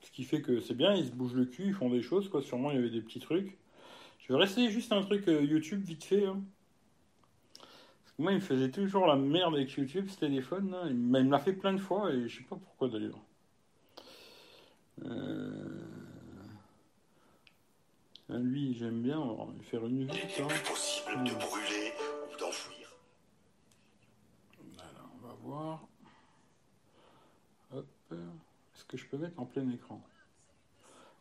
Ce 0.00 0.10
qui 0.10 0.24
fait 0.24 0.40
que 0.40 0.60
c'est 0.60 0.74
bien, 0.74 0.94
ils 0.94 1.06
se 1.06 1.12
bougent 1.12 1.34
le 1.34 1.46
cul, 1.46 1.68
ils 1.68 1.74
font 1.74 1.90
des 1.90 2.02
choses, 2.02 2.28
quoi. 2.28 2.42
Sûrement, 2.42 2.70
il 2.70 2.76
y 2.76 2.78
avait 2.78 2.90
des 2.90 3.00
petits 3.00 3.20
trucs. 3.20 3.58
Je 4.20 4.32
vais 4.32 4.38
rester 4.38 4.70
juste 4.70 4.92
un 4.92 5.02
truc 5.02 5.28
euh, 5.28 5.42
YouTube 5.42 5.82
vite 5.82 6.04
fait. 6.04 6.26
Hein. 6.26 6.42
Moi, 8.18 8.32
il 8.32 8.36
me 8.36 8.40
faisait 8.40 8.70
toujours 8.70 9.06
la 9.06 9.16
merde 9.16 9.54
avec 9.54 9.72
YouTube, 9.72 10.08
ce 10.08 10.18
téléphone. 10.18 10.74
Il 10.86 10.96
me 10.96 11.22
l'a 11.22 11.38
fait 11.38 11.52
plein 11.52 11.74
de 11.74 11.80
fois 11.80 12.10
et 12.12 12.28
je 12.28 12.38
sais 12.38 12.44
pas 12.44 12.56
pourquoi 12.56 12.88
d'ailleurs. 12.88 13.20
Euh... 15.04 15.85
Ah, 18.28 18.38
lui, 18.38 18.74
j'aime 18.74 19.02
bien 19.02 19.22
faire 19.62 19.86
une. 19.86 20.00
Il 20.00 20.06
n'est 20.06 20.62
possible 20.68 21.24
de 21.24 21.30
brûler 21.34 21.92
ou 22.32 22.36
d'enfouir. 22.40 22.92
Alors, 24.78 25.10
on 25.14 25.26
va 25.26 25.34
voir. 25.42 25.88
Hop. 27.72 27.86
Est-ce 28.10 28.84
que 28.84 28.96
je 28.96 29.06
peux 29.06 29.16
mettre 29.16 29.38
en 29.38 29.44
plein 29.44 29.68
écran? 29.70 30.00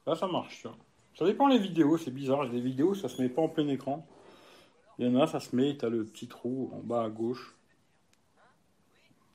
Là, 0.08 0.16
ça 0.16 0.28
marche, 0.28 0.64
ça. 0.64 0.74
Ça 1.18 1.26
dépend 1.26 1.48
les 1.48 1.60
vidéos, 1.60 1.98
c'est 1.98 2.12
bizarre. 2.12 2.44
Les 2.46 2.60
vidéos, 2.60 2.96
ça 2.96 3.08
se 3.08 3.22
met 3.22 3.30
pas 3.30 3.44
en 3.44 3.50
plein 3.50 3.68
écran. 3.68 4.06
Il 4.98 5.08
y 5.08 5.10
en 5.10 5.22
a, 5.22 5.28
ça 5.28 5.40
se 5.40 5.56
met, 5.56 5.78
tu 5.78 5.86
as 5.86 5.90
le 5.90 6.06
petit 6.06 6.28
trou 6.28 6.72
en 6.74 6.80
bas 6.80 7.04
à 7.04 7.10
gauche. 7.10 7.56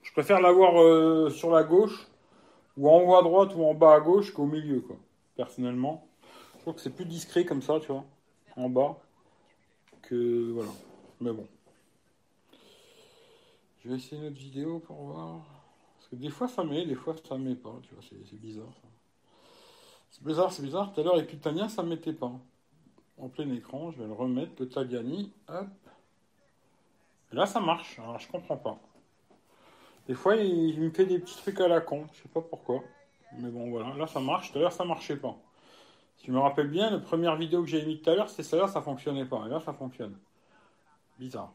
Je 0.02 0.12
préfère 0.12 0.40
l'avoir 0.40 0.82
euh, 0.82 1.30
sur 1.30 1.51
la 1.51 1.62
gauche, 1.62 2.09
ou 2.76 2.90
en 2.90 3.01
haut 3.02 3.14
à 3.14 3.22
droite, 3.22 3.55
ou 3.55 3.64
en 3.64 3.74
bas 3.74 3.94
à 3.94 4.01
gauche 4.01 4.32
qu'au 4.32 4.47
milieu, 4.47 4.80
quoi. 4.80 4.97
Personnellement. 5.36 6.09
Je 6.60 6.64
trouve 6.64 6.74
que 6.74 6.82
c'est 6.82 6.90
plus 6.90 7.06
discret 7.06 7.46
comme 7.46 7.62
ça, 7.62 7.80
tu 7.80 7.86
vois, 7.86 8.04
en 8.54 8.68
bas. 8.68 8.98
Que 10.02 10.50
voilà. 10.52 10.68
Mais 11.18 11.32
bon. 11.32 11.46
Je 13.82 13.88
vais 13.88 13.96
essayer 13.96 14.20
une 14.20 14.28
autre 14.28 14.38
vidéo 14.38 14.78
pour 14.80 14.96
voir. 14.96 15.40
Parce 15.96 16.08
que 16.10 16.16
des 16.16 16.28
fois 16.28 16.48
ça 16.48 16.62
met, 16.62 16.84
des 16.84 16.96
fois 16.96 17.16
ça 17.26 17.38
met 17.38 17.54
pas, 17.54 17.74
tu 17.82 17.94
vois, 17.94 18.04
c'est 18.06 18.38
bizarre 18.38 18.74
ça. 18.82 18.88
C'est 20.10 20.22
bizarre, 20.22 20.52
c'est 20.52 20.62
bizarre. 20.62 20.92
Tout 20.92 21.00
à 21.00 21.04
l'heure, 21.04 21.18
Epitania, 21.18 21.70
ça 21.70 21.82
ne 21.82 21.88
mettait 21.88 22.12
pas. 22.12 22.32
En 23.16 23.30
plein 23.30 23.50
écran, 23.54 23.90
je 23.90 24.02
vais 24.02 24.06
le 24.06 24.12
remettre, 24.12 24.52
le 24.58 24.68
Tagliani. 24.68 25.32
Hop. 25.48 25.66
Et 27.32 27.36
là, 27.36 27.46
ça 27.46 27.60
marche. 27.60 27.98
Alors, 27.98 28.18
je 28.18 28.28
comprends 28.28 28.58
pas. 28.58 28.78
Des 30.08 30.14
fois, 30.14 30.36
il, 30.36 30.78
me 30.78 30.90
fait 30.90 31.06
des 31.06 31.20
petits 31.20 31.36
trucs 31.36 31.60
à 31.60 31.68
la 31.68 31.80
con. 31.80 32.06
Je 32.12 32.22
sais 32.22 32.28
pas 32.28 32.42
pourquoi. 32.42 32.82
Mais 33.38 33.48
bon, 33.48 33.70
voilà. 33.70 33.96
Là, 33.96 34.06
ça 34.06 34.20
marche. 34.20 34.52
Tout 34.52 34.58
à 34.58 34.60
l'heure, 34.60 34.72
ça 34.72 34.84
marchait 34.84 35.16
pas. 35.16 35.38
Si 36.20 36.26
je 36.26 36.32
me 36.32 36.38
rappelle 36.38 36.68
bien, 36.68 36.90
la 36.90 36.98
première 36.98 37.34
vidéo 37.36 37.62
que 37.62 37.68
j'ai 37.68 37.84
mis 37.84 38.01
tout 38.01 38.10
à 38.10 38.14
l'heure, 38.14 38.30
c'est 38.30 38.42
celle-là, 38.42 38.68
ça 38.68 38.80
fonctionnait 38.80 39.26
pas. 39.26 39.44
Et 39.47 39.48
là, 39.48 39.59
ça 39.60 39.72
fonctionne. 39.72 40.16
Bizarre. 41.18 41.52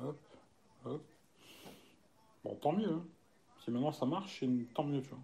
Hop, 0.00 0.18
hop. 0.84 1.02
Bon, 2.44 2.54
tant 2.54 2.72
mieux. 2.72 2.92
Hein 2.92 3.04
maintenant 3.70 3.92
ça 3.92 4.06
marche, 4.06 4.44
tant 4.74 4.84
mieux, 4.84 5.02
tu 5.02 5.10
vois. 5.10 5.18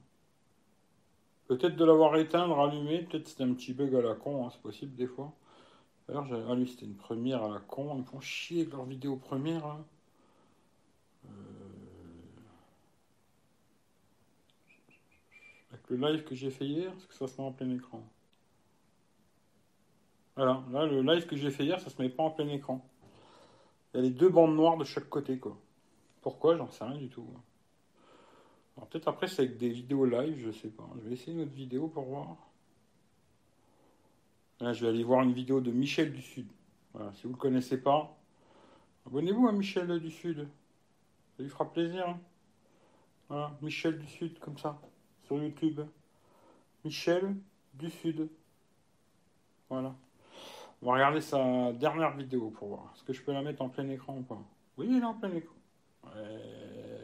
Peut-être 1.47 1.77
de 1.77 1.85
l'avoir 1.85 2.17
éteint, 2.17 2.47
rallumé, 2.47 3.03
peut-être 3.03 3.29
c'était 3.29 3.45
un 3.45 3.53
petit 3.53 3.75
bug 3.75 3.95
à 3.95 4.01
la 4.01 4.15
con, 4.15 4.47
hein, 4.47 4.51
c'est 4.51 4.63
possible 4.63 4.95
des 4.95 5.07
fois. 5.07 5.33
Alors, 6.09 6.27
ah 6.49 6.55
lui, 6.55 6.69
c'était 6.69 6.87
une 6.87 6.97
première 6.97 7.43
à 7.43 7.49
la 7.49 7.61
con, 7.61 7.97
ils 7.99 8.05
font 8.05 8.21
chier 8.21 8.63
avec 8.63 8.73
leur 8.73 8.85
vidéo 8.85 9.17
première. 9.17 9.65
Hein. 9.67 9.85
Euh, 11.27 11.29
avec 15.67 15.73
le 15.89 15.97
live 15.97 16.25
que 16.25 16.35
j'ai 16.35 16.51
fait 16.51 16.67
hier, 16.67 16.91
parce 16.93 17.07
que 17.07 17.15
ça 17.15 17.27
se 17.27 17.41
met 17.41 17.47
en 17.47 17.53
plein 17.53 17.71
écran. 17.71 18.03
Voilà, 20.37 20.63
là, 20.73 20.87
le 20.87 21.03
live 21.03 21.27
que 21.27 21.37
j'ai 21.37 21.51
fait 21.51 21.65
hier, 21.65 21.81
ça 21.81 21.91
se 21.91 22.01
met 22.01 22.09
pas 22.09 22.25
en 22.25 22.31
plein 22.31 22.49
écran. 22.49 22.85
Il 23.93 23.99
y 23.99 24.01
a 24.01 24.03
les 24.03 24.11
deux 24.11 24.29
bandes 24.29 24.57
noires 24.57 24.77
de 24.77 24.85
chaque 24.85 25.09
côté, 25.09 25.39
quoi. 25.39 25.57
Pourquoi 26.23 26.57
J'en 26.57 26.71
sais 26.71 26.85
rien 26.85 26.97
du 26.97 27.09
tout 27.09 27.29
peut-être 28.83 29.09
après 29.09 29.29
c'est 29.29 29.43
avec 29.43 29.57
des 29.57 29.69
vidéos 29.69 30.05
live, 30.05 30.37
je 30.39 30.51
sais 30.51 30.69
pas. 30.69 30.89
Je 31.03 31.09
vais 31.09 31.15
essayer 31.15 31.33
une 31.33 31.43
autre 31.43 31.53
vidéo 31.53 31.89
pour 31.89 32.05
voir. 32.05 32.37
Là, 34.61 34.73
je 34.73 34.85
vais 34.85 34.91
aller 34.91 35.05
voir 35.05 35.23
une 35.23 35.33
vidéo 35.33 35.61
de 35.61 35.71
Michel 35.71 36.13
du 36.13 36.23
Sud. 36.23 36.47
Voilà, 36.93 37.13
si 37.15 37.23
vous 37.23 37.31
ne 37.31 37.35
le 37.35 37.41
connaissez 37.41 37.81
pas, 37.81 38.17
abonnez-vous 39.07 39.49
à 39.49 39.53
Michel 39.53 39.99
du 39.99 40.11
Sud. 40.11 40.49
Ça 41.37 41.43
lui 41.43 41.51
fera 41.51 41.71
plaisir. 41.71 42.09
Hein. 42.09 42.21
voilà, 43.29 43.57
Michel 43.63 43.99
du 43.99 44.07
Sud, 44.07 44.39
comme 44.39 44.59
ça, 44.59 44.81
sur 45.27 45.43
YouTube. 45.43 45.81
Michel 46.85 47.35
du 47.75 47.91
Sud. 47.91 48.29
Voilà. 49.69 49.95
On 50.83 50.87
va 50.87 50.93
regarder 50.93 51.21
sa 51.21 51.73
dernière 51.73 52.17
vidéo 52.17 52.51
pour 52.51 52.69
voir. 52.69 52.93
Est-ce 52.95 53.05
que 53.05 53.13
je 53.13 53.23
peux 53.23 53.33
la 53.33 53.43
mettre 53.43 53.63
en 53.63 53.69
plein 53.69 53.89
écran 53.89 54.19
ou 54.19 54.23
pas? 54.23 54.43
Oui, 54.77 54.87
elle 54.91 55.03
est 55.03 55.05
en 55.05 55.15
plein 55.15 55.33
écran. 55.33 55.55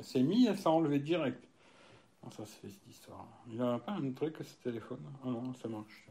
c'est 0.03 0.23
mis, 0.23 0.47
elle 0.47 0.59
s'est 0.59 0.69
enlevée 0.69 0.99
direct. 0.99 1.43
Ah, 2.23 2.31
ça 2.31 2.45
se 2.45 2.57
fait 2.57 2.69
cette 2.69 2.87
histoire. 2.87 3.27
Il 3.49 3.57
n'a 3.57 3.79
pas 3.79 3.93
un 3.93 4.13
truc 4.13 4.37
ce 4.43 4.63
téléphone? 4.63 5.01
Ah 5.25 5.29
non, 5.29 5.55
ça 5.55 5.69
marche. 5.69 6.07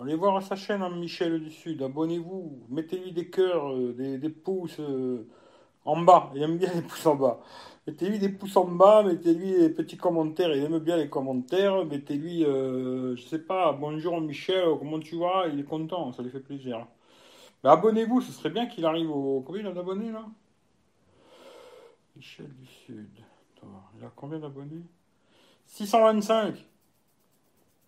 Allez 0.00 0.16
voir 0.16 0.42
sa 0.42 0.56
chaîne, 0.56 0.82
hein, 0.82 0.90
Michel 0.90 1.42
du 1.42 1.50
Sud. 1.50 1.82
Abonnez-vous. 1.82 2.66
Mettez-lui 2.68 3.12
des 3.12 3.30
cœurs, 3.30 3.72
euh, 3.72 4.18
des, 4.18 4.28
pouces 4.28 4.80
euh, 4.80 5.28
en 5.84 6.00
bas. 6.00 6.30
Il 6.34 6.42
aime 6.42 6.56
bien 6.56 6.72
les 6.74 6.82
pouces 6.82 7.06
en 7.06 7.14
bas. 7.16 7.40
Mettez-lui 7.86 8.18
des 8.18 8.28
pouces 8.28 8.56
en 8.56 8.64
bas. 8.64 9.02
Mettez-lui 9.02 9.58
des 9.58 9.70
petits 9.70 9.96
commentaires. 9.96 10.54
Il 10.54 10.64
aime 10.64 10.78
bien 10.78 10.96
les 10.96 11.08
commentaires. 11.08 11.84
Mettez-lui, 11.84 12.44
euh, 12.44 13.16
je 13.16 13.22
sais 13.22 13.38
pas, 13.38 13.72
bonjour 13.72 14.20
Michel, 14.20 14.64
comment 14.78 15.00
tu 15.00 15.18
vas? 15.18 15.46
Il 15.52 15.60
est 15.60 15.64
content, 15.64 16.12
ça 16.12 16.22
lui 16.22 16.30
fait 16.30 16.40
plaisir. 16.40 16.86
Mais 17.62 17.70
abonnez-vous, 17.70 18.20
ce 18.20 18.32
serait 18.32 18.50
bien 18.50 18.66
qu'il 18.66 18.84
arrive 18.86 19.10
au. 19.10 19.42
Combien 19.46 19.62
il 19.62 19.66
a 19.68 19.72
d'abonnés 19.72 20.10
là? 20.10 20.24
Michel 22.16 22.48
du 22.48 22.66
Sud. 22.66 23.08
il 23.98 24.04
a 24.04 24.10
combien 24.14 24.38
d'abonnés? 24.38 24.82
625 25.66 26.64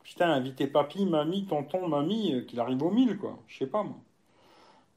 Putain, 0.03 0.31
invitez 0.31 0.69
papy, 0.69 1.05
mamie, 1.05 1.47
tonton, 1.47 1.89
mamie, 1.89 2.35
euh, 2.35 2.43
qu'il 2.43 2.61
arrive 2.61 2.81
au 2.83 2.91
1000, 2.91 3.19
quoi. 3.19 3.39
Je 3.49 3.59
sais 3.59 3.67
pas, 3.67 3.83
moi. 3.83 3.97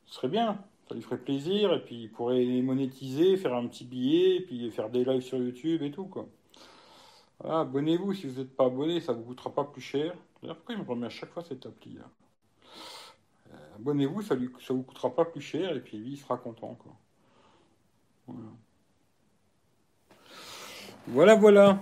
Ce 0.06 0.16
serait 0.16 0.28
bien. 0.28 0.64
Ça 0.90 0.95
lui 0.95 1.03
ferait 1.03 1.20
plaisir, 1.20 1.72
et 1.72 1.84
puis 1.84 2.03
il 2.03 2.11
pourrait 2.11 2.44
monétiser, 2.64 3.38
faire 3.38 3.53
un 3.53 3.68
petit 3.68 3.86
billet, 3.86 4.38
et 4.38 4.41
puis 4.41 4.72
faire 4.72 4.90
des 4.90 5.06
lives 5.06 5.22
sur 5.22 5.38
YouTube 5.38 5.84
et 5.84 5.91
tout, 5.91 6.06
quoi. 6.06 6.28
abonnez-vous 7.44 8.14
si 8.16 8.26
vous 8.26 8.40
n'êtes 8.40 8.56
pas 8.56 8.66
abonné, 8.66 8.99
ça 8.99 9.14
vous 9.14 9.22
coûtera 9.22 9.53
pas 9.53 9.66
plus 9.66 9.82
cher. 9.82 10.16
D'ailleurs, 10.41 10.57
pourquoi 10.57 10.76
il 10.76 10.82
me 10.82 10.88
remet 10.88 11.06
à 11.06 11.11
chaque 11.11 11.30
fois 11.32 11.44
cette 11.44 11.64
appli-là 11.66 12.10
euh, 13.53 13.76
Abonnez-vous, 13.76 14.24
ça, 14.24 14.36
ça 14.60 14.74
vous 14.74 14.82
coûtera 14.82 15.14
pas 15.14 15.26
plus 15.26 15.41
cher, 15.41 15.76
et 15.76 15.80
puis 15.80 15.98
lui, 15.98 16.14
il 16.14 16.18
sera 16.18 16.38
content, 16.38 16.74
quoi. 16.74 16.94
Voilà. 18.26 18.49
Voilà, 21.07 21.36
voilà. 21.36 21.80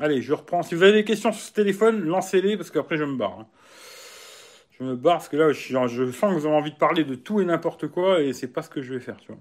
Allez, 0.00 0.20
je 0.20 0.32
reprends. 0.32 0.62
Si 0.62 0.74
vous 0.74 0.82
avez 0.82 0.92
des 0.92 1.04
questions 1.04 1.32
sur 1.32 1.42
ce 1.42 1.52
téléphone, 1.52 2.00
lancez-les 2.04 2.56
parce 2.56 2.70
qu'après 2.70 2.96
je 2.96 3.04
me 3.04 3.16
barre. 3.16 3.40
Hein. 3.40 3.46
Je 4.78 4.84
me 4.84 4.94
barre 4.96 5.16
parce 5.16 5.28
que 5.28 5.36
là, 5.36 5.52
je, 5.52 6.10
sens 6.12 6.34
que 6.34 6.38
vous 6.38 6.46
avez 6.46 6.54
envie 6.54 6.72
de 6.72 6.76
parler 6.76 7.04
de 7.04 7.14
tout 7.14 7.40
et 7.40 7.44
n'importe 7.44 7.88
quoi 7.88 8.20
et 8.20 8.32
c'est 8.32 8.48
pas 8.48 8.62
ce 8.62 8.70
que 8.70 8.82
je 8.82 8.94
vais 8.94 9.00
faire, 9.00 9.16
tu 9.16 9.28
vois. 9.32 9.40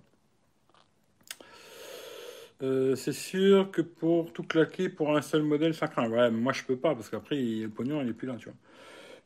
Euh, 2.63 2.95
c'est 2.95 3.11
sûr 3.11 3.69
que 3.69 3.81
pour 3.81 4.31
tout 4.31 4.43
claquer 4.43 4.87
pour 4.87 5.15
un 5.15 5.21
seul 5.21 5.43
modèle, 5.43 5.73
ça 5.73 5.87
craint. 5.87 6.09
Ouais, 6.09 6.31
moi 6.31 6.53
je 6.53 6.63
peux 6.63 6.77
pas 6.77 6.95
parce 6.95 7.09
qu'après 7.09 7.35
le 7.35 7.67
pognon 7.67 8.01
il 8.01 8.09
est 8.09 8.13
plus 8.13 8.27
là, 8.27 8.35
tu 8.37 8.45
vois. 8.45 8.57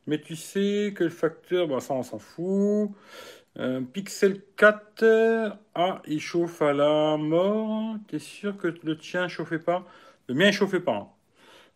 Mais 0.06 0.20
tu 0.20 0.34
sais 0.36 0.92
que 0.96 1.04
le 1.04 1.10
facteur, 1.10 1.68
bah, 1.68 1.80
ça 1.80 1.94
on 1.94 2.02
s'en 2.02 2.18
fout. 2.18 2.90
Euh, 3.58 3.80
Pixel 3.80 4.42
4, 4.56 5.04
ah, 5.74 6.02
il 6.06 6.20
chauffe 6.20 6.62
à 6.62 6.72
la 6.72 7.16
mort. 7.16 7.96
T'es 8.08 8.18
sûr 8.18 8.56
que 8.56 8.68
le 8.82 8.96
tien 8.96 9.28
chauffait 9.28 9.58
pas? 9.58 9.84
Le 10.28 10.34
mien, 10.34 10.48
il 10.48 10.52
chauffait 10.52 10.80
pas. 10.80 10.96
Hein. 10.96 11.08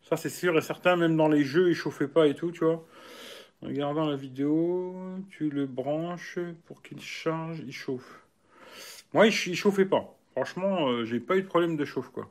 Ça, 0.03 0.17
c'est 0.17 0.29
sûr 0.29 0.57
et 0.57 0.63
certain. 0.63 0.97
Même 0.97 1.17
dans 1.17 1.29
les 1.29 1.45
jeux, 1.45 1.71
il 1.71 1.75
chauffait 1.75 2.09
pas 2.09 2.27
et 2.27 2.35
tout, 2.35 2.53
tu 2.53 2.65
vois. 2.65 2.85
Regardant 3.65 4.07
la 4.07 4.17
vidéo, 4.17 4.95
tu 5.31 5.51
le 5.51 5.67
branches 5.67 6.39
pour 6.67 6.83
qu'il 6.83 7.01
charge, 7.01 7.61
il 7.67 7.73
chauffe. 7.73 8.23
Moi, 9.13 9.27
il, 9.27 9.33
chauffait 9.33 9.85
pas. 9.85 10.17
Franchement, 10.33 10.89
euh, 10.89 11.05
j'ai 11.05 11.21
pas 11.21 11.37
eu 11.37 11.43
de 11.43 11.47
problème 11.47 11.77
de 11.77 11.85
chauffe, 11.85 12.11
quoi. 12.11 12.31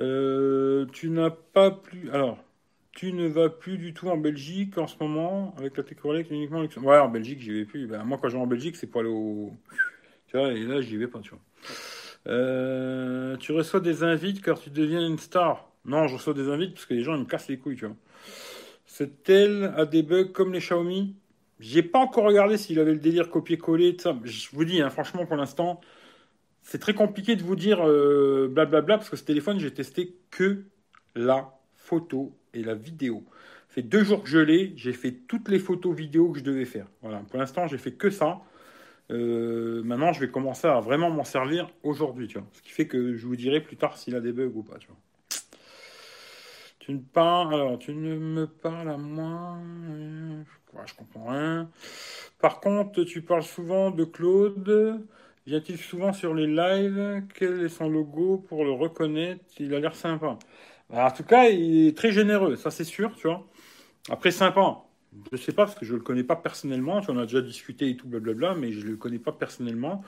Euh, 0.00 0.86
tu 0.92 1.10
n'as 1.10 1.30
pas 1.30 1.70
plus. 1.70 2.10
Alors, 2.10 2.38
tu 2.92 3.12
ne 3.12 3.26
vas 3.28 3.48
plus 3.48 3.78
du 3.78 3.94
tout 3.94 4.08
en 4.08 4.16
Belgique 4.16 4.78
en 4.78 4.86
ce 4.86 4.96
moment 5.00 5.54
avec 5.56 5.76
la 5.76 5.82
Técorée 5.82 6.26
uniquement 6.30 6.60
Ouais, 6.60 6.98
en 6.98 7.08
Belgique, 7.08 7.40
j'y 7.40 7.52
vais 7.52 7.64
plus. 7.64 7.86
Ben, 7.86 8.04
moi, 8.04 8.18
quand 8.20 8.28
je 8.28 8.36
vais 8.36 8.42
en 8.42 8.46
Belgique, 8.46 8.76
c'est 8.76 8.86
pour 8.86 9.00
aller 9.00 9.10
au. 9.10 9.52
Tu 10.26 10.36
vois, 10.36 10.52
et 10.52 10.64
là, 10.64 10.80
j'y 10.80 10.96
vais 10.96 11.06
pas, 11.06 11.20
tu 11.20 11.30
vois. 11.30 11.40
Euh, 12.28 13.36
tu 13.38 13.52
reçois 13.52 13.80
des 13.80 14.02
invites 14.02 14.42
car 14.42 14.58
tu 14.58 14.70
deviens 14.70 15.06
une 15.06 15.18
star. 15.18 15.68
Non, 15.84 16.06
je 16.06 16.14
reçois 16.14 16.34
des 16.34 16.48
invites 16.48 16.74
parce 16.74 16.86
que 16.86 16.94
les 16.94 17.02
gens 17.02 17.14
ils 17.14 17.20
me 17.20 17.24
cassent 17.24 17.48
les 17.48 17.58
couilles, 17.58 17.76
tu 17.76 17.86
vois. 17.86 17.96
C'est 18.94 19.30
elle 19.30 19.72
a 19.74 19.86
des 19.86 20.02
bugs 20.02 20.32
comme 20.34 20.52
les 20.52 20.58
Xiaomi 20.58 21.16
J'ai 21.60 21.82
pas 21.82 21.98
encore 21.98 22.24
regardé 22.24 22.58
s'il 22.58 22.78
avait 22.78 22.92
le 22.92 22.98
délire 22.98 23.30
copier-coller. 23.30 23.96
Je 24.24 24.48
vous 24.52 24.66
dis, 24.66 24.82
hein, 24.82 24.90
franchement, 24.90 25.24
pour 25.24 25.36
l'instant, 25.36 25.80
c'est 26.62 26.78
très 26.78 26.92
compliqué 26.92 27.34
de 27.34 27.42
vous 27.42 27.56
dire 27.56 27.78
blablabla 27.78 27.88
euh, 27.88 28.48
bla 28.48 28.80
bla, 28.82 28.98
parce 28.98 29.08
que 29.08 29.16
ce 29.16 29.24
téléphone, 29.24 29.58
j'ai 29.58 29.72
testé 29.72 30.14
que 30.30 30.64
la 31.14 31.58
photo 31.74 32.36
et 32.52 32.62
la 32.62 32.74
vidéo. 32.74 33.24
Ça 33.68 33.76
fait 33.76 33.82
deux 33.82 34.04
jours 34.04 34.24
que 34.24 34.28
je 34.28 34.38
l'ai, 34.38 34.74
j'ai 34.76 34.92
fait 34.92 35.12
toutes 35.26 35.48
les 35.48 35.58
photos 35.58 35.96
vidéo 35.96 36.30
que 36.30 36.40
je 36.40 36.44
devais 36.44 36.66
faire. 36.66 36.86
Voilà, 37.00 37.20
pour 37.30 37.38
l'instant, 37.38 37.66
j'ai 37.68 37.78
fait 37.78 37.92
que 37.92 38.10
ça. 38.10 38.42
Euh, 39.10 39.82
maintenant, 39.84 40.12
je 40.12 40.20
vais 40.20 40.28
commencer 40.28 40.68
à 40.68 40.80
vraiment 40.80 41.08
m'en 41.08 41.24
servir 41.24 41.70
aujourd'hui. 41.82 42.28
Ce 42.52 42.60
qui 42.60 42.70
fait 42.70 42.88
que 42.88 43.16
je 43.16 43.26
vous 43.26 43.36
dirai 43.36 43.62
plus 43.62 43.78
tard 43.78 43.96
s'il 43.96 44.14
a 44.16 44.20
des 44.20 44.32
bugs 44.32 44.52
ou 44.54 44.62
pas. 44.62 44.76
Tu 46.82 46.92
ne 46.94 46.98
parles, 46.98 47.54
alors, 47.54 47.78
tu 47.78 47.94
ne 47.94 48.16
me 48.18 48.44
parles 48.44 48.88
à 48.88 48.96
moi, 48.96 49.56
je 50.84 50.94
comprends 50.94 51.26
rien. 51.30 51.70
Par 52.40 52.58
contre, 52.58 53.04
tu 53.04 53.22
parles 53.22 53.44
souvent 53.44 53.92
de 53.92 54.02
Claude. 54.02 55.06
Vient-il 55.46 55.78
souvent 55.78 56.12
sur 56.12 56.34
les 56.34 56.48
lives? 56.48 57.22
Quel 57.34 57.62
est 57.62 57.68
son 57.68 57.88
logo 57.88 58.38
pour 58.48 58.64
le 58.64 58.72
reconnaître? 58.72 59.44
Il 59.60 59.72
a 59.76 59.78
l'air 59.78 59.94
sympa. 59.94 60.36
Bah, 60.90 61.06
en 61.06 61.10
tout 61.12 61.22
cas, 61.22 61.48
il 61.50 61.86
est 61.86 61.96
très 61.96 62.10
généreux, 62.10 62.56
ça 62.56 62.72
c'est 62.72 62.82
sûr, 62.82 63.14
tu 63.14 63.28
vois. 63.28 63.46
Après, 64.10 64.32
sympa. 64.32 64.82
Je 65.30 65.36
sais 65.36 65.52
pas, 65.52 65.66
parce 65.66 65.78
que 65.78 65.86
je 65.86 65.94
le 65.94 66.00
connais 66.00 66.24
pas 66.24 66.36
personnellement. 66.36 67.00
Tu 67.00 67.12
en 67.12 67.14
déjà 67.22 67.42
discuté 67.42 67.90
et 67.90 67.96
tout, 67.96 68.08
blablabla, 68.08 68.56
mais 68.56 68.72
je 68.72 68.84
le 68.84 68.96
connais 68.96 69.20
pas 69.20 69.32
personnellement. 69.32 70.02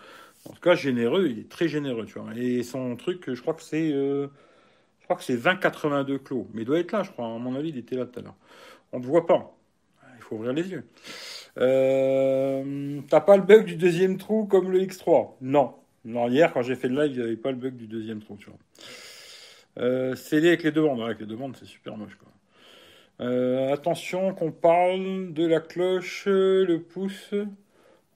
En 0.45 0.53
tout 0.53 0.61
cas, 0.61 0.75
généreux, 0.75 1.29
il 1.29 1.39
est 1.39 1.49
très 1.49 1.69
généreux, 1.69 2.07
tu 2.07 2.19
vois. 2.19 2.35
Et 2.37 2.65
son 2.65 2.97
truc, 2.97 3.33
je 3.33 3.41
crois 3.41 3.55
que 3.55 3.63
c'est. 3.63 3.93
Euh, 3.93 4.27
que 5.17 5.25
c'est 5.25 5.37
2082 5.37 6.19
clos. 6.19 6.47
Mais 6.53 6.63
il 6.63 6.65
doit 6.65 6.79
être 6.79 6.93
là, 6.93 7.03
je 7.03 7.11
crois. 7.11 7.27
À 7.27 7.39
mon 7.39 7.55
avis, 7.55 7.71
il 7.71 7.79
était 7.79 7.97
là 7.97 8.07
tout 8.07 8.19
à 8.19 8.23
l'heure. 8.23 8.37
On 8.93 9.01
ne 9.01 9.05
voit 9.05 9.27
pas. 9.27 9.57
Il 10.17 10.23
faut 10.23 10.37
ouvrir 10.37 10.53
les 10.53 10.69
yeux. 10.71 10.85
Euh, 11.59 13.01
T'as 13.09 13.21
pas 13.21 13.37
le 13.37 13.43
bug 13.43 13.65
du 13.65 13.77
deuxième 13.77 14.17
trou 14.17 14.47
comme 14.47 14.71
le 14.71 14.81
X3 14.81 15.35
Non. 15.41 15.75
Non, 16.05 16.29
hier, 16.29 16.53
quand 16.53 16.63
j'ai 16.63 16.77
fait 16.77 16.89
le 16.89 17.03
live, 17.03 17.13
il 17.13 17.19
n'y 17.19 17.25
avait 17.25 17.37
pas 17.37 17.51
le 17.51 17.57
bug 17.57 17.77
du 17.77 17.87
deuxième 17.87 18.21
trou, 18.21 18.37
tu 18.37 18.47
vois. 18.47 18.59
Euh, 19.79 20.15
avec 20.33 20.63
les 20.63 20.71
deux 20.71 20.83
bandes. 20.83 21.01
avec 21.01 21.21
les 21.21 21.27
deux 21.27 21.37
bandes, 21.37 21.57
c'est 21.59 21.67
super 21.67 21.97
moche, 21.97 22.17
quoi. 22.17 22.29
Euh, 23.21 23.73
attention 23.73 24.35
qu'on 24.35 24.51
parle 24.51 25.33
de 25.33 25.47
la 25.47 25.61
cloche, 25.61 26.27
le 26.27 26.79
pouce. 26.79 27.33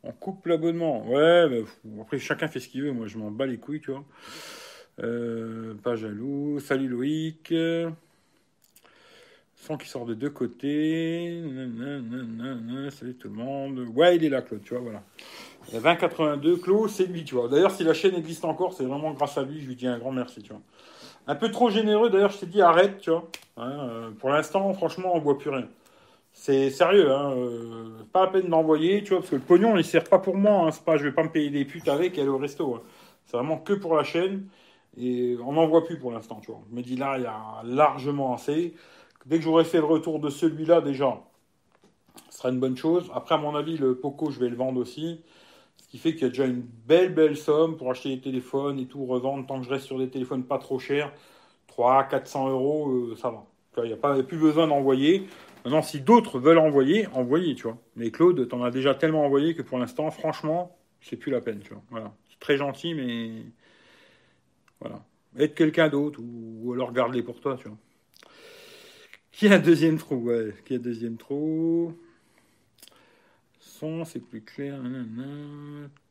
On 0.03 0.13
coupe 0.13 0.47
l'abonnement. 0.47 1.07
Ouais, 1.07 1.65
après 2.01 2.19
chacun 2.19 2.49
fait 2.49 2.61
ce 2.61 2.69
qu'il 2.69 2.83
veut. 2.83 2.93
Moi, 2.93 3.07
je 3.07 3.19
m'en 3.19 3.31
bats 3.31 3.47
les 3.47 3.59
couilles, 3.59 3.81
tu 3.81 3.91
vois. 3.91 4.05
Euh, 5.01 5.75
pas 5.83 5.97
jaloux. 5.97 6.59
Salut 6.61 6.89
Loïc. 6.89 7.55
Son 9.55 9.77
qui 9.77 9.89
sort 9.89 10.07
de 10.07 10.15
deux 10.15 10.31
côtés. 10.31 11.43
Salut 12.91 13.15
tout 13.15 13.29
le 13.29 13.35
monde. 13.35 13.87
Ouais, 13.95 14.17
il 14.17 14.25
est 14.25 14.29
là, 14.29 14.43
Claude, 14.43 14.63
tu 14.63 14.75
vois, 14.75 14.83
voilà. 14.83 15.03
2082, 15.73 16.57
Claude, 16.57 16.89
c'est 16.89 17.07
lui, 17.07 17.25
tu 17.25 17.35
vois. 17.35 17.49
D'ailleurs, 17.49 17.71
si 17.71 17.85
la 17.85 17.93
chaîne 17.93 18.15
existe 18.15 18.45
encore, 18.45 18.73
c'est 18.73 18.85
vraiment 18.85 19.13
grâce 19.13 19.37
à 19.37 19.43
lui. 19.43 19.61
Je 19.61 19.67
lui 19.67 19.77
dis 19.77 19.87
un 19.87 19.99
grand 19.99 20.13
merci, 20.13 20.43
tu 20.43 20.51
vois. 20.51 20.63
Un 21.27 21.35
peu 21.35 21.51
trop 21.51 21.69
généreux, 21.69 22.09
d'ailleurs, 22.09 22.31
je 22.31 22.39
t'ai 22.39 22.47
dit 22.47 22.63
arrête, 22.63 23.01
tu 23.01 23.11
vois. 23.11 23.29
Hein, 23.59 23.89
euh, 23.91 24.11
pour 24.13 24.31
l'instant, 24.31 24.73
franchement, 24.73 25.11
on 25.15 25.19
voit 25.19 25.39
plus 25.39 25.51
rien. 25.51 25.69
C'est 26.33 26.71
sérieux, 26.71 27.11
hein. 27.11 27.33
Euh, 27.37 27.89
pas 28.13 28.27
la 28.27 28.31
peine 28.31 28.49
d'envoyer, 28.49 29.03
tu 29.03 29.11
vois, 29.11 29.19
parce 29.19 29.31
que 29.31 29.37
le 29.37 29.43
pognon, 29.43 29.77
il 29.77 29.85
sert 29.85 30.05
pas 30.05 30.19
pour 30.19 30.37
moi. 30.37 30.67
Hein, 30.67 30.71
c'est 30.71 30.85
pas, 30.85 30.97
je 30.97 31.05
vais 31.05 31.13
pas 31.13 31.25
me 31.25 31.31
payer 31.31 31.51
des 31.51 31.65
putes 31.65 31.89
avec 31.89 32.17
et 32.17 32.23
aller 32.23 32.31
au 32.31 32.39
resto. 32.39 32.77
Hein. 32.77 32.83
C'est 33.27 33.37
vraiment 33.37 33.59
que 33.59 33.75
pour 33.75 33.97
la 33.97 34.05
chaîne. 34.05 34.47
Et 34.97 35.37
on 35.45 35.53
n'en 35.53 35.67
voit 35.67 35.85
plus 35.85 35.99
pour 35.99 36.13
l'instant, 36.13 36.41
tu 36.41 36.51
vois. 36.51 36.61
Je 36.71 36.77
me 36.77 36.83
dis 36.83 36.97
là, 36.97 37.19
il 37.19 37.25
y 37.25 37.27
a 37.27 37.63
largement 37.65 38.35
assez. 38.35 38.75
Dès 39.27 39.39
que 39.39 39.45
j'aurai 39.45 39.65
fait 39.65 39.79
le 39.79 39.85
retour 39.85 40.21
de 40.21 40.31
celui-là, 40.31 40.81
déjà, 40.81 41.21
ce 42.31 42.39
sera 42.39 42.51
une 42.51 42.61
bonne 42.61 42.77
chose. 42.77 43.11
Après, 43.15 43.35
à 43.35 43.39
mon 43.39 43.55
avis, 43.55 43.77
le 43.77 43.97
Poco, 43.97 44.31
je 44.31 44.41
vais 44.41 44.49
le 44.49 44.57
vendre 44.57 44.81
aussi. 44.81 45.21
Ce 45.77 45.89
qui 45.89 45.99
fait 45.99 46.13
qu'il 46.13 46.23
y 46.23 46.27
a 46.27 46.29
déjà 46.29 46.47
une 46.47 46.63
belle, 46.87 47.15
belle 47.15 47.37
somme 47.37 47.77
pour 47.77 47.91
acheter 47.91 48.15
des 48.15 48.21
téléphones 48.21 48.79
et 48.79 48.87
tout, 48.87 49.05
revendre. 49.05 49.47
Tant 49.47 49.61
que 49.61 49.67
je 49.67 49.71
reste 49.71 49.87
sur 49.87 49.99
des 49.99 50.09
téléphones 50.09 50.45
pas 50.45 50.59
trop 50.59 50.79
chers, 50.79 51.13
300, 51.69 52.09
400 52.11 52.49
euros, 52.49 52.91
euh, 52.91 53.17
ça 53.17 53.31
va. 53.31 53.45
Il 53.79 53.85
n'y 53.85 53.93
a, 53.93 53.97
pas, 53.97 54.21
plus 54.23 54.39
besoin 54.39 54.67
d'envoyer. 54.67 55.29
Maintenant, 55.65 55.83
si 55.83 56.01
d'autres 56.01 56.39
veulent 56.39 56.59
envoyer, 56.59 57.07
envoyez, 57.15 57.55
tu 57.55 57.65
vois. 57.65 57.79
Mais 57.95 58.11
Claude, 58.11 58.49
t'en 58.49 58.65
as 58.65 58.71
déjà 58.71 58.95
tellement 58.95 59.25
envoyé 59.25 59.55
que 59.55 59.63
pour 59.63 59.79
l'instant, 59.79 60.11
franchement, 60.11 60.77
c'est 61.01 61.17
plus 61.17 61.31
la 61.31 61.41
peine, 61.41 61.61
tu 61.61 61.73
vois. 61.73 61.83
Voilà. 61.91 62.13
C'est 62.29 62.41
très 62.41 62.57
gentil, 62.57 62.95
mais 62.95 63.43
voilà. 64.81 65.05
Aide 65.37 65.55
quelqu'un 65.55 65.89
d'autre 65.89 66.21
ou, 66.23 66.73
alors 66.73 66.93
garde-les 66.93 67.23
pour 67.23 67.41
toi, 67.41 67.57
tu 67.57 67.69
vois. 67.69 67.79
Qui 69.33 69.49
a 69.49 69.59
deuxième 69.59 69.99
trou? 69.99 70.17
Ouais, 70.17 70.55
qui 70.65 70.75
a 70.75 70.79
deuxième 70.79 71.17
trou? 71.17 71.95
Son, 73.61 74.05
c'est 74.05 74.21
plus 74.21 74.43
clair. 74.43 74.81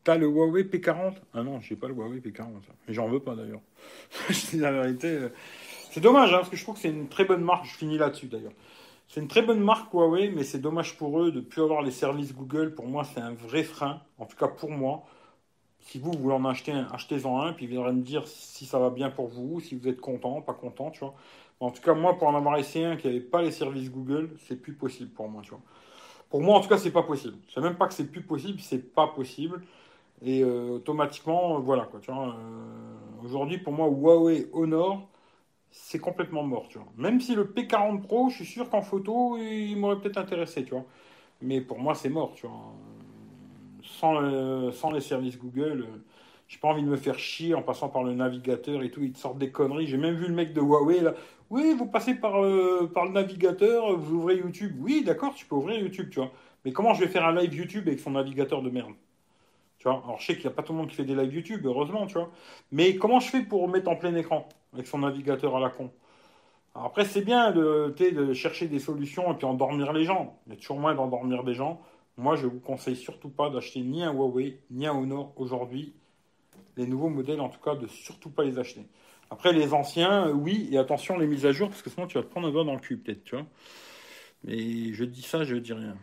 T'as 0.04 0.16
le 0.16 0.28
Huawei 0.28 0.64
P40 0.64 1.16
Ah 1.34 1.44
non, 1.44 1.60
j'ai 1.60 1.76
pas 1.76 1.90
le 1.90 1.94
Huawei 1.94 2.20
P40. 2.20 2.46
Mais 2.88 2.94
j'en 2.94 3.10
veux 3.10 3.20
pas 3.20 3.36
d'ailleurs. 3.36 3.60
je 4.30 4.58
la 4.58 4.72
vérité. 4.72 5.08
Euh, 5.08 5.30
c'est 5.92 6.00
dommage, 6.00 6.34
hein, 6.34 6.38
parce 6.38 6.50
que 6.50 6.56
je 6.56 6.64
trouve 6.64 6.76
que 6.76 6.82
c'est 6.82 6.90
une 6.90 7.10
très 7.10 7.26
bonne 7.26 7.44
marque. 7.44 7.66
Je 7.66 7.76
finis 7.76 7.98
là-dessus 7.98 8.28
d'ailleurs. 8.28 8.54
C'est 9.10 9.20
une 9.20 9.28
très 9.28 9.42
bonne 9.42 9.60
marque 9.60 9.94
Huawei, 9.94 10.30
mais 10.30 10.46
c'est 10.46 10.60
dommage 10.60 10.98
pour 10.98 11.22
eux 11.22 11.32
de 11.32 11.40
ne 11.40 11.46
plus 11.46 11.62
avoir 11.62 11.82
les 11.82 11.92
services 11.92 12.34
Google. 12.34 12.74
Pour 12.74 12.88
moi, 12.88 13.04
c'est 13.04 13.20
un 13.20 13.34
vrai 13.34 13.64
frein. 13.64 14.02
En 14.18 14.26
tout 14.26 14.38
cas 14.38 14.48
pour 14.48 14.72
moi. 14.72 15.06
Si 15.88 16.00
vous, 16.00 16.12
voulez 16.12 16.36
en 16.36 16.44
acheter 16.44 16.74
un, 16.74 16.86
achetez-en 16.92 17.42
un, 17.42 17.54
puis 17.54 17.66
vous 17.66 17.72
viendrez 17.72 17.94
me 17.94 18.02
dire 18.02 18.28
si 18.28 18.66
ça 18.66 18.78
va 18.78 18.90
bien 18.90 19.10
pour 19.10 19.28
vous, 19.28 19.62
si 19.62 19.74
vous 19.74 19.88
êtes 19.88 20.02
content, 20.02 20.42
pas 20.42 20.54
content, 20.54 20.92
tu 20.92 21.00
vois. 21.00 21.14
En 21.62 21.72
tout 21.72 21.82
cas, 21.82 21.94
moi, 21.94 22.18
pour 22.18 22.28
en 22.28 22.36
avoir 22.36 22.58
essayé 22.58 22.84
un 22.84 22.98
qui 22.98 23.08
n'avait 23.08 23.22
pas 23.22 23.42
les 23.42 23.52
services 23.52 23.90
Google, 23.90 24.32
c'est 24.48 24.62
plus 24.62 24.74
possible 24.74 25.12
pour 25.12 25.30
moi, 25.30 25.42
tu 25.44 25.52
vois. 25.52 25.62
Pour 26.30 26.42
moi, 26.42 26.58
en 26.58 26.62
tout 26.62 26.68
cas, 26.68 26.78
c'est 26.78 26.92
pas 26.92 27.04
possible. 27.04 27.38
Je 27.48 27.54
sais 27.54 27.62
même 27.62 27.78
pas 27.78 27.88
que 27.88 27.94
c'est 27.94 28.12
plus 28.12 28.22
possible, 28.22 28.60
c'est 28.60 28.94
pas 28.94 29.08
possible. 29.08 29.62
Et 30.22 30.44
euh, 30.44 30.72
automatiquement, 30.76 31.60
voilà, 31.62 31.86
quoi, 31.86 32.02
tu 32.02 32.12
vois. 32.12 32.36
Euh, 32.36 33.24
aujourd'hui, 33.24 33.58
pour 33.60 33.72
moi, 33.72 33.88
Huawei 33.88 34.50
Honor, 34.52 35.08
c'est 35.72 36.00
complètement 36.00 36.44
mort, 36.44 36.68
tu 36.70 36.80
vois. 36.80 36.88
Même 36.98 37.22
si 37.22 37.34
le 37.34 37.46
P40 37.46 38.02
Pro, 38.02 38.30
je 38.30 38.38
suis 38.38 38.46
sûr 38.46 38.70
qu'en 38.70 38.82
photo, 38.82 39.38
il 39.38 39.76
m'aurait 39.78 40.00
peut-être 40.00 40.18
intéressé, 40.18 40.66
tu 40.66 40.72
vois. 40.72 40.86
Mais 41.42 41.62
pour 41.62 41.80
moi, 41.80 41.96
c'est 41.96 42.10
mort, 42.10 42.34
tu 42.36 42.46
vois 42.48 42.74
sans, 43.98 44.92
les 44.92 45.02
services 45.02 45.38
Google, 45.38 45.86
euh, 45.88 46.04
j'ai 46.48 46.60
pas 46.60 46.70
envie 46.70 46.84
de 46.84 46.88
me 46.88 46.96
faire 46.96 47.20
chier 47.20 47.54
en 47.54 47.62
passant 47.62 47.90
par 47.90 48.04
le 48.04 48.14
navigateur 48.14 48.84
et 48.84 48.92
tout. 48.92 49.04
Ils 49.04 49.12
te 49.12 49.20
sortent 49.20 49.38
des 49.38 49.52
conneries. 49.52 49.88
J'ai 49.88 49.98
même 49.98 50.16
vu 50.16 50.28
le 50.28 50.34
mec 50.34 50.54
de 50.54 50.62
Huawei 50.62 51.02
là. 51.02 51.14
Oui, 51.50 51.74
vous 51.78 51.86
passez 51.86 52.16
par, 52.16 52.44
euh, 52.44 52.90
par 52.94 53.06
le 53.06 53.12
navigateur, 53.12 53.98
vous 53.98 54.16
ouvrez 54.16 54.36
YouTube. 54.38 54.76
Oui, 54.80 55.04
d'accord, 55.06 55.34
tu 55.34 55.46
peux 55.46 55.56
ouvrir 55.56 55.80
YouTube, 55.80 56.10
tu 56.10 56.20
vois. 56.20 56.32
Mais 56.66 56.72
comment 56.74 56.94
je 56.94 57.02
vais 57.02 57.08
faire 57.08 57.26
un 57.26 57.34
live 57.34 57.54
YouTube 57.54 57.88
avec 57.88 58.00
son 58.00 58.12
navigateur 58.12 58.62
de 58.62 58.70
merde? 58.70 58.94
Tu 59.78 59.88
vois 59.88 60.02
Alors 60.04 60.20
je 60.20 60.26
sais 60.26 60.34
qu'il 60.34 60.44
n'y 60.44 60.52
a 60.52 60.56
pas 60.56 60.64
tout 60.64 60.74
le 60.74 60.80
monde 60.80 60.90
qui 60.90 60.96
fait 60.96 61.06
des 61.06 61.16
lives 61.16 61.34
YouTube, 61.34 61.66
heureusement, 61.66 62.08
tu 62.08 62.16
vois. 62.16 62.32
Mais 62.72 62.96
comment 62.98 63.20
je 63.20 63.30
fais 63.30 63.42
pour 63.44 63.68
mettre 63.70 63.90
en 63.90 63.96
plein 63.96 64.16
écran 64.16 64.48
avec 64.74 64.88
son 64.88 65.00
navigateur 65.00 65.56
à 65.56 65.60
la 65.60 65.70
con? 65.70 65.92
Après, 66.76 67.06
c'est 67.06 67.22
bien 67.22 67.52
de, 67.52 67.94
de 67.98 68.34
chercher 68.34 68.68
des 68.68 68.80
solutions 68.80 69.34
et 69.34 69.36
puis 69.36 69.46
endormir 69.46 69.94
les 69.94 70.04
gens. 70.06 70.38
Il 70.46 70.54
y 70.54 70.56
a 70.56 70.60
toujours 70.60 70.80
moins 70.80 70.94
d'endormir 70.96 71.44
des 71.44 71.54
gens. 71.54 71.82
Moi, 72.18 72.36
je 72.36 72.48
vous 72.48 72.60
conseille 72.60 72.96
surtout 72.96 73.30
pas 73.30 73.50
d'acheter 73.50 73.82
ni 73.82 74.04
un 74.04 74.12
Huawei, 74.12 74.60
ni 74.72 74.88
un 74.88 74.94
Honor 74.94 75.34
aujourd'hui. 75.36 75.94
Les 76.76 76.88
nouveaux 76.88 77.10
modèles, 77.10 77.40
en 77.40 77.50
tout 77.50 77.60
cas, 77.60 77.76
de 77.76 77.88
surtout 77.88 78.30
pas 78.30 78.44
les 78.44 78.58
acheter. 78.58 78.86
Après, 79.30 79.54
les 79.54 79.74
anciens, 79.74 80.28
euh, 80.28 80.32
oui, 80.32 80.70
et 80.72 80.78
attention 80.78 81.18
les 81.18 81.28
mises 81.28 81.46
à 81.46 81.52
jour, 81.52 81.70
parce 81.70 81.82
que 81.82 81.90
sinon 81.90 82.08
tu 82.08 82.18
vas 82.18 82.24
te 82.24 82.30
prendre 82.30 82.48
un 82.48 82.52
doigt 82.52 82.64
dans 82.64 82.74
le 82.74 82.80
cul, 82.80 82.98
peut-être, 82.98 83.24
tu 83.24 83.36
vois. 83.36 83.46
Mais 84.44 84.94
je 84.94 85.04
dis 85.04 85.22
ça, 85.22 85.44
je 85.44 85.56
dis 85.56 85.74
rien. 85.74 85.96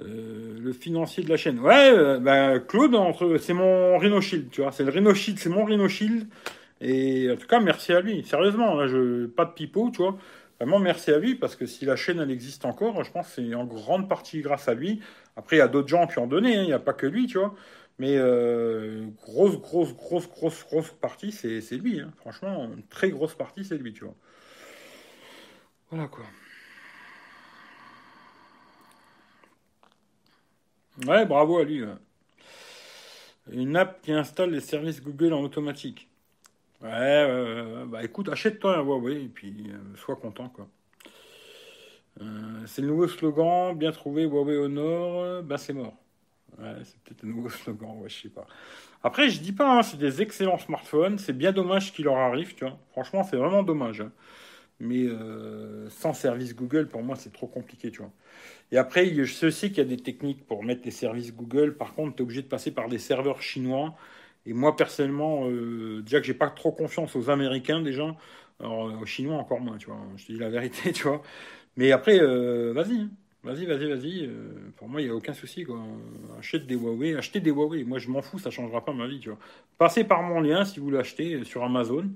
Euh, 0.00 0.58
le 0.58 0.72
financier 0.72 1.22
de 1.22 1.28
la 1.28 1.36
chaîne. 1.36 1.60
Ouais, 1.60 1.90
euh, 1.92 2.18
bah, 2.18 2.58
Claude, 2.58 2.96
c'est 3.38 3.52
mon 3.52 3.98
Rhino 3.98 4.20
Shield, 4.20 4.50
tu 4.50 4.62
vois. 4.62 4.72
C'est 4.72 4.84
le 4.84 4.90
Rhino 4.90 5.14
Shield, 5.14 5.38
c'est 5.38 5.50
mon 5.50 5.64
Rhino 5.64 5.88
Shield. 5.88 6.26
Et 6.80 7.30
en 7.30 7.36
tout 7.36 7.46
cas, 7.46 7.60
merci 7.60 7.92
à 7.92 8.00
lui. 8.00 8.22
Sérieusement, 8.24 8.86
je, 8.88 9.26
pas 9.26 9.44
de 9.44 9.52
pipeau, 9.52 9.90
tu 9.90 9.98
vois. 10.02 10.16
Vraiment, 10.60 10.78
merci 10.78 11.10
à 11.10 11.18
lui, 11.18 11.36
parce 11.36 11.56
que 11.56 11.64
si 11.64 11.86
la 11.86 11.96
chaîne, 11.96 12.20
elle 12.20 12.30
existe 12.30 12.66
encore, 12.66 13.02
je 13.02 13.10
pense 13.10 13.28
que 13.28 13.32
c'est 13.36 13.54
en 13.54 13.64
grande 13.64 14.10
partie 14.10 14.42
grâce 14.42 14.68
à 14.68 14.74
lui. 14.74 15.00
Après, 15.34 15.56
il 15.56 15.58
y 15.60 15.62
a 15.62 15.68
d'autres 15.68 15.88
gens 15.88 16.06
qui 16.06 16.18
ont 16.18 16.26
donné, 16.26 16.52
il 16.52 16.66
n'y 16.66 16.74
a 16.74 16.78
pas 16.78 16.92
que 16.92 17.06
lui, 17.06 17.26
tu 17.26 17.38
vois. 17.38 17.54
Mais 17.98 18.16
euh, 18.18 19.06
grosse, 19.22 19.58
grosse, 19.58 19.94
grosse, 19.94 20.28
grosse, 20.28 20.64
grosse 20.66 20.90
partie, 20.92 21.32
c'est 21.32 21.60
lui. 21.78 22.00
Hein. 22.00 22.12
Franchement, 22.18 22.64
une 22.64 22.82
très 22.88 23.10
grosse 23.10 23.34
partie, 23.34 23.64
c'est 23.64 23.78
lui, 23.78 23.94
tu 23.94 24.04
vois. 24.04 24.14
Voilà, 25.90 26.08
quoi. 26.08 26.24
Ouais, 31.06 31.24
bravo 31.24 31.58
à 31.58 31.64
lui. 31.64 31.82
Une 33.50 33.76
app 33.76 34.02
qui 34.02 34.12
installe 34.12 34.50
les 34.50 34.60
services 34.60 35.02
Google 35.02 35.32
en 35.32 35.40
automatique. 35.40 36.09
Ouais, 36.82 37.84
bah 37.86 38.02
écoute, 38.04 38.28
achète-toi 38.28 38.76
un 38.78 38.82
Huawei 38.82 39.24
et 39.24 39.28
puis 39.28 39.70
euh, 39.70 39.96
sois 39.96 40.16
content 40.16 40.48
quoi. 40.50 40.68
Euh, 42.20 42.66
c'est 42.66 42.82
le 42.82 42.88
nouveau 42.88 43.08
slogan, 43.08 43.76
bien 43.76 43.92
trouvé 43.92 44.24
Huawei 44.24 44.56
au 44.56 44.68
nord, 44.68 45.42
bah 45.42 45.58
c'est 45.58 45.72
mort. 45.72 45.94
Ouais, 46.58 46.74
c'est 46.84 46.98
peut-être 47.02 47.24
un 47.24 47.28
nouveau 47.28 47.48
slogan, 47.50 47.98
ouais, 48.00 48.08
je 48.08 48.22
sais 48.22 48.28
pas. 48.30 48.46
Après, 49.02 49.30
je 49.30 49.40
dis 49.40 49.52
pas, 49.52 49.78
hein, 49.78 49.82
c'est 49.82 49.98
des 49.98 50.22
excellents 50.22 50.58
smartphones, 50.58 51.18
c'est 51.18 51.32
bien 51.36 51.52
dommage 51.52 51.92
qu'il 51.94 52.06
leur 52.06 52.18
arrive, 52.18 52.54
tu 52.56 52.64
vois. 52.66 52.78
Franchement, 52.92 53.24
c'est 53.24 53.36
vraiment 53.36 53.62
dommage. 53.64 54.02
Hein. 54.02 54.12
Mais 54.80 55.06
euh, 55.06 55.90
sans 55.90 56.14
service 56.14 56.54
Google, 56.56 56.88
pour 56.88 57.02
moi, 57.02 57.16
c'est 57.16 57.32
trop 57.32 57.46
compliqué, 57.48 57.90
tu 57.90 58.00
vois. 58.02 58.12
Et 58.72 58.78
après, 58.78 59.14
je 59.14 59.32
sais 59.32 59.46
aussi 59.46 59.68
qu'il 59.70 59.78
y 59.78 59.82
a 59.82 59.84
des 59.84 59.98
techniques 59.98 60.46
pour 60.46 60.64
mettre 60.64 60.82
les 60.84 60.90
services 60.92 61.34
Google. 61.34 61.76
Par 61.76 61.94
contre, 61.94 62.16
tu 62.16 62.22
es 62.22 62.24
obligé 62.24 62.42
de 62.42 62.48
passer 62.48 62.72
par 62.72 62.88
des 62.88 62.98
serveurs 62.98 63.42
chinois. 63.42 63.96
Et 64.46 64.52
moi, 64.54 64.76
personnellement, 64.76 65.48
euh, 65.48 66.02
déjà 66.02 66.20
que 66.20 66.26
j'ai 66.26 66.34
pas 66.34 66.50
trop 66.50 66.72
confiance 66.72 67.14
aux 67.16 67.30
Américains, 67.30 67.80
déjà, 67.82 68.16
alors, 68.60 69.00
aux 69.00 69.06
Chinois 69.06 69.36
encore 69.36 69.60
moins, 69.60 69.76
tu 69.78 69.86
vois. 69.86 69.98
Je 70.16 70.26
te 70.26 70.32
dis 70.32 70.38
la 70.38 70.50
vérité, 70.50 70.92
tu 70.94 71.04
vois. 71.04 71.22
Mais 71.76 71.92
après, 71.92 72.20
euh, 72.20 72.72
vas-y, 72.74 73.00
hein. 73.00 73.10
vas-y, 73.44 73.66
vas-y, 73.66 73.86
vas-y. 73.88 74.26
Euh, 74.26 74.72
pour 74.76 74.88
moi, 74.88 75.00
il 75.02 75.04
n'y 75.06 75.10
a 75.10 75.14
aucun 75.14 75.34
souci, 75.34 75.64
quoi. 75.64 75.80
Achète 76.38 76.66
des 76.66 76.74
Huawei, 76.74 77.16
achetez 77.16 77.40
des 77.40 77.50
Huawei. 77.50 77.84
Moi, 77.84 77.98
je 77.98 78.08
m'en 78.10 78.22
fous, 78.22 78.38
ça 78.38 78.50
changera 78.50 78.84
pas 78.84 78.92
ma 78.92 79.06
vie, 79.06 79.20
tu 79.20 79.30
vois. 79.30 79.38
Passez 79.78 80.04
par 80.04 80.22
mon 80.22 80.40
lien 80.40 80.64
si 80.64 80.80
vous 80.80 80.90
l'achetez 80.90 81.44
sur 81.44 81.64
Amazon, 81.64 82.10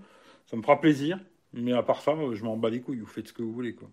ça 0.47 0.57
me 0.57 0.63
fera 0.63 0.81
plaisir. 0.81 1.19
Mais 1.53 1.73
à 1.73 1.83
part 1.83 2.03
ça, 2.03 2.15
je 2.33 2.45
m'en 2.45 2.57
bats 2.57 2.71
les 2.71 2.81
couilles. 2.81 3.01
Vous 3.01 3.07
faites 3.07 3.29
ce 3.29 3.33
que 3.33 3.43
vous 3.43 3.53
voulez, 3.53 3.75
quoi. 3.75 3.91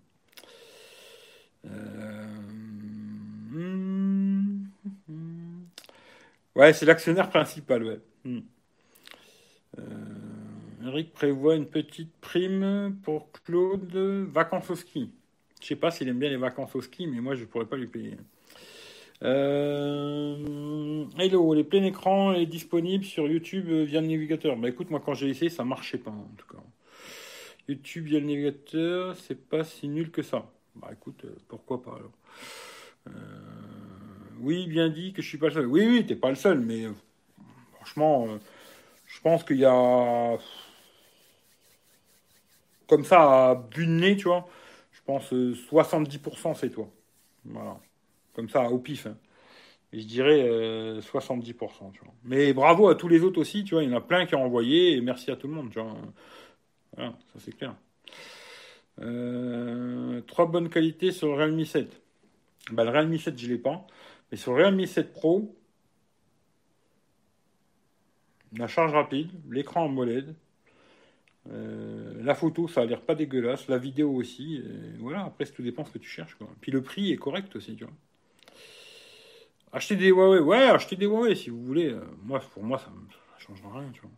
Hmm. 3.54 4.66
Ouais, 6.56 6.74
c'est 6.74 6.86
l'actionnaire 6.86 7.30
principal, 7.30 7.84
ouais. 7.84 8.00
Hmm. 8.24 8.40
Euh, 9.80 9.84
Eric 10.86 11.14
prévoit 11.14 11.56
une 11.56 11.66
petite 11.68 12.14
prime 12.22 12.96
pour 13.04 13.32
Claude 13.46 13.96
vacances 14.32 14.70
au 14.70 14.76
ski. 14.76 15.12
Je 15.62 15.68
sais 15.68 15.76
pas 15.76 15.92
s'il 15.92 16.08
aime 16.08 16.20
bien 16.20 16.30
les 16.30 16.38
vacances 16.38 16.76
au 16.76 16.82
ski, 16.82 17.08
mais 17.08 17.22
moi 17.22 17.36
je 17.36 17.46
pourrais 17.46 17.66
pas 17.66 17.78
lui 17.78 17.88
payer. 17.88 18.18
Euh, 19.24 21.06
hello, 21.18 21.54
les 21.54 21.64
pleins 21.64 21.84
écrans 21.84 22.34
est 22.34 22.48
disponible 22.48 23.06
sur 23.06 23.28
YouTube 23.28 23.70
via 23.70 24.02
le 24.02 24.08
navigateur. 24.08 24.56
Bah 24.58 24.70
écoute, 24.70 24.90
moi 24.90 25.02
quand 25.04 25.14
j'ai 25.14 25.30
essayé, 25.30 25.50
ça 25.50 25.64
marchait 25.64 26.00
pas 26.00 26.12
en 26.12 26.30
tout 26.38 26.48
cas. 26.48 26.62
YouTube 27.68 28.06
via 28.06 28.20
le 28.20 28.26
navigateur, 28.26 29.16
c'est 29.16 29.48
pas 29.50 29.64
si 29.64 29.88
nul 29.88 30.12
que 30.12 30.22
ça. 30.24 30.52
Bah 30.76 30.90
écoute, 30.92 31.26
pourquoi 31.48 31.82
pas 31.82 31.96
alors. 31.96 32.12
oui, 34.42 34.68
bien 34.68 34.90
dit 34.90 35.14
que 35.14 35.22
je 35.22 35.28
suis 35.28 35.38
pas 35.38 35.48
le 35.48 35.54
seul. 35.54 35.68
Oui, 35.68 35.86
oui, 35.88 36.06
t'es 36.06 36.16
pas 36.16 36.30
le 36.30 36.36
seul, 36.36 36.60
mais 36.60 36.88
franchement, 37.82 38.28
je 39.08 39.20
pense 39.22 39.44
qu'il 39.44 39.58
y 39.58 39.66
a 39.66 40.38
comme 42.92 43.06
ça, 43.06 43.52
à 43.52 43.56
but 43.56 44.18
tu 44.18 44.26
vois, 44.26 44.46
je 44.92 45.00
pense 45.06 45.32
70% 45.32 46.52
euh, 46.52 46.54
c'est 46.56 46.70
toi. 46.70 46.90
Voilà. 47.46 47.80
Comme 48.34 48.50
ça, 48.50 48.70
au 48.70 48.80
pif. 48.80 49.08
Hein. 49.08 49.16
je 49.94 50.04
dirais 50.04 50.42
70%, 51.00 51.54
euh. 51.64 51.90
Mais 52.26 52.52
bravo 52.52 52.90
à 52.90 52.96
tous 52.96 53.08
les 53.08 53.22
autres 53.22 53.40
aussi, 53.40 53.64
tu 53.64 53.76
vois. 53.76 53.84
Il 53.84 53.90
y 53.90 53.94
en 53.94 53.98
a 53.98 54.02
plein 54.02 54.26
qui 54.26 54.36
ont 54.36 54.44
envoyé 54.44 54.98
et 54.98 55.02
merci 55.02 55.32
à 55.32 55.38
tout 55.38 55.48
le 55.48 55.54
monde, 55.54 55.70
tu 55.72 55.80
vois. 55.80 55.96
Voilà, 56.98 57.14
ça 57.32 57.40
c'est 57.40 57.56
clair. 57.56 57.76
Euh, 59.00 60.20
trois 60.28 60.46
bonnes 60.48 60.70
qualités 60.70 61.14
sur 61.14 61.28
le 61.28 61.36
Realme 61.36 61.64
7. 61.64 62.02
Bah, 62.74 62.84
le 62.84 62.90
Realme 62.90 63.18
7, 63.18 63.40
je 63.40 63.46
ne 63.46 63.52
l'ai 63.54 63.58
pas. 63.58 63.88
Mais 64.32 64.38
sur 64.38 64.52
le 64.52 64.64
Realme 64.64 64.86
7 64.86 65.14
Pro, 65.14 65.56
la 68.58 68.68
charge 68.68 68.94
rapide, 68.94 69.30
l'écran 69.50 69.86
AMOLED, 69.86 70.36
euh, 71.50 72.22
la 72.24 72.36
photo, 72.36 72.68
ça 72.68 72.82
a 72.82 72.86
l'air 72.86 73.02
pas 73.02 73.16
dégueulasse. 73.16 73.68
La 73.68 73.78
vidéo 73.78 74.12
aussi. 74.12 74.64
voilà, 75.00 75.26
après, 75.26 75.46
tout 75.46 75.64
dépend 75.64 75.86
ce 75.86 75.92
que 75.92 75.98
tu 75.98 76.10
cherches. 76.10 76.36
Quoi. 76.36 76.48
Puis 76.62 76.72
le 76.72 76.82
prix 76.82 77.12
est 77.12 77.18
correct 77.18 77.56
aussi, 77.56 77.76
tu 77.76 77.84
vois. 77.84 77.94
Acheter 79.74 79.96
des 79.96 80.10
Huawei, 80.10 80.40
ouais, 80.40 80.64
acheter 80.64 80.98
des 80.98 81.06
Huawei 81.06 81.34
si 81.36 81.50
vous 81.50 81.64
voulez. 81.64 81.92
Euh, 81.92 82.02
moi, 82.24 82.42
pour 82.54 82.64
moi, 82.64 82.78
ça 82.78 82.90
ne 82.90 83.40
changera 83.40 83.80
rien, 83.80 83.90
tu 83.94 84.02
vois. 84.02 84.12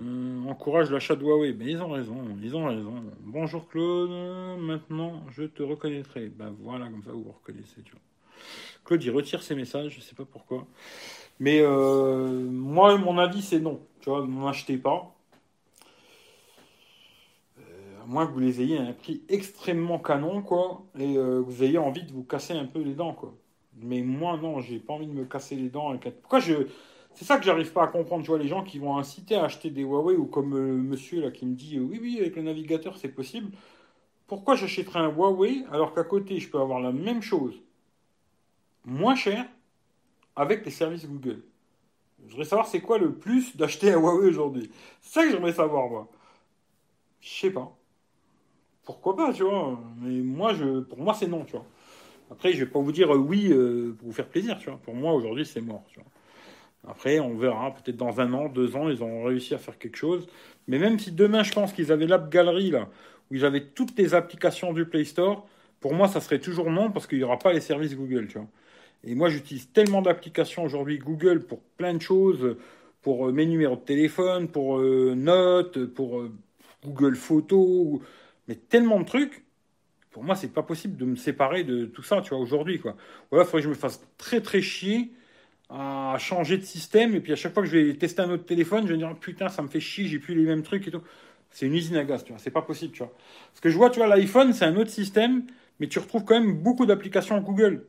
Euh, 0.00 0.44
encourage 0.48 0.90
l'achat 0.90 1.16
de 1.16 1.22
Huawei. 1.22 1.52
Mais 1.52 1.66
ils 1.66 1.82
ont 1.82 1.90
raison, 1.90 2.36
ils 2.42 2.56
ont 2.56 2.66
raison. 2.66 3.04
Bonjour 3.20 3.68
Claude, 3.68 4.10
maintenant 4.58 5.24
je 5.30 5.44
te 5.44 5.62
reconnaîtrai. 5.62 6.28
Ben 6.30 6.54
voilà, 6.60 6.86
comme 6.86 7.02
ça 7.02 7.12
vous 7.12 7.24
vous 7.24 7.32
reconnaissez, 7.32 7.82
tu 7.82 7.92
vois. 7.92 8.00
Claude, 8.84 9.04
il 9.04 9.10
retire 9.10 9.42
ses 9.42 9.54
messages, 9.54 9.94
je 9.96 10.00
sais 10.00 10.14
pas 10.14 10.24
pourquoi. 10.24 10.66
Mais 11.40 11.62
moi, 11.62 12.96
mon 12.96 13.18
avis, 13.18 13.42
c'est 13.42 13.60
non. 13.60 13.80
Tu 14.00 14.10
vois, 14.10 14.26
n'en 14.26 14.46
achetez 14.46 14.76
pas 14.76 15.14
à 18.04 18.06
moins 18.06 18.26
que 18.26 18.32
vous 18.32 18.40
les 18.40 18.60
ayez 18.60 18.78
à 18.78 18.82
un 18.82 18.92
prix 18.92 19.22
extrêmement 19.28 19.98
canon, 19.98 20.42
quoi, 20.42 20.82
et 20.98 21.16
euh, 21.16 21.42
que 21.42 21.50
vous 21.50 21.64
ayez 21.64 21.78
envie 21.78 22.02
de 22.02 22.12
vous 22.12 22.22
casser 22.22 22.52
un 22.52 22.66
peu 22.66 22.80
les 22.80 22.92
dents, 22.92 23.14
quoi. 23.14 23.34
Mais 23.80 24.02
moi, 24.02 24.36
non, 24.36 24.60
j'ai 24.60 24.78
pas 24.78 24.92
envie 24.92 25.06
de 25.06 25.12
me 25.12 25.24
casser 25.24 25.56
les 25.56 25.68
dents. 25.68 25.96
Pourquoi 26.20 26.38
je. 26.38 26.68
C'est 27.14 27.24
ça 27.24 27.38
que 27.38 27.44
j'arrive 27.44 27.72
pas 27.72 27.84
à 27.84 27.86
comprendre, 27.86 28.22
tu 28.22 28.28
vois, 28.28 28.38
les 28.38 28.48
gens 28.48 28.62
qui 28.64 28.78
vont 28.78 28.98
inciter 28.98 29.36
à 29.36 29.44
acheter 29.44 29.70
des 29.70 29.82
Huawei, 29.82 30.16
ou 30.16 30.26
comme 30.26 30.54
euh, 30.54 30.76
monsieur 30.76 31.22
là 31.22 31.30
qui 31.30 31.46
me 31.46 31.54
dit, 31.54 31.78
euh, 31.78 31.80
oui, 31.80 31.98
oui, 32.02 32.18
avec 32.20 32.36
le 32.36 32.42
navigateur, 32.42 32.96
c'est 32.98 33.08
possible. 33.08 33.52
Pourquoi 34.26 34.56
j'achèterais 34.56 35.00
un 35.00 35.08
Huawei 35.08 35.64
alors 35.70 35.94
qu'à 35.94 36.04
côté, 36.04 36.38
je 36.38 36.50
peux 36.50 36.58
avoir 36.58 36.80
la 36.80 36.92
même 36.92 37.22
chose, 37.22 37.54
moins 38.84 39.14
cher, 39.14 39.46
avec 40.36 40.64
les 40.64 40.70
services 40.70 41.06
Google 41.06 41.42
Je 42.26 42.32
voudrais 42.32 42.46
savoir 42.46 42.68
c'est 42.68 42.80
quoi 42.80 42.98
le 42.98 43.14
plus 43.14 43.56
d'acheter 43.56 43.92
un 43.92 44.00
Huawei 44.00 44.28
aujourd'hui? 44.28 44.70
C'est 45.02 45.14
ça 45.20 45.24
que 45.26 45.32
j'aimerais 45.32 45.54
savoir, 45.54 45.88
moi. 45.90 46.10
Je 47.20 47.28
sais 47.28 47.50
pas 47.50 47.76
pourquoi 48.84 49.16
pas, 49.16 49.32
tu 49.32 49.42
vois? 49.44 49.80
Mais 50.00 50.20
moi, 50.20 50.52
pour 50.88 50.98
moi, 50.98 51.14
c'est 51.14 51.26
non, 51.26 51.44
tu 51.44 51.52
vois. 51.52 51.64
Après, 52.30 52.52
je 52.52 52.64
vais 52.64 52.70
pas 52.70 52.80
vous 52.80 52.92
dire 52.92 53.14
euh, 53.14 53.18
oui 53.18 53.48
euh, 53.52 53.94
pour 53.98 54.08
vous 54.08 54.14
faire 54.14 54.28
plaisir, 54.28 54.58
tu 54.58 54.70
vois. 54.70 54.78
Pour 54.78 54.94
moi, 54.94 55.12
aujourd'hui, 55.14 55.46
c'est 55.46 55.60
mort, 55.62 55.84
tu 55.90 56.00
vois. 56.00 56.08
Après, 56.92 57.20
on 57.20 57.36
verra. 57.36 57.74
Peut-être 57.74 57.96
dans 57.96 58.20
un 58.20 58.32
an, 58.34 58.48
deux 58.48 58.76
ans, 58.76 58.88
ils 58.90 59.02
ont 59.04 59.24
réussi 59.24 59.54
à 59.54 59.58
faire 59.58 59.78
quelque 59.78 59.96
chose. 59.96 60.26
Mais 60.68 60.78
même 60.78 60.98
si 60.98 61.12
demain, 61.12 61.42
je 61.44 61.52
pense 61.52 61.72
qu'ils 61.72 61.92
avaient 61.92 62.06
l'app 62.06 62.30
Galerie, 62.30 62.70
là, 62.70 62.88
où 63.30 63.36
ils 63.36 63.44
avaient 63.44 63.66
toutes 63.66 63.98
les 63.98 64.14
applications 64.14 64.72
du 64.72 64.86
Play 64.86 65.04
Store, 65.04 65.46
pour 65.80 65.94
moi, 65.94 66.08
ça 66.08 66.20
serait 66.20 66.40
toujours 66.40 66.70
non, 66.70 66.90
parce 66.92 67.06
qu'il 67.06 67.18
n'y 67.18 67.24
aura 67.24 67.38
pas 67.38 67.52
les 67.52 67.60
services 67.60 67.96
Google, 67.96 68.28
tu 68.28 68.38
vois. 68.38 68.48
Et 69.06 69.14
moi, 69.14 69.28
j'utilise 69.28 69.70
tellement 69.72 70.02
d'applications 70.02 70.64
aujourd'hui 70.64 70.98
Google 70.98 71.44
pour 71.44 71.60
plein 71.76 71.94
de 71.94 72.02
choses, 72.02 72.56
pour 73.02 73.28
euh, 73.28 73.32
mes 73.32 73.46
numéros 73.46 73.76
de 73.76 73.80
téléphone, 73.80 74.48
pour 74.48 74.78
notes, 74.80 75.84
pour 75.86 76.24
Google 76.84 77.16
Photos 77.16 78.00
mais 78.48 78.54
tellement 78.54 79.00
de 79.00 79.04
trucs. 79.04 79.44
Pour 80.10 80.22
moi, 80.22 80.36
c'est 80.36 80.52
pas 80.52 80.62
possible 80.62 80.96
de 80.96 81.04
me 81.04 81.16
séparer 81.16 81.64
de 81.64 81.86
tout 81.86 82.02
ça, 82.02 82.20
tu 82.22 82.30
vois, 82.30 82.38
aujourd'hui, 82.38 82.78
quoi. 82.78 82.96
Voilà, 83.30 83.44
il 83.44 83.46
faudrait 83.46 83.62
que 83.62 83.64
je 83.64 83.70
me 83.70 83.74
fasse 83.74 84.00
très, 84.16 84.40
très 84.40 84.62
chier 84.62 85.12
à 85.70 86.16
changer 86.18 86.56
de 86.56 86.62
système. 86.62 87.14
Et 87.14 87.20
puis, 87.20 87.32
à 87.32 87.36
chaque 87.36 87.52
fois 87.52 87.62
que 87.62 87.68
je 87.68 87.78
vais 87.78 87.94
tester 87.94 88.22
un 88.22 88.30
autre 88.30 88.44
téléphone, 88.44 88.86
je 88.86 88.92
vais 88.92 88.98
dire, 88.98 89.14
putain, 89.18 89.48
ça 89.48 89.62
me 89.62 89.68
fait 89.68 89.80
chier, 89.80 90.06
j'ai 90.06 90.18
plus 90.20 90.34
les 90.34 90.44
mêmes 90.44 90.62
trucs 90.62 90.86
et 90.86 90.90
tout. 90.90 91.02
C'est 91.50 91.66
une 91.66 91.74
usine 91.74 91.96
à 91.96 92.04
gaz, 92.04 92.24
tu 92.24 92.32
vois. 92.32 92.38
C'est 92.38 92.50
pas 92.50 92.62
possible, 92.62 92.92
tu 92.92 92.98
vois. 92.98 93.12
Parce 93.50 93.60
que 93.60 93.70
je 93.70 93.76
vois, 93.76 93.90
tu 93.90 93.98
vois, 93.98 94.06
l'iPhone, 94.06 94.52
c'est 94.52 94.64
un 94.64 94.76
autre 94.76 94.90
système, 94.90 95.46
mais 95.80 95.88
tu 95.88 95.98
retrouves 95.98 96.24
quand 96.24 96.38
même 96.38 96.54
beaucoup 96.62 96.86
d'applications 96.86 97.40
Google. 97.40 97.84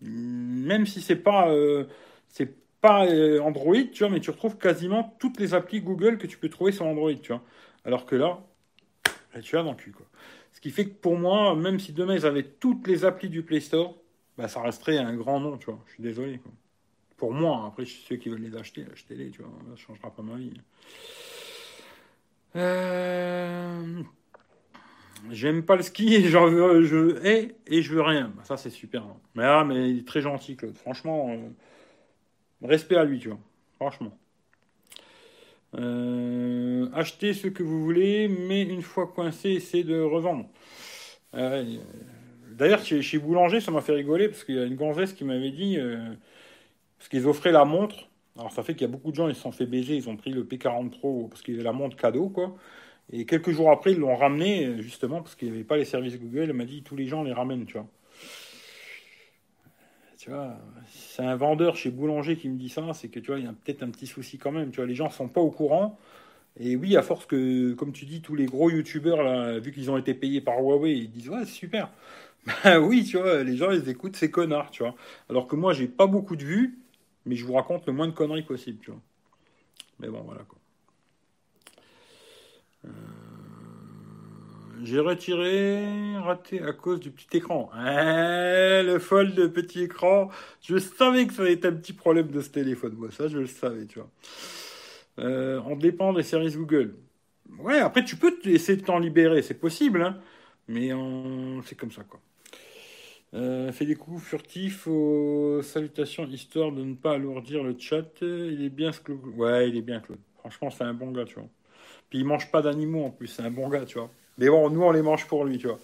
Même 0.00 0.86
si 0.86 1.00
c'est 1.00 1.16
pas, 1.16 1.50
euh, 1.50 1.84
c'est 2.28 2.54
pas 2.80 3.06
euh, 3.06 3.40
Android, 3.40 3.74
tu 3.92 4.04
vois, 4.04 4.10
mais 4.10 4.20
tu 4.20 4.30
retrouves 4.30 4.56
quasiment 4.56 5.16
toutes 5.18 5.40
les 5.40 5.54
applis 5.54 5.80
Google 5.80 6.18
que 6.18 6.26
tu 6.26 6.38
peux 6.38 6.48
trouver 6.48 6.72
sur 6.72 6.86
Android, 6.86 7.14
tu 7.14 7.32
vois. 7.32 7.42
Alors 7.84 8.06
que 8.06 8.16
là, 8.16 8.40
tu 9.42 9.56
as 9.56 9.62
dans 9.62 9.72
le 9.72 9.76
cul, 9.76 9.92
quoi. 9.92 10.06
Ce 10.52 10.60
qui 10.60 10.70
fait 10.70 10.86
que 10.86 10.94
pour 10.94 11.16
moi, 11.16 11.54
même 11.54 11.78
si 11.78 11.92
demain 11.92 12.14
ils 12.14 12.26
avaient 12.26 12.44
toutes 12.44 12.86
les 12.86 13.04
applis 13.04 13.28
du 13.28 13.42
Play 13.42 13.60
Store, 13.60 13.96
bah, 14.36 14.48
ça 14.48 14.60
resterait 14.60 14.98
un 14.98 15.14
grand 15.14 15.40
nom, 15.40 15.56
tu 15.58 15.66
vois. 15.66 15.80
Je 15.86 15.94
suis 15.94 16.02
désolé, 16.02 16.38
quoi. 16.38 16.52
Pour 17.16 17.32
moi, 17.32 17.58
hein. 17.58 17.66
après, 17.68 17.84
ceux 17.84 18.16
qui 18.16 18.28
veulent 18.28 18.40
les 18.42 18.56
acheter, 18.56 18.84
achetez-les, 18.92 19.30
tu 19.30 19.42
vois. 19.42 19.50
Ça 19.70 19.76
changera 19.76 20.10
pas 20.10 20.22
ma 20.22 20.36
vie. 20.36 20.52
Euh... 22.56 24.02
J'aime 25.30 25.64
pas 25.64 25.76
le 25.76 25.82
ski, 25.82 26.28
j'en 26.28 26.48
veux, 26.48 26.82
je 26.84 27.24
hais 27.24 27.56
et 27.66 27.82
je 27.82 27.92
veux 27.92 28.02
rien. 28.02 28.32
Bah, 28.36 28.42
ça, 28.44 28.56
c'est 28.56 28.70
super. 28.70 29.04
Mais, 29.34 29.44
ah, 29.44 29.64
mais 29.64 29.90
il 29.90 29.98
est 30.00 30.06
très 30.06 30.20
gentil, 30.20 30.56
Claude. 30.56 30.76
Franchement, 30.76 31.30
euh, 31.30 32.66
respect 32.66 32.96
à 32.96 33.04
lui, 33.04 33.18
tu 33.18 33.28
vois. 33.28 33.38
Franchement. 33.76 34.16
Euh, 35.76 36.88
achetez 36.94 37.34
ce 37.34 37.48
que 37.48 37.62
vous 37.62 37.82
voulez, 37.82 38.28
mais 38.28 38.62
une 38.62 38.82
fois 38.82 39.06
coincé, 39.06 39.50
essayez 39.50 39.84
de 39.84 40.00
revendre. 40.00 40.46
Euh, 41.34 41.76
d'ailleurs, 42.52 42.82
chez, 42.84 43.18
Boulanger, 43.18 43.60
ça 43.60 43.70
m'a 43.70 43.82
fait 43.82 43.92
rigoler 43.92 44.28
parce 44.28 44.44
qu'il 44.44 44.56
y 44.56 44.58
a 44.58 44.64
une 44.64 44.76
gonzesse 44.76 45.12
qui 45.12 45.24
m'avait 45.24 45.50
dit, 45.50 45.78
parce 46.98 47.08
qu'ils 47.08 47.26
offraient 47.26 47.52
la 47.52 47.64
montre. 47.64 48.08
Alors 48.38 48.52
ça 48.52 48.62
fait 48.62 48.74
qu'il 48.74 48.82
y 48.82 48.84
a 48.84 48.92
beaucoup 48.92 49.10
de 49.10 49.16
gens, 49.16 49.28
ils 49.28 49.34
se 49.34 49.40
sont 49.42 49.52
fait 49.52 49.66
baiser, 49.66 49.96
ils 49.96 50.08
ont 50.08 50.16
pris 50.16 50.30
le 50.30 50.44
P40 50.44 50.90
Pro 50.90 51.26
parce 51.28 51.42
qu'il 51.42 51.58
y 51.58 51.62
la 51.62 51.72
montre 51.72 51.96
cadeau, 51.96 52.28
quoi. 52.28 52.56
Et 53.10 53.24
quelques 53.24 53.50
jours 53.50 53.70
après, 53.70 53.92
ils 53.92 53.98
l'ont 53.98 54.16
ramené, 54.16 54.82
justement, 54.82 55.22
parce 55.22 55.34
qu'il 55.34 55.48
n'y 55.48 55.54
avait 55.54 55.64
pas 55.64 55.76
les 55.76 55.84
services 55.84 56.18
Google. 56.18 56.50
Elle 56.50 56.52
m'a 56.52 56.64
dit, 56.64 56.82
tous 56.82 56.96
les 56.96 57.06
gens 57.06 57.22
les 57.22 57.32
ramènent, 57.32 57.64
tu 57.64 57.74
vois 57.74 57.86
c'est 60.86 61.22
un 61.22 61.36
vendeur 61.36 61.76
chez 61.76 61.90
Boulanger 61.90 62.36
qui 62.36 62.48
me 62.48 62.58
dit 62.58 62.68
ça, 62.68 62.92
c'est 62.94 63.08
que 63.08 63.20
tu 63.20 63.28
vois, 63.28 63.38
il 63.38 63.44
y 63.44 63.48
a 63.48 63.52
peut-être 63.52 63.82
un 63.82 63.90
petit 63.90 64.06
souci 64.06 64.38
quand 64.38 64.52
même. 64.52 64.70
Tu 64.70 64.76
vois, 64.76 64.86
les 64.86 64.94
gens 64.94 65.10
sont 65.10 65.28
pas 65.28 65.40
au 65.40 65.50
courant. 65.50 65.98
Et 66.58 66.76
oui, 66.76 66.96
à 66.96 67.02
force 67.02 67.26
que, 67.26 67.74
comme 67.74 67.92
tu 67.92 68.04
dis, 68.04 68.20
tous 68.20 68.34
les 68.34 68.46
gros 68.46 68.70
youtubeurs, 68.70 69.22
là, 69.22 69.58
vu 69.58 69.72
qu'ils 69.72 69.90
ont 69.90 69.96
été 69.96 70.14
payés 70.14 70.40
par 70.40 70.58
Huawei, 70.60 70.96
ils 70.98 71.10
disent 71.10 71.28
ouais, 71.30 71.44
super. 71.44 71.90
Ben 72.64 72.78
oui, 72.78 73.04
tu 73.04 73.18
vois, 73.18 73.42
les 73.42 73.56
gens, 73.56 73.70
ils 73.72 73.88
écoutent 73.88 74.16
ces 74.16 74.30
connards, 74.30 74.70
tu 74.70 74.82
vois. 74.82 74.94
Alors 75.28 75.46
que 75.46 75.56
moi, 75.56 75.72
j'ai 75.74 75.86
pas 75.88 76.06
beaucoup 76.06 76.36
de 76.36 76.44
vues, 76.44 76.78
mais 77.26 77.36
je 77.36 77.44
vous 77.44 77.52
raconte 77.54 77.86
le 77.86 77.92
moins 77.92 78.06
de 78.06 78.12
conneries 78.12 78.42
possible, 78.42 78.78
tu 78.80 78.90
vois. 78.90 79.00
Mais 80.00 80.08
bon, 80.08 80.22
voilà 80.22 80.42
quoi. 80.44 80.57
J'ai 84.82 85.00
retiré, 85.00 86.16
raté 86.18 86.62
à 86.62 86.72
cause 86.72 87.00
du 87.00 87.10
petit 87.10 87.38
écran. 87.38 87.70
Eh, 87.74 88.82
le 88.84 88.98
fold 88.98 89.34
de 89.34 89.46
petit 89.46 89.82
écran. 89.82 90.30
Je 90.62 90.78
savais 90.78 91.26
que 91.26 91.34
ça 91.34 91.42
allait 91.42 91.54
être 91.54 91.64
un 91.64 91.72
petit 91.72 91.92
problème 91.92 92.28
de 92.28 92.40
ce 92.40 92.50
téléphone. 92.50 92.94
Moi, 92.96 93.10
ça, 93.10 93.28
je 93.28 93.38
le 93.38 93.46
savais, 93.46 93.86
tu 93.86 93.98
vois. 93.98 94.10
Euh, 95.18 95.60
on 95.66 95.76
dépend 95.76 96.12
des 96.12 96.22
services 96.22 96.56
Google. 96.56 96.94
Ouais, 97.58 97.78
après, 97.78 98.04
tu 98.04 98.16
peux 98.16 98.38
essayer 98.44 98.78
de 98.78 98.84
t'en 98.84 98.98
libérer, 98.98 99.42
c'est 99.42 99.54
possible, 99.54 100.02
hein, 100.02 100.18
mais 100.68 100.90
c'est 101.64 101.76
comme 101.76 101.90
ça, 101.92 102.04
quoi. 102.04 102.20
Euh, 103.34 103.72
fait 103.72 103.84
des 103.84 103.96
coups 103.96 104.22
furtifs 104.22 104.86
aux 104.86 105.60
salutations 105.62 106.26
histoire 106.26 106.72
de 106.72 106.82
ne 106.82 106.94
pas 106.94 107.12
alourdir 107.12 107.62
le 107.62 107.76
chat. 107.78 108.06
Il 108.22 108.62
est 108.64 108.70
bien 108.70 108.90
Claude. 108.92 109.20
Ouais, 109.36 109.68
il 109.68 109.76
est 109.76 109.82
bien. 109.82 110.02
Franchement, 110.38 110.70
c'est 110.70 110.84
un 110.84 110.94
bon 110.94 111.10
gars, 111.10 111.24
tu 111.24 111.34
vois. 111.34 111.48
Puis 112.10 112.20
il 112.20 112.24
mange 112.24 112.50
pas 112.50 112.62
d'animaux 112.62 113.04
en 113.04 113.10
plus, 113.10 113.26
c'est 113.28 113.42
un 113.42 113.50
bon 113.50 113.68
gars, 113.68 113.84
tu 113.84 113.98
vois. 113.98 114.10
Mais 114.38 114.48
bon, 114.48 114.70
nous, 114.70 114.82
on 114.82 114.90
les 114.92 115.02
mange 115.02 115.26
pour 115.26 115.44
lui, 115.44 115.58
tu 115.58 115.66
vois. 115.66 115.78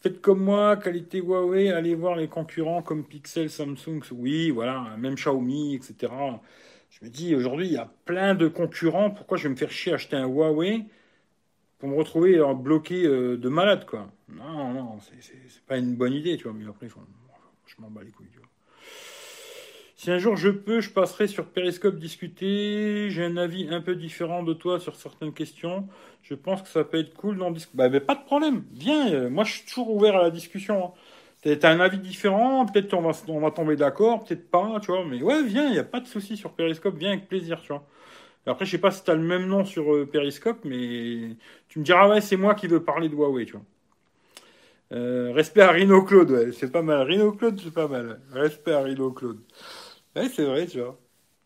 Faites 0.00 0.20
comme 0.20 0.42
moi, 0.42 0.76
qualité 0.76 1.18
Huawei, 1.18 1.70
allez 1.70 1.94
voir 1.94 2.16
les 2.16 2.28
concurrents 2.28 2.82
comme 2.82 3.04
Pixel, 3.04 3.50
Samsung, 3.50 4.00
oui, 4.12 4.50
voilà, 4.50 4.96
même 4.98 5.14
Xiaomi, 5.14 5.74
etc. 5.76 6.40
Je 6.90 7.04
me 7.04 7.10
dis, 7.10 7.34
aujourd'hui, 7.34 7.66
il 7.66 7.72
y 7.72 7.76
a 7.76 7.90
plein 8.04 8.34
de 8.34 8.48
concurrents, 8.48 9.10
pourquoi 9.10 9.36
je 9.36 9.44
vais 9.44 9.50
me 9.50 9.56
faire 9.56 9.70
chier 9.70 9.92
acheter 9.92 10.16
un 10.16 10.26
Huawei 10.26 10.84
pour 11.78 11.88
me 11.88 11.96
retrouver 11.96 12.40
bloqué 12.54 13.04
euh, 13.04 13.36
de 13.36 13.48
malade, 13.48 13.84
quoi? 13.86 14.10
Non, 14.28 14.72
non, 14.72 14.98
c'est 15.00 15.62
pas 15.66 15.78
une 15.78 15.94
bonne 15.96 16.14
idée, 16.14 16.36
tu 16.36 16.44
vois, 16.44 16.52
mais 16.52 16.66
après, 16.66 16.88
Je 16.88 17.74
m'en 17.78 17.90
bats 17.90 18.02
les 18.02 18.10
couilles, 18.10 18.30
tu 18.32 18.38
vois. 18.38 18.48
Si 20.06 20.12
un 20.12 20.18
jour 20.18 20.36
je 20.36 20.50
peux, 20.50 20.80
je 20.80 20.90
passerai 20.90 21.26
sur 21.26 21.46
Periscope 21.46 21.96
discuter. 21.98 23.10
J'ai 23.10 23.24
un 23.24 23.36
avis 23.36 23.66
un 23.68 23.80
peu 23.80 23.96
différent 23.96 24.44
de 24.44 24.52
toi 24.52 24.78
sur 24.78 24.94
certaines 24.94 25.32
questions. 25.32 25.88
Je 26.22 26.36
pense 26.36 26.62
que 26.62 26.68
ça 26.68 26.84
peut 26.84 27.00
être 27.00 27.12
cool 27.14 27.38
d'en 27.38 27.50
discuter. 27.50 27.76
Bah, 27.76 27.90
pas 27.98 28.14
de 28.14 28.22
problème. 28.22 28.62
Viens. 28.72 29.12
euh, 29.12 29.28
moi, 29.28 29.42
je 29.42 29.54
suis 29.54 29.66
toujours 29.66 29.90
ouvert 29.90 30.14
à 30.14 30.22
la 30.22 30.30
discussion. 30.30 30.94
hein. 31.44 31.56
T'as 31.60 31.70
un 31.72 31.80
avis 31.80 31.98
différent. 31.98 32.66
Peut-être 32.66 32.88
qu'on 32.88 33.02
va, 33.02 33.10
on 33.26 33.40
va 33.40 33.50
tomber 33.50 33.74
d'accord, 33.74 34.22
peut-être 34.22 34.48
pas, 34.48 34.78
tu 34.80 34.92
vois. 34.92 35.04
Mais 35.04 35.20
ouais, 35.22 35.42
viens. 35.42 35.66
Il 35.66 35.72
n'y 35.72 35.78
a 35.80 35.82
pas 35.82 35.98
de 35.98 36.06
souci 36.06 36.36
sur 36.36 36.52
Periscope. 36.52 36.96
Viens 36.96 37.10
avec 37.10 37.28
plaisir, 37.28 37.60
tu 37.60 37.72
vois. 37.72 37.84
Après, 38.46 38.64
je 38.64 38.70
sais 38.70 38.78
pas 38.78 38.92
si 38.92 39.02
t'as 39.02 39.14
le 39.14 39.22
même 39.22 39.48
nom 39.48 39.64
sur 39.64 39.92
euh, 39.92 40.06
Periscope, 40.06 40.60
mais 40.64 41.30
tu 41.68 41.80
me 41.80 41.84
diras, 41.84 42.08
ouais, 42.08 42.20
c'est 42.20 42.36
moi 42.36 42.54
qui 42.54 42.68
veux 42.68 42.84
parler 42.84 43.08
de 43.08 43.14
Huawei, 43.16 43.46
tu 43.46 43.54
vois. 43.54 43.62
Euh, 44.92 45.32
respect 45.34 45.62
à 45.62 45.72
Rhino 45.72 46.02
Claude, 46.02 46.52
c'est 46.52 46.70
pas 46.70 46.82
mal. 46.82 47.02
Rhino 47.06 47.32
Claude, 47.32 47.60
c'est 47.62 47.74
pas 47.74 47.88
mal. 47.88 48.20
Respect 48.32 48.72
à 48.72 48.82
Rhino 48.82 49.10
Claude. 49.10 49.40
Ouais, 50.16 50.28
c'est 50.28 50.44
vrai, 50.44 50.66
tu 50.66 50.80
vois. 50.80 50.98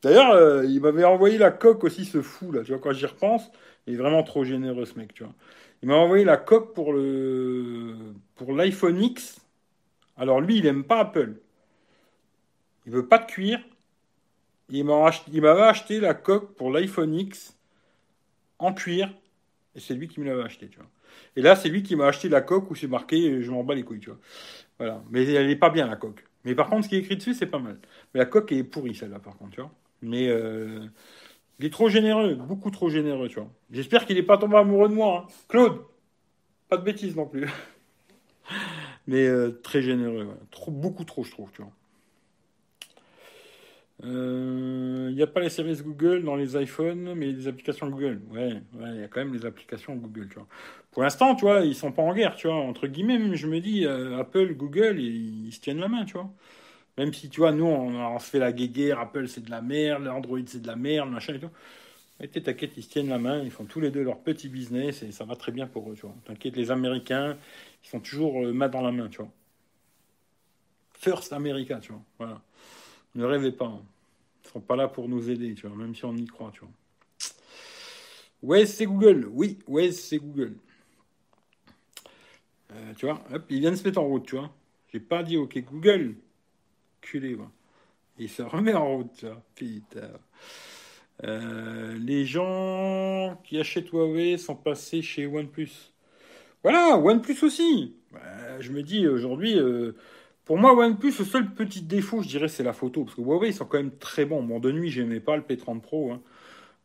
D'ailleurs, 0.02 0.30
euh, 0.32 0.64
il 0.66 0.80
m'avait 0.80 1.04
envoyé 1.04 1.38
la 1.38 1.50
coque 1.50 1.84
aussi, 1.84 2.04
ce 2.04 2.22
fou, 2.22 2.52
là. 2.52 2.62
Tu 2.62 2.72
vois, 2.72 2.80
quand 2.80 2.92
j'y 2.92 3.06
repense, 3.06 3.50
il 3.86 3.94
est 3.94 3.96
vraiment 3.96 4.22
trop 4.22 4.44
généreux, 4.44 4.86
ce 4.86 4.98
mec, 4.98 5.12
tu 5.14 5.24
vois. 5.24 5.34
Il 5.82 5.88
m'a 5.88 5.96
envoyé 5.96 6.24
la 6.24 6.36
coque 6.36 6.74
pour 6.74 6.92
le 6.92 7.96
pour 8.36 8.52
l'iPhone 8.52 9.02
X. 9.02 9.40
Alors 10.16 10.40
lui, 10.40 10.58
il 10.58 10.66
aime 10.66 10.84
pas 10.84 11.00
Apple. 11.00 11.36
Il 12.84 12.92
veut 12.92 13.06
pas 13.08 13.18
de 13.18 13.24
cuir. 13.26 13.58
Il 14.70 14.84
m'avait 14.86 15.62
acheté 15.62 16.00
la 16.00 16.14
coque 16.14 16.54
pour 16.54 16.70
l'iPhone 16.70 17.14
X 17.14 17.56
en 18.58 18.72
cuir. 18.72 19.12
Et 19.74 19.80
c'est 19.80 19.94
lui 19.94 20.08
qui 20.08 20.20
me 20.20 20.26
l'avait 20.26 20.42
acheté, 20.44 20.68
tu 20.68 20.78
vois. 20.78 20.88
Et 21.36 21.42
là, 21.42 21.56
c'est 21.56 21.68
lui 21.68 21.82
qui 21.82 21.96
m'a 21.96 22.06
acheté 22.08 22.28
la 22.28 22.40
coque 22.42 22.70
où 22.70 22.74
c'est 22.74 22.88
marqué 22.88 23.42
je 23.42 23.50
m'en 23.50 23.64
bats 23.64 23.74
les 23.74 23.84
couilles, 23.84 24.00
tu 24.00 24.10
vois. 24.10 24.18
Voilà. 24.78 25.02
Mais 25.10 25.24
elle 25.32 25.50
est 25.50 25.56
pas 25.56 25.70
bien, 25.70 25.88
la 25.88 25.96
coque. 25.96 26.24
Mais 26.44 26.54
par 26.54 26.68
contre, 26.70 26.84
ce 26.84 26.88
qui 26.88 26.96
est 26.96 27.00
écrit 27.00 27.16
dessus, 27.16 27.34
c'est 27.34 27.46
pas 27.46 27.58
mal. 27.58 27.78
Mais 28.14 28.20
la 28.20 28.26
coque 28.26 28.52
est 28.52 28.64
pourrie, 28.64 28.94
celle-là, 28.94 29.18
par 29.20 29.36
contre, 29.36 29.52
tu 29.52 29.60
vois. 29.60 29.72
Mais 30.02 30.28
euh, 30.28 30.86
il 31.60 31.66
est 31.66 31.70
trop 31.70 31.88
généreux, 31.90 32.34
beaucoup 32.36 32.70
trop 32.70 32.90
généreux, 32.90 33.28
tu 33.28 33.36
vois. 33.40 33.50
J'espère 33.72 34.06
qu'il 34.06 34.16
n'est 34.16 34.22
pas 34.24 34.38
tombé 34.38 34.56
amoureux 34.56 34.88
de 34.88 34.94
moi. 34.94 35.26
hein. 35.28 35.32
Claude, 35.48 35.82
pas 36.68 36.78
de 36.78 36.84
bêtises 36.84 37.16
non 37.16 37.26
plus. 37.26 37.48
Mais 39.06 39.26
euh, 39.26 39.60
très 39.62 39.82
généreux, 39.82 40.28
beaucoup 40.68 41.04
trop, 41.04 41.24
je 41.24 41.30
trouve, 41.30 41.50
tu 41.52 41.62
vois. 41.62 41.72
Euh, 44.04 45.08
Il 45.10 45.16
n'y 45.16 45.22
a 45.22 45.26
pas 45.26 45.40
les 45.40 45.50
services 45.50 45.82
Google 45.82 46.24
dans 46.24 46.36
les 46.36 46.56
iPhones, 46.60 47.14
mais 47.14 47.32
les 47.32 47.48
applications 47.48 47.88
Google. 47.88 48.20
Ouais, 48.30 48.62
il 48.80 49.00
y 49.00 49.04
a 49.04 49.08
quand 49.08 49.20
même 49.20 49.34
les 49.34 49.44
applications 49.46 49.94
Google. 49.96 50.28
Pour 50.90 51.02
l'instant, 51.02 51.34
tu 51.34 51.42
vois, 51.42 51.60
ils 51.60 51.74
sont 51.74 51.92
pas 51.92 52.02
en 52.02 52.14
guerre, 52.14 52.34
tu 52.36 52.46
vois. 52.48 52.56
Entre 52.56 52.86
guillemets, 52.86 53.18
même, 53.18 53.34
je 53.34 53.46
me 53.46 53.60
dis, 53.60 53.86
euh, 53.86 54.18
Apple, 54.18 54.54
Google, 54.54 54.98
ils, 55.00 55.52
se 55.52 55.60
tiennent 55.60 55.80
la 55.80 55.88
main, 55.88 56.04
tu 56.04 56.14
vois. 56.14 56.30
Même 56.98 57.12
si, 57.14 57.30
tu 57.30 57.42
nous, 57.42 57.66
on, 57.66 58.18
se 58.20 58.30
fait 58.30 58.38
la 58.40 58.52
guéguerre, 58.52 59.00
Apple, 59.00 59.28
c'est 59.28 59.42
de 59.44 59.50
la 59.50 59.62
merde, 59.62 60.08
Android, 60.08 60.40
c'est 60.46 60.62
de 60.62 60.66
la 60.68 60.76
merde, 60.76 61.10
machin 61.10 61.34
et 61.34 61.40
tout. 61.40 61.50
T'es- 62.20 62.40
t'inquiète, 62.42 62.72
ils 62.76 62.82
se 62.84 62.90
tiennent 62.90 63.08
la 63.08 63.18
main, 63.18 63.42
ils 63.42 63.50
font 63.50 63.64
tous 63.64 63.80
les 63.80 63.90
deux 63.90 64.02
leur 64.04 64.20
petit 64.20 64.48
business 64.48 65.02
et 65.02 65.12
ça 65.12 65.24
va 65.24 65.36
très 65.36 65.52
bien 65.52 65.66
pour 65.66 65.90
eux, 65.90 65.94
tu 65.94 66.02
vois. 66.02 66.14
T'inquiète, 66.26 66.56
les 66.56 66.70
Américains, 66.70 67.36
ils 67.84 67.88
sont 67.88 68.00
toujours 68.00 68.44
euh, 68.44 68.52
main 68.52 68.68
dans 68.68 68.82
la 68.82 68.92
main, 68.92 69.08
tu 69.08 69.18
vois. 69.18 69.30
First 70.92 71.32
America, 71.32 71.78
tu 71.80 71.92
vois. 71.92 72.02
Voilà. 72.18 72.40
Ne 73.14 73.24
rêvez 73.24 73.52
pas. 73.52 73.66
hein. 73.66 73.82
Ils 74.44 74.48
sont 74.50 74.60
pas 74.60 74.76
là 74.76 74.88
pour 74.88 75.08
nous 75.08 75.30
aider, 75.30 75.54
tu 75.54 75.66
vois, 75.66 75.76
même 75.76 75.94
si 75.94 76.04
on 76.04 76.16
y 76.16 76.26
croit, 76.26 76.50
tu 76.52 76.60
vois. 76.60 76.70
Ouais, 78.42 78.66
c'est 78.66 78.86
Google. 78.86 79.28
Oui, 79.30 79.58
ouais, 79.66 79.92
c'est 79.92 80.18
Google. 80.18 80.54
Euh, 82.72 82.94
tu 82.96 83.06
vois, 83.06 83.22
hop, 83.32 83.44
il 83.50 83.60
vient 83.60 83.70
de 83.70 83.76
se 83.76 83.84
mettre 83.84 84.00
en 84.00 84.06
route, 84.06 84.26
tu 84.26 84.36
vois. 84.36 84.50
J'ai 84.92 85.00
pas 85.00 85.22
dit 85.22 85.36
OK 85.36 85.58
Google. 85.58 86.14
Culé, 87.00 87.34
moi. 87.34 87.50
Il 88.18 88.28
se 88.28 88.42
remet 88.42 88.74
en 88.74 88.96
route, 88.96 89.12
tu 89.14 89.26
vois. 89.26 89.42
Euh, 91.24 91.98
les 91.98 92.24
gens 92.24 93.38
qui 93.44 93.58
achètent 93.58 93.90
Huawei 93.90 94.38
sont 94.38 94.56
passés 94.56 95.02
chez 95.02 95.26
OnePlus. 95.26 95.92
Voilà, 96.62 96.96
OnePlus 96.96 97.42
aussi. 97.42 97.94
Bah, 98.12 98.60
je 98.60 98.72
me 98.72 98.82
dis 98.82 99.06
aujourd'hui, 99.06 99.58
euh, 99.58 99.92
pour 100.50 100.58
moi, 100.58 100.74
OnePlus, 100.74 101.14
le 101.16 101.24
seul 101.24 101.48
petit 101.54 101.80
défaut, 101.80 102.22
je 102.22 102.28
dirais, 102.28 102.48
c'est 102.48 102.64
la 102.64 102.72
photo. 102.72 103.04
Parce 103.04 103.14
que 103.14 103.20
Huawei, 103.20 103.50
ils 103.50 103.54
sont 103.54 103.66
quand 103.66 103.76
même 103.78 103.96
très 103.96 104.24
bons. 104.24 104.42
Bon, 104.42 104.58
de 104.58 104.72
nuit, 104.72 104.90
j'aimais 104.90 105.20
pas 105.20 105.36
le 105.36 105.44
P30 105.44 105.80
Pro. 105.80 106.10
hein. 106.10 106.20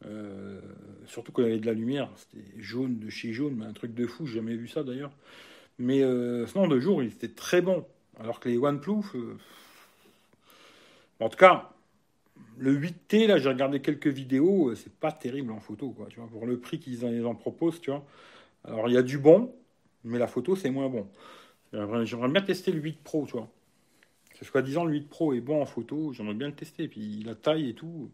Euh, 0.05 0.61
surtout 1.07 1.33
y 1.41 1.45
avait 1.45 1.57
de 1.57 1.65
la 1.65 1.73
lumière. 1.73 2.11
C'était 2.15 2.45
jaune 2.59 2.99
de 2.99 3.09
chez 3.09 3.33
jaune, 3.33 3.55
mais 3.57 3.65
un 3.65 3.73
truc 3.73 3.95
de 3.95 4.05
fou. 4.05 4.27
J'ai 4.27 4.35
jamais 4.35 4.55
vu 4.55 4.67
ça 4.67 4.83
d'ailleurs. 4.83 5.09
Mais 5.79 6.03
euh, 6.03 6.45
sinon, 6.45 6.67
de 6.67 6.79
jour, 6.79 7.01
il 7.01 7.07
était 7.07 7.29
très 7.29 7.63
bon. 7.63 7.87
Alors 8.19 8.39
que 8.39 8.49
les 8.49 8.59
OnePlus, 8.59 9.01
euh, 9.15 9.35
en 11.19 11.29
tout 11.29 11.37
cas, 11.39 11.71
le 12.59 12.71
8T, 12.71 13.25
là, 13.25 13.39
j'ai 13.39 13.49
regardé 13.49 13.79
quelques 13.79 14.05
vidéos, 14.05 14.69
euh, 14.69 14.75
c'est 14.75 14.93
pas 14.93 15.11
terrible 15.11 15.51
en 15.51 15.59
photo, 15.59 15.89
quoi, 15.89 16.05
tu 16.11 16.19
vois, 16.19 16.29
pour 16.29 16.45
le 16.45 16.59
prix 16.59 16.77
qu'ils 16.77 17.03
en, 17.03 17.31
en 17.31 17.33
proposent, 17.33 17.81
tu 17.81 17.89
vois. 17.89 18.05
Alors, 18.63 18.89
il 18.89 18.93
y 18.93 18.97
a 18.97 19.01
du 19.01 19.17
bon, 19.17 19.55
mais 20.03 20.19
la 20.19 20.27
photo, 20.27 20.55
c'est 20.55 20.69
moins 20.69 20.87
bon. 20.87 21.07
J'aimerais 21.73 22.29
bien 22.29 22.41
tester 22.43 22.71
le 22.71 22.79
8 22.79 22.99
Pro, 23.03 23.25
tu 23.25 23.33
vois. 23.33 23.49
Que 24.39 24.45
soi-disant, 24.45 24.85
le 24.85 24.93
8 24.93 25.09
Pro 25.09 25.33
est 25.33 25.41
bon 25.41 25.61
en 25.61 25.65
photo, 25.65 26.11
j'aimerais 26.13 26.33
bien 26.35 26.47
le 26.47 26.55
tester. 26.55 26.87
Puis, 26.87 27.23
la 27.23 27.35
taille 27.35 27.69
et 27.69 27.73
tout, 27.73 28.11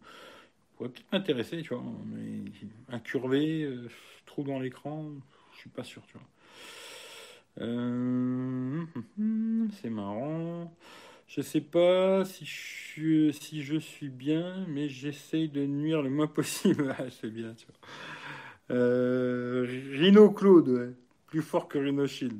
pourrait 0.76 0.90
peut-être 0.90 1.12
m'intéresser, 1.12 1.62
tu 1.62 1.74
vois. 1.74 1.84
Mais 2.06 2.42
incurvé, 2.90 3.64
euh, 3.64 3.88
trou 4.26 4.44
dans 4.44 4.60
l'écran, 4.60 5.10
je 5.54 5.58
suis 5.60 5.70
pas 5.70 5.84
sûr, 5.84 6.02
tu 6.06 6.14
vois. 6.14 6.22
Euh, 7.60 8.84
c'est 9.80 9.90
marrant. 9.90 10.72
Je 11.28 11.40
sais 11.42 11.60
pas 11.60 12.24
si 12.24 12.44
je, 12.44 12.52
suis- 12.52 13.32
si 13.34 13.62
je 13.62 13.76
suis 13.78 14.08
bien, 14.10 14.66
mais 14.68 14.88
j'essaye 14.88 15.48
de 15.48 15.66
nuire 15.66 16.02
le 16.02 16.10
moins 16.10 16.26
possible. 16.26 16.94
Ah, 16.98 17.04
c'est 17.10 17.30
bien, 17.30 17.54
tu 17.54 17.66
vois. 17.66 18.76
Euh, 18.76 19.66
Rhino 19.92 20.30
Claude. 20.30 20.94
Plus 21.26 21.42
fort 21.42 21.68
que 21.68 21.78
Rhino 21.78 22.06
Shield. 22.06 22.38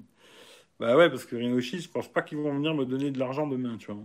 Bah 0.80 0.96
ouais, 0.96 1.08
parce 1.10 1.24
que 1.24 1.36
Rhino 1.36 1.60
Shield, 1.60 1.84
je 1.84 1.88
pense 1.90 2.08
pas 2.08 2.22
qu'ils 2.22 2.38
vont 2.38 2.52
venir 2.54 2.74
me 2.74 2.84
donner 2.84 3.10
de 3.10 3.18
l'argent 3.18 3.46
demain, 3.46 3.76
tu 3.78 3.92
vois. 3.92 4.02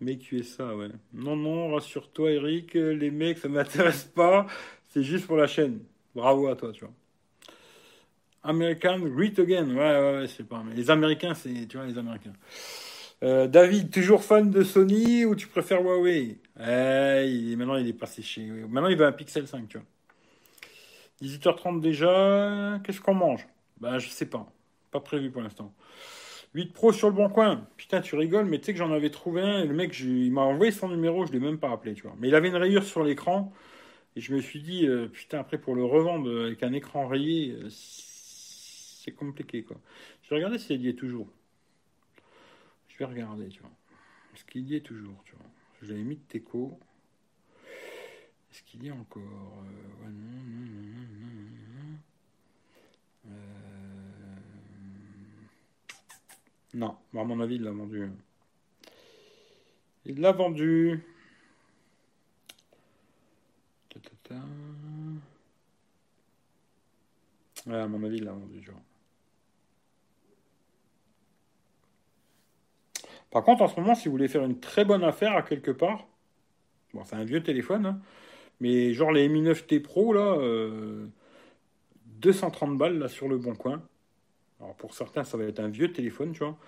Mais 0.00 0.16
tu 0.16 0.38
es 0.38 0.42
ça, 0.42 0.76
ouais. 0.76 0.88
Non, 1.12 1.36
non, 1.36 1.74
rassure-toi, 1.74 2.30
Eric, 2.32 2.74
les 2.74 3.10
mecs, 3.10 3.38
ça 3.38 3.48
m'intéresse 3.48 4.04
pas. 4.14 4.46
C'est 4.90 5.02
juste 5.02 5.26
pour 5.26 5.36
la 5.36 5.46
chaîne. 5.46 5.80
Bravo 6.14 6.48
à 6.48 6.56
toi, 6.56 6.72
tu 6.72 6.84
vois. 6.84 6.94
American 8.42 9.00
Great 9.00 9.38
Again. 9.38 9.68
Ouais, 9.70 9.76
ouais, 9.76 10.20
ouais, 10.20 10.26
c'est 10.28 10.46
pas. 10.46 10.62
Les 10.74 10.90
Américains, 10.90 11.34
c'est. 11.34 11.66
Tu 11.68 11.76
vois, 11.76 11.86
les 11.86 11.98
Américains. 11.98 12.32
Euh, 13.24 13.48
David, 13.48 13.90
toujours 13.90 14.22
fan 14.22 14.50
de 14.50 14.62
Sony 14.62 15.24
ou 15.24 15.34
tu 15.34 15.48
préfères 15.48 15.82
Huawei? 15.82 16.38
Eh, 16.60 17.56
Maintenant, 17.56 17.76
il 17.76 17.88
est 17.88 17.92
passé 17.92 18.22
chez. 18.22 18.42
Maintenant, 18.46 18.88
il 18.88 18.96
veut 18.96 19.06
un 19.06 19.12
Pixel 19.12 19.46
5, 19.48 19.68
tu 19.68 19.78
vois. 19.78 19.86
18h30 21.20 21.80
déjà. 21.80 22.80
Qu'est-ce 22.84 23.00
qu'on 23.00 23.14
mange? 23.14 23.46
Bah, 23.80 23.98
je 23.98 24.08
sais 24.08 24.26
pas. 24.26 24.46
Pas 24.90 25.00
prévu 25.00 25.30
pour 25.30 25.42
l'instant. 25.42 25.74
8 26.54 26.72
Pro 26.72 26.92
sur 26.92 27.08
le 27.08 27.14
bon 27.14 27.28
coin. 27.28 27.66
Putain, 27.76 28.00
tu 28.00 28.16
rigoles, 28.16 28.46
mais 28.46 28.58
tu 28.58 28.66
sais 28.66 28.72
que 28.72 28.78
j'en 28.78 28.92
avais 28.92 29.10
trouvé 29.10 29.42
un 29.42 29.60
et 29.60 29.66
le 29.66 29.74
mec, 29.74 29.92
je- 29.92 30.08
il 30.08 30.32
m'a 30.32 30.42
envoyé 30.42 30.72
son 30.72 30.88
numéro, 30.88 31.26
je 31.26 31.32
l'ai 31.32 31.40
même 31.40 31.58
pas 31.58 31.70
appelé, 31.70 31.94
tu 31.94 32.02
vois. 32.02 32.14
Mais 32.18 32.28
il 32.28 32.34
avait 32.34 32.48
une 32.48 32.56
rayure 32.56 32.84
sur 32.84 33.04
l'écran 33.04 33.52
et 34.16 34.20
je 34.20 34.34
me 34.34 34.40
suis 34.40 34.60
dit, 34.62 34.86
euh, 34.86 35.08
putain, 35.08 35.40
après 35.40 35.58
pour 35.58 35.74
le 35.74 35.84
revendre 35.84 36.44
avec 36.46 36.62
un 36.62 36.72
écran 36.72 37.06
rayé, 37.06 37.52
euh, 37.52 37.68
c'est 37.70 39.12
compliqué, 39.12 39.62
quoi. 39.62 39.76
Je 40.22 40.30
vais 40.30 40.36
regarder 40.36 40.58
s'il 40.58 40.84
y 40.84 40.94
toujours. 40.94 41.28
Je 42.88 42.98
vais 42.98 43.04
regarder, 43.04 43.48
tu 43.48 43.60
vois. 43.60 43.70
Est-ce 44.34 44.44
qu'il 44.44 44.66
y 44.68 44.74
est 44.74 44.80
toujours, 44.80 45.22
tu 45.24 45.32
vois 45.36 45.46
Je 45.82 45.88
l'avais 45.88 46.02
mis 46.02 46.16
de 46.16 46.22
Teco. 46.28 46.78
Est-ce 48.50 48.62
qu'il 48.62 48.82
y 48.82 48.88
est 48.88 48.92
encore 48.92 49.22
Euh, 49.22 50.08
non, 50.08 50.10
non, 50.10 50.64
non, 50.64 50.82
non. 51.84 51.98
Euh, 53.26 53.58
Non, 56.74 56.96
à 57.16 57.24
mon 57.24 57.40
avis, 57.40 57.56
il 57.56 57.62
l'a 57.62 57.70
vendu. 57.70 58.10
Il 60.04 60.20
l'a 60.20 60.32
vendu. 60.32 61.02
Ta, 64.22 64.34
à 67.66 67.86
mon 67.86 68.02
avis, 68.04 68.18
il 68.18 68.24
l'a 68.24 68.32
vendu, 68.32 68.60
vois. 68.66 68.80
Par 73.30 73.42
contre, 73.44 73.62
en 73.62 73.68
ce 73.68 73.78
moment, 73.78 73.94
si 73.94 74.06
vous 74.06 74.12
voulez 74.12 74.28
faire 74.28 74.44
une 74.44 74.58
très 74.58 74.84
bonne 74.84 75.04
affaire 75.04 75.36
à 75.36 75.42
quelque 75.42 75.70
part, 75.70 76.06
bon, 76.94 77.04
c'est 77.04 77.16
un 77.16 77.24
vieux 77.24 77.42
téléphone, 77.42 77.86
hein, 77.86 78.00
mais 78.60 78.92
genre 78.94 79.12
les 79.12 79.28
Mi 79.28 79.42
9T 79.42 79.80
Pro, 79.80 80.12
là, 80.12 80.36
euh, 80.38 81.06
230 82.20 82.78
balles, 82.78 82.98
là, 82.98 83.08
sur 83.08 83.28
le 83.28 83.38
bon 83.38 83.54
coin. 83.54 83.82
Alors, 84.60 84.74
pour 84.76 84.94
certains, 84.94 85.24
ça 85.24 85.36
va 85.36 85.44
être 85.44 85.60
un 85.60 85.68
vieux 85.68 85.92
téléphone, 85.92 86.32
tu 86.32 86.40
vois. 86.40 86.58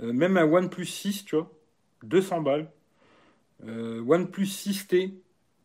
Euh, 0.00 0.12
même 0.12 0.36
un 0.36 0.44
OnePlus 0.44 0.86
6, 0.86 1.24
tu 1.24 1.36
vois, 1.36 1.50
200 2.04 2.40
balles. 2.42 2.70
Euh, 3.66 4.02
OnePlus 4.06 4.46
6T, 4.46 5.14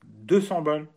200 0.06 0.62
balles. 0.62 0.88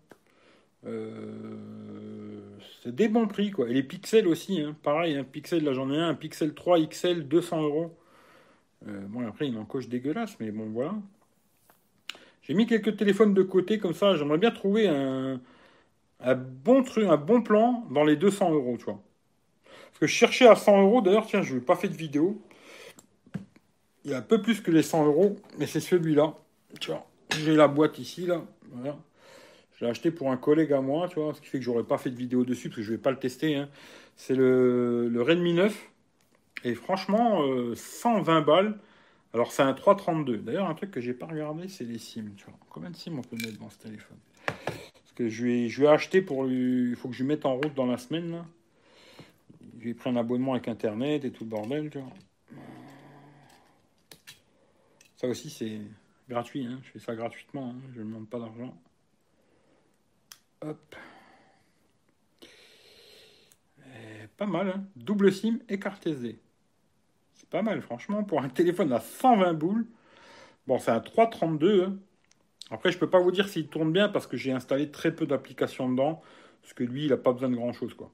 Euh, 0.87 2.59
c'est 2.83 2.95
des 2.95 3.09
bons 3.09 3.27
prix, 3.29 3.51
quoi. 3.51 3.69
Et 3.69 3.75
les 3.75 3.83
pixels 3.83 4.29
aussi, 4.29 4.61
hein, 4.63 4.77
pareil, 4.83 5.17
un 5.17 5.25
pixel, 5.25 5.65
là, 5.65 5.73
j'en 5.75 5.91
ai 5.93 5.99
un, 5.99 6.09
un 6.11 6.15
Pixel 6.15 6.55
3 6.55 6.81
XL, 6.81 7.29
200 7.29 7.63
euros. 7.63 7.97
Bon, 8.87 9.27
après, 9.27 9.49
il 9.49 9.59
en 9.59 9.65
coche 9.65 9.89
dégueulasse, 9.89 10.39
mais 10.41 10.53
bon, 10.53 10.71
voilà. 10.71 10.95
J'ai 12.43 12.55
mis 12.55 12.67
quelques 12.67 12.97
téléphones 12.97 13.35
de 13.35 13.43
côté 13.43 13.79
comme 13.79 13.93
ça. 13.93 14.15
J'aimerais 14.17 14.39
bien 14.39 14.51
trouver 14.51 14.89
un, 14.89 15.41
un 16.21 16.35
bon 16.35 16.83
truc, 16.83 17.07
un 17.07 17.17
bon 17.17 17.43
plan 17.43 17.87
dans 17.91 18.05
les 18.05 18.17
200 18.17 18.53
euros, 18.53 18.77
tu 18.79 18.85
vois. 18.87 19.03
Parce 19.89 19.99
que 20.01 20.07
je 20.07 20.13
cherchais 20.13 20.47
à 20.47 20.55
100 20.55 20.83
euros. 20.83 21.01
D'ailleurs, 21.01 21.27
tiens, 21.27 21.43
je 21.43 21.55
n'ai 21.55 21.61
pas 21.61 21.77
fait 21.77 21.89
de 21.89 21.97
vidéo. 21.97 22.41
Il 24.05 24.13
y 24.13 24.15
a 24.15 24.19
un 24.19 24.23
peu 24.23 24.41
plus 24.41 24.61
que 24.61 24.71
les 24.71 24.83
100 24.83 25.07
euros, 25.07 25.37
mais 25.59 25.67
c'est 25.67 25.81
celui-là. 25.81 26.35
J'ai 27.39 27.55
la 27.55 27.69
boîte 27.69 27.99
ici, 27.99 28.27
là. 28.27 28.43
Voilà. 28.73 28.97
Je 29.79 29.85
l'ai 29.85 29.91
acheté 29.91 30.11
pour 30.11 30.31
un 30.31 30.37
collègue 30.37 30.73
à 30.73 30.81
moi, 30.81 31.09
tu 31.09 31.21
vois, 31.21 31.35
ce 31.35 31.41
qui 31.41 31.47
fait 31.47 31.59
que 31.59 31.65
j'aurais 31.65 31.85
pas 31.85 31.99
fait 31.99 32.11
de 32.11 32.17
vidéo 32.17 32.45
dessus 32.45 32.69
parce 32.69 32.79
que 32.79 32.83
je 32.83 32.91
vais 32.91 32.99
pas 32.99 33.11
le 33.11 33.19
tester. 33.19 33.55
Hein. 33.55 33.69
C'est 34.17 34.35
le, 34.35 35.09
le, 35.09 35.23
Redmi 35.23 35.55
9. 35.55 35.91
Et 36.65 36.75
franchement, 36.75 37.43
120 37.75 38.39
euh, 38.39 38.41
balles. 38.41 38.79
Alors 39.35 39.53
c'est 39.53 39.63
un 39.63 39.75
332. 39.75 40.39
D'ailleurs, 40.39 40.69
un 40.69 40.75
truc 40.75 40.91
que 40.91 41.01
j'ai 41.01 41.15
pas 41.15 41.27
regardé, 41.27 41.69
c'est 41.69 41.85
les 41.85 41.99
SIM. 41.99 42.31
Tu 42.37 42.45
vois. 42.47 42.55
Combien 42.71 42.91
de 42.91 42.97
SIM 42.97 43.17
on 43.19 43.23
peut 43.23 43.37
mettre 43.37 43.59
dans 43.61 43.71
ce 43.71 43.79
téléphone? 43.79 44.17
Parce 44.47 45.13
que 45.15 45.29
je 45.29 45.45
vais, 45.45 45.69
je 45.69 45.81
vais 45.83 45.89
acheter 45.89 46.23
pour 46.23 46.45
lui. 46.45 46.91
Il 46.91 46.97
faut 46.97 47.09
que 47.09 47.15
je 47.15 47.23
lui 47.23 47.29
mette 47.29 47.47
en 47.47 47.55
route 47.55 47.75
dans 47.75 47.87
la 47.87 47.99
semaine. 47.99 48.33
Là. 48.33 48.47
Je 49.79 49.85
lui 49.85 49.91
ai 49.91 49.95
pris 49.95 50.11
un 50.11 50.17
abonnement 50.17 50.55
avec 50.55 50.67
Internet 50.67 51.25
et 51.25 51.31
tout 51.31 51.45
le 51.45 51.51
bordel. 51.51 51.91
Ça 55.17 55.29
aussi, 55.29 55.51
c'est 55.51 55.81
gratuit. 56.29 56.67
Hein. 56.67 56.81
Je 56.83 56.91
fais 56.91 56.99
ça 56.99 57.15
gratuitement. 57.15 57.71
Hein. 57.71 57.81
Je 57.95 58.01
ne 58.01 58.07
demande 58.07 58.29
pas 58.29 58.41
d'argent. 58.41 58.77
Hop. 60.63 60.97
pas 64.37 64.47
mal, 64.47 64.69
hein. 64.69 64.85
double 64.95 65.33
SIM 65.33 65.59
et 65.69 65.81
carte 65.81 66.07
SD. 66.07 66.39
C'est 67.35 67.49
pas 67.49 67.63
mal, 67.63 67.83
franchement, 67.83 68.23
pour 68.23 68.41
un 68.41 68.49
téléphone 68.49 68.93
à 68.93 69.01
120 69.01 69.55
boules. 69.55 69.87
Bon, 70.67 70.79
c'est 70.79 70.93
un 70.93 71.01
332. 71.01 71.85
Hein. 71.85 71.97
Après, 72.71 72.93
je 72.93 72.99
peux 72.99 73.11
pas 73.11 73.19
vous 73.19 73.33
dire 73.33 73.49
s'il 73.49 73.69
tourne 73.69 73.93
bien 73.93 74.09
parce 74.09 74.27
que 74.27 74.37
j'ai 74.37 74.53
installé 74.53 74.91
très 74.91 75.15
peu 75.15 75.27
d'applications 75.27 75.89
dedans. 75.89 76.23
Parce 76.63 76.73
que 76.73 76.85
lui, 76.85 77.05
il 77.05 77.11
n'a 77.11 77.17
pas 77.17 77.33
besoin 77.33 77.49
de 77.49 77.57
grand 77.57 77.73
chose, 77.73 77.95
quoi. 77.95 78.13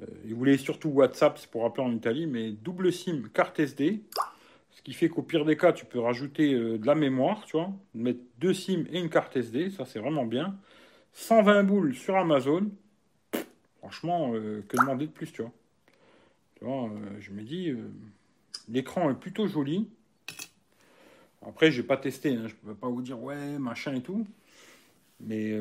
Euh, 0.00 0.06
il 0.24 0.34
voulait 0.34 0.56
surtout 0.56 0.88
WhatsApp, 0.88 1.38
c'est 1.38 1.50
pour 1.50 1.64
appeler 1.64 1.86
en 1.86 1.92
Italie, 1.92 2.26
mais 2.26 2.50
double 2.50 2.92
SIM, 2.92 3.28
carte 3.32 3.58
SD. 3.60 4.02
Ce 4.70 4.82
qui 4.82 4.92
fait 4.92 5.08
qu'au 5.08 5.22
pire 5.22 5.44
des 5.44 5.56
cas, 5.56 5.72
tu 5.72 5.84
peux 5.84 6.00
rajouter 6.00 6.52
euh, 6.52 6.78
de 6.78 6.86
la 6.86 6.94
mémoire, 6.94 7.44
tu 7.46 7.56
vois. 7.56 7.70
Mettre 7.94 8.20
deux 8.38 8.54
SIM 8.54 8.84
et 8.90 8.98
une 8.98 9.08
carte 9.08 9.36
SD, 9.36 9.70
ça 9.70 9.84
c'est 9.86 9.98
vraiment 9.98 10.26
bien. 10.26 10.56
120 11.12 11.62
boules 11.64 11.94
sur 11.94 12.16
Amazon. 12.16 12.70
Franchement, 13.78 14.32
euh, 14.34 14.64
que 14.68 14.76
demander 14.76 15.06
de 15.06 15.12
plus, 15.12 15.30
tu 15.32 15.42
vois. 15.42 15.52
Tu 16.56 16.64
vois, 16.64 16.90
je 17.18 17.30
me 17.32 17.42
dis, 17.42 17.72
l'écran 18.68 19.10
est 19.10 19.18
plutôt 19.18 19.46
joli. 19.48 19.88
Après, 21.46 21.70
je 21.70 21.80
n'ai 21.80 21.86
pas 21.86 21.96
testé, 21.96 22.30
hein, 22.30 22.46
je 22.46 22.54
ne 22.54 22.72
peux 22.72 22.74
pas 22.74 22.88
vous 22.88 23.02
dire 23.02 23.20
ouais, 23.20 23.58
machin 23.58 23.94
et 23.94 24.00
tout. 24.00 24.24
Mais 25.20 25.52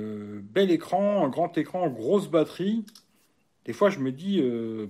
bel 0.42 0.70
écran, 0.70 1.28
grand 1.30 1.58
écran, 1.58 1.90
grosse 1.90 2.30
batterie. 2.30 2.86
Des 3.66 3.74
fois, 3.74 3.90
je 3.90 4.00
me 4.00 4.12
dis, 4.12 4.42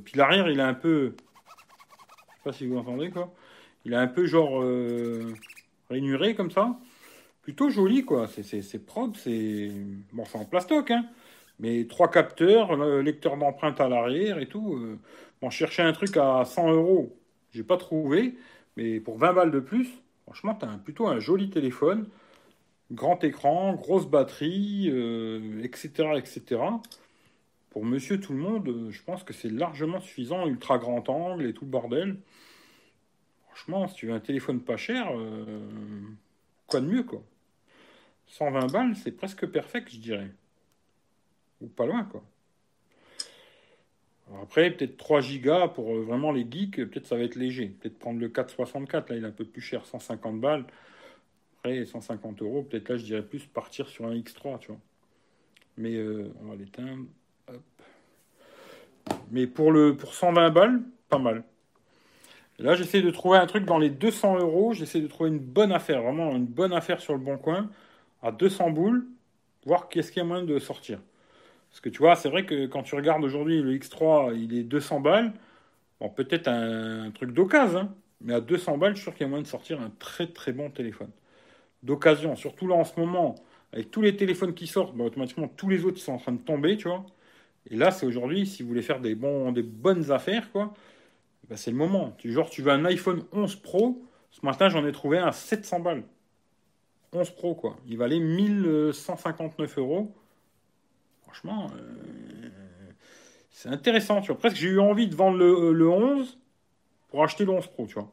puis 0.03 0.17
l'arrière, 0.17 0.49
il 0.49 0.59
est 0.59 0.63
un 0.63 0.73
peu, 0.73 1.15
je 1.15 2.33
sais 2.35 2.43
pas 2.43 2.53
si 2.53 2.65
vous 2.65 2.77
entendez 2.77 3.11
quoi. 3.11 3.33
Il 3.85 3.93
est 3.93 3.97
un 3.97 4.07
peu 4.07 4.25
genre 4.25 4.63
rainuré 5.89 6.35
comme 6.35 6.51
ça 6.51 6.77
plutôt 7.43 7.69
joli, 7.69 8.03
quoi. 8.03 8.27
C'est 8.27 8.85
propre, 8.85 9.19
c'est. 9.19 9.69
Bon, 10.13 10.23
c'est 10.25 10.37
en 10.37 10.45
plastoc, 10.45 10.89
hein. 10.89 11.05
Mais 11.59 11.85
trois 11.85 12.09
capteurs, 12.09 12.75
lecteur 13.03 13.37
d'empreinte 13.37 13.79
à 13.79 13.87
l'arrière 13.87 14.39
et 14.39 14.47
tout. 14.47 14.75
Euh. 14.75 14.99
Bon, 15.41 15.51
je 15.51 15.57
cherchais 15.57 15.83
un 15.83 15.93
truc 15.93 16.17
à 16.17 16.43
100 16.45 16.71
euros, 16.73 17.15
j'ai 17.51 17.63
pas 17.63 17.77
trouvé. 17.77 18.35
Mais 18.75 18.99
pour 18.99 19.17
20 19.19 19.33
balles 19.33 19.51
de 19.51 19.59
plus, 19.59 19.89
franchement, 20.23 20.55
t'as 20.55 20.77
plutôt 20.77 21.07
un 21.07 21.19
joli 21.19 21.49
téléphone. 21.51 22.07
Grand 22.91 23.23
écran, 23.23 23.73
grosse 23.75 24.07
batterie, 24.07 24.87
etc., 25.63 25.91
euh, 25.99 26.17
etc. 26.17 26.61
Pour 27.73 27.83
monsieur 27.83 28.19
tout 28.19 28.31
le 28.31 28.39
monde, 28.39 28.67
euh, 28.69 28.91
je 28.91 29.03
pense 29.03 29.23
que 29.23 29.33
c'est 29.33 29.49
largement 29.49 29.99
suffisant. 29.99 30.47
Ultra 30.47 30.77
grand 30.77 31.09
angle 31.09 31.45
et 31.45 31.53
tout 31.53 31.65
le 31.65 31.71
bordel. 31.71 32.17
Franchement, 33.47 33.87
si 33.87 33.95
tu 33.95 34.07
veux 34.07 34.13
un 34.13 34.19
téléphone 34.19 34.61
pas 34.61 34.77
cher, 34.77 35.11
quoi 36.67 36.81
de 36.81 36.87
mieux, 36.87 37.03
quoi? 37.03 37.23
120 38.27 38.71
balles, 38.71 38.95
c'est 38.95 39.11
presque 39.11 39.45
perfect, 39.45 39.89
je 39.91 39.99
dirais. 39.99 40.31
Ou 41.61 41.67
pas 41.67 41.85
loin, 41.85 42.03
quoi. 42.03 42.23
après, 44.41 44.71
peut-être 44.71 44.97
3 44.97 45.21
gigas 45.21 45.67
pour 45.67 45.93
euh, 45.93 46.01
vraiment 46.01 46.31
les 46.31 46.45
geeks, 46.49 46.77
peut-être 46.77 47.05
ça 47.05 47.15
va 47.15 47.23
être 47.23 47.35
léger. 47.35 47.67
Peut-être 47.67 47.99
prendre 47.99 48.19
le 48.19 48.29
464, 48.29 49.09
là 49.09 49.15
il 49.17 49.23
est 49.23 49.27
un 49.27 49.31
peu 49.31 49.45
plus 49.45 49.61
cher, 49.61 49.85
150 49.85 50.41
balles. 50.41 50.65
Après, 51.59 51.85
150 51.85 52.41
euros, 52.41 52.63
peut-être 52.63 52.89
là 52.89 52.97
je 52.97 53.05
dirais 53.05 53.23
plus 53.23 53.45
partir 53.45 53.87
sur 53.87 54.05
un 54.05 54.15
X3, 54.15 54.59
tu 54.59 54.67
vois. 54.69 54.79
Mais 55.77 55.95
euh, 55.95 56.33
on 56.41 56.45
va 56.47 56.55
l'éteindre. 56.55 57.05
Mais 59.33 59.47
pour, 59.47 59.71
le, 59.71 59.97
pour 59.97 60.13
120 60.13 60.51
balles, 60.51 60.81
pas 61.09 61.17
mal. 61.17 61.43
là, 62.59 62.75
j'essaie 62.75 63.01
de 63.01 63.09
trouver 63.09 63.39
un 63.39 63.47
truc 63.47 63.65
dans 63.65 63.79
les 63.79 63.89
200 63.89 64.37
euros. 64.39 64.73
J'essaie 64.73 65.01
de 65.01 65.07
trouver 65.07 65.29
une 65.31 65.39
bonne 65.39 65.71
affaire, 65.71 66.03
vraiment 66.03 66.35
une 66.35 66.45
bonne 66.45 66.71
affaire 66.71 67.01
sur 67.01 67.13
le 67.13 67.19
bon 67.19 67.37
coin 67.37 67.69
à 68.21 68.31
200 68.31 68.69
boules, 68.69 69.07
voir 69.65 69.89
qu'est-ce 69.89 70.11
qu'il 70.11 70.21
y 70.21 70.25
a 70.25 70.27
moyen 70.27 70.43
de 70.43 70.59
sortir. 70.59 70.99
Parce 71.71 71.81
que 71.81 71.89
tu 71.89 71.97
vois, 71.99 72.15
c'est 72.15 72.29
vrai 72.29 72.45
que 72.45 72.67
quand 72.67 72.83
tu 72.83 72.95
regardes 72.95 73.23
aujourd'hui 73.23 73.61
le 73.61 73.73
X3, 73.75 74.35
il 74.37 74.55
est 74.55 74.63
200 74.63 74.99
balles. 75.01 75.33
Bon, 75.99 76.09
peut-être 76.09 76.47
un, 76.47 77.11
truc 77.11 77.31
d'occasion, 77.33 77.79
hein, 77.79 77.95
mais 78.21 78.35
à 78.35 78.41
200 78.41 78.77
balles, 78.77 78.91
je 78.91 78.97
suis 78.97 79.03
sûr 79.05 79.13
qu'il 79.13 79.23
y 79.23 79.25
a 79.25 79.29
moyen 79.29 79.41
de 79.41 79.47
sortir 79.47 79.81
un 79.81 79.91
très 79.99 80.27
très 80.27 80.53
bon 80.53 80.69
téléphone. 80.69 81.09
D'occasion, 81.83 82.35
surtout 82.35 82.67
là 82.67 82.75
en 82.75 82.85
ce 82.85 82.99
moment, 82.99 83.35
avec 83.73 83.91
tous 83.91 84.01
les 84.03 84.15
téléphones 84.15 84.53
qui 84.53 84.67
sortent, 84.67 84.95
bah, 84.95 85.05
automatiquement 85.05 85.47
tous 85.47 85.69
les 85.69 85.85
autres 85.85 85.99
sont 85.99 86.13
en 86.13 86.17
train 86.17 86.33
de 86.33 86.37
tomber, 86.37 86.77
tu 86.77 86.87
vois. 86.87 87.05
Et 87.69 87.75
là, 87.75 87.91
c'est 87.91 88.05
aujourd'hui, 88.05 88.45
si 88.45 88.61
vous 88.61 88.69
voulez 88.69 88.81
faire 88.81 88.99
des, 88.99 89.15
bons, 89.15 89.51
bonnes 89.51 90.11
affaires, 90.11 90.51
quoi, 90.51 90.73
bah, 91.49 91.57
c'est 91.57 91.71
le 91.71 91.77
moment. 91.77 92.15
Genre, 92.23 92.49
tu 92.49 92.61
veux 92.61 92.71
un 92.71 92.85
iPhone 92.85 93.23
11 93.31 93.55
Pro, 93.57 94.03
ce 94.31 94.45
matin 94.45 94.69
j'en 94.69 94.85
ai 94.85 94.91
trouvé 94.91 95.19
un 95.19 95.27
à 95.27 95.31
700 95.31 95.79
balles. 95.79 96.03
11 97.13 97.29
Pro, 97.31 97.55
quoi. 97.55 97.77
Il 97.87 97.97
valait 97.97 98.19
1159 98.19 99.77
euros. 99.77 100.13
Franchement, 101.21 101.67
euh, 101.75 102.49
c'est 103.49 103.69
intéressant, 103.69 104.21
tu. 104.21 104.33
Presque, 104.33 104.57
j'ai 104.57 104.69
eu 104.69 104.79
envie 104.79 105.07
de 105.07 105.15
vendre 105.15 105.37
le, 105.37 105.89
11 105.89 106.39
pour 107.09 107.23
acheter 107.23 107.45
le 107.45 107.51
11 107.51 107.67
Pro, 107.67 107.87
tu 107.87 107.93
vois. 107.93 108.11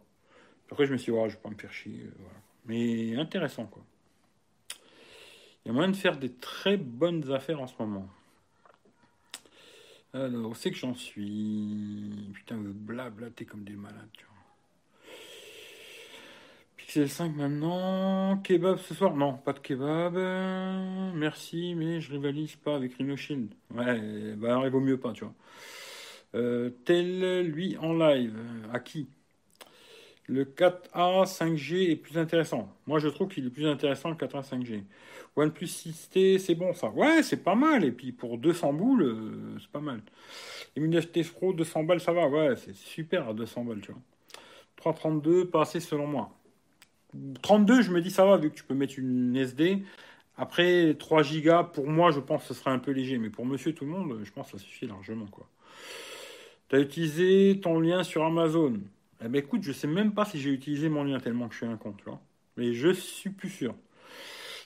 Après, 0.71 0.87
je 0.87 0.93
me 0.93 0.99
suis 0.99 1.13
dit, 1.13 1.19
je 1.27 1.35
vais 1.35 1.41
pas 1.43 1.51
me 1.51 1.57
faire 1.57 1.73
chier. 1.73 2.05
Euh, 2.05 2.25
Mais 2.67 3.17
intéressant, 3.17 3.67
quoi. 3.67 3.83
Il 5.65 5.69
y 5.69 5.71
a 5.71 5.75
moyen 5.75 5.91
de 5.91 5.97
faire 5.97 6.17
des 6.17 6.33
très 6.33 6.77
bonnes 6.77 7.33
affaires 7.33 7.61
en 7.61 7.67
ce 7.67 7.75
moment. 7.79 8.09
Alors, 10.15 10.57
c'est 10.57 10.71
que 10.71 10.77
j'en 10.77 10.95
suis? 10.95 12.31
Putain, 12.35 12.57
vous 12.57 12.73
blablatez 12.75 13.45
comme 13.45 13.65
des 13.65 13.75
malades, 13.77 14.09
tu 14.13 14.25
vois. 14.25 14.35
Pixel 16.77 17.09
5 17.09 17.37
maintenant. 17.37 18.39
Kebab 18.39 18.79
ce 18.79 18.95
soir? 18.95 19.15
Non, 19.15 19.35
pas 19.35 19.53
de 19.53 19.61
kebab. 19.61 20.15
Merci, 21.15 21.75
mais 21.77 22.01
je 22.01 22.13
rivalise 22.13 22.57
pas 22.57 22.75
avec 22.77 22.95
Rhinoshield. 22.95 23.55
Ouais, 23.75 24.35
bah 24.37 24.61
il 24.65 24.71
vaut 24.71 24.81
mieux 24.81 24.99
pas, 24.99 25.13
tu 25.13 25.25
vois. 25.25 25.35
Euh, 26.35 26.71
tel 26.85 27.47
lui 27.49 27.77
en 27.79 27.95
live. 27.95 28.39
À 28.73 28.81
qui? 28.81 29.09
Le 30.31 30.45
4A 30.45 31.27
5G 31.27 31.91
est 31.91 31.97
plus 31.97 32.17
intéressant. 32.17 32.73
Moi, 32.87 33.01
je 33.01 33.09
trouve 33.09 33.27
qu'il 33.27 33.45
est 33.47 33.51
plus 33.51 33.67
intéressant 33.67 34.11
le 34.11 34.15
4A 34.15 34.49
5G. 34.49 34.85
OnePlus 35.35 35.67
6T, 35.67 36.39
c'est 36.39 36.55
bon 36.55 36.73
ça. 36.73 36.89
Ouais, 36.91 37.25
c'est 37.25 37.43
pas 37.43 37.57
mal. 37.57 37.85
Et 37.85 37.91
puis 37.91 38.13
pour 38.13 38.39
200 38.39 38.73
boules, 38.73 39.03
euh, 39.03 39.59
c'est 39.59 39.71
pas 39.71 39.81
mal. 39.81 40.01
Les 40.77 40.87
9T 40.87 41.29
Pro, 41.33 41.53
200 41.53 41.83
balles, 41.83 42.01
ça 42.01 42.13
va. 42.13 42.29
Ouais, 42.29 42.55
c'est 42.55 42.77
super 42.77 43.29
à 43.29 43.35
200 43.35 43.65
balles, 43.65 43.81
tu 43.81 43.91
vois. 43.91 44.01
332, 44.77 45.47
pas 45.51 45.63
assez 45.63 45.81
selon 45.81 46.07
moi. 46.07 46.31
32, 47.43 47.83
je 47.83 47.91
me 47.91 48.01
dis 48.01 48.13
ça 48.13 48.25
va, 48.25 48.37
vu 48.37 48.51
que 48.51 48.55
tu 48.55 48.63
peux 48.63 48.75
mettre 48.75 49.01
une 49.01 49.35
SD. 49.35 49.83
Après, 50.37 50.95
3 50.97 51.25
Go, 51.25 51.65
pour 51.73 51.89
moi, 51.89 52.13
je 52.13 52.21
pense 52.21 52.43
que 52.43 52.55
ce 52.55 52.61
serait 52.61 52.71
un 52.71 52.79
peu 52.79 52.93
léger. 52.93 53.19
Mais 53.19 53.31
pour 53.31 53.47
monsieur 53.47 53.75
tout 53.75 53.85
le 53.85 53.91
monde, 53.91 54.21
je 54.23 54.31
pense 54.31 54.53
que 54.53 54.59
ça 54.59 54.65
suffit 54.65 54.87
largement. 54.87 55.27
quoi. 55.27 55.49
Tu 56.69 56.77
as 56.77 56.79
utilisé 56.79 57.59
ton 57.61 57.81
lien 57.81 58.05
sur 58.05 58.25
Amazon. 58.25 58.75
Eh 59.23 59.29
ben 59.29 59.39
écoute, 59.39 59.63
je 59.63 59.73
sais 59.73 59.87
même 59.87 60.15
pas 60.15 60.25
si 60.25 60.41
j'ai 60.41 60.51
utilisé 60.51 60.89
mon 60.89 61.05
lien 61.05 61.19
tellement 61.21 61.49
que 61.49 61.55
je 61.55 61.59
suis 61.59 61.67
un 61.67 61.77
con, 61.77 61.93
tu 61.93 62.05
vois. 62.05 62.21
Mais 62.57 62.73
je 62.73 62.91
suis 62.91 63.31
plus 63.31 63.51
sûr. 63.51 63.75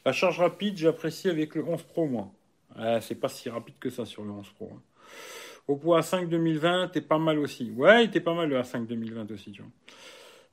La 0.05 0.12
charge 0.12 0.39
rapide, 0.39 0.76
j'apprécie 0.76 1.28
avec 1.28 1.55
le 1.55 1.64
11 1.64 1.82
Pro, 1.82 2.06
moi. 2.06 2.32
Eh, 2.78 2.98
c'est 3.01 3.14
pas 3.14 3.28
si 3.28 3.48
rapide 3.48 3.76
que 3.81 3.90
ça 3.90 4.05
sur 4.05 4.24
le 4.24 4.31
11 4.31 4.48
Pro. 4.51 4.72
Au 5.66 5.76
poids 5.76 6.01
A5 6.01 6.28
2020, 6.28 6.89
t'es 6.89 7.01
pas 7.01 7.18
mal 7.18 7.39
aussi. 7.39 7.70
Ouais, 7.72 8.05
il 8.05 8.09
était 8.09 8.20
pas 8.20 8.35
mal 8.35 8.48
le 8.48 8.60
A5 8.60 8.86
2020 8.86 9.31
aussi, 9.31 9.51
tu 9.52 9.62
vois. 9.62 9.70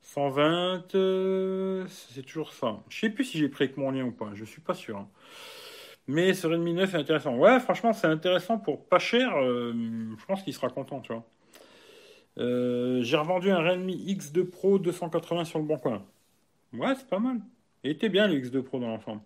120, 0.01 0.95
euh, 0.95 1.85
c'est 1.87 2.23
toujours 2.23 2.53
ça. 2.53 2.79
Je 2.89 2.99
sais 2.99 3.09
plus 3.09 3.23
si 3.23 3.37
j'ai 3.37 3.49
pris 3.49 3.65
avec 3.65 3.77
mon 3.77 3.91
lien 3.91 4.03
ou 4.03 4.11
pas, 4.11 4.31
je 4.33 4.45
suis 4.45 4.61
pas 4.61 4.73
sûr. 4.73 4.97
Hein. 4.97 5.07
Mais 6.07 6.33
ce 6.33 6.47
Redmi 6.47 6.73
9 6.73 6.93
est 6.93 6.97
intéressant. 6.97 7.35
Ouais, 7.37 7.59
franchement, 7.59 7.93
c'est 7.93 8.07
intéressant 8.07 8.57
pour 8.57 8.85
pas 8.87 8.99
cher. 8.99 9.35
Euh, 9.37 9.73
je 10.17 10.25
pense 10.25 10.43
qu'il 10.43 10.53
sera 10.53 10.69
content, 10.69 11.01
tu 11.01 11.13
vois. 11.13 11.25
Euh, 12.37 13.01
j'ai 13.03 13.17
revendu 13.17 13.51
un 13.51 13.59
Realme 13.59 13.89
X2 13.89 14.45
Pro 14.45 14.79
280 14.79 15.45
sur 15.45 15.59
le 15.59 15.65
bon 15.65 15.77
coin. 15.77 16.05
Ouais, 16.73 16.93
c'est 16.95 17.07
pas 17.07 17.19
mal. 17.19 17.41
Il 17.83 17.91
était 17.91 18.09
bien 18.09 18.27
le 18.27 18.39
X2 18.39 18.61
Pro 18.61 18.79
dans 18.79 18.87
l'ensemble. 18.87 19.21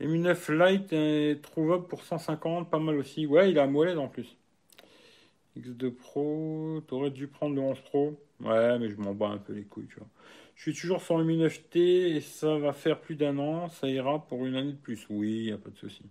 Mi 0.00 0.18
9 0.18 0.50
Lite 0.50 0.92
est 0.92 1.42
trouvable 1.42 1.86
pour 1.86 2.02
150, 2.02 2.70
pas 2.70 2.78
mal 2.78 2.96
aussi. 2.96 3.26
Ouais, 3.26 3.50
il 3.50 3.58
a 3.58 3.64
AMOLED 3.64 3.98
en 3.98 4.08
plus. 4.08 4.36
X2 5.56 5.90
Pro, 5.90 6.80
t'aurais 6.86 7.10
dû 7.10 7.28
prendre 7.28 7.54
le 7.54 7.60
11 7.60 7.80
Pro. 7.80 8.20
Ouais, 8.40 8.78
mais 8.78 8.90
je 8.90 8.96
m'en 8.96 9.14
bats 9.14 9.28
un 9.28 9.38
peu 9.38 9.52
les 9.52 9.62
couilles, 9.62 9.86
tu 9.86 9.96
vois. 9.96 10.08
Je 10.56 10.62
suis 10.62 10.80
toujours 10.80 11.00
sur 11.00 11.18
le 11.18 11.24
Mi 11.24 11.36
9T 11.38 11.78
et 11.78 12.20
ça 12.20 12.58
va 12.58 12.72
faire 12.72 13.00
plus 13.00 13.16
d'un 13.16 13.38
an. 13.38 13.68
Ça 13.68 13.88
ira 13.88 14.24
pour 14.26 14.46
une 14.46 14.56
année 14.56 14.72
de 14.72 14.76
plus. 14.76 15.06
Oui, 15.10 15.44
y 15.44 15.52
a 15.52 15.58
pas 15.58 15.70
de 15.70 15.76
souci. 15.76 16.02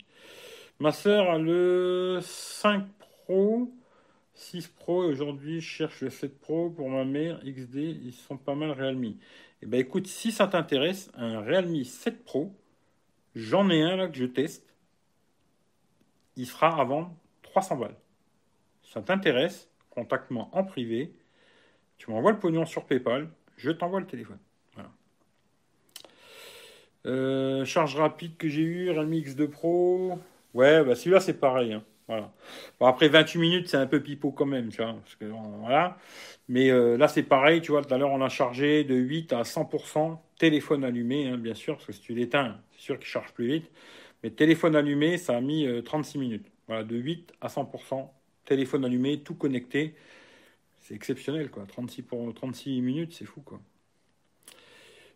Ma 0.79 0.91
soeur 0.91 1.29
a 1.29 1.37
le 1.37 2.19
5 2.21 2.85
Pro, 3.25 3.71
6 4.33 4.67
Pro. 4.67 5.03
Aujourd'hui, 5.03 5.61
je 5.61 5.67
cherche 5.67 6.01
le 6.01 6.09
7 6.09 6.39
Pro 6.39 6.69
pour 6.69 6.89
ma 6.89 7.05
mère. 7.05 7.39
XD, 7.43 7.75
ils 7.75 8.13
sont 8.13 8.37
pas 8.37 8.55
mal 8.55 8.71
Realme. 8.71 9.15
Eh 9.61 9.65
ben 9.65 9.79
écoute, 9.79 10.07
si 10.07 10.31
ça 10.31 10.47
t'intéresse, 10.47 11.11
un 11.15 11.41
Realme 11.41 11.83
7 11.83 12.23
Pro, 12.23 12.55
j'en 13.35 13.69
ai 13.69 13.81
un 13.81 13.95
là 13.95 14.07
que 14.07 14.17
je 14.17 14.25
teste. 14.25 14.73
Il 16.35 16.47
sera 16.47 16.79
à 16.79 16.83
vendre 16.83 17.15
300 17.43 17.77
balles. 17.77 17.95
Ça 18.83 19.01
t'intéresse, 19.01 19.69
contacte-moi 19.89 20.49
en 20.51 20.63
privé. 20.63 21.13
Tu 21.97 22.11
m'envoies 22.11 22.31
le 22.31 22.39
pognon 22.39 22.65
sur 22.65 22.85
PayPal, 22.85 23.29
je 23.55 23.71
t'envoie 23.71 23.99
le 23.99 24.07
téléphone. 24.07 24.39
Voilà. 24.73 24.91
Euh, 27.05 27.65
charge 27.65 27.95
rapide 27.95 28.35
que 28.37 28.49
j'ai 28.49 28.63
eu, 28.63 28.89
Realme 28.89 29.13
X2 29.13 29.47
Pro. 29.47 30.19
Ouais, 30.53 30.83
bah 30.83 30.95
celui-là 30.95 31.19
c'est 31.19 31.39
pareil. 31.39 31.73
Hein. 31.73 31.83
Voilà. 32.07 32.33
Bon, 32.79 32.85
après 32.87 33.07
28 33.07 33.39
minutes, 33.39 33.69
c'est 33.69 33.77
un 33.77 33.87
peu 33.87 34.01
pipeau 34.01 34.31
quand 34.31 34.45
même, 34.45 34.69
tu 34.69 34.81
vois. 34.81 34.95
Voilà. 35.61 35.97
Mais 36.49 36.69
euh, 36.69 36.97
là, 36.97 37.07
c'est 37.07 37.23
pareil, 37.23 37.61
tu 37.61 37.71
vois. 37.71 37.83
Tout 37.83 37.93
à 37.93 37.97
l'heure, 37.97 38.11
on 38.11 38.21
a 38.21 38.29
chargé 38.29 38.83
de 38.83 38.95
8 38.95 39.33
à 39.33 39.43
100%, 39.43 40.19
téléphone 40.37 40.83
allumé, 40.83 41.27
hein, 41.27 41.37
bien 41.37 41.53
sûr, 41.53 41.75
parce 41.75 41.87
que 41.87 41.93
si 41.93 42.01
tu 42.01 42.13
l'éteins, 42.13 42.59
c'est 42.73 42.81
sûr 42.81 42.99
qu'il 42.99 43.07
charge 43.07 43.31
plus 43.33 43.47
vite. 43.47 43.71
Mais 44.23 44.29
téléphone 44.31 44.75
allumé, 44.75 45.17
ça 45.17 45.37
a 45.37 45.41
mis 45.41 45.67
36 45.83 46.17
euh, 46.17 46.21
minutes. 46.21 46.51
Voilà, 46.67 46.83
de 46.83 46.95
8 46.95 47.33
à 47.41 47.47
100%, 47.49 48.09
téléphone 48.45 48.85
allumé, 48.85 49.21
tout 49.21 49.35
connecté. 49.35 49.95
C'est 50.81 50.95
exceptionnel, 50.95 51.49
quoi. 51.49 51.65
36, 51.67 52.03
pour, 52.03 52.33
36 52.33 52.81
minutes, 52.81 53.13
c'est 53.13 53.25
fou, 53.25 53.41
quoi. 53.41 53.61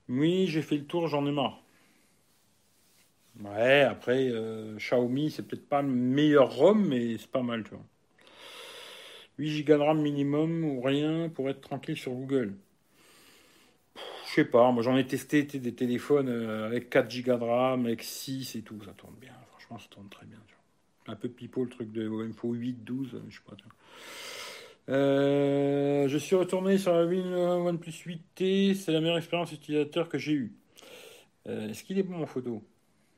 Oui, 0.10 0.48
j'ai 0.48 0.62
fait 0.62 0.78
le 0.78 0.86
tour, 0.86 1.08
j'en 1.08 1.26
ai 1.26 1.32
marre. 1.32 1.62
Ouais, 3.44 3.82
après, 3.82 4.30
euh, 4.32 4.78
Xiaomi, 4.78 5.30
c'est 5.30 5.44
peut-être 5.44 5.68
pas 5.68 5.82
le 5.82 5.90
meilleur 5.90 6.56
ROM, 6.56 6.88
mais 6.88 7.18
c'est 7.18 7.30
pas 7.30 7.44
mal, 7.44 7.64
tu 7.64 7.72
vois. 7.72 7.86
8 9.38 9.64
Go 9.64 9.74
de 9.78 9.80
RAM 9.80 10.02
minimum 10.02 10.64
ou 10.64 10.82
rien 10.82 11.30
pour 11.30 11.50
être 11.50 11.62
tranquille 11.62 11.98
sur 11.98 12.14
Google. 12.14 12.56
Je 13.96 14.34
sais 14.34 14.46
pas, 14.46 14.72
moi 14.72 14.84
j'en 14.84 14.98
ai 14.98 15.06
testé 15.06 15.44
des 15.44 15.74
téléphones 15.74 16.30
euh, 16.30 16.66
avec 16.66 16.90
4 16.90 17.08
Go 17.22 17.38
de 17.38 17.44
RAM, 17.44 17.86
avec 17.86 18.02
6 18.02 18.56
et 18.56 18.62
tout, 18.64 18.82
ça 18.84 18.92
tourne 18.94 19.16
bien. 19.22 19.34
Franchement, 19.52 19.78
ça 19.78 19.88
tourne 19.90 20.10
très 20.10 20.26
bien. 20.26 20.40
Tu 20.48 20.56
vois. 20.56 21.14
Un 21.14 21.16
peu 21.16 21.30
pipeau 21.30 21.64
le 21.64 21.70
truc 21.70 21.92
de 21.92 22.10
faut 22.36 22.54
8, 22.54 22.84
12, 22.84 23.22
je 23.30 23.36
sais 23.36 23.42
pas. 23.48 23.56
Euh, 24.90 26.08
je 26.08 26.18
suis 26.18 26.36
retourné 26.36 26.78
sur 26.78 26.94
la 26.94 27.06
OnePlus 27.06 27.92
8T, 27.92 28.74
c'est 28.74 28.92
la 28.92 29.02
meilleure 29.02 29.18
expérience 29.18 29.52
utilisateur 29.52 30.10
que 30.10 30.18
j'ai 30.18 30.34
eue. 30.34 30.54
Est-ce 31.46 31.84
qu'il 31.84 31.98
est 31.98 32.04
bon 32.04 32.22
en 32.22 32.26
photo? 32.26 32.62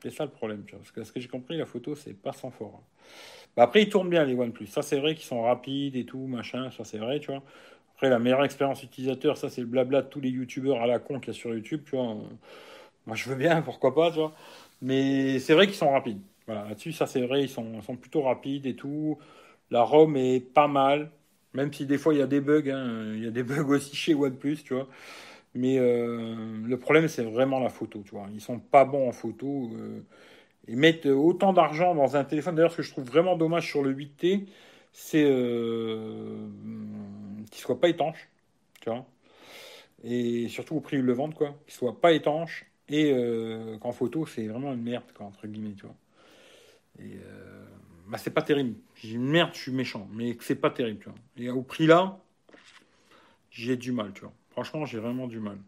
C'est 0.02 0.10
ça 0.10 0.24
le 0.24 0.30
problème. 0.30 0.64
Parce 0.70 0.90
que 0.90 1.04
ce 1.04 1.12
que 1.12 1.20
j'ai 1.20 1.28
compris, 1.28 1.56
la 1.56 1.66
photo, 1.66 1.94
c'est 1.94 2.14
pas 2.14 2.32
sans 2.32 2.50
fort. 2.50 2.80
Hein. 2.80 2.84
Bah, 3.56 3.64
après, 3.64 3.82
ils 3.82 3.88
tournent 3.88 4.10
bien 4.10 4.24
les 4.24 4.34
OnePlus. 4.34 4.66
Ça, 4.68 4.82
c'est 4.82 4.98
vrai 5.00 5.14
qu'ils 5.14 5.26
sont 5.26 5.42
rapides 5.42 5.96
et 5.96 6.04
tout, 6.04 6.26
machin. 6.26 6.70
Ça, 6.70 6.84
c'est 6.84 6.98
vrai, 6.98 7.20
tu 7.20 7.28
vois. 7.28 7.42
Après, 7.94 8.08
la 8.08 8.18
meilleure 8.18 8.44
expérience 8.44 8.82
utilisateur, 8.82 9.36
ça, 9.36 9.50
c'est 9.50 9.60
le 9.60 9.66
blabla 9.66 10.02
de 10.02 10.08
tous 10.08 10.20
les 10.20 10.30
youtubeurs 10.30 10.80
à 10.82 10.86
la 10.86 10.98
con 10.98 11.20
qu'il 11.20 11.34
y 11.34 11.36
a 11.36 11.38
sur 11.38 11.54
YouTube, 11.54 11.82
tu 11.84 11.96
vois. 11.96 12.16
Moi, 13.06 13.16
je 13.16 13.28
veux 13.28 13.36
bien, 13.36 13.62
pourquoi 13.64 13.94
pas, 13.94 14.10
tu 14.10 14.18
vois. 14.18 14.34
Mais 14.82 15.38
c'est 15.40 15.54
vrai 15.54 15.66
qu'ils 15.66 15.76
sont 15.76 15.90
rapides. 15.92 16.20
Voilà, 16.46 16.64
là-dessus, 16.68 16.92
ça, 16.92 17.06
c'est 17.06 17.26
vrai, 17.26 17.42
ils 17.44 17.48
sont, 17.48 17.80
sont 17.82 17.96
plutôt 17.96 18.22
rapides 18.22 18.66
et 18.66 18.74
tout. 18.76 19.18
La 19.70 19.82
ROM 19.82 20.16
est 20.16 20.40
pas 20.40 20.68
mal, 20.68 21.10
même 21.54 21.72
si 21.72 21.86
des 21.86 21.98
fois, 21.98 22.14
il 22.14 22.18
y 22.20 22.22
a 22.22 22.26
des 22.26 22.40
bugs. 22.40 22.68
Hein. 22.70 23.14
Il 23.14 23.24
y 23.24 23.26
a 23.26 23.30
des 23.30 23.42
bugs 23.44 23.68
aussi 23.68 23.96
chez 23.96 24.14
OnePlus, 24.14 24.58
tu 24.64 24.74
vois. 24.74 24.88
Mais 25.54 25.78
euh, 25.78 26.36
le 26.64 26.78
problème, 26.78 27.08
c'est 27.08 27.24
vraiment 27.24 27.58
la 27.60 27.70
photo, 27.70 28.02
tu 28.04 28.12
vois. 28.12 28.28
Ils 28.32 28.40
sont 28.40 28.58
pas 28.60 28.84
bons 28.84 29.08
en 29.08 29.12
photo. 29.12 29.70
Euh, 29.74 30.00
ils 30.68 30.76
mettent 30.76 31.06
autant 31.06 31.52
d'argent 31.52 31.94
dans 31.94 32.16
un 32.16 32.24
téléphone. 32.24 32.54
D'ailleurs, 32.56 32.72
ce 32.72 32.78
que 32.78 32.82
je 32.82 32.90
trouve 32.92 33.04
vraiment 33.04 33.36
dommage 33.36 33.68
sur 33.68 33.82
le 33.82 33.92
8T, 33.92 34.46
c'est 34.92 35.24
euh, 35.24 36.48
qu'il 37.50 37.60
soit 37.60 37.80
pas 37.80 37.88
étanche, 37.88 38.28
tu 38.80 38.90
vois. 38.90 39.06
Et 40.04 40.48
surtout 40.48 40.76
au 40.76 40.80
prix 40.80 40.98
où 40.98 41.02
le 41.02 41.12
vendent, 41.12 41.34
quoi. 41.34 41.54
Qu'il 41.66 41.74
soit 41.74 42.00
pas 42.00 42.12
étanche 42.12 42.66
et 42.88 43.12
euh, 43.12 43.78
qu'en 43.78 43.92
photo, 43.92 44.26
c'est 44.26 44.46
vraiment 44.48 44.72
une 44.72 44.82
merde, 44.82 45.04
entre 45.20 45.46
guillemets, 45.46 45.74
tu 45.74 45.86
vois. 45.86 45.96
Et 47.00 47.18
bah, 48.08 48.18
c'est 48.18 48.30
pas 48.30 48.42
terrible. 48.42 48.76
J'ai 48.96 49.14
une 49.14 49.26
merde, 49.28 49.50
je 49.54 49.60
suis 49.60 49.72
méchant, 49.72 50.08
mais 50.12 50.36
c'est 50.40 50.56
pas 50.56 50.70
terrible, 50.70 50.98
tu 51.00 51.08
vois. 51.08 51.18
Et 51.38 51.50
au 51.50 51.62
prix 51.62 51.86
là, 51.86 52.18
j'ai 53.50 53.76
du 53.76 53.92
mal, 53.92 54.12
tu 54.12 54.22
vois. 54.22 54.32
Franchement, 54.50 54.84
j'ai 54.86 54.98
vraiment 55.00 55.26
du 55.26 55.40
mal. 55.40 55.58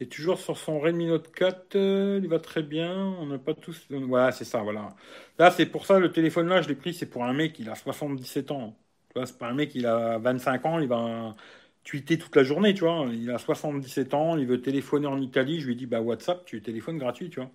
Et 0.00 0.08
toujours 0.08 0.38
sur 0.40 0.56
son 0.58 0.80
Redmi 0.80 1.06
Note 1.06 1.30
4, 1.32 1.76
euh, 1.76 2.20
il 2.22 2.28
va 2.28 2.38
très 2.38 2.62
bien. 2.62 2.96
On 3.20 3.26
n'a 3.26 3.38
pas 3.38 3.54
tous. 3.54 3.86
Voilà, 3.90 4.32
c'est 4.32 4.44
ça, 4.44 4.62
voilà. 4.62 4.94
Là, 5.38 5.50
c'est 5.50 5.66
pour 5.66 5.86
ça, 5.86 5.98
le 5.98 6.10
téléphone 6.12 6.48
là, 6.48 6.62
je 6.62 6.68
l'ai 6.68 6.74
pris, 6.74 6.94
c'est 6.94 7.06
pour 7.06 7.24
un 7.24 7.32
mec, 7.32 7.58
il 7.58 7.68
a 7.70 7.74
77 7.74 8.50
ans. 8.50 8.76
Tu 9.08 9.14
vois, 9.18 9.26
c'est 9.26 9.38
pas 9.38 9.48
un 9.48 9.54
mec, 9.54 9.74
il 9.74 9.86
a 9.86 10.18
25 10.18 10.66
ans, 10.66 10.78
il 10.80 10.88
va 10.88 11.36
tweeter 11.84 12.18
toute 12.18 12.34
la 12.36 12.42
journée, 12.44 12.74
tu 12.74 12.80
vois. 12.84 13.06
Il 13.12 13.30
a 13.30 13.38
77 13.38 14.14
ans, 14.14 14.36
il 14.36 14.46
veut 14.46 14.60
téléphoner 14.62 15.06
en 15.06 15.20
Italie. 15.20 15.60
Je 15.60 15.66
lui 15.68 15.76
dis, 15.76 15.86
bah, 15.86 16.00
WhatsApp, 16.00 16.44
tu 16.44 16.60
téléphones 16.62 16.98
gratuit, 16.98 17.30
tu 17.30 17.40
vois. 17.40 17.50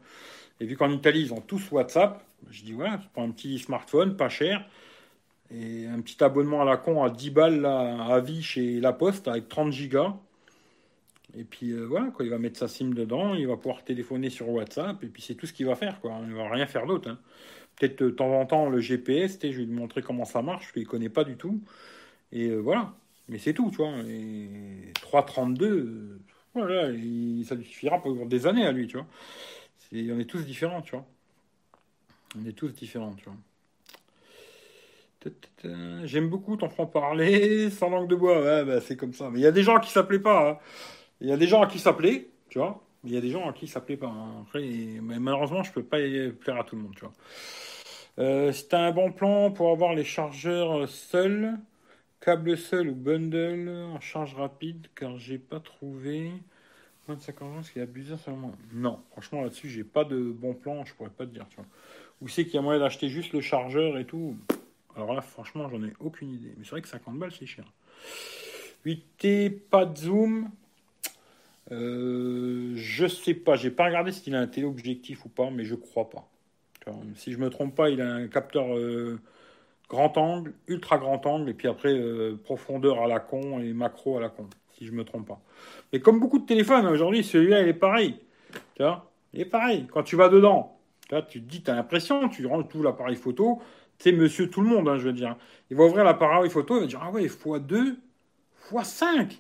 Et 0.62 0.66
vu 0.66 0.78
qu'en 0.78 0.92
Italie, 0.92 1.22
ils 1.22 1.34
ont 1.34 1.42
tous 1.42 1.72
WhatsApp, 1.72 2.24
je 2.52 2.64
dis, 2.64 2.74
voilà, 2.74 3.00
prends 3.14 3.26
un 3.26 3.32
petit 3.32 3.60
smartphone, 3.60 4.18
pas 4.18 4.30
cher. 4.30 4.66
Et 5.52 5.88
un 5.88 6.00
petit 6.02 6.24
abonnement 6.24 6.62
à 6.62 6.66
la 6.66 6.78
con 6.78 7.04
à 7.04 7.10
10 7.10 7.30
balles 7.32 7.66
à 7.66 8.20
vie 8.20 8.42
chez 8.44 8.80
La 8.80 8.94
Poste 8.94 9.28
avec 9.28 9.50
30 9.50 9.72
gigas. 9.72 10.16
Et 11.38 11.44
puis 11.44 11.72
euh, 11.72 11.86
voilà, 11.86 12.08
quoi, 12.08 12.26
il 12.26 12.32
va 12.32 12.40
mettre 12.40 12.58
sa 12.58 12.68
SIM 12.68 12.90
dedans, 12.90 13.36
il 13.36 13.48
va 13.48 13.56
pouvoir 13.56 13.84
téléphoner 13.84 14.30
sur 14.30 14.50
WhatsApp, 14.50 15.04
et 15.04 15.08
puis 15.08 15.22
c'est 15.22 15.36
tout 15.36 15.46
ce 15.46 15.54
qu'il 15.54 15.66
va 15.66 15.76
faire. 15.76 16.00
Quoi. 16.02 16.20
Il 16.26 16.34
va 16.34 16.50
rien 16.50 16.66
faire 16.66 16.88
d'autre. 16.88 17.10
Hein. 17.10 17.20
Peut-être 17.76 18.04
de 18.04 18.10
temps 18.10 18.34
en 18.34 18.46
temps 18.46 18.70
le 18.70 18.80
GPS, 18.80 19.38
je 19.42 19.48
vais 19.48 19.54
lui 19.54 19.68
montrer 19.68 20.02
comment 20.02 20.26
ça 20.26 20.42
marche, 20.42 20.64
parce 20.64 20.72
qu'il 20.74 20.84
ne 20.84 20.88
connaît 20.88 21.10
pas 21.10 21.24
du 21.24 21.38
tout. 21.38 21.62
Et 22.32 22.48
euh, 22.50 22.58
voilà. 22.58 22.94
Mais 23.28 23.38
c'est 23.38 23.54
tout, 23.54 23.70
tu 23.70 23.78
vois. 23.78 23.94
Et 24.08 24.92
3,32, 24.96 25.64
euh, 25.64 26.20
voilà, 26.56 26.88
ça 26.88 27.56
lui 27.56 27.66
suffira 27.66 28.02
pour 28.02 28.26
des 28.26 28.48
années 28.48 28.66
à 28.66 28.72
lui, 28.72 28.88
tu 28.88 28.98
vois. 28.98 29.06
on 29.94 30.20
est 30.20 30.30
tous 30.30 30.44
différents, 30.46 30.82
tu 30.82 30.92
vois. 30.96 31.06
On 32.40 32.46
est 32.46 32.54
tous 32.54 32.70
différents, 32.74 33.14
tu 33.14 33.26
vois. 33.26 33.36
J'aime 36.04 36.30
beaucoup 36.30 36.56
ton 36.56 36.70
franc-parler, 36.70 37.70
sans 37.70 37.90
langue 37.90 38.08
de 38.08 38.16
bois. 38.16 38.64
Bah, 38.64 38.82
c'est 38.82 38.96
comme 38.96 39.14
ça. 39.14 39.30
Mais 39.30 39.40
il 39.40 39.44
y 39.44 39.48
a 39.48 39.52
des 39.52 39.64
gens 39.64 39.80
qui 39.80 39.92
s'appelaient 39.92 40.20
pas. 40.20 40.50
Hein. 40.50 40.58
Il 41.22 41.28
y 41.28 41.32
a 41.32 41.38
des 41.38 41.48
gens 41.48 41.62
à 41.62 41.68
qui 41.68 41.80
s'appelaient, 41.80 42.28
tu 42.50 42.60
vois. 42.60 42.82
Il 43.04 43.14
y 43.14 43.18
a 43.18 43.22
des 43.22 43.30
gens 43.30 43.50
à 43.50 43.54
qui 43.54 43.68
s'appelaient 43.68 43.98
pas. 43.98 44.08
Hein. 44.08 44.46
Mais 44.54 45.20
malheureusement, 45.20 45.64
je 45.64 45.72
peux 45.72 45.84
pas 45.84 45.98
plaire 46.40 46.60
à 46.60 46.64
tout 46.64 46.76
le 46.76 46.84
monde, 46.84 46.96
tu 46.96 47.02
vois. 47.02 47.14
Euh, 48.20 48.52
c'est 48.52 48.74
un 48.74 48.92
bon 48.92 49.12
plan 49.12 49.52
pour 49.52 49.72
avoir 49.72 49.94
les 49.94 50.04
chargeurs 50.04 50.88
seuls, 50.90 51.58
câble 52.20 52.58
seul 52.58 52.90
ou 52.90 52.96
bundle 52.96 53.70
en 53.70 54.00
charge 54.00 54.36
rapide, 54.36 54.88
car 54.96 55.18
j'ai 55.18 55.38
pas 55.38 55.60
trouvé 55.60 56.32
25 57.08 57.42
ans 57.42 57.64
ce 57.64 57.72
qui 57.72 57.80
est 57.80 57.84
abusé 57.84 58.18
seulement. 58.18 58.52
Non, 58.74 59.00
franchement 59.12 59.42
là-dessus, 59.42 59.70
j'ai 59.70 59.86
pas 59.86 60.04
de 60.04 60.20
bon 60.20 60.54
plan, 60.54 60.84
je 60.84 60.94
pourrais 60.94 61.10
pas 61.10 61.26
te 61.26 61.32
dire, 61.32 61.46
tu 61.50 61.56
vois. 61.58 61.66
Où 62.22 62.28
c'est 62.28 62.44
qu'il 62.44 62.56
y 62.56 62.58
a 62.58 62.62
moyen 62.62 62.80
d'acheter 62.80 63.08
juste 63.08 63.32
le 63.32 63.40
chargeur 63.40 63.98
et 63.98 64.06
tout 64.06 64.36
alors 64.96 65.14
là, 65.14 65.22
franchement, 65.22 65.70
j'en 65.70 65.84
ai 65.84 65.94
aucune 66.00 66.32
idée. 66.32 66.54
Mais 66.58 66.64
c'est 66.64 66.72
vrai 66.72 66.82
que 66.82 66.88
50 66.88 67.18
balles, 67.18 67.32
c'est 67.38 67.46
cher. 67.46 67.66
8T, 68.86 69.52
pas 69.70 69.86
de 69.86 69.98
zoom. 69.98 70.50
Euh, 71.72 72.74
je 72.76 73.08
sais 73.08 73.34
pas, 73.34 73.56
j'ai 73.56 73.70
pas 73.70 73.86
regardé 73.86 74.12
s'il 74.12 74.36
a 74.36 74.40
un 74.40 74.48
téléobjectif 74.48 75.26
ou 75.26 75.30
pas, 75.30 75.50
mais 75.50 75.64
je 75.64 75.76
crois 75.76 76.10
pas. 76.10 76.28
Si 77.16 77.32
je 77.32 77.38
me 77.38 77.52
trompe 77.52 77.76
pas, 77.76 77.92
il 77.92 78.02
a 78.02 78.12
un 78.12 78.28
capteur 78.28 78.76
euh, 78.76 79.20
grand 79.90 80.18
angle, 80.18 80.54
ultra 80.68 80.98
grand 80.98 81.24
angle, 81.28 81.50
et 81.52 81.54
puis 81.54 81.68
après 81.68 81.94
euh, 81.94 82.36
profondeur 82.44 83.04
à 83.04 83.08
la 83.08 83.20
con 83.20 83.60
et 83.60 83.74
macro 83.74 84.18
à 84.18 84.22
la 84.22 84.30
con, 84.30 84.50
si 84.76 84.88
je 84.88 84.92
me 84.92 85.04
trompe 85.04 85.28
pas. 85.28 85.40
Mais 85.94 86.00
comme 86.00 86.20
beaucoup 86.20 86.40
de 86.40 86.48
téléphones 86.48 86.88
aujourd'hui, 86.88 87.24
celui-là 87.24 87.62
il 87.62 87.68
est 87.68 87.74
pareil. 87.74 88.18
Il 88.80 89.42
est 89.42 89.46
pareil. 89.46 89.86
Quand 89.92 90.02
tu 90.02 90.16
vas 90.16 90.30
dedans, 90.30 90.80
tu, 91.10 91.16
tu 91.30 91.42
te 91.42 91.48
dis, 91.48 91.62
tu 91.62 91.70
as 91.70 91.76
l'impression, 91.76 92.28
tu 92.28 92.44
rentres 92.48 92.70
tout 92.70 92.82
l'appareil 92.82 93.18
photo, 93.18 93.62
c'est 94.00 94.14
monsieur 94.14 94.50
tout 94.50 94.62
le 94.62 94.70
monde, 94.70 94.88
hein, 94.88 94.98
je 94.98 95.04
veux 95.08 95.14
dire. 95.14 95.36
Il 95.70 95.78
va 95.78 95.84
ouvrir 95.84 96.04
l'appareil 96.06 96.50
photo, 96.50 96.78
il 96.78 96.82
va 96.82 96.88
dire 96.88 97.02
Ah 97.04 97.12
ouais, 97.12 97.28
x2, 97.28 97.98
x5. 98.72 99.40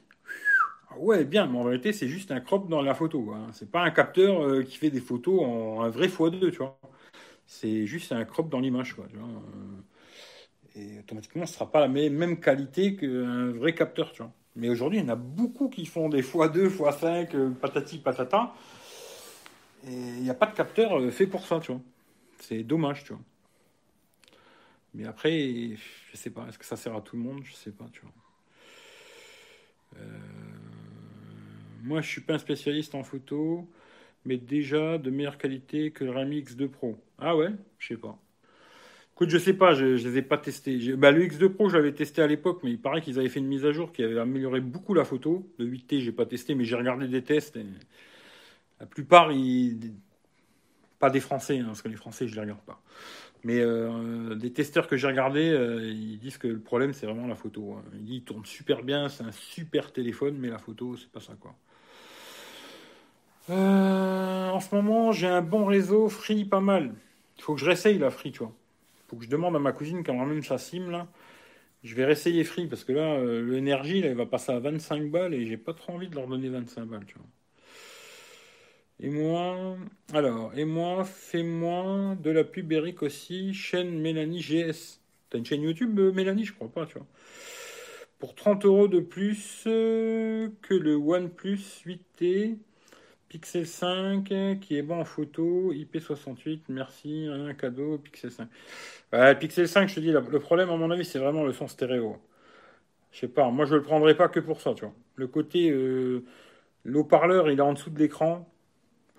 Ah 0.91 0.97
ouais, 0.97 1.23
bien, 1.23 1.47
mais 1.47 1.57
en 1.57 1.63
vérité, 1.63 1.93
c'est 1.93 2.07
juste 2.07 2.31
un 2.31 2.39
crop 2.41 2.67
dans 2.69 2.81
la 2.81 2.93
photo. 2.93 3.31
Hein. 3.33 3.47
C'est 3.53 3.71
pas 3.71 3.81
un 3.81 3.91
capteur 3.91 4.43
euh, 4.43 4.63
qui 4.63 4.77
fait 4.77 4.89
des 4.89 4.99
photos 4.99 5.41
en 5.41 5.81
un 5.81 5.89
vrai 5.89 6.07
x2, 6.07 6.51
tu 6.51 6.57
vois. 6.57 6.79
C'est 7.47 7.85
juste 7.85 8.11
un 8.11 8.25
crop 8.25 8.49
dans 8.49 8.59
l'image, 8.59 8.93
quoi. 8.95 9.05
Et 10.75 10.99
automatiquement, 10.99 11.45
ce 11.45 11.53
sera 11.55 11.71
pas 11.71 11.79
la 11.79 11.87
même 11.87 12.39
qualité 12.39 12.95
qu'un 12.95 13.51
vrai 13.51 13.73
capteur, 13.73 14.11
tu 14.11 14.21
vois. 14.21 14.31
Mais 14.55 14.69
aujourd'hui, 14.69 14.99
il 14.99 15.03
y 15.03 15.05
en 15.05 15.09
a 15.09 15.15
beaucoup 15.15 15.69
qui 15.69 15.85
font 15.85 16.09
des 16.09 16.21
x2, 16.21 16.69
x5, 16.69 17.35
euh, 17.35 17.49
patati 17.51 17.99
patata. 17.99 18.53
Et 19.87 19.93
il 19.93 20.23
n'y 20.23 20.29
a 20.29 20.33
pas 20.33 20.47
de 20.47 20.53
capteur 20.55 20.99
euh, 20.99 21.11
fait 21.11 21.27
pour 21.27 21.45
ça, 21.45 21.59
tu 21.59 21.71
vois. 21.71 21.81
C'est 22.39 22.63
dommage, 22.63 23.03
tu 23.03 23.13
vois. 23.13 23.21
Mais 24.93 25.05
après, 25.05 25.75
je 26.11 26.17
sais 26.17 26.29
pas, 26.29 26.47
est-ce 26.47 26.57
que 26.57 26.65
ça 26.65 26.75
sert 26.75 26.95
à 26.95 27.01
tout 27.01 27.15
le 27.15 27.21
monde? 27.21 27.41
Je 27.43 27.53
sais 27.53 27.71
pas, 27.71 27.85
tu 27.91 28.01
vois. 28.01 28.11
Euh, 29.97 30.03
moi, 31.83 32.01
je 32.01 32.07
suis 32.07 32.21
pas 32.21 32.35
un 32.35 32.39
spécialiste 32.39 32.95
en 32.95 33.03
photo, 33.03 33.67
mais 34.25 34.37
déjà 34.37 34.97
de 34.97 35.09
meilleure 35.09 35.37
qualité 35.37 35.91
que 35.91 36.03
le 36.03 36.11
Rami 36.11 36.41
X2 36.41 36.67
Pro. 36.67 36.97
Ah 37.17 37.35
ouais? 37.35 37.51
Je 37.77 37.89
sais 37.89 37.97
pas. 37.97 38.17
Écoute, 39.15 39.29
je 39.29 39.37
sais 39.37 39.53
pas, 39.53 39.73
je, 39.73 39.85
ne 39.85 39.95
les 39.95 40.17
ai 40.17 40.21
pas 40.21 40.37
testés. 40.37 40.95
Bah, 40.95 41.11
le 41.11 41.25
X2 41.25 41.49
Pro, 41.49 41.67
je 41.69 41.75
l'avais 41.75 41.91
testé 41.91 42.21
à 42.21 42.27
l'époque, 42.27 42.61
mais 42.63 42.71
il 42.71 42.79
paraît 42.79 43.01
qu'ils 43.01 43.19
avaient 43.19 43.27
fait 43.29 43.39
une 43.39 43.47
mise 43.47 43.65
à 43.65 43.73
jour 43.73 43.91
qui 43.91 44.01
avait 44.01 44.17
amélioré 44.17 44.61
beaucoup 44.61 44.93
la 44.93 45.03
photo. 45.03 45.45
Le 45.57 45.65
8T, 45.65 45.99
j'ai 45.99 46.13
pas 46.13 46.25
testé, 46.25 46.55
mais 46.55 46.63
j'ai 46.63 46.77
regardé 46.77 47.07
des 47.07 47.21
tests. 47.21 47.59
La 48.79 48.85
plupart, 48.85 49.33
ils... 49.33 49.93
pas 50.99 51.09
des 51.09 51.19
Français, 51.19 51.59
hein, 51.59 51.65
parce 51.65 51.81
que 51.81 51.89
les 51.89 51.97
Français, 51.97 52.29
je 52.29 52.35
les 52.35 52.41
regarde 52.41 52.61
pas. 52.61 52.81
Mais 53.43 53.59
euh, 53.59 54.35
des 54.35 54.51
testeurs 54.51 54.87
que 54.87 54.97
j'ai 54.97 55.07
regardés, 55.07 55.49
euh, 55.49 55.85
ils 55.85 56.19
disent 56.19 56.37
que 56.37 56.47
le 56.47 56.59
problème, 56.59 56.93
c'est 56.93 57.05
vraiment 57.05 57.27
la 57.27 57.35
photo. 57.35 57.75
Hein. 57.77 57.83
Ils 57.93 58.05
disent 58.05 58.15
il 58.17 58.23
tourne 58.23 58.45
super 58.45 58.83
bien, 58.83 59.09
c'est 59.09 59.23
un 59.23 59.31
super 59.31 59.93
téléphone, 59.93 60.35
mais 60.37 60.49
la 60.49 60.57
photo, 60.57 60.97
c'est 60.97 61.09
pas 61.09 61.21
ça, 61.21 61.33
quoi. 61.39 61.55
Euh, 63.49 64.49
en 64.49 64.59
ce 64.59 64.75
moment, 64.75 65.11
j'ai 65.11 65.27
un 65.27 65.41
bon 65.41 65.65
réseau 65.65 66.09
free, 66.09 66.45
pas 66.45 66.59
mal. 66.59 66.93
Il 67.37 67.43
faut 67.43 67.55
que 67.55 67.61
je 67.61 67.65
réessaye 67.65 67.97
la 67.97 68.11
free, 68.11 68.31
tu 68.31 68.39
vois 68.39 68.53
faut 69.09 69.17
que 69.17 69.25
je 69.25 69.29
demande 69.29 69.55
à 69.55 69.59
ma 69.59 69.71
cousine 69.71 70.03
quand 70.03 70.13
même 70.25 70.43
sa 70.43 70.57
sim 70.57 70.89
là. 70.89 71.07
Je 71.83 71.95
vais 71.95 72.05
réessayer 72.05 72.43
Free 72.43 72.67
parce 72.67 72.83
que 72.83 72.91
là, 72.91 73.15
euh, 73.15 73.41
l'énergie, 73.41 74.01
là, 74.01 74.09
il 74.09 74.15
va 74.15 74.25
passer 74.25 74.51
à 74.51 74.59
25 74.59 75.09
balles 75.11 75.33
et 75.33 75.45
j'ai 75.45 75.57
pas 75.57 75.73
trop 75.73 75.93
envie 75.93 76.09
de 76.09 76.15
leur 76.15 76.27
donner 76.27 76.49
25 76.49 76.85
balles, 76.85 77.05
tu 77.05 77.15
vois. 77.15 77.25
Et 79.01 79.09
moi, 79.09 79.77
alors, 80.13 80.51
et 80.57 80.65
moi, 80.65 81.05
fais-moi 81.05 82.15
de 82.21 82.31
la 82.31 82.43
pub 82.43 82.73
aussi, 83.01 83.53
chaîne 83.53 83.97
Mélanie 83.99 84.41
GS. 84.41 84.99
T'as 85.29 85.37
une 85.37 85.45
chaîne 85.45 85.61
YouTube, 85.61 85.97
euh, 85.99 86.11
Mélanie, 86.11 86.43
je 86.45 86.53
crois 86.53 86.67
pas, 86.69 86.85
tu 86.85 86.97
vois. 86.97 87.07
Pour 88.19 88.35
30 88.35 88.65
euros 88.65 88.87
de 88.89 88.99
plus 88.99 89.63
euh, 89.67 90.49
que 90.61 90.73
le 90.73 90.95
OnePlus 90.95 91.83
8T, 91.85 92.57
Pixel 93.29 93.67
5 93.67 94.25
qui 94.59 94.77
est 94.77 94.81
bon 94.81 94.99
en 94.99 95.05
photo, 95.05 95.71
IP68, 95.73 96.61
merci, 96.69 97.27
un 97.31 97.53
cadeau, 97.53 97.99
Pixel 97.99 98.31
5. 98.31 98.49
Ouais, 99.13 99.35
Pixel 99.35 99.67
5, 99.67 99.87
je 99.87 99.95
te 99.95 99.99
dis, 100.01 100.11
le 100.11 100.39
problème 100.39 100.69
à 100.69 100.75
mon 100.75 100.91
avis, 100.91 101.05
c'est 101.05 101.19
vraiment 101.19 101.43
le 101.45 101.53
son 101.53 101.67
stéréo. 101.67 102.17
Je 103.11 103.19
sais 103.19 103.27
pas, 103.27 103.49
moi 103.49 103.65
je 103.65 103.75
le 103.75 103.81
prendrais 103.83 104.15
pas 104.15 104.29
que 104.29 104.39
pour 104.39 104.61
ça, 104.61 104.73
tu 104.73 104.85
vois. 104.85 104.93
Le 105.15 105.27
côté, 105.27 105.69
euh, 105.71 106.23
l'eau-parleur, 106.83 107.49
il 107.51 107.59
est 107.59 107.61
en 107.61 107.73
dessous 107.73 107.89
de 107.89 107.99
l'écran. 107.99 108.48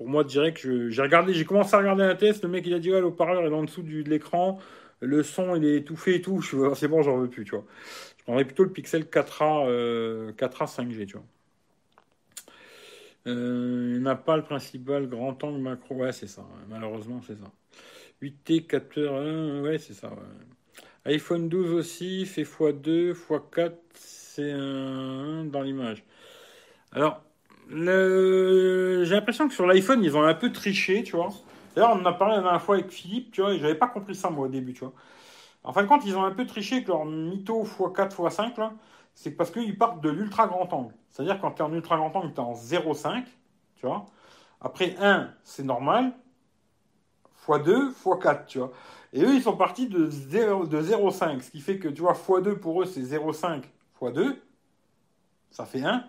Pour 0.01 0.09
moi, 0.09 0.25
direct, 0.25 0.67
j'ai 0.89 1.03
regardé, 1.03 1.35
j'ai 1.35 1.45
commencé 1.45 1.75
à 1.75 1.79
regarder 1.79 2.05
un 2.05 2.15
test, 2.15 2.43
le 2.43 2.49
mec 2.49 2.67
il 2.67 2.73
a 2.73 2.79
dit, 2.79 2.91
ouais, 2.91 3.03
l'eau-parleur 3.03 3.43
il 3.43 3.53
est 3.53 3.55
en 3.55 3.65
dessous 3.65 3.83
de 3.83 4.09
l'écran, 4.09 4.59
le 5.01 5.23
son 5.23 5.55
il 5.57 5.65
est 5.67 5.77
étouffé 5.77 6.15
et 6.15 6.23
tout, 6.23 6.41
c'est 6.41 6.89
bon, 6.89 7.03
j'en 7.03 7.19
veux 7.19 7.29
plus, 7.29 7.45
tu 7.45 7.51
vois. 7.51 7.67
Je 8.17 8.23
prendrais 8.23 8.47
plutôt 8.47 8.65
le 8.65 8.71
Pixel 8.71 9.03
4A, 9.03 10.33
4A 10.33 10.67
5G, 10.67 11.05
tu 11.05 11.19
vois. 11.19 11.27
Euh, 13.27 13.93
il 13.97 14.03
n'a 14.03 14.15
pas 14.17 14.39
le 14.39 14.43
principal 14.43 15.07
grand 15.07 15.45
angle 15.45 15.61
macro. 15.61 15.97
Ouais, 15.97 16.13
c'est 16.13 16.29
ça. 16.29 16.47
Malheureusement, 16.71 17.21
c'est 17.27 17.37
ça. 17.37 17.53
8T 18.23 18.67
capteur 18.67 19.17
1, 19.17 19.61
ouais, 19.61 19.77
c'est 19.77 19.93
ça. 19.93 20.17
iPhone 21.05 21.51
12 21.51 21.73
aussi, 21.73 22.25
fait 22.25 22.45
x2, 22.45 23.13
x4, 23.13 23.75
c'est 23.93 24.51
un 24.53 25.45
dans 25.45 25.61
l'image. 25.61 26.05
Alors, 26.93 27.23
j'ai 27.71 29.15
l'impression 29.15 29.49
que 29.49 29.55
sur 29.55 29.67
l'iPhone, 29.67 30.03
ils 30.03 30.17
ont 30.17 30.23
un 30.23 30.35
peu 30.35 30.53
triché, 30.53 31.03
tu 31.03 31.17
vois. 31.17 31.29
D'ailleurs, 31.75 31.93
on 31.95 32.01
en 32.01 32.05
a 32.07 32.13
parlé 32.13 32.37
la 32.37 32.43
dernière 32.43 32.63
fois 32.63 32.75
avec 32.77 32.91
Philippe, 32.91 33.31
tu 33.33 33.41
vois, 33.43 33.55
et 33.55 33.59
j'avais 33.59 33.77
pas 33.77 33.87
compris 33.87 34.15
ça, 34.15 34.29
moi, 34.29 34.47
au 34.47 34.49
début, 34.49 34.73
tu 34.73 34.81
vois. 34.81 34.93
En 35.63 35.73
fin 35.73 35.83
de 35.83 35.89
compte, 35.89 36.05
ils 36.05 36.17
ont 36.17 36.25
un 36.25 36.33
peu 36.33 36.47
triché 36.47 36.77
avec 36.77 36.89
leur 36.89 37.05
Mytho 37.05 37.65
x4, 37.65 38.17
x5, 38.17 38.59
là 38.59 38.73
c'est 39.15 39.33
parce 39.33 39.51
qu'ils 39.51 39.77
partent 39.77 40.01
de 40.01 40.09
l'ultra 40.09 40.47
grand 40.47 40.73
angle. 40.73 40.95
C'est-à-dire 41.11 41.39
quand 41.41 41.51
tu 41.51 41.63
es 41.63 41.65
en 41.65 41.73
ultra 41.73 41.97
grand 41.97 42.15
angle, 42.17 42.33
tu 42.33 42.41
es 42.41 42.45
en 42.45 42.55
0,5, 42.55 43.25
tu 43.77 43.87
vois. 43.87 44.07
Après 44.61 44.97
1, 44.99 45.31
c'est 45.45 45.65
normal, 45.65 46.13
x2, 47.47 47.93
x4, 47.93 48.47
tu 48.47 48.59
vois. 48.59 48.73
Et 49.13 49.23
eux, 49.23 49.35
ils 49.35 49.43
sont 49.43 49.57
partis 49.57 49.89
de 49.89 50.09
0,5, 50.09 51.43
ce 51.43 51.51
qui 51.51 51.61
fait 51.61 51.79
que, 51.79 51.89
tu 51.89 52.01
vois, 52.01 52.15
x2 52.15 52.55
pour 52.55 52.83
eux, 52.83 52.87
c'est 52.87 53.03
0,5 53.03 53.63
x2, 54.01 54.37
ça 55.51 55.67
fait 55.67 55.83
1. 55.83 56.05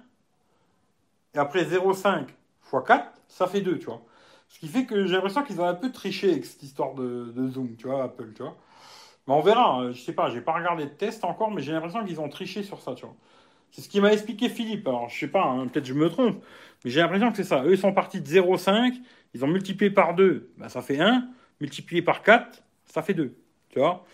Et 1.34 1.38
après 1.38 1.64
0,5 1.64 2.28
x4, 2.72 3.04
ça 3.28 3.48
fait 3.48 3.62
2, 3.62 3.80
tu 3.80 3.86
vois. 3.86 4.02
Ce 4.50 4.60
qui 4.60 4.68
fait 4.68 4.86
que 4.86 5.06
j'ai 5.06 5.14
l'impression 5.14 5.44
qu'ils 5.44 5.62
ont 5.62 5.66
un 5.66 5.74
peu 5.74 5.92
triché 5.92 6.32
avec 6.32 6.46
cette 6.46 6.62
histoire 6.62 6.94
de, 6.94 7.50
zoom, 7.50 7.76
tu 7.78 7.88
vois, 7.88 8.04
Apple, 8.04 8.34
tu 8.36 8.44
vois. 8.44 8.58
Mais 9.28 9.34
on 9.34 9.42
verra, 9.42 9.76
hein. 9.76 9.92
je 9.92 10.02
sais 10.02 10.14
pas, 10.14 10.30
j'ai 10.30 10.42
pas 10.42 10.54
regardé 10.54 10.86
de 10.86 10.90
test 10.90 11.24
encore, 11.24 11.52
mais 11.52 11.62
j'ai 11.62 11.72
l'impression 11.72 12.04
qu'ils 12.04 12.20
ont 12.20 12.28
triché 12.30 12.64
sur 12.64 12.82
ça, 12.82 12.94
tu 12.96 13.06
vois. 13.06 13.16
C'est 13.72 13.82
ce 13.82 13.88
qui 13.88 14.02
m'a 14.02 14.12
expliqué 14.12 14.50
Philippe. 14.50 14.88
Alors, 14.88 15.08
je 15.10 15.18
sais 15.18 15.28
pas, 15.28 15.44
hein, 15.46 15.68
peut-être 15.68 15.86
je 15.86 15.94
me 15.94 16.10
trompe, 16.10 16.44
mais 16.84 16.92
j'ai 16.92 17.00
l'impression 17.00 17.32
que 17.32 17.38
c'est 17.38 17.46
ça. 17.46 17.64
Eux, 17.64 17.74
ils 17.74 17.78
sont 17.78 17.94
partis 17.94 18.20
de 18.20 18.28
0,5, 18.28 19.00
ils 19.34 19.46
ont 19.46 19.48
multiplié 19.48 19.92
par 19.92 20.16
2, 20.16 20.52
bah, 20.58 20.68
ça 20.68 20.82
fait 20.82 21.00
1, 21.00 21.30
multiplié 21.62 22.02
par 22.02 22.22
4, 22.24 22.62
ça 22.86 23.02
fait 23.02 23.14
2, 23.14 23.34
tu 23.70 23.80
vois. 23.80 24.06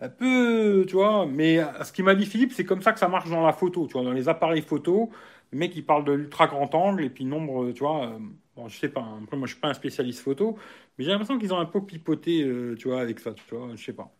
Un 0.00 0.08
peu, 0.08 0.84
tu 0.88 0.94
vois, 0.94 1.26
mais 1.26 1.60
ce 1.84 1.92
qu'il 1.92 2.04
m'a 2.04 2.14
dit 2.14 2.26
Philippe, 2.26 2.52
c'est 2.52 2.64
comme 2.64 2.82
ça 2.82 2.92
que 2.92 2.98
ça 2.98 3.08
marche 3.08 3.30
dans 3.30 3.46
la 3.46 3.52
photo, 3.52 3.86
tu 3.86 3.92
vois, 3.92 4.02
dans 4.02 4.12
les 4.12 4.28
appareils 4.28 4.62
photo. 4.62 5.10
Le 5.54 5.60
mec, 5.60 5.76
il 5.76 5.86
parle 5.86 6.04
de 6.04 6.10
l'ultra 6.10 6.48
grand 6.48 6.74
angle 6.74 7.04
et 7.04 7.10
puis 7.10 7.24
nombre, 7.24 7.70
tu 7.70 7.84
vois. 7.84 8.08
Euh, 8.08 8.18
bon, 8.56 8.66
je 8.66 8.76
sais 8.76 8.88
pas, 8.88 9.02
hein. 9.02 9.20
après, 9.22 9.36
moi, 9.36 9.46
je 9.46 9.52
suis 9.52 9.60
pas 9.60 9.68
un 9.68 9.74
spécialiste 9.74 10.18
photo, 10.18 10.58
mais 10.98 11.04
j'ai 11.04 11.12
l'impression 11.12 11.38
qu'ils 11.38 11.54
ont 11.54 11.60
un 11.60 11.64
peu 11.64 11.80
pipoté, 11.80 12.42
euh, 12.42 12.74
tu 12.76 12.88
vois, 12.88 13.00
avec 13.00 13.20
ça, 13.20 13.32
tu 13.32 13.54
vois, 13.54 13.68
je 13.76 13.84
sais 13.84 13.92
pas. 13.92 14.12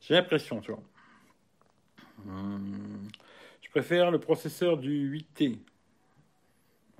J'ai 0.00 0.14
l'impression, 0.14 0.60
tu 0.60 0.70
vois. 0.70 0.82
Hum, 2.28 3.08
je 3.62 3.68
préfère 3.70 4.12
le 4.12 4.20
processeur 4.20 4.76
du 4.78 5.10
8T. 5.10 5.58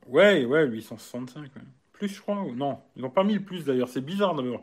Ouais, 0.09 0.45
ouais, 0.45 0.67
865. 0.67 1.49
Plus, 1.93 2.09
je 2.09 2.21
crois. 2.21 2.45
Non, 2.57 2.81
ils 2.97 3.03
n'ont 3.03 3.11
pas 3.11 3.23
mis 3.23 3.35
le 3.35 3.45
plus 3.45 3.65
d'ailleurs. 3.65 3.89
C'est 3.89 4.05
bizarre 4.05 4.35
d'abord. 4.35 4.63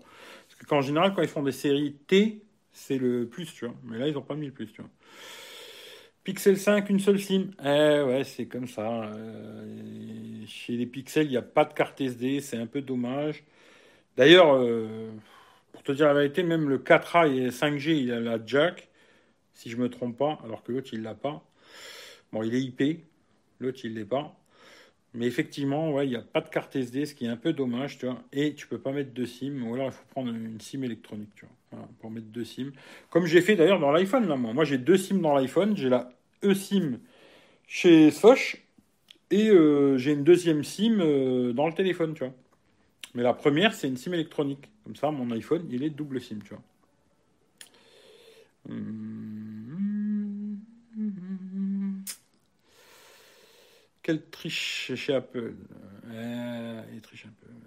Parce 0.50 0.68
qu'en 0.68 0.82
général, 0.82 1.14
quand 1.14 1.22
ils 1.22 1.30
font 1.30 1.44
des 1.44 1.54
séries 1.54 1.94
T, 2.08 2.44
c'est 2.74 2.98
le 2.98 3.26
plus, 3.26 3.54
tu 3.54 3.68
vois. 3.68 3.76
Mais 3.84 3.98
là, 3.98 4.10
ils 4.10 4.16
n'ont 4.16 4.22
pas 4.22 4.36
mis 4.36 4.48
le 4.48 4.52
plus, 4.52 4.68
tu 4.74 4.82
vois. 4.82 4.92
Pixel 6.26 6.58
5, 6.58 6.90
une 6.90 7.00
seule 7.00 7.20
SIM. 7.20 7.52
Eh 7.64 8.02
ouais, 8.02 8.24
c'est 8.24 8.48
comme 8.48 8.68
ça. 8.68 9.04
Euh, 9.04 10.44
chez 10.48 10.74
les 10.76 10.88
Pixels, 10.88 11.28
il 11.28 11.30
n'y 11.30 11.38
a 11.38 11.44
pas 11.44 11.66
de 11.66 11.74
carte 11.74 12.02
SD. 12.02 12.42
C'est 12.42 12.58
un 12.58 12.66
peu 12.66 12.82
dommage. 12.82 13.44
D'ailleurs, 14.18 14.56
euh, 14.56 15.12
pour 15.72 15.84
te 15.84 15.92
dire 15.92 16.08
la 16.08 16.16
vérité, 16.16 16.42
même 16.44 16.68
le 16.68 16.80
4A 16.80 17.28
et 17.28 17.52
5G, 17.52 17.92
il 17.92 18.12
a 18.12 18.20
la 18.20 18.40
jack, 18.44 18.90
si 19.54 19.70
je 19.70 19.78
me 19.78 19.88
trompe 19.90 20.18
pas, 20.18 20.40
alors 20.44 20.64
que 20.64 20.72
l'autre, 20.72 20.90
il 20.94 21.04
l'a 21.04 21.14
pas. 21.14 21.44
Bon, 22.34 22.44
il 22.44 22.56
est 22.56 22.62
IP, 22.62 23.06
l'autre, 23.60 23.82
il 23.84 23.94
l'est 23.94 24.06
pas. 24.06 24.36
Mais 25.14 25.28
effectivement, 25.28 25.94
ouais, 25.94 26.08
il 26.08 26.10
n'y 26.10 26.16
a 26.16 26.22
pas 26.22 26.42
de 26.42 26.50
carte 26.50 26.76
SD, 26.76 27.06
ce 27.06 27.16
qui 27.16 27.26
est 27.26 27.30
un 27.30 27.38
peu 27.38 27.54
dommage, 27.54 28.00
tu 28.00 28.08
vois. 28.08 28.22
Et 28.34 28.56
tu 28.56 28.68
peux 28.68 28.80
pas 28.80 28.92
mettre 28.92 29.12
deux 29.14 29.28
SIM, 29.28 29.62
ou 29.64 29.76
alors 29.76 29.88
il 29.88 29.92
faut 29.94 30.06
prendre 30.12 30.30
une 30.34 30.60
SIM 30.60 30.84
électronique, 30.84 31.30
tu 31.36 31.46
vois, 31.72 31.88
pour 32.00 32.12
mettre 32.12 32.28
deux 32.28 32.46
SIM. 32.46 32.72
Comme 33.12 33.26
j'ai 33.28 33.42
fait 33.42 33.56
d'ailleurs 33.56 33.80
dans 33.80 33.92
l'iPhone, 33.92 34.28
là, 34.28 34.36
moi. 34.36 34.54
Moi, 34.54 34.66
j'ai 34.66 34.78
deux 34.80 34.98
SIM 34.98 35.20
dans 35.20 35.36
l'iPhone. 35.36 35.78
J'ai 35.78 35.90
la 35.90 36.15
eSIM 36.46 37.00
chez 37.68 38.12
Soch, 38.12 38.62
et 39.32 39.50
euh, 39.50 39.98
j'ai 39.98 40.12
une 40.12 40.24
deuxième 40.24 40.64
SIM 40.64 41.00
euh, 41.00 41.54
dans 41.54 41.68
le 41.68 41.74
téléphone, 41.74 42.14
tu 42.14 42.24
vois. 42.24 42.34
Mais 43.16 43.24
la 43.24 43.34
première, 43.34 43.74
c'est 43.74 43.88
une 43.88 43.98
SIM 43.98 44.14
électronique. 44.14 44.70
Comme 44.84 44.96
ça, 44.96 45.10
mon 45.10 45.32
iPhone, 45.32 45.68
il 45.72 45.84
est 45.84 45.90
double 45.90 46.22
SIM, 46.22 46.40
tu 46.44 46.50
vois. 46.50 46.62
Quelle 54.04 54.24
triche 54.30 54.92
chez 54.96 55.16
Apple. 55.16 55.56
Euh. 56.08 56.82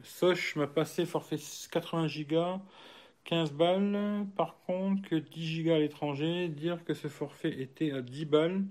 Soch 0.05 0.57
m'a 0.57 0.67
passé 0.67 1.05
forfait 1.05 1.39
80 1.71 2.07
Go, 2.29 2.61
15 3.29 3.53
balles. 3.53 4.27
Par 4.37 4.57
contre, 4.67 5.09
que 5.09 5.17
10 5.17 5.65
Go 5.65 5.73
à 5.73 5.79
l'étranger, 5.79 6.49
dire 6.49 6.85
que 6.85 6.95
ce 6.95 7.09
forfait 7.09 7.61
était 7.61 7.93
à 7.93 8.03
10 8.03 8.25
balles 8.25 8.65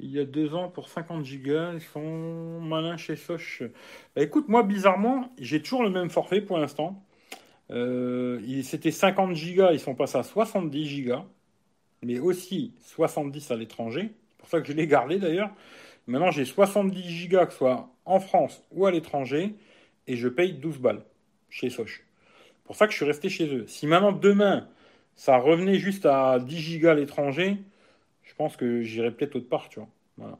il 0.00 0.10
y 0.10 0.18
a 0.18 0.24
deux 0.24 0.54
ans 0.54 0.68
pour 0.68 0.88
50 0.88 1.24
gigas. 1.24 1.72
Ils 1.74 1.80
sont 1.80 2.60
malins 2.60 2.96
chez 2.96 3.16
Soch. 3.16 3.62
Bah, 4.14 4.22
écoute, 4.22 4.48
moi, 4.48 4.62
bizarrement, 4.62 5.32
j'ai 5.38 5.62
toujours 5.62 5.82
le 5.82 5.90
même 5.90 6.10
forfait 6.10 6.40
pour 6.40 6.58
l'instant. 6.58 7.02
Euh, 7.70 8.40
C'était 8.62 8.90
50 8.90 9.34
gigas, 9.34 9.72
ils 9.72 9.80
sont 9.80 9.94
passés 9.94 10.18
à 10.18 10.22
70 10.22 10.86
gigas, 10.86 11.24
mais 12.02 12.18
aussi 12.18 12.74
70 12.82 13.50
à 13.50 13.56
l'étranger. 13.56 14.10
C'est 14.30 14.38
pour 14.38 14.48
ça 14.48 14.60
que 14.60 14.66
je 14.66 14.72
l'ai 14.72 14.86
gardé 14.86 15.18
d'ailleurs. 15.18 15.50
Maintenant, 16.06 16.30
j'ai 16.30 16.44
70 16.44 17.02
gigas, 17.02 17.46
que 17.46 17.52
ce 17.52 17.58
soit 17.58 17.88
en 18.04 18.20
France 18.20 18.62
ou 18.72 18.84
à 18.84 18.90
l'étranger, 18.90 19.54
et 20.06 20.16
je 20.16 20.28
paye 20.28 20.52
12 20.52 20.78
balles 20.78 21.04
chez 21.48 21.70
Soch. 21.70 22.04
Pour 22.64 22.76
ça 22.76 22.86
que 22.86 22.92
je 22.92 22.96
suis 22.96 23.06
resté 23.06 23.28
chez 23.28 23.54
eux. 23.54 23.66
Si 23.66 23.86
maintenant, 23.86 24.12
demain, 24.12 24.68
ça 25.16 25.36
revenait 25.38 25.78
juste 25.78 26.06
à 26.06 26.38
10 26.38 26.58
gigas 26.58 26.92
à 26.92 26.94
l'étranger, 26.94 27.58
je 28.22 28.34
pense 28.34 28.56
que 28.56 28.82
j'irais 28.82 29.12
peut-être 29.12 29.36
autre 29.36 29.48
part, 29.48 29.68
tu 29.68 29.80
vois. 30.16 30.38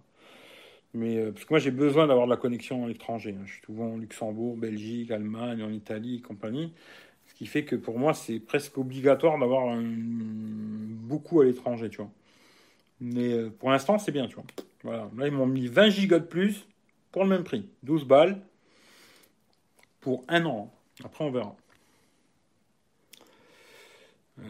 Mais 0.95 1.17
euh, 1.17 1.33
parce 1.33 1.45
que 1.45 1.53
moi 1.53 1.59
j'ai 1.59 1.73
besoin 1.73 2.07
d'avoir 2.07 2.27
de 2.27 2.31
la 2.31 2.37
connexion 2.37 2.85
à 2.85 2.89
l'étranger. 2.89 3.35
Hein. 3.39 3.43
Je 3.47 3.55
suis 3.55 3.63
souvent 3.63 3.93
en 3.93 3.97
Luxembourg, 3.97 4.57
Belgique, 4.57 5.11
Allemagne, 5.11 5.63
en 5.63 5.71
Italie, 5.71 6.23
compagnie. 6.23 6.73
Ce 7.27 7.35
qui 7.35 7.47
fait 7.47 7.65
que 7.65 7.75
pour 7.77 7.99
moi 7.99 8.15
c'est 8.15 8.39
presque 8.39 8.79
obligatoire 8.79 9.39
d'avoir 9.39 9.77
beaucoup 9.77 11.41
à 11.41 11.45
l'étranger, 11.45 11.91
tu 11.91 11.97
vois. 11.99 12.11
Mais 13.01 13.33
euh, 13.33 13.51
pour 13.51 13.71
l'instant 13.71 13.99
c'est 13.99 14.13
bien, 14.13 14.29
tu 14.29 14.37
vois. 14.37 14.45
Voilà. 14.85 15.11
Là 15.17 15.27
ils 15.27 15.33
m'ont 15.33 15.47
mis 15.47 15.67
20 15.67 15.91
gigas 15.91 16.21
de 16.21 16.27
plus 16.27 16.67
pour 17.11 17.25
le 17.25 17.31
même 17.31 17.45
prix, 17.45 17.69
12 17.83 18.05
balles 18.05 18.41
pour 20.01 20.25
un 20.29 20.45
an. 20.47 20.73
Après 21.05 21.25
on 21.25 21.31
verra. 21.31 21.57
Euh, 24.40 24.44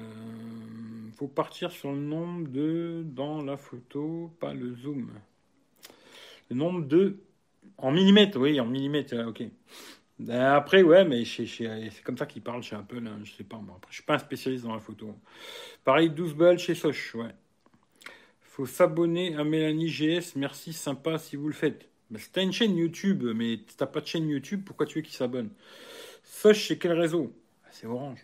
faut 1.17 1.29
partir 1.29 1.71
sur 1.71 1.93
le 1.93 1.99
nombre 1.99 2.49
de 2.49 3.03
dans 3.05 3.43
la 3.43 3.57
photo, 3.57 4.31
pas 4.41 4.55
le 4.55 4.75
zoom. 4.75 5.11
Le 6.51 6.57
nombre 6.57 6.87
de. 6.87 7.19
En 7.79 7.91
millimètres, 7.93 8.39
oui, 8.39 8.61
en 8.61 8.67
millimètres, 8.67 9.17
ok. 9.27 9.43
Ben, 10.19 10.41
après, 10.53 10.83
ouais, 10.83 11.05
mais 11.05 11.25
c'est 11.25 12.03
comme 12.05 12.17
ça 12.17 12.27
qu'il 12.27 12.43
parle 12.43 12.63
chez 12.63 12.77
Apple, 12.77 13.03
hein, 13.07 13.19
je 13.25 13.33
sais 13.33 13.45
pas 13.45 13.59
moi. 13.59 13.75
Après, 13.77 13.91
je 13.91 13.97
suis 13.97 14.05
pas 14.05 14.15
un 14.15 14.19
spécialiste 14.19 14.65
dans 14.65 14.75
la 14.75 14.81
photo. 14.81 15.15
Pareil, 15.85 16.11
12 16.11 16.35
balles 16.35 16.59
chez 16.59 16.75
Soch, 16.75 17.15
ouais. 17.17 17.35
Faut 18.41 18.67
s'abonner 18.67 19.35
à 19.35 19.43
Mélanie 19.43 19.89
GS, 19.91 20.37
merci, 20.37 20.73
sympa 20.73 21.19
si 21.19 21.35
vous 21.35 21.49
le 21.49 21.55
faites. 21.55 21.89
Ben, 22.11 22.21
c'est 22.21 22.43
une 22.43 22.53
chaîne 22.53 22.77
YouTube, 22.77 23.25
mais 23.35 23.61
t'as 23.77 23.87
pas 23.87 24.01
de 24.01 24.07
chaîne 24.07 24.29
YouTube, 24.29 24.63
pourquoi 24.65 24.87
tu 24.87 24.99
veux 24.99 25.03
qu'il 25.03 25.15
s'abonne 25.15 25.51
Soch, 26.23 26.69
c'est 26.69 26.79
quel 26.79 26.93
réseau? 26.93 27.33
Ah, 27.65 27.69
C'est 27.73 27.87
Orange. 27.87 28.21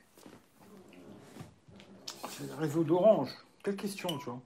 Réseau 2.58 2.84
d'Orange. 2.84 3.30
Quelle 3.62 3.76
question, 3.76 4.08
tu 4.18 4.24
vois 4.26 4.40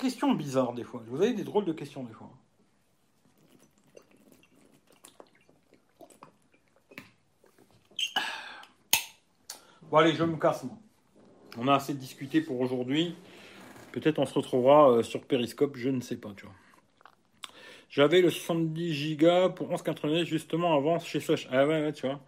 Question 0.00 0.32
bizarre 0.32 0.72
des 0.72 0.84
fois. 0.84 1.02
Vous 1.06 1.20
avez 1.20 1.34
des 1.34 1.44
drôles 1.44 1.66
de 1.66 1.72
questions 1.72 2.02
des 2.04 2.14
fois. 2.14 2.30
Bon 9.90 9.96
allez, 9.98 10.14
je 10.14 10.22
me 10.22 10.36
casse 10.36 10.64
moi. 10.64 10.76
On 11.58 11.66
a 11.66 11.74
assez 11.74 11.94
discuté 11.94 12.40
pour 12.40 12.60
aujourd'hui. 12.60 13.16
Peut-être 13.92 14.20
on 14.20 14.24
se 14.24 14.34
retrouvera 14.34 14.90
euh, 14.90 15.02
sur 15.02 15.20
Periscope, 15.22 15.76
je 15.76 15.88
ne 15.88 16.00
sais 16.00 16.16
pas, 16.16 16.30
tu 16.36 16.46
vois. 16.46 16.54
J'avais 17.90 18.20
le 18.20 18.30
70 18.30 19.16
Go 19.16 19.50
pour 19.50 19.68
11,99 19.72 20.24
justement 20.24 20.76
avant 20.76 21.00
chez 21.00 21.18
Soch. 21.18 21.48
Ah 21.50 21.66
ouais, 21.66 21.82
ouais, 21.82 21.92
tu 21.92 22.06
vois. 22.06 22.20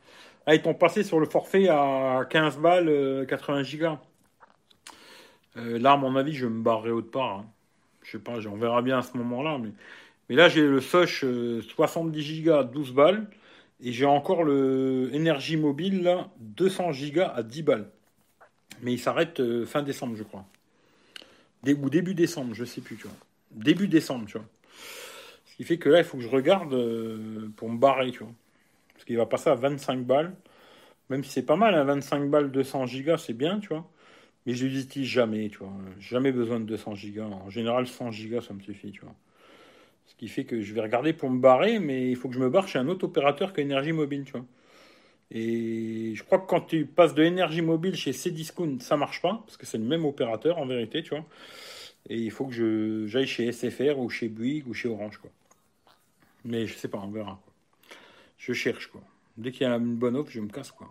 Ah, 0.47 0.55
ils 0.55 0.62
t'ont 0.62 0.74
passé 0.74 1.05
sur 1.05 1.20
le 1.20 1.27
forfait 1.27 1.69
à 1.69 2.27
15 2.28 2.59
balles, 2.59 3.27
80 3.28 3.62
Go. 3.74 3.98
Euh, 5.56 5.78
là, 5.78 5.93
à 5.93 5.97
mon 5.97 6.16
avis, 6.16 6.32
je 6.32 6.47
me 6.47 6.62
barrerai 6.62 6.90
autre 6.90 7.10
part. 7.10 7.39
Hein. 7.39 7.47
Je 8.02 8.12
sais 8.12 8.19
pas, 8.19 8.39
on 8.47 8.56
verra 8.56 8.82
bien 8.82 8.98
à 8.98 9.02
ce 9.02 9.16
moment-là. 9.19 9.59
Mais, 10.28 10.35
là, 10.35 10.48
j'ai 10.48 10.62
le 10.62 10.81
Soch 10.81 11.24
70 11.60 12.43
Go 12.43 12.62
12 12.64 12.93
balles. 12.93 13.27
Et 13.85 13.93
j'ai 13.93 14.06
encore 14.06 14.44
le 14.44 15.10
Mobile, 15.59 16.02
là, 16.02 16.28
200 16.39 16.90
Go 17.12 17.23
à 17.35 17.43
10 17.43 17.62
balles. 17.62 17.90
Mais 18.81 18.93
il 18.93 18.98
s'arrête 18.98 19.40
euh, 19.40 19.66
fin 19.66 19.82
décembre, 19.82 20.16
je 20.16 20.23
crois. 20.23 20.44
ou 21.66 21.90
début 21.90 22.14
décembre, 22.14 22.55
je 22.55 22.64
sais 22.64 22.81
plus. 22.81 22.98
Début 23.51 23.89
décembre, 23.89 24.27
tu 24.27 24.39
vois. 24.39 24.47
Ce 25.47 25.56
qui 25.56 25.64
fait 25.64 25.78
que 25.78 25.89
là, 25.89 25.98
il 25.98 26.05
faut 26.05 26.16
que 26.16 26.23
je 26.23 26.28
regarde 26.28 26.73
euh, 26.73 27.48
pour 27.56 27.69
me 27.69 27.78
barrer, 27.78 28.10
tu 28.10 28.20
vois. 28.20 28.32
Parce 29.02 29.08
qu'il 29.08 29.16
va 29.16 29.26
passer 29.26 29.50
à 29.50 29.56
25 29.56 30.04
balles. 30.04 30.32
Même 31.10 31.24
si 31.24 31.32
c'est 31.32 31.42
pas 31.42 31.56
mal, 31.56 31.74
25 31.84 32.16
hein, 32.16 32.26
balles, 32.26 32.52
200 32.52 32.84
Go, 33.04 33.16
c'est 33.16 33.32
bien, 33.32 33.58
tu 33.58 33.70
vois. 33.70 33.84
Mais 34.46 34.54
je 34.54 34.64
l'utilise 34.64 35.08
jamais, 35.08 35.48
tu 35.48 35.58
vois. 35.58 35.72
Jamais 35.98 36.30
besoin 36.30 36.60
de 36.60 36.66
200 36.66 36.94
gigas. 36.94 37.24
En 37.24 37.50
général, 37.50 37.88
100 37.88 38.12
gigas, 38.12 38.42
ça 38.42 38.54
me 38.54 38.60
suffit, 38.60 38.92
tu 38.92 39.00
vois. 39.00 39.16
Ce 40.06 40.14
qui 40.14 40.28
fait 40.28 40.44
que 40.44 40.60
je 40.62 40.72
vais 40.72 40.82
regarder 40.82 41.12
pour 41.12 41.30
me 41.30 41.40
barrer, 41.40 41.80
mais 41.80 42.10
il 42.10 42.14
faut 42.14 42.28
que 42.28 42.36
je 42.36 42.38
me 42.38 42.48
barre 42.48 42.68
chez 42.68 42.78
un 42.78 42.86
autre 42.86 43.04
opérateur 43.04 43.52
qu'Énergie 43.52 43.90
Mobile, 43.90 44.22
tu 44.24 44.32
vois. 44.32 44.46
Et 45.32 46.12
je 46.14 46.22
crois 46.22 46.38
que 46.38 46.46
quand 46.46 46.60
tu 46.60 46.86
passes 46.86 47.14
de 47.14 47.24
énergie 47.24 47.62
mobile 47.62 47.96
chez 47.96 48.12
Cdiscount, 48.12 48.78
ça 48.78 48.96
marche 48.96 49.20
pas, 49.20 49.42
parce 49.44 49.56
que 49.56 49.66
c'est 49.66 49.78
le 49.78 49.84
même 49.84 50.04
opérateur 50.04 50.58
en 50.58 50.66
vérité, 50.66 51.02
tu 51.02 51.10
vois. 51.10 51.24
Et 52.08 52.18
il 52.18 52.30
faut 52.30 52.44
que 52.44 53.08
j'aille 53.08 53.26
chez 53.26 53.50
SFR 53.50 53.98
ou 53.98 54.08
chez 54.10 54.28
Bouygues 54.28 54.68
ou 54.68 54.74
chez 54.74 54.88
Orange, 54.88 55.16
quoi. 55.18 55.30
Mais 56.44 56.68
je 56.68 56.74
sais 56.74 56.88
pas, 56.88 56.98
on 56.98 57.10
verra. 57.10 57.40
Je 58.43 58.52
cherche, 58.52 58.89
quoi. 58.89 59.01
Dès 59.36 59.52
qu'il 59.52 59.62
y 59.62 59.70
a 59.70 59.77
une 59.77 59.94
bonne 59.94 60.16
offre, 60.16 60.32
je 60.32 60.40
me 60.40 60.48
casse, 60.48 60.73
quoi. 60.73 60.89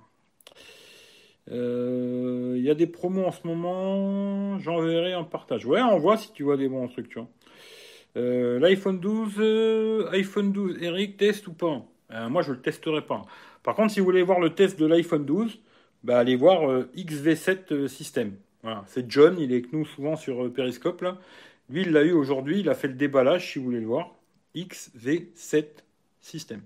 Euh, 1.51 2.53
il 2.55 2.63
y 2.63 2.69
a 2.69 2.75
des 2.75 2.87
promos 2.87 3.25
en 3.25 3.31
ce 3.33 3.45
moment, 3.45 4.57
j'enverrai 4.59 5.15
en 5.15 5.25
partage. 5.25 5.65
Ouais, 5.65 5.81
on 5.81 5.99
voit 5.99 6.15
si 6.15 6.31
tu 6.31 6.43
vois 6.43 6.55
des 6.55 6.69
bons 6.69 6.87
trucs. 6.87 7.17
Euh, 8.15 8.57
L'iPhone 8.57 9.01
12, 9.01 9.33
euh, 9.39 10.09
iPhone 10.13 10.53
12, 10.53 10.77
Eric, 10.81 11.17
teste 11.17 11.47
ou 11.47 11.53
pas? 11.53 11.83
Moi, 12.29 12.41
je 12.41 12.53
le 12.53 12.61
testerai 12.61 13.05
pas. 13.05 13.25
Par 13.63 13.75
contre, 13.75 13.91
si 13.93 13.99
vous 13.99 14.05
voulez 14.05 14.23
voir 14.23 14.39
le 14.39 14.53
test 14.55 14.79
de 14.79 14.85
l'iPhone 14.85 15.25
12, 15.25 15.59
bah, 16.03 16.19
allez 16.19 16.37
voir 16.37 16.85
XV7 16.95 17.87
System. 17.87 18.35
Voilà, 18.63 18.83
c'est 18.87 19.11
John, 19.11 19.37
il 19.39 19.51
est 19.51 19.55
avec 19.55 19.73
nous 19.73 19.85
souvent 19.85 20.15
sur 20.15 20.51
Periscope. 20.53 21.01
Là. 21.01 21.17
Lui, 21.69 21.81
il 21.81 21.91
l'a 21.91 22.03
eu 22.03 22.11
aujourd'hui, 22.11 22.61
il 22.61 22.69
a 22.69 22.75
fait 22.75 22.87
le 22.87 22.93
déballage, 22.93 23.51
si 23.51 23.59
vous 23.59 23.65
voulez 23.65 23.79
le 23.81 23.87
voir. 23.87 24.15
XV7 24.55 25.65
System. 26.21 26.61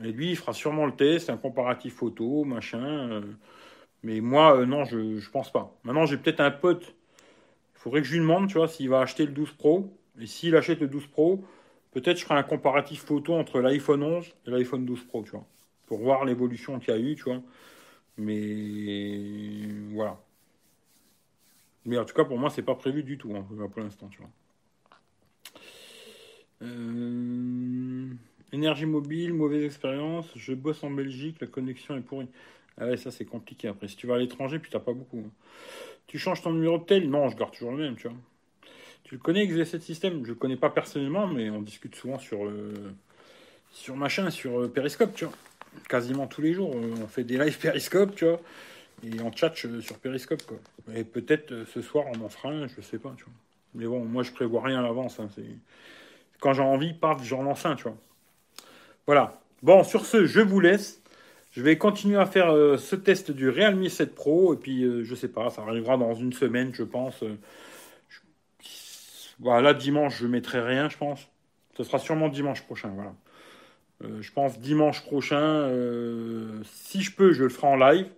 Et 0.00 0.12
lui, 0.12 0.30
il 0.30 0.36
fera 0.36 0.52
sûrement 0.52 0.86
le 0.86 0.94
test, 0.94 1.28
un 1.30 1.36
comparatif 1.36 1.94
photo, 1.94 2.44
machin. 2.44 3.10
Euh. 3.10 3.22
mais 4.02 4.20
moi, 4.20 4.56
euh, 4.56 4.66
non, 4.66 4.84
je 4.84 4.96
ne 4.96 5.30
pense 5.30 5.52
pas. 5.52 5.76
Maintenant, 5.84 6.06
j'ai 6.06 6.16
peut-être 6.16 6.40
un 6.40 6.50
pote. 6.50 6.94
Il 7.76 7.78
faudrait 7.80 8.00
que 8.00 8.06
je 8.06 8.14
lui 8.14 8.20
demande, 8.20 8.48
tu 8.48 8.58
vois, 8.58 8.68
s'il 8.68 8.88
va 8.88 9.00
acheter 9.00 9.26
le 9.26 9.32
12 9.32 9.52
Pro. 9.52 9.92
Et 10.20 10.26
s'il 10.26 10.56
achète 10.56 10.80
le 10.80 10.88
12 10.88 11.06
Pro, 11.08 11.44
peut-être 11.92 12.18
je 12.18 12.24
ferai 12.24 12.38
un 12.38 12.42
comparatif 12.42 13.02
photo 13.02 13.34
entre 13.34 13.60
l'iPhone 13.60 14.02
11 14.02 14.34
et 14.46 14.50
l'iPhone 14.50 14.86
12 14.86 15.04
Pro, 15.04 15.22
tu 15.24 15.32
vois. 15.32 15.46
Pour 15.86 15.98
voir 16.00 16.24
l'évolution 16.24 16.78
qu'il 16.78 16.94
y 16.94 16.96
a 16.96 17.00
eu, 17.00 17.14
tu 17.16 17.24
vois. 17.24 17.42
Mais 18.18 19.68
voilà. 19.92 20.18
Mais 21.84 21.98
en 21.98 22.04
tout 22.04 22.14
cas, 22.14 22.24
pour 22.24 22.38
moi, 22.38 22.50
c'est 22.50 22.62
pas 22.62 22.74
prévu 22.74 23.02
du 23.02 23.18
tout, 23.18 23.34
hein, 23.34 23.44
pour 23.72 23.82
l'instant, 23.82 24.08
tu 24.08 24.18
vois. 24.18 24.30
Euh... 26.62 28.08
Énergie 28.52 28.86
mobile, 28.86 29.32
mauvaise 29.32 29.64
expérience. 29.64 30.26
Je 30.36 30.52
bosse 30.52 30.84
en 30.84 30.90
Belgique, 30.90 31.36
la 31.40 31.46
connexion 31.46 31.96
est 31.96 32.02
pourrie. 32.02 32.28
Ah 32.78 32.86
ouais, 32.86 32.96
ça 32.96 33.10
c'est 33.10 33.24
compliqué 33.24 33.68
après. 33.68 33.88
Si 33.88 33.96
tu 33.96 34.06
vas 34.06 34.16
à 34.16 34.18
l'étranger, 34.18 34.58
puis 34.58 34.70
t'as 34.70 34.80
pas 34.80 34.92
beaucoup. 34.92 35.24
Hein. 35.26 35.30
Tu 36.06 36.18
changes 36.18 36.42
ton 36.42 36.52
numéro 36.52 36.78
de 36.78 36.84
tel? 36.84 37.08
Non, 37.08 37.28
je 37.30 37.36
garde 37.36 37.52
toujours 37.52 37.72
le 37.72 37.78
même, 37.78 37.96
tu 37.96 38.08
vois. 38.08 38.16
Tu 39.04 39.14
le 39.14 39.20
connais, 39.20 39.46
XV7 39.46 39.80
System 39.80 40.24
Je 40.24 40.30
le 40.30 40.34
connais 40.34 40.56
pas 40.56 40.70
personnellement, 40.70 41.26
mais 41.26 41.48
on 41.50 41.62
discute 41.62 41.94
souvent 41.94 42.18
sur, 42.18 42.44
euh, 42.44 42.72
sur 43.70 43.96
machin, 43.96 44.30
sur 44.30 44.60
euh, 44.60 44.68
Periscope, 44.68 45.14
tu 45.14 45.24
vois. 45.24 45.34
Quasiment 45.88 46.26
tous 46.26 46.42
les 46.42 46.52
jours, 46.52 46.74
on 46.74 47.06
fait 47.06 47.24
des 47.24 47.38
lives 47.38 47.58
Periscope, 47.58 48.14
tu 48.14 48.26
vois. 48.26 48.40
Et 49.02 49.20
on 49.22 49.32
chat 49.32 49.52
euh, 49.64 49.80
sur 49.80 49.98
Periscope, 49.98 50.42
quoi. 50.42 50.58
Et 50.94 51.04
peut-être 51.04 51.64
ce 51.72 51.80
soir, 51.80 52.04
on 52.14 52.22
en 52.22 52.28
fera 52.28 52.50
un, 52.50 52.68
je 52.68 52.82
sais 52.82 52.98
pas, 52.98 53.14
tu 53.16 53.24
vois. 53.24 53.32
Mais 53.74 53.86
bon, 53.86 54.04
moi, 54.04 54.22
je 54.22 54.32
prévois 54.32 54.62
rien 54.62 54.80
à 54.80 54.82
l'avance. 54.82 55.18
Hein, 55.20 55.28
Quand 56.40 56.52
j'ai 56.52 56.62
envie, 56.62 56.92
paf, 56.92 57.24
j'en 57.24 57.42
lance 57.42 57.66
tu 57.78 57.84
vois. 57.84 57.96
Voilà. 59.06 59.40
Bon, 59.62 59.84
sur 59.84 60.06
ce, 60.06 60.26
je 60.26 60.40
vous 60.40 60.60
laisse. 60.60 61.02
Je 61.52 61.62
vais 61.62 61.76
continuer 61.76 62.16
à 62.18 62.26
faire 62.26 62.50
euh, 62.50 62.78
ce 62.78 62.96
test 62.96 63.30
du 63.30 63.48
Realme 63.50 63.88
7 63.88 64.14
Pro. 64.14 64.54
Et 64.54 64.56
puis, 64.56 64.84
euh, 64.84 65.04
je 65.04 65.14
sais 65.14 65.28
pas, 65.28 65.50
ça 65.50 65.62
arrivera 65.62 65.96
dans 65.96 66.14
une 66.14 66.32
semaine, 66.32 66.72
je 66.74 66.82
pense. 66.84 67.22
Euh, 67.22 67.36
voilà, 69.40 69.74
dimanche, 69.74 70.18
je 70.18 70.26
mettrai 70.26 70.60
rien, 70.60 70.88
je 70.88 70.96
pense. 70.96 71.28
Ce 71.76 71.84
sera 71.84 71.98
sûrement 71.98 72.28
dimanche 72.28 72.62
prochain, 72.62 72.90
voilà. 72.90 73.14
je 74.20 74.30
pense 74.32 74.58
dimanche 74.60 75.02
prochain, 75.02 75.68
si 76.64 77.00
je 77.02 77.12
peux, 77.12 77.32
je 77.32 77.44
le 77.44 77.48
ferai 77.48 77.66
en 77.66 77.76
live. 77.76 78.08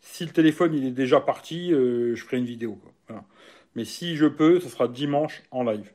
Si 0.00 0.24
le 0.24 0.30
téléphone 0.30 0.72
il 0.72 0.86
est 0.86 0.92
déjà 0.92 1.20
parti, 1.20 1.70
je 1.70 2.14
ferai 2.16 2.38
une 2.38 2.44
vidéo. 2.44 2.78
Mais 3.74 3.84
si 3.84 4.16
je 4.16 4.26
peux, 4.26 4.60
ce 4.60 4.68
sera 4.68 4.88
dimanche 4.88 5.42
en 5.50 5.64
live. 5.64 5.90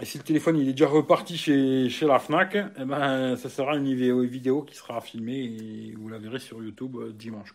Et 0.00 0.06
si 0.06 0.16
le 0.16 0.24
téléphone 0.24 0.56
il 0.56 0.68
est 0.68 0.72
déjà 0.72 0.88
reparti 0.88 1.36
chez, 1.36 1.90
chez 1.90 2.06
la 2.06 2.18
FNAC, 2.18 2.56
eh 2.56 2.84
ben, 2.84 3.36
ça 3.36 3.50
sera 3.50 3.76
une 3.76 3.92
vidéo, 3.94 4.62
qui 4.62 4.74
sera 4.74 5.00
filmée 5.00 5.40
et 5.40 5.94
vous 5.96 6.08
la 6.08 6.18
verrez 6.18 6.38
sur 6.38 6.62
YouTube 6.62 6.96
euh, 6.96 7.12
dimanche. 7.12 7.52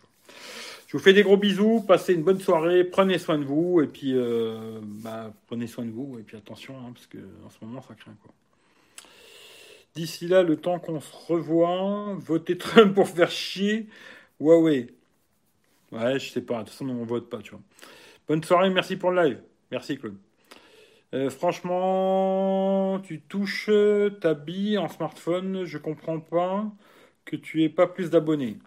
Je 0.86 0.96
vous 0.96 1.02
fais 1.02 1.12
des 1.12 1.24
gros 1.24 1.36
bisous, 1.36 1.84
passez 1.86 2.14
une 2.14 2.22
bonne 2.22 2.38
soirée, 2.38 2.84
prenez 2.84 3.18
soin 3.18 3.38
de 3.38 3.44
vous 3.44 3.80
et 3.82 3.88
puis 3.88 4.12
euh, 4.14 4.80
bah, 4.82 5.32
prenez 5.48 5.66
soin 5.66 5.84
de 5.84 5.90
vous 5.90 6.18
et 6.20 6.22
puis 6.22 6.36
attention 6.36 6.78
hein, 6.78 6.92
parce 6.94 7.06
que 7.08 7.18
en 7.44 7.50
ce 7.50 7.56
moment 7.62 7.82
ça 7.82 7.94
craint 7.94 8.14
quoi. 8.22 8.32
D'ici 9.96 10.28
là, 10.28 10.42
le 10.42 10.56
temps 10.56 10.78
qu'on 10.78 11.00
se 11.00 11.12
revoit, 11.28 12.14
votez 12.18 12.56
Trump 12.58 12.94
pour 12.94 13.08
faire 13.08 13.30
chier 13.30 13.88
Huawei. 14.38 14.94
Ouais, 15.90 16.18
je 16.18 16.30
sais 16.30 16.42
pas, 16.42 16.58
de 16.58 16.64
toute 16.64 16.70
façon 16.70 16.88
on 16.88 17.04
vote 17.04 17.28
pas, 17.28 17.38
tu 17.38 17.50
vois. 17.50 17.60
Bonne 18.28 18.44
soirée, 18.44 18.70
merci 18.70 18.96
pour 18.96 19.10
le 19.10 19.22
live. 19.22 19.40
Merci 19.72 19.98
Claude. 19.98 20.25
Euh, 21.14 21.30
franchement, 21.30 23.00
tu 23.04 23.20
touches 23.22 23.70
ta 24.20 24.34
bille 24.34 24.76
en 24.78 24.88
smartphone, 24.88 25.64
je 25.64 25.78
comprends 25.78 26.20
pas 26.20 26.70
que 27.24 27.36
tu 27.36 27.62
aies 27.62 27.68
pas 27.68 27.86
plus 27.86 28.10
d'abonnés. 28.10 28.58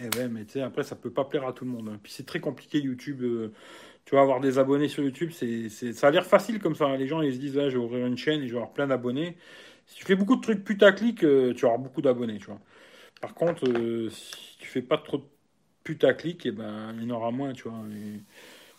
Eh 0.00 0.08
ouais, 0.18 0.28
mais 0.28 0.44
tu 0.46 0.54
sais, 0.54 0.62
après, 0.62 0.84
ça 0.84 0.96
peut 0.96 1.12
pas 1.12 1.24
plaire 1.24 1.46
à 1.46 1.52
tout 1.54 1.64
le 1.64 1.70
monde. 1.70 1.88
hein. 1.90 2.00
Puis 2.02 2.12
c'est 2.12 2.26
très 2.26 2.40
compliqué, 2.40 2.80
YouTube. 2.80 3.22
euh, 3.22 3.52
tu 4.06 4.14
vas 4.16 4.22
avoir 4.22 4.40
des 4.40 4.58
abonnés 4.58 4.88
sur 4.88 5.04
YouTube, 5.04 5.32
c'est, 5.32 5.70
ça 5.70 6.08
a 6.08 6.12
l'air 6.12 6.26
facile 6.26 6.60
comme 6.60 6.76
ça. 6.76 6.86
hein. 6.86 6.96
Les 6.98 7.08
gens, 7.08 7.22
ils 7.22 7.34
se 7.34 7.38
disent, 7.40 7.58
ah, 7.58 7.70
je 7.70 7.78
vais 7.78 7.84
ouvrir 7.84 8.06
une 8.06 8.18
chaîne 8.18 8.42
et 8.42 8.48
je 8.48 8.52
vais 8.54 8.58
avoir 8.58 8.72
plein 8.74 8.86
d'abonnés. 8.88 9.36
Si 9.86 9.96
tu 9.96 10.04
fais 10.06 10.16
beaucoup 10.16 10.36
de 10.36 10.42
trucs 10.42 10.64
putaclic, 10.64 11.24
euh, 11.24 11.54
tu 11.54 11.62
vas 11.62 11.68
avoir 11.70 11.80
beaucoup 11.80 12.02
d'abonnés, 12.02 12.38
tu 12.38 12.46
vois. 12.46 12.60
Par 13.20 13.34
contre, 13.34 13.66
si 14.10 14.58
tu 14.58 14.68
fais 14.68 14.82
pas 14.82 14.98
trop 14.98 15.18
de 15.18 15.24
putaclic, 15.84 16.46
eh 16.46 16.52
ben, 16.52 16.94
il 16.98 17.04
y 17.04 17.12
en 17.12 17.16
aura 17.16 17.30
moins, 17.32 17.52
tu 17.54 17.68
vois. 17.68 17.78
Et- 17.92 18.20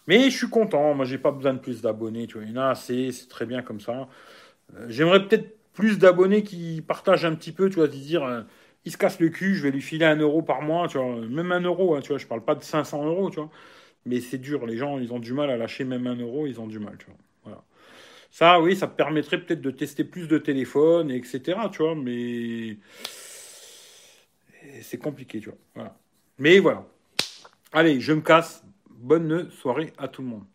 Mais 0.08 0.30
je 0.30 0.38
suis 0.38 0.50
content. 0.50 0.94
Moi, 0.94 1.06
j'ai 1.06 1.18
pas 1.18 1.32
besoin 1.32 1.54
de 1.54 1.60
plus 1.60 1.82
d'abonnés, 1.82 2.28
tu 2.28 2.36
vois. 2.36 2.44
Il 2.44 2.52
y 2.52 2.54
en 2.58 2.62
a 2.62 2.70
assez, 2.70 3.12
c'est 3.12 3.28
très 3.28 3.46
bien 3.46 3.62
comme 3.62 3.80
ça. 3.80 4.08
Euh, 4.76 4.86
J'aimerais 4.90 5.28
peut-être 5.28 5.58
plus 5.74 6.00
d'abonnés 6.00 6.44
qui 6.44 6.84
partagent 6.88 7.26
un 7.26 7.36
petit 7.36 7.52
peu, 7.52 7.70
tu 7.70 7.76
vois, 7.78 7.88
dire, 7.88 8.24
euh, 8.24 8.42
il 8.86 8.92
se 8.92 8.98
casse 8.98 9.20
le 9.20 9.30
cul, 9.30 9.56
je 9.56 9.64
vais 9.64 9.72
lui 9.72 9.82
filer 9.82 10.06
un 10.06 10.18
euro 10.18 10.42
par 10.42 10.62
mois, 10.62 10.88
tu 10.88 10.98
vois, 10.98 11.16
même 11.28 11.52
un 11.52 11.62
euro, 11.62 11.96
hein, 11.96 12.02
tu 12.02 12.10
vois, 12.10 12.18
je 12.18 12.28
parle 12.28 12.44
pas 12.46 12.56
de 12.56 12.64
500 12.64 13.06
euros, 13.06 13.30
tu 13.30 13.38
vois, 13.38 13.50
mais 14.06 14.22
c'est 14.22 14.38
dur, 14.40 14.66
les 14.66 14.78
gens, 14.78 15.00
ils 15.00 15.14
ont 15.14 15.20
du 15.20 15.34
mal 15.34 15.50
à 15.52 15.58
lâcher 15.58 15.86
même 15.86 16.08
un 16.08 16.16
euro, 16.16 16.48
ils 16.48 16.60
ont 16.62 16.68
du 16.68 16.80
mal, 16.80 16.98
tu 17.00 17.08
vois, 17.08 17.18
voilà. 17.46 17.64
Ça, 18.32 18.62
oui, 18.62 18.76
ça 18.76 18.88
permettrait 18.88 19.40
peut-être 19.40 19.62
de 19.62 19.72
tester 19.72 20.04
plus 20.06 20.28
de 20.28 20.38
téléphones, 20.40 21.12
etc., 21.12 21.70
tu 21.72 21.84
vois, 21.84 21.96
mais 21.96 22.78
c'est 24.82 24.98
compliqué, 25.00 25.40
tu 25.40 25.50
vois, 25.50 25.60
voilà. 25.76 25.98
Mais 26.40 26.60
voilà. 26.60 26.86
Allez, 27.74 28.00
je 28.02 28.14
me 28.14 28.22
casse. 28.22 28.65
Bonne 29.06 29.52
soirée 29.52 29.94
à 30.00 30.08
tout 30.08 30.24
le 30.24 30.30
monde. 30.30 30.46